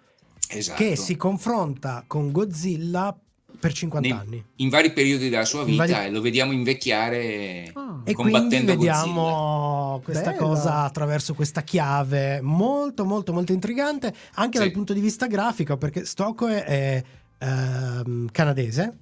Esatto. 0.49 0.83
che 0.83 0.97
si 0.97 1.17
confronta 1.17 2.05
con 2.07 2.31
Godzilla 2.33 3.15
per 3.61 3.73
50 3.73 4.09
Nei- 4.09 4.17
anni. 4.19 4.45
in 4.57 4.69
vari 4.71 4.93
periodi 4.93 5.29
della 5.29 5.45
sua 5.45 5.63
vita 5.65 5.87
vari- 5.87 6.07
e 6.07 6.11
lo 6.11 6.21
vediamo 6.21 6.53
invecchiare 6.53 7.71
Ah. 7.75 8.01
E 8.05 8.15
quindi 8.15 8.33
combattendo 8.33 8.73
vediamo 8.75 10.01
questa 10.03 10.31
Bella. 10.31 10.43
cosa 10.43 10.75
attraverso 10.85 11.35
questa 11.35 11.63
chiave 11.63 12.41
molto 12.41 13.05
molto 13.05 13.33
molto 13.33 13.53
intrigante 13.53 14.13
anche 14.35 14.59
Sì. 14.59 14.65
dal 14.65 14.73
punto 14.73 14.93
di 14.95 15.01
vista 15.01 15.27
grafico 15.27 15.77
perché 15.77 16.05
Stockwell 16.05 16.61
è 16.63 17.03
ehm, 17.39 18.29
canadese 18.31 18.99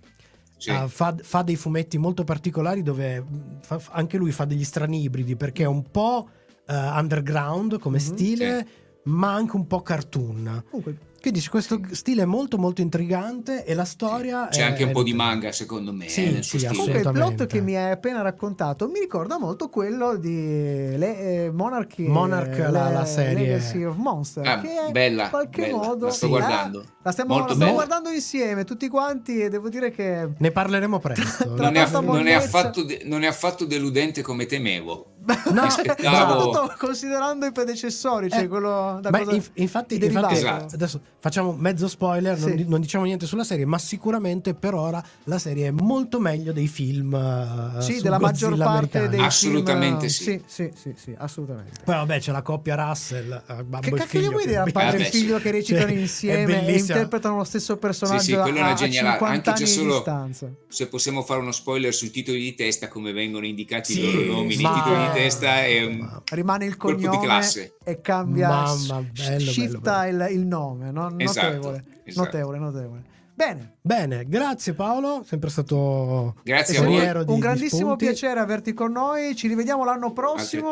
Sì. 0.56 0.70
eh, 0.70 0.88
fa, 0.88 1.14
fa 1.22 1.42
dei 1.42 1.56
fumetti 1.56 1.98
molto 1.98 2.24
particolari 2.24 2.82
dove 2.82 3.24
fa- 3.60 3.80
anche 3.90 4.16
lui 4.16 4.32
fa 4.32 4.44
degli 4.44 4.64
strani 4.64 5.02
ibridi 5.02 5.36
perché 5.36 5.62
è 5.62 5.66
un 5.66 5.88
po' 5.90 6.28
eh, 6.66 6.74
underground 6.74 7.78
come 7.78 7.98
Mhm. 7.98 8.04
stile 8.04 8.68
ma 9.04 9.32
anche 9.32 9.56
un 9.56 9.66
po' 9.66 9.80
cartoon 9.82 10.64
Comunque, 10.68 10.96
quindi 11.20 11.40
c'è 11.40 11.48
questo 11.50 11.80
stile 11.92 12.24
molto 12.24 12.58
molto 12.58 12.80
intrigante 12.80 13.64
e 13.64 13.74
la 13.74 13.84
storia 13.84 14.48
C'è 14.50 14.60
è- 14.60 14.64
anche 14.64 14.82
un 14.84 14.90
è 14.90 14.92
po' 14.92 15.02
di 15.02 15.12
manga, 15.14 15.52
secondo 15.52 15.92
me. 15.92 16.08
Sì, 16.08 16.24
eh, 16.26 16.30
nel 16.32 16.42
sì, 16.44 16.58
suo 16.58 16.58
stile. 16.58 16.74
comunque 16.76 17.00
il 17.00 17.10
plot 17.10 17.46
che 17.46 17.60
mi 17.60 17.76
hai 17.76 17.90
appena 17.90 18.20
raccontato 18.22 18.88
mi 18.88 19.00
ricorda 19.00 19.38
molto 19.38 19.68
quello 19.68 20.16
di 20.16 20.96
le, 20.96 21.44
eh, 21.46 21.50
Monarchy, 21.50 22.06
Monarch, 22.06 22.58
eh, 22.58 22.70
la- 22.70 22.88
le- 22.88 22.92
la 22.94 23.04
serie. 23.04 23.46
Legacy 23.46 23.84
of 23.84 23.96
Monster, 23.96 24.46
Ah, 24.46 24.60
che 24.60 24.68
in 24.86 24.92
bella, 24.92 25.28
qualche 25.28 25.62
bella, 25.62 25.76
modo 25.76 26.06
la 26.06 26.12
sto 26.12 26.26
sì, 26.26 26.30
guardando. 26.32 26.80
eh, 26.82 26.86
la 27.02 27.10
stiamo, 27.12 27.30
Molto 27.34 27.48
la 27.48 27.54
stiamo 27.54 27.72
bella. 27.72 27.84
guardando 27.86 28.14
insieme 28.14 28.64
tutti 28.64 28.88
quanti 28.88 29.40
e 29.40 29.48
devo 29.48 29.68
dire 29.68 29.90
che 29.90 30.28
ne 30.36 30.50
parleremo 30.50 30.98
presto 30.98 31.54
Non 31.56 31.76
è, 31.76 31.88
non 31.90 32.26
è 32.26 32.32
affatto 32.34 32.82
de- 32.84 33.02
non 33.04 33.22
è 33.22 33.26
affatto 33.26 33.64
deludente 33.64 34.22
come 34.22 34.46
temevo. 34.46 35.14
No, 35.52 35.68
soprattutto 35.70 36.74
considerando 36.78 37.46
i 37.46 37.52
predecessori, 37.52 38.30
cioè 38.30 38.42
Eh, 38.44 38.48
quello 38.48 38.98
da 39.02 39.10
Beh, 39.10 39.18
cosa- 39.24 39.34
inf- 39.34 39.50
infatti, 39.54 39.94
i 40.02 40.04
infatti, 40.04 40.34
Esatto. 40.34 40.74
adesso 40.74 41.00
facciamo 41.18 41.52
mezzo 41.52 41.86
spoiler, 41.88 42.38
non, 42.38 42.48
Sì. 42.50 42.54
di- 42.56 42.64
non 42.68 42.80
diciamo 42.80 43.04
niente 43.04 43.26
sulla 43.26 43.44
serie, 43.44 43.64
ma 43.66 43.78
sicuramente 43.78 44.54
per 44.54 44.74
ora 44.74 45.02
la 45.24 45.38
serie 45.38 45.68
è 45.68 45.70
molto 45.70 46.18
meglio 46.20 46.52
dei 46.52 46.66
film. 46.68 47.14
eh, 47.14 47.80
Sì, 47.82 48.00
della 48.00 48.18
maggior 48.18 48.50
Godzilla 48.50 48.64
parte 48.64 48.98
americani. 48.98 49.08
dei 49.08 49.20
Assolutamente 49.26 50.08
film, 50.08 50.40
sì. 50.40 50.42
Sì, 50.46 50.70
sì, 50.74 50.92
sì, 50.92 50.94
sì, 50.96 51.14
assolutamente. 51.18 51.80
Poi 51.84 51.94
vabbè 51.94 52.18
c'è 52.20 52.32
la 52.32 52.42
coppia 52.42 52.74
Russell, 52.74 53.32
eh, 53.32 53.64
babbo 53.64 53.80
Che 53.80 53.88
e 53.88 53.98
cacchio 53.98 54.20
gli 54.20 54.28
vuoi 54.30 54.46
dire 54.46 54.58
al 54.58 54.72
padre 54.72 55.06
e 55.06 55.10
figlio 55.10 55.38
che 55.38 55.50
recitano 55.50 55.86
Cioè, 55.88 55.94
è 55.96 56.00
insieme 56.00 56.66
e 56.66 56.78
interpretano 56.78 57.36
lo 57.36 57.44
stesso 57.44 57.76
personaggio 57.76 58.20
Sì, 58.22 58.30
sì, 58.32 58.36
quello 58.38 58.56
è 58.56 58.60
una 58.60 58.68
a, 58.68 58.72
a 58.72 58.74
genialata. 58.74 59.16
50 59.18 59.34
Anche 59.34 59.50
anni 59.50 59.58
già 59.58 59.64
di 59.64 59.70
solo- 59.70 59.94
distanza? 59.94 60.50
Se 60.68 60.86
possiamo 60.88 61.22
fare 61.22 61.40
uno 61.40 61.52
spoiler 61.52 61.92
sui 61.94 62.10
titoli 62.10 62.40
di 62.40 62.54
testa, 62.54 62.88
come 62.88 63.12
vengono 63.12 63.46
indicati 63.46 63.92
Sì, 63.94 64.00
i 64.00 64.12
loro 64.12 64.24
nomi 64.24 64.54
nei 64.56 64.64
ma- 64.64 64.72
titoli 64.74 64.96
di 64.98 65.04
testa, 65.12 65.17
è 65.66 65.84
un 65.84 65.96
Ma- 65.98 66.22
Rimane 66.30 66.64
il 66.64 66.76
cognome 66.76 67.40
e 67.84 68.00
cambia 68.00 68.48
Mamma, 68.48 69.02
bello, 69.12 69.50
shifta 69.50 70.00
bello, 70.02 70.26
Il, 70.26 70.32
il 70.34 70.46
nome, 70.46 70.90
no? 70.90 71.12
Esatto, 71.18 71.46
notevole, 71.46 71.84
esatto. 72.04 72.24
notevole, 72.24 72.58
notevole. 72.58 73.02
Bene. 73.34 73.74
Bene, 73.80 74.24
grazie 74.26 74.74
Paolo, 74.74 75.22
sempre 75.24 75.48
stato 75.48 76.34
Grazie 76.42 76.78
a 76.78 76.82
di- 76.84 76.96
un 76.96 77.24
di 77.24 77.38
grandissimo 77.38 77.94
piacere 77.94 78.40
averti 78.40 78.72
con 78.74 78.90
noi. 78.90 79.36
Ci 79.36 79.46
rivediamo 79.46 79.84
l'anno 79.84 80.12
prossimo. 80.12 80.70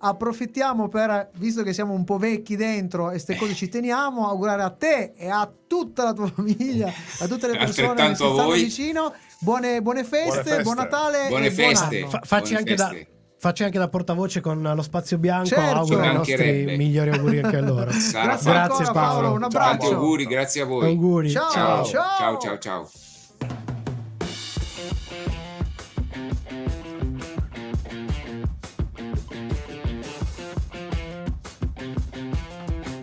Approfittiamo 0.00 0.88
per, 0.88 1.30
visto 1.34 1.62
che 1.64 1.72
siamo 1.72 1.92
un 1.92 2.04
po' 2.04 2.18
vecchi 2.18 2.54
dentro 2.56 3.08
e 3.08 3.10
queste 3.10 3.34
cose 3.36 3.52
ci 3.54 3.68
teniamo, 3.68 4.28
augurare 4.28 4.62
a 4.62 4.70
te 4.70 5.12
e 5.16 5.28
a 5.28 5.50
tutta 5.66 6.04
la 6.04 6.12
tua 6.12 6.28
famiglia, 6.32 6.90
a 7.18 7.26
tutte 7.26 7.48
le 7.48 7.58
persone 7.58 7.94
che 7.94 8.02
a 8.02 8.14
stanno 8.14 8.50
vicino. 8.52 9.12
Buone, 9.40 9.82
buone 9.82 10.04
feste, 10.04 10.24
Buone 10.24 10.42
feste. 10.44 10.62
buon 10.62 10.76
Natale 10.76 11.28
Buone 11.28 11.46
e 11.46 11.50
buon 11.52 11.68
feste. 11.68 11.98
anno. 11.98 12.08
Fa- 12.10 12.20
facci, 12.24 12.52
Buone 12.54 12.58
anche 12.58 12.74
da, 12.74 12.94
feste. 13.38 13.48
facci 13.48 13.64
anche 13.64 13.78
da 13.78 13.88
portavoce 13.88 14.40
con 14.40 14.60
lo 14.74 14.82
spazio 14.82 15.18
bianco. 15.18 15.46
Certo. 15.46 15.76
Auguro 15.78 16.02
i 16.04 16.12
nostri 16.12 16.74
migliori 16.76 17.10
auguri 17.10 17.40
anche 17.40 17.56
a 17.56 17.60
loro. 17.60 17.84
Grazie 17.90 18.10
fatto. 18.36 18.72
ancora, 18.74 18.92
Paolo, 18.92 19.32
un 19.32 19.40
Tanti 19.40 19.56
abbraccio. 19.56 19.94
auguri, 19.94 20.26
grazie 20.26 20.62
a 20.62 20.64
voi. 20.66 20.86
Auguri. 20.86 21.30
Ciao, 21.30 21.50
Ciao, 21.50 21.84
ciao. 21.84 22.16
ciao, 22.18 22.38
ciao, 22.38 22.58
ciao. 22.58 22.90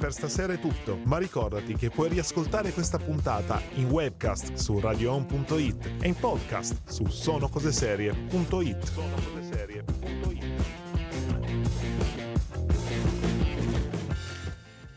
Per 0.05 0.13
stasera 0.13 0.53
è 0.53 0.59
tutto, 0.59 0.99
ma 1.05 1.17
ricordati 1.17 1.73
che 1.73 1.89
puoi 1.89 2.09
riascoltare 2.09 2.71
questa 2.71 2.99
puntata 2.99 3.59
in 3.73 3.89
webcast 3.89 4.53
su 4.53 4.79
radioon.it 4.79 5.93
e 5.99 6.07
in 6.07 6.13
podcast 6.13 6.87
su 6.87 7.07
sonocoseserie.it. 7.07 8.91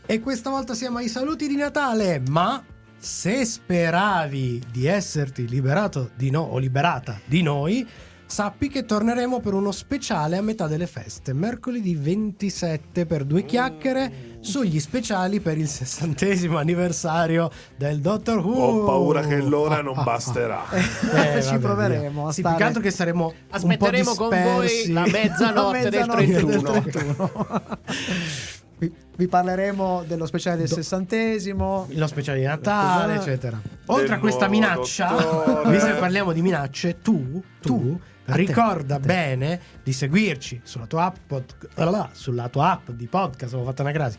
E 0.05 0.19
questa 0.19 0.51
volta 0.51 0.75
siamo 0.75 0.99
ai 0.99 1.07
saluti 1.07 1.47
di 1.47 1.55
Natale, 1.55 2.21
ma 2.27 2.63
se 2.95 3.45
speravi 3.45 4.61
di 4.71 4.85
esserti 4.85 5.47
liberato 5.47 6.11
di 6.13 6.29
no 6.29 6.41
o 6.41 6.59
liberata 6.59 7.19
di 7.25 7.41
noi, 7.41 7.83
sappi 8.29 8.69
che 8.69 8.85
torneremo 8.85 9.39
per 9.39 9.53
uno 9.53 9.71
speciale 9.71 10.37
a 10.37 10.41
metà 10.41 10.67
delle 10.67 10.85
feste, 10.85 11.33
mercoledì 11.33 11.95
27 11.95 13.07
per 13.07 13.23
due 13.25 13.43
chiacchiere 13.43 14.37
sugli 14.39 14.79
speciali 14.79 15.39
per 15.39 15.57
il 15.57 15.67
sessantesimo 15.67 16.57
anniversario 16.59 17.49
del 17.75 17.99
Doctor 17.99 18.37
Who. 18.37 18.53
Ho 18.53 18.85
paura 18.85 19.21
che 19.21 19.41
l'ora 19.41 19.81
non 19.81 20.01
basterà. 20.03 20.63
Eh, 20.69 21.41
Ci 21.41 21.49
vabbè, 21.49 21.59
proveremo 21.59 22.23
via. 22.23 22.31
Sì, 22.31 22.41
stare- 22.41 22.55
più 22.55 22.63
che 22.63 22.67
altro 22.67 22.81
che 22.83 22.91
saremo 22.91 23.33
Aspetteremo 23.49 24.11
un 24.11 24.15
po' 24.15 24.27
con 24.27 24.41
voi 24.43 24.91
la 24.91 25.01
mezzanotte 25.01 25.89
del 25.89 26.07
mezzanotte 26.07 26.45
del 26.45 26.61
31. 26.61 26.81
31. 26.81 27.61
vi, 28.77 28.93
vi 29.17 29.27
parleremo 29.27 30.03
dello 30.07 30.25
speciale 30.27 30.57
del 30.57 30.69
sessantesimo. 30.69 31.87
lo 31.89 32.07
speciale 32.07 32.39
di 32.39 32.45
Natale, 32.45 33.15
eccetera. 33.15 33.59
Oltre 33.87 34.13
a 34.13 34.19
questa 34.19 34.47
minaccia, 34.47 35.63
visto 35.65 35.87
che 35.87 35.93
parliamo 35.93 36.31
di 36.31 36.41
minacce, 36.41 36.99
tu, 37.01 37.41
tu, 37.59 37.99
te, 37.99 38.18
ricorda 38.35 38.97
te. 38.97 39.05
bene 39.07 39.59
di 39.83 39.93
seguirci 39.93 40.61
sulla 40.63 40.85
tua 40.85 41.05
app, 41.05 41.15
pod- 41.27 42.11
sulla 42.11 42.49
tua 42.49 42.71
app 42.71 42.89
di 42.91 43.07
podcast, 43.07 43.53
ho 43.53 43.63
fatto 43.63 43.81
una 43.81 43.91
crasi, 43.91 44.17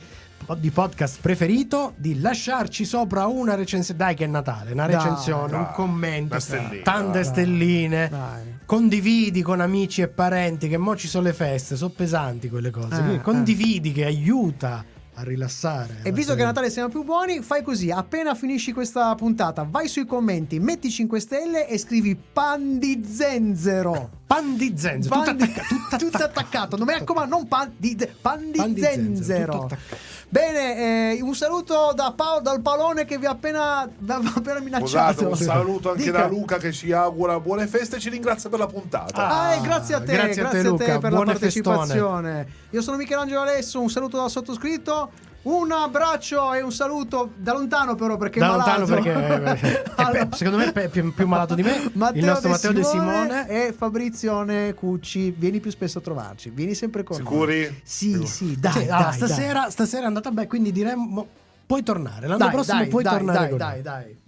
di 0.59 0.71
podcast 0.71 1.21
preferito, 1.21 1.93
di 1.97 2.21
lasciarci 2.21 2.85
sopra 2.85 3.27
una 3.27 3.55
recensione, 3.55 3.99
dai 3.99 4.15
che 4.15 4.25
è 4.25 4.27
Natale, 4.27 4.73
una 4.73 4.87
Dai, 4.87 4.95
recensione, 4.97 5.55
un 5.57 5.63
dai, 5.65 5.73
commento, 5.75 6.33
una 6.33 6.41
stellina, 6.41 6.83
tante 6.83 7.13
dai. 7.21 7.25
stelline. 7.25 8.09
Dai. 8.09 8.59
Condividi 8.65 9.43
con 9.43 9.61
amici 9.61 10.01
e 10.01 10.09
parenti 10.09 10.69
che 10.69 10.77
mo 10.79 10.97
ci 10.97 11.09
sono 11.09 11.25
le 11.25 11.33
feste, 11.33 11.77
sono 11.77 11.91
pesanti 11.91 12.49
quelle 12.49 12.71
cose. 12.71 13.03
Eh, 13.05 13.15
eh. 13.15 13.21
condividi 13.21 13.93
che 13.93 14.05
aiuta 14.05 14.85
a 15.15 15.23
rilassare. 15.23 15.99
E 16.03 16.13
visto 16.13 16.35
che 16.35 16.43
a 16.43 16.47
Natale 16.47 16.71
siamo 16.71 16.89
più 16.89 17.03
buoni, 17.05 17.41
fai 17.41 17.63
così: 17.63 17.91
appena 17.91 18.35
finisci 18.35 18.73
questa 18.73 19.15
puntata, 19.15 19.67
vai 19.69 19.89
sui 19.89 20.07
commenti, 20.07 20.59
metti 20.61 20.91
5 20.91 21.21
stelle 21.21 21.67
e 21.69 21.79
scrivi 21.79 22.17
pan 22.17 22.79
di 22.79 23.03
zenzero. 23.09 24.19
Pan 24.31 24.57
di 24.57 24.75
zenzero, 24.77 25.17
Pan 25.17 25.25
tutto 25.37 25.45
di- 25.45 25.51
attacca- 25.51 25.67
tutto 25.69 25.97
tutto 25.99 26.17
attaccato. 26.19 26.25
attaccato. 26.41 26.77
Non 26.77 26.87
mi 26.87 26.93
raccomando, 26.93 27.37
non 27.37 27.49
pan 27.49 27.73
di, 27.77 27.97
pan 28.21 28.51
di 28.53 28.59
Pan 28.59 28.73
di 28.73 28.81
zenzero, 28.81 29.15
zenzero. 29.17 29.53
tutto 29.53 29.65
attaccato. 29.65 29.97
Bene, 30.33 31.15
eh, 31.17 31.23
un 31.23 31.35
saluto 31.35 31.93
da 31.93 32.13
Paolo, 32.15 32.41
dal 32.41 32.61
Palone 32.61 33.05
che 33.05 33.19
vi 33.19 33.27
ha 33.27 33.31
appena, 33.31 33.81
appena 33.81 34.61
minacciato. 34.61 34.87
Scusate, 34.87 35.25
un 35.25 35.35
saluto 35.37 35.91
anche 35.91 36.05
Dica. 36.05 36.19
da 36.21 36.27
Luca 36.29 36.59
che 36.59 36.71
ci 36.71 36.93
augura 36.93 37.41
buone 37.41 37.67
feste 37.67 37.97
e 37.97 37.99
ci 37.99 38.11
ringrazia 38.11 38.49
per 38.49 38.61
la 38.61 38.69
puntata. 38.69 39.27
Ah, 39.27 39.55
e 39.55 39.61
grazie 39.61 39.97
a 39.97 40.01
te, 40.01 40.13
grazie 40.13 40.43
grazie, 40.43 40.45
a 40.45 40.51
te, 40.51 40.59
a 40.59 40.63
te 40.63 40.69
Luca. 40.69 40.99
per 41.01 41.11
Buone 41.11 41.25
la 41.25 41.31
partecipazione. 41.33 42.47
Io 42.71 42.81
sono 42.83 42.97
Michelangelo 42.97 43.41
Alesso, 43.41 43.81
un 43.81 43.91
saluto 43.91 44.17
dal 44.19 44.31
sottoscritto. 44.31 45.10
Un 45.43 45.73
abbraccio 45.73 46.53
e 46.53 46.61
un 46.61 46.71
saluto 46.71 47.31
da 47.37 47.55
lontano 47.55 47.95
però 47.95 48.19
perché 48.19 48.41
da 48.41 48.47
è 48.47 48.51
malato. 48.51 48.81
lontano 48.81 49.01
perché 49.03 49.57
eh, 49.57 49.95
è 49.97 50.27
pe- 50.27 50.29
secondo 50.37 50.59
me 50.59 50.71
è 50.71 50.89
più, 50.89 51.15
più 51.15 51.27
malato 51.27 51.55
di 51.55 51.63
me 51.63 51.91
Matteo 51.95 52.21
il 52.21 52.27
nostro 52.27 52.49
De 52.49 52.55
Matteo 52.55 52.73
De 52.73 52.85
Simone 52.85 53.49
e 53.49 53.73
Fabrizione 53.73 54.75
Cucci 54.75 55.31
vieni 55.31 55.61
più 55.61 55.71
spesso 55.71 55.99
a 55.99 56.01
trovarci 56.03 56.51
vieni 56.51 56.75
sempre 56.75 57.03
con 57.05 57.17
Sicuri? 57.17 57.61
noi 57.63 57.81
sì 57.83 58.27
sì 58.27 58.57
dai, 58.61 58.73
Sì, 58.73 58.79
dai, 58.81 58.89
allora, 58.91 59.09
dai. 59.09 59.13
stasera, 59.17 59.71
stasera 59.71 60.03
è 60.03 60.07
andata 60.07 60.31
bene 60.31 60.47
quindi 60.47 60.73
diremmo 60.73 61.27
puoi 61.65 61.83
tornare 61.83 62.27
l'anno 62.27 62.39
dai, 62.39 62.51
prossimo 62.51 62.79
dai, 62.81 62.89
puoi 62.89 63.03
dai, 63.03 63.13
tornare 63.15 63.39
dai, 63.39 63.49
con 63.49 63.59
dai, 63.59 63.73
noi. 63.73 63.83
dai. 63.83 64.19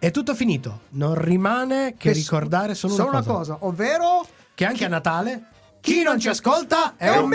è 0.00 0.10
tutto 0.10 0.34
finito 0.34 0.80
non 0.90 1.14
rimane 1.14 1.90
che, 1.96 2.08
Che 2.08 2.12
ricordare 2.12 2.74
solo, 2.74 2.94
solo 2.94 3.10
una, 3.10 3.22
cosa, 3.22 3.56
ovvero 3.60 4.26
che 4.54 4.64
anche 4.64 4.84
a 4.84 4.88
Natale 4.88 5.42
chi 5.80 6.02
non 6.02 6.18
ci 6.18 6.28
ascolta 6.28 6.94
è, 6.96 7.08
un 7.16 7.22
un 7.22 7.28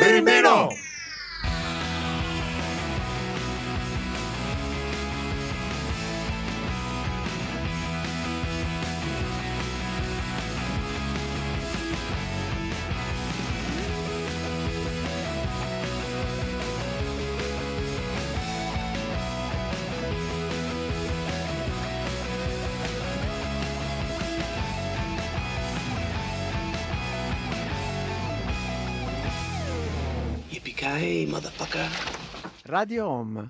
Radio 32.74 33.08
Home 33.08 33.50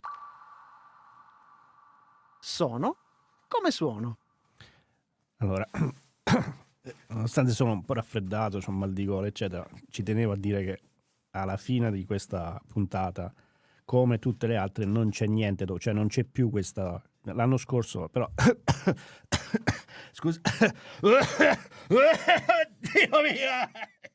sono 2.42 2.98
come 3.48 3.72
suono 3.72 4.18
Allora, 5.38 5.66
nonostante 7.08 7.54
sono 7.54 7.72
un 7.72 7.86
po' 7.86 7.94
raffreddato, 7.94 8.60
ho 8.62 8.72
mal 8.74 8.92
di 8.92 9.06
gola, 9.06 9.28
eccetera, 9.28 9.66
ci 9.90 10.04
tenevo 10.04 10.34
a 10.34 10.36
dire 10.36 10.66
che 10.66 10.82
alla 11.32 11.56
fine 11.56 11.90
di 11.90 12.04
questa 12.04 12.62
puntata, 12.68 13.34
come 13.86 14.20
tutte 14.20 14.46
le 14.46 14.58
altre, 14.58 14.84
non 14.84 15.10
c'è 15.10 15.26
niente, 15.26 15.66
cioè 15.80 15.94
non 15.94 16.08
c'è 16.08 16.26
più 16.26 16.50
questa... 16.50 17.02
L'anno 17.22 17.56
scorso, 17.56 18.10
però... 18.10 18.30
Scusa... 20.12 20.42
Dio 21.00 21.16
mio! 23.22 24.12